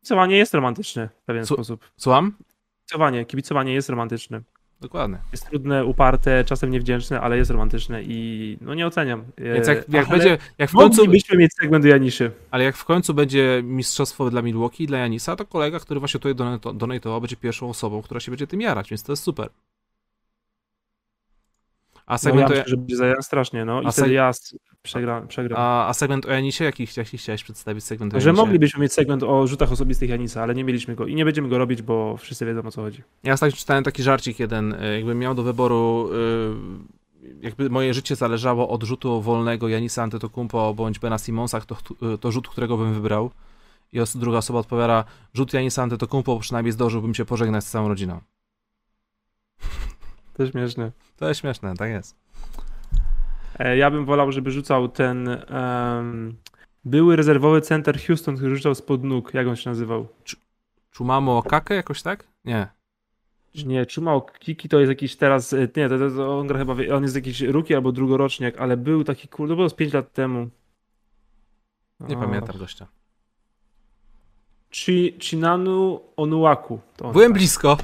Kibicowanie 0.00 0.36
jest 0.36 0.54
romantyczne 0.54 1.08
w 1.22 1.24
pewien 1.24 1.46
Su- 1.46 1.54
sposób. 1.54 1.90
Słucham? 1.96 2.34
Kibicowanie, 2.78 3.24
kibicowanie 3.24 3.72
jest 3.74 3.88
romantyczne. 3.88 4.40
Dokładnie. 4.80 5.18
Jest 5.32 5.48
trudne, 5.48 5.84
uparte, 5.84 6.44
czasem 6.44 6.70
niewdzięczne, 6.70 7.20
ale 7.20 7.36
jest 7.36 7.50
romantyczne 7.50 8.02
i 8.02 8.58
no 8.60 8.74
nie 8.74 8.86
oceniam. 8.86 9.24
Więc 9.38 9.66
jak, 9.68 9.88
jak 9.88 10.08
będzie, 10.08 10.38
jak 10.58 10.70
w 10.70 10.74
końcu, 10.74 10.96
Moglibyśmy 11.02 11.36
mieć 11.38 11.54
segment 11.54 11.84
do 11.84 11.88
Janiszy. 11.88 12.30
ale 12.50 12.64
jak 12.64 12.76
w 12.76 12.84
końcu 12.84 13.14
będzie 13.14 13.60
mistrzostwo 13.64 14.30
dla 14.30 14.42
Milwaukee 14.42 14.84
i 14.84 14.86
dla 14.86 14.98
Janisa, 14.98 15.36
to 15.36 15.44
kolega, 15.44 15.80
który 15.80 16.00
właśnie 16.00 16.20
tutaj 16.20 16.34
donato- 16.34 16.74
donatował, 16.74 17.20
będzie 17.20 17.36
pierwszą 17.36 17.70
osobą, 17.70 18.02
która 18.02 18.20
się 18.20 18.30
będzie 18.32 18.46
tym 18.46 18.60
jarać, 18.60 18.90
więc 18.90 19.02
to 19.02 19.12
jest 19.12 19.22
super. 19.22 19.50
A 22.08 22.12
No, 22.12 22.14
ja 22.14 22.18
segment, 22.18 22.48
myślę, 22.50 22.64
że 22.66 22.76
będzie 22.76 23.14
strasznie, 23.22 23.64
no 23.64 23.82
i 23.82 23.86
A 23.86 23.90
wtedy 23.90 24.12
ja 24.12 24.30
przegram. 24.82 25.28
przegram. 25.28 25.60
a, 25.60 25.88
a 25.88 25.94
segment 25.94 26.26
o 26.26 26.32
Janisie, 26.32 26.64
jaki, 26.64 26.86
jaki 26.96 27.18
chciałeś 27.18 27.44
przedstawić 27.44 27.84
segment 27.84 28.14
o 28.14 28.20
Że 28.20 28.28
Janisie? 28.28 28.42
moglibyśmy 28.44 28.80
mieć 28.82 28.92
segment 28.92 29.22
o 29.22 29.46
rzutach 29.46 29.72
osobistych 29.72 30.10
Janisa, 30.10 30.42
ale 30.42 30.54
nie 30.54 30.64
mieliśmy 30.64 30.94
go 30.94 31.06
i 31.06 31.14
nie 31.14 31.24
będziemy 31.24 31.48
go 31.48 31.58
robić, 31.58 31.82
bo 31.82 32.16
wszyscy 32.16 32.46
wiedzą 32.46 32.60
o 32.66 32.70
co 32.70 32.82
chodzi. 32.82 33.02
Ja 33.22 33.32
ostatnio 33.32 33.56
czytałem 33.56 33.84
taki 33.84 34.02
żarcik 34.02 34.38
jeden, 34.38 34.72
y, 34.74 34.94
jakbym 34.96 35.18
miał 35.18 35.34
do 35.34 35.42
wyboru, 35.42 36.10
y, 37.22 37.36
jakby 37.40 37.70
moje 37.70 37.94
życie 37.94 38.16
zależało 38.16 38.68
od 38.68 38.82
rzutu 38.82 39.22
wolnego 39.22 39.68
Janisa 39.68 40.02
Antetokounmpo 40.02 40.74
bądź 40.74 40.98
Bena 40.98 41.18
Simonsa, 41.18 41.60
to, 41.60 41.76
y, 42.14 42.18
to 42.18 42.32
rzut, 42.32 42.48
którego 42.48 42.76
bym 42.76 42.94
wybrał. 42.94 43.30
I 43.92 44.00
os- 44.00 44.16
druga 44.16 44.38
osoba 44.38 44.58
odpowiada, 44.58 45.04
rzut 45.34 45.52
Janisa 45.52 45.82
Antetokounmpo, 45.82 46.34
bo 46.34 46.40
przynajmniej 46.40 46.72
zdążyłbym 46.72 47.14
się 47.14 47.24
pożegnać 47.24 47.64
z 47.64 47.70
całą 47.70 47.88
rodziną. 47.88 48.20
To 50.38 50.46
śmieszne. 50.46 50.92
To 51.16 51.28
jest 51.28 51.40
śmieszne, 51.40 51.74
tak 51.76 51.90
jest. 51.90 52.16
E, 53.58 53.76
Ja 53.76 53.90
bym 53.90 54.04
wolał, 54.04 54.32
żeby 54.32 54.50
rzucał 54.50 54.88
ten 54.88 55.28
em, 55.28 56.36
były 56.84 57.16
rezerwowy 57.16 57.60
center 57.60 58.00
Houston, 58.06 58.36
który 58.36 58.56
rzucał 58.56 58.74
spod 58.74 59.04
nóg. 59.04 59.34
Jak 59.34 59.46
on 59.46 59.56
się 59.56 59.70
nazywał? 59.70 60.08
Chumamo 60.96 61.42
Kake 61.42 61.74
jakoś 61.74 62.02
tak? 62.02 62.24
Nie. 62.44 62.68
Nie, 63.66 63.86
Chumao 63.94 64.20
Kiki 64.20 64.68
to 64.68 64.78
jest 64.78 64.88
jakiś 64.88 65.16
teraz, 65.16 65.52
e, 65.52 65.68
nie, 65.76 65.88
to, 65.88 65.98
to, 65.98 66.10
to 66.10 66.38
on 66.38 66.46
gra 66.46 66.58
chyba, 66.58 66.74
on 66.96 67.02
jest 67.02 67.14
jakiś 67.14 67.40
rookie 67.40 67.76
albo 67.76 67.92
drugoroczniak, 67.92 68.58
ale 68.58 68.76
był 68.76 69.04
taki, 69.04 69.28
kurde, 69.28 69.52
to 69.52 69.56
było 69.56 69.68
z 69.68 69.74
5 69.74 69.92
lat 69.92 70.12
temu. 70.12 70.48
Nie 72.00 72.16
O, 72.16 72.20
pamiętam 72.20 72.58
gościa. 72.58 72.86
Chi, 74.70 75.16
Chinanu 75.20 76.00
Onuaku. 76.16 76.80
Byłem 77.12 77.32
blisko. 77.32 77.76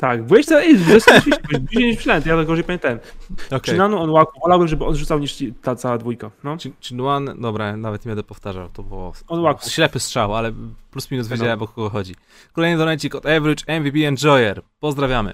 Tak, 0.00 0.22
byłeś 0.22 0.46
to, 0.46 0.60
ej, 0.60 0.78
rzeczywiście, 0.78 1.40
byłeś 1.48 1.62
bliżej 1.62 1.88
niż 1.88 1.96
myślałem, 1.96 2.22
ja 2.26 2.36
to 2.36 2.44
gorzej 2.44 2.64
pamiętałem. 2.64 2.98
Okay. 3.46 3.60
Chinanu 3.64 3.98
Onuaku, 4.02 4.40
wolałbym, 4.40 4.68
żeby 4.68 4.84
on 4.84 4.96
rzucał 4.96 5.18
niż 5.18 5.44
ta 5.62 5.76
cała 5.76 5.98
dwójka, 5.98 6.30
no. 6.44 6.56
Chinuan, 6.80 7.30
dobra, 7.40 7.76
nawet 7.76 8.04
nie 8.04 8.08
będę 8.08 8.22
powtarzał, 8.22 8.68
to 8.68 8.82
było 8.82 9.12
Onuaku. 9.28 9.68
ślepy 9.68 10.00
strzał, 10.00 10.34
ale 10.36 10.52
plus 10.90 11.10
minus 11.10 11.30
No. 11.30 11.36
wiedziałem 11.36 11.62
o 11.62 11.66
kogo 11.66 11.90
chodzi. 11.90 12.14
Kolejny 12.52 12.78
donacik 12.78 13.14
od 13.14 13.26
Average 13.26 13.80
MVP 13.80 14.08
Enjoyer. 14.08 14.62
Pozdrawiamy. 14.80 15.32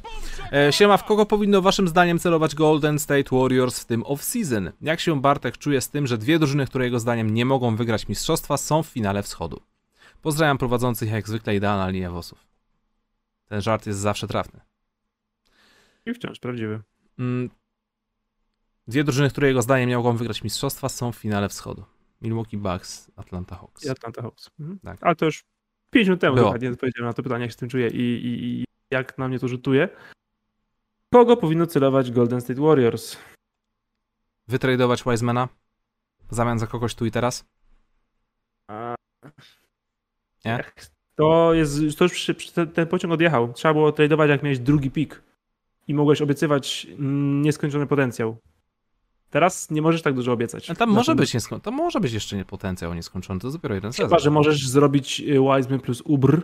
E, 0.53 0.73
siema, 0.73 0.97
w 0.97 1.05
kogo 1.05 1.27
powinno 1.27 1.63
waszym 1.63 1.89
zdaniem 1.89 2.19
celować 2.19 2.55
Golden 2.55 2.99
State 2.99 3.37
Warriors 3.37 3.81
w 3.81 3.85
tym 3.85 4.03
off-season? 4.03 4.73
Jak 4.81 5.01
się 5.01 5.21
Bartek 5.21 5.59
czuje 5.59 5.81
z 5.81 5.91
tym, 5.91 6.07
że 6.07 6.19
dwie 6.19 6.39
drużyny, 6.39 6.67
które 6.67 6.85
jego 6.85 7.01
zdaniem 7.01 7.35
nie 7.35 7.45
mogą 7.45 7.77
wygrać 7.77 8.09
mistrzostwa, 8.09 8.57
są 8.57 8.83
w 8.83 8.87
finale 8.87 9.23
wschodu? 9.23 9.61
Pozdrawiam 10.23 10.59
prowadzących 10.59 11.11
jak 11.11 11.29
zwykle 11.29 11.57
idealna 11.57 11.89
linia 11.89 12.11
włosów. 12.11 12.56
Ten 13.47 13.61
żart 13.61 13.87
jest 13.87 13.99
zawsze 13.99 14.29
trafny. 14.29 14.61
I 16.07 16.15
wciąż 16.15 16.39
prawdziwy. 16.39 16.83
Mm, 17.19 17.51
Dwie 18.89 19.05
drużyny, 19.05 19.31
które 19.31 19.49
jego 19.49 19.63
zdaniem 19.63 19.89
nie 19.89 19.97
mogą 19.97 20.17
wygrać 20.17 20.43
mistrzostwa, 20.45 20.89
są 20.89 21.13
w 21.13 21.17
finale 21.17 21.49
wschodu. 21.49 21.85
Milwaukee 22.21 22.57
Bucks, 22.57 23.11
Atlanta 23.17 23.57
Hawks. 23.57 23.85
I 23.85 23.91
Atlanta 23.91 24.23
Hawks. 24.23 24.51
Mhm. 24.61 24.79
Tak. 24.79 24.99
Ale 25.01 25.17
to 25.17 25.25
już 25.25 25.45
5 25.91 26.07
minut 26.07 26.21
temu 26.21 26.37
dokładnie 26.37 26.71
odpowiedziałem 26.71 27.07
na 27.09 27.13
to 27.13 27.23
pytanie, 27.23 27.43
jak 27.43 27.51
się 27.51 27.55
z 27.55 27.57
tym 27.57 27.69
czuję 27.69 27.89
i, 27.89 28.27
i, 28.27 28.45
i 28.45 28.65
jak 28.91 29.19
na 29.19 29.29
mnie 29.29 29.39
to 29.39 29.49
rzutuje. 29.49 29.89
Kogo 31.13 31.37
powinno 31.37 31.67
celować 31.67 32.11
Golden 32.11 32.41
State 32.41 32.61
Warriors? 32.61 33.17
Wytradować 34.49 35.05
Wisemana 35.05 35.49
w 36.31 36.35
zamian 36.35 36.59
za 36.59 36.67
kogoś 36.67 36.95
tu 36.95 37.07
i 37.07 37.11
teraz? 37.11 37.45
A... 38.69 38.95
Nie? 40.45 40.65
To 41.17 41.55
jest, 41.55 41.99
to 41.99 42.05
już 42.05 42.27
ten, 42.55 42.69
ten 42.71 42.87
pociąg 42.87 43.15
odjechał. 43.15 43.53
Trzeba 43.53 43.75
było 43.75 43.93
tradować 43.93 44.31
jak 44.31 44.43
miałeś 44.43 44.59
drugi 44.59 44.91
pik 44.91 45.23
i 45.89 45.95
mogłeś 45.95 46.23
obiecywać 46.23 46.87
mm, 46.99 47.43
nieskończony 47.43 47.87
potencjał. 47.87 48.37
Teraz 49.31 49.71
nie 49.71 49.83
możesz 49.83 50.03
tak 50.03 50.15
dużo 50.15 50.33
obiecać. 50.33 50.69
No 50.69 50.75
tam 50.75 50.91
może 50.91 51.13
tym- 51.13 51.17
być 51.19 51.35
niesko- 51.35 51.71
może 51.73 52.01
być 52.01 52.13
jeszcze 52.13 52.37
nie 52.37 52.45
potencjał 52.45 52.95
nieskończony, 52.95 53.41
to 53.41 53.51
dopiero 53.51 53.75
jeden 53.75 53.93
Chyba, 53.93 54.09
sezon. 54.09 54.19
że 54.19 54.31
możesz 54.31 54.69
zrobić 54.69 55.21
y, 55.21 55.25
Wiseman 55.25 55.81
plus 55.81 56.03
Ubr 56.05 56.43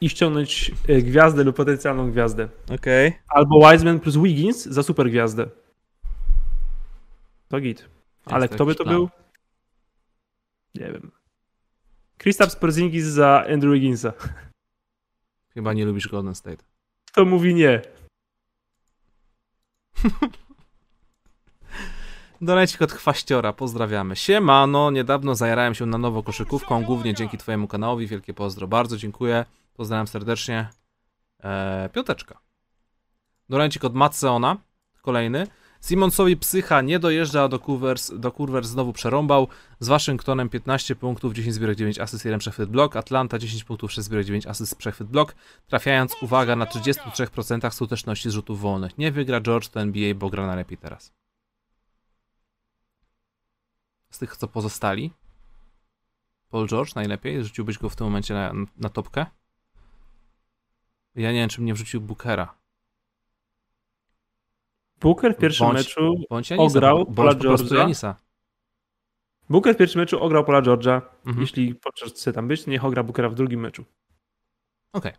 i 0.00 0.08
ściągnąć 0.08 0.72
y, 0.88 1.02
gwiazdę 1.02 1.44
lub 1.44 1.56
potencjalną 1.56 2.10
gwiazdę. 2.10 2.48
Okej. 2.74 3.12
Albo 3.28 3.70
Wiseman 3.70 4.00
plus 4.00 4.16
Wiggins 4.16 4.64
za 4.64 4.82
super 4.82 5.10
gwiazdę. 5.10 5.46
To 7.48 7.60
git. 7.60 7.88
Ale 8.24 8.48
to 8.48 8.54
kto 8.54 8.66
by 8.66 8.74
to 8.74 8.84
plan. 8.84 8.96
był? 8.96 9.08
Nie 10.74 10.92
wiem. 10.92 11.10
Kristaps 12.18 12.56
Porzingis 12.56 13.04
za 13.04 13.44
Andrew 13.52 13.72
Wigginsa. 13.72 14.12
Chyba 15.54 15.72
nie 15.72 15.84
lubisz 15.84 16.08
Golden 16.08 16.34
State. 16.34 16.64
Kto 17.06 17.24
mówi 17.24 17.54
nie? 17.54 17.82
Donajcik 22.40 22.82
od 22.82 22.92
Chwaściora, 22.92 23.52
pozdrawiamy. 23.52 24.16
Siemano, 24.16 24.90
niedawno 24.90 25.34
zajarałem 25.34 25.74
się 25.74 25.86
na 25.86 25.98
nowo 25.98 26.22
koszykówką, 26.22 26.84
głównie 26.84 27.14
dzięki 27.14 27.38
twojemu 27.38 27.68
kanałowi, 27.68 28.06
wielkie 28.06 28.34
pozdro, 28.34 28.68
bardzo 28.68 28.96
dziękuję, 28.96 29.44
pozdrawiam 29.74 30.06
serdecznie. 30.06 30.68
Eee, 31.42 31.88
piąteczka. 31.90 32.38
Donajcik 33.48 33.84
od 33.84 33.94
Matseona, 33.94 34.56
kolejny. 35.02 35.46
Simonsowi 35.86 36.36
psycha 36.36 36.80
nie 36.80 36.98
dojeżdża, 36.98 37.48
do 37.48 37.58
Cougars, 37.58 38.12
do 38.14 38.32
Cougars 38.32 38.68
znowu 38.68 38.92
przerąbał. 38.92 39.48
Z 39.80 39.88
Waszyngtonem 39.88 40.48
15 40.48 40.96
punktów, 40.96 41.34
10 41.34 41.54
zbiórek, 41.54 41.78
9 41.78 41.98
asyst, 41.98 42.24
1 42.24 42.38
przechwyt 42.38 42.70
blok. 42.70 42.96
Atlanta 42.96 43.38
10 43.38 43.64
punktów, 43.64 43.92
6 43.92 44.06
zbiórek, 44.06 44.26
9 44.26 44.46
asyst, 44.46 44.76
przechwyt 44.76 45.08
blok. 45.08 45.34
Trafiając, 45.66 46.22
uwaga, 46.22 46.56
na 46.56 46.66
33% 46.66 47.70
skuteczności 47.70 48.30
z 48.30 48.32
rzutów 48.32 48.60
wolnych. 48.60 48.98
Nie 48.98 49.12
wygra 49.12 49.40
George 49.40 49.68
to 49.68 49.80
NBA, 49.80 50.14
bo 50.14 50.30
gra 50.30 50.46
najlepiej 50.46 50.78
teraz. 50.78 51.12
Z 54.10 54.18
tych, 54.18 54.36
co 54.36 54.48
pozostali. 54.48 55.12
Paul 56.50 56.68
George 56.68 56.94
najlepiej. 56.94 57.44
Rzuciłbyś 57.44 57.78
go 57.78 57.88
w 57.88 57.96
tym 57.96 58.06
momencie 58.06 58.34
na, 58.34 58.52
na 58.76 58.88
topkę. 58.88 59.26
Ja 61.14 61.32
nie 61.32 61.38
wiem, 61.38 61.48
czy 61.48 61.60
mnie 61.60 61.74
wrzucił 61.74 62.00
Bookera. 62.00 62.65
Booker 65.00 65.34
w 65.34 65.38
pierwszym 65.38 65.66
Bądź- 65.66 65.78
meczu 65.78 66.14
Bądź 66.30 66.50
Janisa. 66.50 66.78
Ograł 66.78 67.04
bądź 67.04 67.16
Paula 67.16 67.34
po 67.34 67.40
prostu 67.40 67.66
George'a. 67.74 68.14
Booker 69.50 69.74
w 69.74 69.78
pierwszym 69.78 70.00
meczu 70.00 70.20
ograł 70.22 70.44
Paula 70.44 70.62
George'a. 70.62 71.00
Mhm. 71.26 71.40
Jeśli 71.40 71.74
chce 72.06 72.32
tam 72.32 72.48
być, 72.48 72.66
niech 72.66 72.84
ogra 72.84 73.02
Bookera 73.02 73.28
w 73.28 73.34
drugim 73.34 73.60
meczu. 73.60 73.84
Okej. 74.92 75.12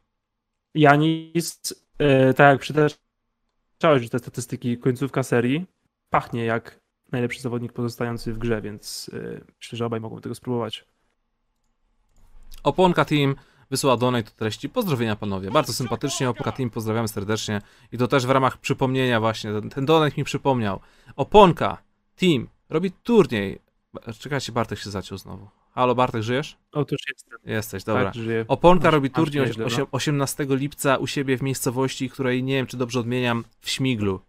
Janis, 0.73 1.73
e, 1.97 2.33
tak 2.33 2.51
jak 2.51 2.59
przytaczałeś 2.61 4.01
już 4.01 4.09
te 4.09 4.19
statystyki, 4.19 4.77
końcówka 4.77 5.23
serii, 5.23 5.65
pachnie 6.09 6.45
jak 6.45 6.79
najlepszy 7.11 7.41
zawodnik 7.41 7.73
pozostający 7.73 8.33
w 8.33 8.37
grze, 8.37 8.61
więc 8.61 9.11
e, 9.13 9.41
myślę, 9.57 9.77
że 9.77 9.85
obaj 9.85 9.99
mogą 9.99 10.21
tego 10.21 10.35
spróbować. 10.35 10.85
Oponka 12.63 13.05
Team 13.05 13.35
wysyła 13.69 13.97
donate 13.97 14.29
do 14.29 14.35
treści. 14.35 14.69
Pozdrowienia 14.69 15.15
panowie. 15.15 15.51
Bardzo 15.51 15.73
sympatycznie. 15.73 16.29
Oponka 16.29 16.51
Team 16.51 16.69
pozdrawiamy 16.69 17.07
serdecznie. 17.07 17.61
I 17.91 17.97
to 17.97 18.07
też 18.07 18.25
w 18.25 18.29
ramach 18.29 18.57
przypomnienia 18.57 19.19
właśnie. 19.19 19.51
Ten, 19.51 19.69
ten 19.69 19.85
donate 19.85 20.15
mi 20.17 20.23
przypomniał. 20.23 20.79
Oponka 21.15 21.77
Team 22.15 22.47
robi 22.69 22.91
turniej. 22.91 23.59
Czekajcie, 24.19 24.51
Bartek 24.51 24.79
się 24.79 24.89
zaciął 24.89 25.17
znowu. 25.17 25.49
Halo 25.71 25.95
Bartek, 25.95 26.21
żyjesz? 26.21 26.57
Otóż 26.71 26.99
jest 27.09 27.27
Jesteś, 27.45 27.83
dobra. 27.83 28.05
tak, 28.05 28.13
żyje. 28.13 28.45
Oponka 28.47 28.89
robi 28.89 29.09
turniej 29.09 29.45
nieźle, 29.45 29.65
osie- 29.65 29.79
no. 29.79 29.87
18 29.91 30.45
lipca 30.49 30.97
u 30.97 31.07
siebie 31.07 31.37
w 31.37 31.41
miejscowości, 31.41 32.09
której 32.09 32.43
nie 32.43 32.53
wiem, 32.53 32.67
czy 32.67 32.77
dobrze 32.77 32.99
odmieniam, 32.99 33.43
w 33.59 33.69
Śmiglu. 33.69 34.19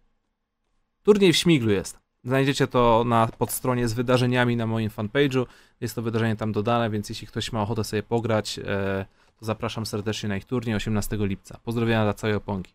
Turniej 1.03 1.33
w 1.33 1.37
Śmiglu 1.37 1.71
jest. 1.71 1.99
Znajdziecie 2.23 2.67
to 2.67 3.03
na 3.07 3.27
podstronie 3.37 3.87
z 3.87 3.93
wydarzeniami 3.93 4.55
na 4.55 4.67
moim 4.67 4.89
fanpage'u. 4.89 5.45
Jest 5.81 5.95
to 5.95 6.01
wydarzenie 6.01 6.35
tam 6.35 6.51
dodane, 6.51 6.89
więc 6.89 7.09
jeśli 7.09 7.27
ktoś 7.27 7.51
ma 7.51 7.61
ochotę 7.61 7.83
sobie 7.83 8.03
pograć, 8.03 8.59
e, 8.59 9.05
zapraszam 9.41 9.85
serdecznie 9.85 10.29
na 10.29 10.37
ich 10.37 10.45
turniej 10.45 10.75
18 10.75 11.17
lipca. 11.19 11.59
Pozdrowienia 11.63 12.03
dla 12.03 12.13
całej 12.13 12.35
oponki. 12.35 12.73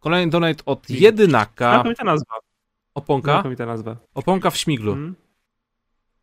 Kolejny 0.00 0.30
donate 0.30 0.64
od 0.66 0.90
Jedynaka. 0.90 1.72
Znakomita 1.72 2.04
nazwa. 2.04 2.34
Oponka? 2.94 3.32
Znakomita 3.32 3.66
nazwa. 3.66 3.96
Oponka 4.14 4.50
w 4.50 4.56
Śmiglu. 4.56 4.92
Mm. 4.92 5.14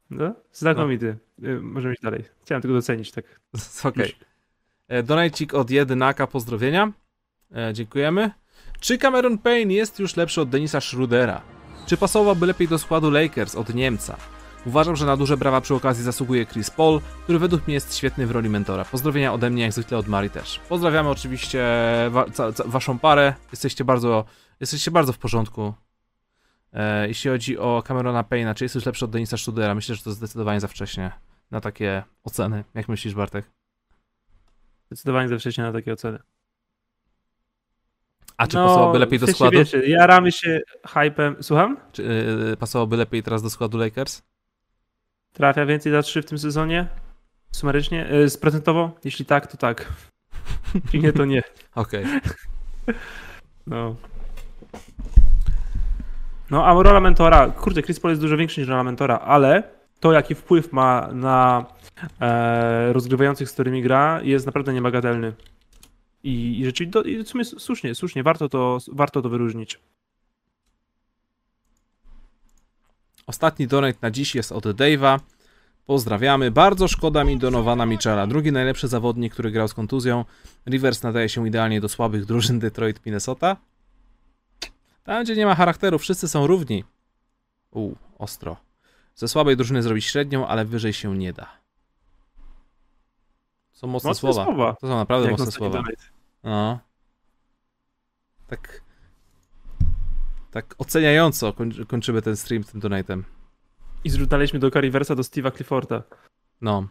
No? 0.10 0.34
Znakomity. 0.52 1.18
Y, 1.44 1.62
Możemy 1.62 1.94
iść 1.94 2.04
dalej. 2.04 2.24
Chciałem 2.42 2.62
tylko 2.62 2.74
docenić, 2.74 3.12
tak. 3.12 3.26
Okej. 3.84 4.16
Okay. 4.88 5.04
Donajcik 5.04 5.54
od 5.54 5.70
Jedynaka, 5.70 6.28
pozdrowienia. 6.28 6.92
E, 7.56 7.74
dziękujemy. 7.74 8.32
Czy 8.80 8.98
Cameron 8.98 9.38
Payne 9.38 9.74
jest 9.74 10.00
już 10.00 10.16
lepszy 10.16 10.42
od 10.42 10.50
Denisa 10.50 10.82
Schrudera? 10.82 11.42
Czy 11.86 11.98
pasowałby 11.98 12.46
lepiej 12.46 12.68
do 12.68 12.80
składu 12.80 13.12
Lakers 13.12 13.56
od 13.56 13.74
Niemca? 13.74 14.18
Uważam, 14.66 14.96
że 14.96 15.06
na 15.06 15.18
duże 15.18 15.38
brawa 15.38 15.62
przy 15.62 15.76
okazji 15.76 16.04
zasługuje 16.04 16.46
Chris 16.46 16.70
Paul, 16.70 17.02
który 17.24 17.40
według 17.40 17.68
mnie 17.68 17.74
jest 17.74 17.98
świetny 17.98 18.28
w 18.28 18.32
roli 18.32 18.50
mentora. 18.50 18.86
Pozdrowienia 18.86 19.34
ode 19.34 19.50
mnie, 19.50 19.64
jak 19.64 19.74
zwykle 19.74 19.98
od 19.98 20.08
Mari 20.08 20.30
też. 20.30 20.60
Pozdrawiamy 20.70 21.10
oczywiście 21.10 21.66
wa 22.10 22.26
waszą 22.66 23.00
parę. 23.00 23.34
Jesteście 23.52 23.86
bardzo, 23.86 24.26
jesteście 24.60 24.92
bardzo 24.92 25.14
w 25.14 25.18
porządku. 25.18 25.74
E, 26.74 27.08
jeśli 27.08 27.30
chodzi 27.32 27.58
o 27.58 27.84
Camerona 27.88 28.24
Payna, 28.24 28.56
czy 28.56 28.66
jest 28.66 28.76
już 28.76 28.86
lepszy 28.86 29.06
od 29.06 29.12
Denisa 29.12 29.38
Studera? 29.38 29.76
Myślę, 29.76 29.96
że 29.96 30.04
to 30.04 30.12
zdecydowanie 30.12 30.60
za 30.60 30.68
wcześnie 30.68 31.12
na 31.52 31.62
takie 31.62 32.04
oceny. 32.24 32.64
Jak 32.74 32.90
myślisz, 32.90 33.14
Bartek? 33.14 33.52
Zdecydowanie 34.88 35.30
za 35.30 35.38
wcześnie 35.38 35.64
na 35.64 35.72
takie 35.72 35.94
oceny. 35.94 36.20
A 38.38 38.48
czy 38.48 38.56
no, 38.56 38.68
pasowałoby 38.68 39.00
lepiej 39.00 39.20
do 39.20 39.28
składu? 39.28 39.58
Wiecie, 39.58 39.88
jaramy 39.88 40.32
się 40.32 40.60
hypem. 40.88 41.36
Słucham? 41.42 41.78
Czy 41.92 42.04
yy, 42.50 42.58
pasowałoby 42.58 42.98
lepiej 42.98 43.24
teraz 43.24 43.44
do 43.44 43.50
składu 43.50 43.78
Lakers? 43.78 44.22
Trafia 45.34 45.66
więcej 45.66 45.92
za 45.92 46.02
3 46.02 46.22
w 46.22 46.26
tym 46.26 46.38
sezonie? 46.38 46.88
Sumarycznie? 47.52 48.08
Yy, 48.12 48.40
procentowo? 48.42 48.92
Jeśli 49.04 49.26
tak, 49.26 49.48
to 49.48 49.58
tak. 49.58 49.94
Jeśli 50.84 51.02
nie, 51.02 51.14
to 51.14 51.26
nie. 51.26 51.44
Okej. 51.76 52.06
Okay. 52.06 52.96
No. 53.68 53.96
No, 56.52 56.66
a 56.66 56.84
rola 56.84 57.00
mentora, 57.00 57.48
kurde, 57.48 57.84
Chris 57.84 58.00
Paul 58.00 58.12
jest 58.12 58.22
dużo 58.22 58.38
większy 58.38 58.62
niż 58.62 58.70
rola 58.70 58.84
mentora, 58.84 59.20
ale 59.20 59.64
to, 60.00 60.12
jaki 60.12 60.36
wpływ 60.36 60.74
ma 60.74 61.10
na 61.14 61.66
e, 62.22 62.94
rozgrywających, 62.94 63.50
z 63.50 63.54
którymi 63.54 63.82
gra, 63.82 64.20
jest 64.24 64.46
naprawdę 64.46 64.74
niebagatelny. 64.74 65.34
I, 66.24 66.60
i 66.60 66.66
rzeczywiście, 66.66 67.02
i 67.02 67.24
w 67.24 67.28
sumie 67.28 67.46
słusznie, 67.46 67.96
słusznie, 67.96 68.24
warto 68.24 68.50
to, 68.50 68.78
warto 68.92 69.22
to 69.22 69.30
wyróżnić. 69.30 69.80
Ostatni 73.32 73.68
donate 73.68 73.98
na 74.02 74.12
dziś 74.12 74.36
jest 74.36 74.52
od 74.52 74.66
Dave'a. 74.66 75.20
Pozdrawiamy. 75.86 76.52
Bardzo 76.52 76.88
szkoda 76.88 77.24
mi 77.24 77.38
Donowana 77.38 77.86
Michela. 77.86 78.28
Drugi 78.28 78.52
najlepszy 78.52 78.88
zawodnik, 78.88 79.34
który 79.34 79.52
grał 79.52 79.68
z 79.68 79.74
kontuzją. 79.74 80.26
Rivers 80.70 81.04
nadaje 81.04 81.30
się 81.30 81.48
idealnie 81.48 81.82
do 81.82 81.90
słabych 81.90 82.26
drużyn 82.26 82.60
Detroit, 82.60 83.06
Minnesota. 83.06 83.58
Tam, 85.04 85.24
gdzie 85.24 85.36
nie 85.36 85.46
ma 85.46 85.56
charakteru, 85.56 86.00
wszyscy 86.00 86.28
są 86.28 86.48
równi. 86.48 86.84
U, 87.72 87.96
ostro. 88.18 88.58
Ze 89.16 89.28
słabej 89.28 89.58
drużyny 89.58 89.84
zrobić 89.84 90.06
średnią, 90.06 90.48
ale 90.48 90.66
wyżej 90.66 90.94
się 90.94 91.18
nie 91.18 91.34
da. 91.34 91.48
Są 93.72 93.88
mocne, 93.88 94.10
mocne 94.10 94.20
słowa. 94.20 94.46
słowa. 94.46 94.74
To 94.82 94.88
są 94.88 94.96
naprawdę 94.96 95.30
Jak 95.30 95.40
mocne 95.40 95.52
słowa. 95.52 95.84
No. 96.44 96.80
Tak. 98.48 98.82
Tak 100.52 100.76
oceniająco 100.78 101.54
kończymy 101.88 102.22
ten 102.22 102.38
stream 102.38 102.64
tym 102.64 102.80
donatem. 102.80 103.24
I 104.04 104.10
zrzucaliśmy 104.10 104.60
do 104.60 104.72
Cariversa 104.72 105.16
do 105.16 105.22
Steve'a 105.22 105.56
Clifforda. 105.56 106.04
No. 106.62 106.88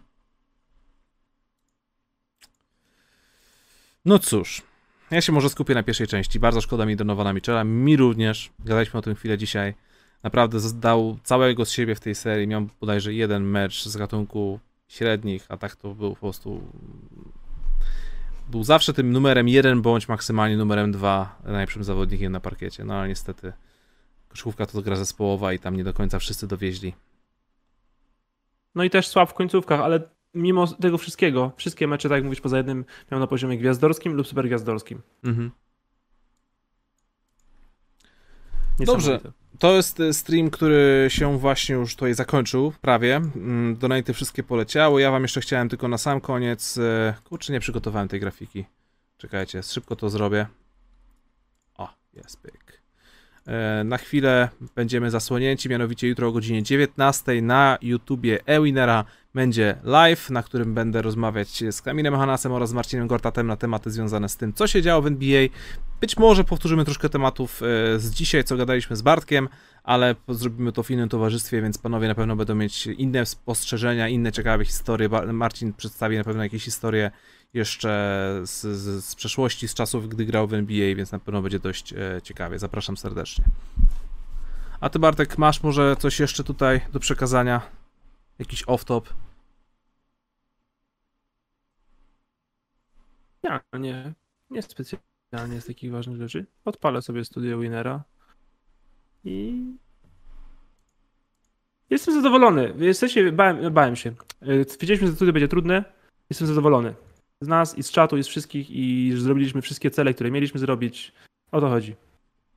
No 4.04 4.18
cóż. 4.18 4.62
Ja 5.10 5.20
się 5.20 5.32
może 5.32 5.50
skupię 5.50 5.74
na 5.74 5.82
pierwszej 5.82 6.06
części. 6.06 6.40
Bardzo 6.40 6.60
szkoda 6.60 6.86
mi 6.86 6.96
Donowana 6.96 7.32
Michela. 7.32 7.64
Mi 7.64 7.96
również. 7.96 8.52
Gadaliśmy 8.58 8.98
o 8.98 9.02
tym 9.02 9.14
chwilę 9.14 9.38
dzisiaj. 9.38 9.74
Naprawdę 10.22 10.60
zdał 10.60 11.18
całego 11.22 11.64
z 11.64 11.70
siebie 11.70 11.94
w 11.94 12.00
tej 12.00 12.14
serii. 12.14 12.46
Miał 12.46 12.68
bodajże 12.80 13.14
jeden 13.14 13.44
mecz 13.44 13.84
z 13.84 13.96
gatunku 13.96 14.60
średnich, 14.88 15.46
a 15.48 15.56
tak 15.56 15.76
to 15.76 15.94
był 15.94 16.10
po 16.10 16.20
prostu. 16.20 16.60
Był 18.50 18.64
zawsze 18.64 18.92
tym 18.92 19.12
numerem 19.12 19.48
jeden, 19.48 19.82
bądź 19.82 20.08
maksymalnie 20.08 20.56
numerem 20.56 20.92
dwa 20.92 21.38
najlepszym 21.44 21.84
zawodnikiem 21.84 22.32
na 22.32 22.40
parkiecie. 22.40 22.84
No 22.84 22.94
ale 22.94 23.08
niestety 23.08 23.52
koszykówka 24.28 24.66
to 24.66 24.82
gra 24.82 24.96
zespołowa 24.96 25.52
i 25.52 25.58
tam 25.58 25.76
nie 25.76 25.84
do 25.84 25.92
końca 25.92 26.18
wszyscy 26.18 26.46
dowieźli. 26.46 26.94
No 28.74 28.84
i 28.84 28.90
też 28.90 29.06
słab 29.06 29.30
w 29.30 29.34
końcówkach, 29.34 29.80
ale 29.80 30.00
mimo 30.34 30.66
tego 30.66 30.98
wszystkiego, 30.98 31.52
wszystkie 31.56 31.86
mecze, 31.86 32.08
tak 32.08 32.16
jak 32.16 32.24
mówisz, 32.24 32.40
poza 32.40 32.56
jednym 32.56 32.84
miał 33.10 33.20
na 33.20 33.26
poziomie 33.26 33.58
gwiazdorskim 33.58 34.12
lub 34.12 34.26
supergwiazdorskim. 34.26 35.02
Mhm. 35.24 35.50
Dobrze. 38.78 39.20
To 39.60 39.76
jest 39.76 40.00
e, 40.00 40.12
stream, 40.12 40.50
który 40.50 41.06
się 41.08 41.38
właśnie 41.38 41.74
już 41.74 41.94
tutaj 41.94 42.14
zakończył, 42.14 42.72
prawie. 42.80 43.16
Mm, 43.16 43.76
donaty 43.76 44.14
wszystkie 44.14 44.42
poleciały. 44.42 45.00
Ja 45.00 45.10
wam 45.10 45.22
jeszcze 45.22 45.40
chciałem 45.40 45.68
tylko 45.68 45.88
na 45.88 45.98
sam 45.98 46.20
koniec... 46.20 46.78
E, 46.78 47.14
kurczę, 47.24 47.52
nie 47.52 47.60
przygotowałem 47.60 48.08
tej 48.08 48.20
grafiki. 48.20 48.64
Czekajcie, 49.18 49.62
szybko 49.62 49.96
to 49.96 50.10
zrobię. 50.10 50.46
O, 51.76 51.88
jest 52.12 52.42
pyk. 52.42 52.69
E, 53.50 53.84
na 53.84 53.98
chwilę 53.98 54.48
będziemy 54.74 55.10
zasłonięci, 55.10 55.68
mianowicie 55.68 56.08
jutro 56.08 56.28
o 56.28 56.32
godzinie 56.32 56.62
19 56.62 57.42
na 57.42 57.78
YouTubie 57.82 58.38
Ewinera 58.46 59.04
będzie 59.34 59.76
live, 59.84 60.30
na 60.30 60.42
którym 60.42 60.74
będę 60.74 61.02
rozmawiać 61.02 61.64
z 61.70 61.82
Kamilem 61.82 62.16
Hanasem 62.16 62.52
oraz 62.52 62.72
Marcinem 62.72 63.06
Gortatem 63.06 63.46
na 63.46 63.56
tematy 63.56 63.90
związane 63.90 64.28
z 64.28 64.36
tym, 64.36 64.52
co 64.52 64.66
się 64.66 64.82
działo 64.82 65.02
w 65.02 65.06
NBA. 65.06 65.46
Być 66.00 66.16
może 66.16 66.44
powtórzymy 66.44 66.84
troszkę 66.84 67.08
tematów 67.08 67.62
e, 67.62 67.98
z 67.98 68.10
dzisiaj, 68.10 68.44
co 68.44 68.56
gadaliśmy 68.56 68.96
z 68.96 69.02
Bartkiem, 69.02 69.48
ale 69.84 70.14
zrobimy 70.28 70.72
to 70.72 70.82
w 70.82 70.90
innym 70.90 71.08
towarzystwie, 71.08 71.62
więc 71.62 71.78
panowie 71.78 72.08
na 72.08 72.14
pewno 72.14 72.36
będą 72.36 72.54
mieć 72.54 72.86
inne 72.86 73.26
spostrzeżenia, 73.26 74.08
inne 74.08 74.32
ciekawe 74.32 74.64
historie. 74.64 75.08
Marcin 75.32 75.72
przedstawi 75.72 76.16
na 76.16 76.24
pewno 76.24 76.42
jakieś 76.42 76.64
historie 76.64 77.10
jeszcze 77.54 77.90
z, 78.44 78.60
z, 78.60 79.04
z 79.04 79.14
przeszłości, 79.14 79.68
z 79.68 79.74
czasów, 79.74 80.08
gdy 80.08 80.24
grał 80.24 80.46
w 80.46 80.54
NBA, 80.54 80.94
więc 80.94 81.12
na 81.12 81.18
pewno 81.18 81.42
będzie 81.42 81.58
dość 81.58 81.92
e, 81.92 82.20
ciekawie. 82.22 82.58
Zapraszam 82.58 82.96
serdecznie. 82.96 83.44
A 84.80 84.90
ty 84.90 84.98
Bartek, 84.98 85.38
masz 85.38 85.62
może 85.62 85.96
coś 85.96 86.20
jeszcze 86.20 86.44
tutaj 86.44 86.80
do 86.92 87.00
przekazania? 87.00 87.60
Jakiś 88.38 88.64
off-top? 88.64 89.02
Ja, 93.42 93.60
nie. 93.78 94.12
Nie 94.50 94.62
specjalnie 94.62 95.60
z 95.60 95.66
takich 95.66 95.92
ważnych 95.92 96.16
rzeczy. 96.16 96.46
Odpalę 96.64 97.02
sobie 97.02 97.24
studio 97.24 97.58
Winnera 97.58 98.04
i 99.24 99.64
jestem 101.90 102.14
zadowolony. 102.14 102.74
Bałem, 103.32 103.74
bałem 103.74 103.96
się. 103.96 104.10
E, 104.42 104.46
wiedzieliśmy, 104.80 105.06
że 105.06 105.12
studio 105.12 105.32
będzie 105.32 105.48
trudne. 105.48 105.84
Jestem 106.30 106.46
zadowolony. 106.48 106.94
Z 107.40 107.48
nas 107.48 107.78
i 107.78 107.82
z 107.82 107.90
czatu 107.90 108.16
i 108.16 108.24
z 108.24 108.28
wszystkich 108.28 108.70
i 108.70 109.12
że 109.14 109.20
zrobiliśmy 109.20 109.62
wszystkie 109.62 109.90
cele, 109.90 110.14
które 110.14 110.30
mieliśmy 110.30 110.60
zrobić. 110.60 111.12
O 111.52 111.60
to 111.60 111.68
chodzi. 111.68 111.96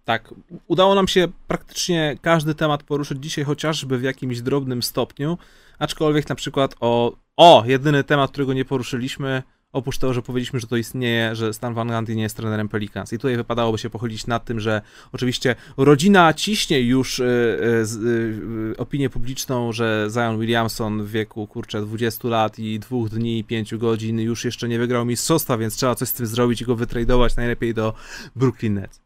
Tak, 0.05 0.33
udało 0.67 0.95
nam 0.95 1.07
się 1.07 1.27
praktycznie 1.47 2.17
każdy 2.21 2.55
temat 2.55 2.83
poruszyć 2.83 3.23
dzisiaj, 3.23 3.43
chociażby 3.43 3.97
w 3.97 4.03
jakimś 4.03 4.41
drobnym 4.41 4.83
stopniu, 4.83 5.37
aczkolwiek 5.79 6.29
na 6.29 6.35
przykład 6.35 6.75
o, 6.79 7.15
o, 7.37 7.63
jedyny 7.65 8.03
temat, 8.03 8.31
którego 8.31 8.53
nie 8.53 8.65
poruszyliśmy, 8.65 9.43
oprócz 9.73 9.97
tego, 9.97 10.13
że 10.13 10.21
powiedzieliśmy, 10.21 10.59
że 10.59 10.67
to 10.67 10.77
istnieje, 10.77 11.35
że 11.35 11.53
Stan 11.53 11.73
Van 11.73 11.87
Gundy 11.87 12.15
nie 12.15 12.23
jest 12.23 12.37
trenerem 12.37 12.69
Pelicans. 12.69 13.13
I 13.13 13.17
tutaj 13.17 13.37
wypadałoby 13.37 13.77
się 13.77 13.89
pochylić 13.89 14.27
nad 14.27 14.45
tym, 14.45 14.59
że 14.59 14.81
oczywiście 15.11 15.55
rodzina 15.77 16.33
ciśnie 16.33 16.81
już 16.81 17.19
y, 17.19 17.23
y, 17.23 18.07
y, 18.71 18.77
opinię 18.77 19.09
publiczną, 19.09 19.71
że 19.71 20.07
Zion 20.13 20.39
Williamson 20.39 21.03
w 21.03 21.11
wieku, 21.11 21.47
kurczę, 21.47 21.81
20 21.81 22.27
lat 22.27 22.59
i 22.59 22.79
dwóch 22.79 23.09
dni 23.09 23.39
i 23.39 23.43
5 23.43 23.75
godzin 23.75 24.19
już 24.19 24.45
jeszcze 24.45 24.69
nie 24.69 24.79
wygrał 24.79 25.05
mistrzostwa, 25.05 25.57
więc 25.57 25.75
trzeba 25.75 25.95
coś 25.95 26.09
z 26.09 26.13
tym 26.13 26.27
zrobić 26.27 26.61
i 26.61 26.65
go 26.65 26.75
wytradować 26.75 27.35
najlepiej 27.35 27.73
do 27.73 27.93
Brooklyn 28.35 28.73
Nets. 28.73 29.01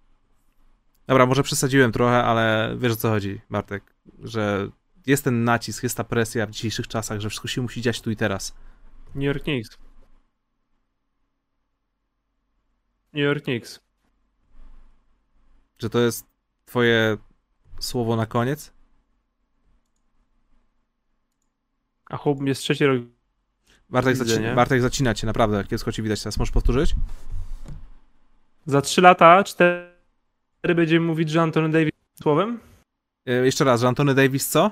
Dobra, 1.07 1.25
może 1.25 1.43
przesadziłem 1.43 1.91
trochę, 1.91 2.23
ale 2.23 2.75
wiesz 2.79 2.93
o 2.93 2.95
co 2.95 3.09
chodzi, 3.09 3.41
Bartek, 3.49 3.83
że 4.23 4.69
jest 5.07 5.23
ten 5.23 5.43
nacisk, 5.43 5.83
jest 5.83 5.97
ta 5.97 6.03
presja 6.03 6.45
w 6.45 6.51
dzisiejszych 6.51 6.87
czasach, 6.87 7.19
że 7.19 7.29
wszystko 7.29 7.47
się 7.47 7.61
musi 7.61 7.81
dziać 7.81 8.01
tu 8.01 8.11
i 8.11 8.15
teraz. 8.15 8.55
New 9.15 9.23
York 9.23 9.43
Knicks. 9.43 9.86
New 13.13 13.23
York 13.23 13.43
Knicks. 13.43 13.79
Że 15.79 15.89
to 15.89 15.99
jest 15.99 16.25
twoje 16.65 17.17
słowo 17.79 18.15
na 18.15 18.25
koniec? 18.25 18.73
A 22.09 22.17
chłop 22.17 22.41
jest 22.41 22.61
trzeci 22.61 22.85
rok. 22.85 23.01
Bartek, 23.89 24.15
zaci 24.15 24.55
Bartek 24.55 24.81
zacina 24.81 25.13
cię, 25.13 25.27
naprawdę. 25.27 25.63
Kiepsko 25.63 25.91
ci 25.91 26.01
widać 26.01 26.23
teraz. 26.23 26.37
Możesz 26.37 26.51
powtórzyć? 26.51 26.95
Za 28.65 28.81
trzy 28.81 29.01
lata, 29.01 29.43
cztery 29.43 30.75
będziemy 30.75 31.05
mówić, 31.05 31.29
że 31.29 31.41
Antony 31.41 31.69
Davis 31.69 31.91
słowem? 32.21 32.59
E, 33.25 33.31
jeszcze 33.45 33.63
raz, 33.63 33.81
że 33.81 33.87
Antony 33.87 34.15
Davis 34.15 34.49
co? 34.49 34.71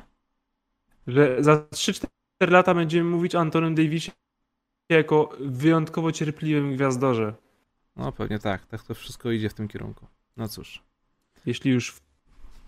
Że 1.08 1.44
za 1.44 1.56
3-4 1.56 2.08
lata 2.42 2.74
będziemy 2.74 3.10
mówić 3.10 3.36
o 3.36 3.40
Antonym 3.40 3.76
Davisie 3.76 4.12
jako 4.90 5.36
wyjątkowo 5.40 6.12
cierpliwym 6.12 6.76
gwiazdorze. 6.76 7.34
No 7.96 8.12
pewnie 8.12 8.40
tak, 8.40 8.66
tak 8.66 8.84
to 8.84 8.94
wszystko 8.94 9.32
idzie 9.32 9.50
w 9.50 9.54
tym 9.54 9.68
kierunku. 9.68 10.08
No 10.38 10.48
cóż. 10.48 10.84
Jeśli 11.46 11.72
już 11.72 11.96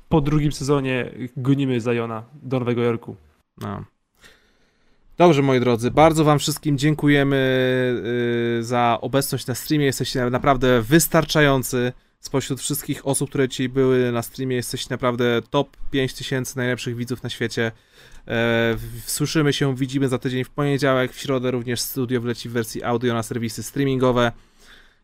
po 0.10 0.22
drugim 0.22 0.52
sezonie 0.52 1.12
gonimy 1.38 1.82
Zajona 1.82 2.24
do 2.34 2.60
Nowego 2.60 2.82
Jorku. 2.82 3.16
No. 3.58 3.86
Dobrze, 5.18 5.42
moi 5.42 5.60
drodzy, 5.60 5.92
bardzo 5.92 6.24
Wam 6.24 6.40
wszystkim 6.40 6.78
dziękujemy 6.78 7.38
yy, 8.58 8.64
za 8.64 8.98
obecność 9.02 9.48
na 9.48 9.56
streamie. 9.56 9.86
Jesteście 9.86 10.30
naprawdę 10.30 10.82
wystarczający. 10.82 11.94
Spośród 12.20 12.60
wszystkich 12.60 13.08
osób, 13.08 13.30
które 13.30 13.50
dzisiaj 13.50 13.70
były 13.70 14.12
na 14.12 14.22
streamie, 14.22 14.56
jesteś 14.56 14.90
naprawdę 14.90 15.42
top 15.50 15.78
5000 15.92 16.60
najlepszych 16.60 16.96
widzów 16.96 17.24
na 17.24 17.30
świecie. 17.30 17.72
E, 18.28 18.76
słyszymy 19.06 19.54
się, 19.54 19.76
widzimy 19.76 20.08
za 20.08 20.18
tydzień 20.18 20.44
w 20.44 20.50
poniedziałek, 20.50 21.14
w 21.14 21.20
środę 21.20 21.52
również 21.52 21.82
studio 21.82 22.22
wleci 22.22 22.50
w 22.50 22.52
wersji 22.52 22.84
audio 22.84 23.14
na 23.14 23.24
serwisy 23.24 23.64
streamingowe. 23.64 24.32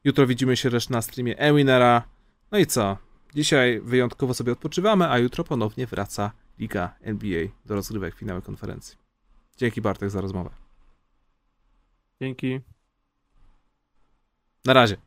Jutro 0.03 0.27
widzimy 0.27 0.57
się 0.57 0.69
też 0.69 0.89
na 0.89 1.01
streamie 1.01 1.39
Ewinera. 1.39 2.03
No 2.51 2.57
i 2.57 2.65
co? 2.65 2.97
Dzisiaj 3.35 3.81
wyjątkowo 3.81 4.33
sobie 4.33 4.51
odpoczywamy, 4.51 5.09
a 5.09 5.17
jutro 5.17 5.43
ponownie 5.43 5.87
wraca 5.87 6.31
Liga 6.59 6.95
NBA 7.01 7.47
do 7.65 7.75
rozgrywek 7.75 8.15
finały 8.15 8.41
konferencji. 8.41 8.97
Dzięki 9.57 9.81
Bartek 9.81 10.09
za 10.09 10.21
rozmowę. 10.21 10.49
Dzięki. 12.21 12.59
Na 14.65 14.73
razie. 14.73 14.97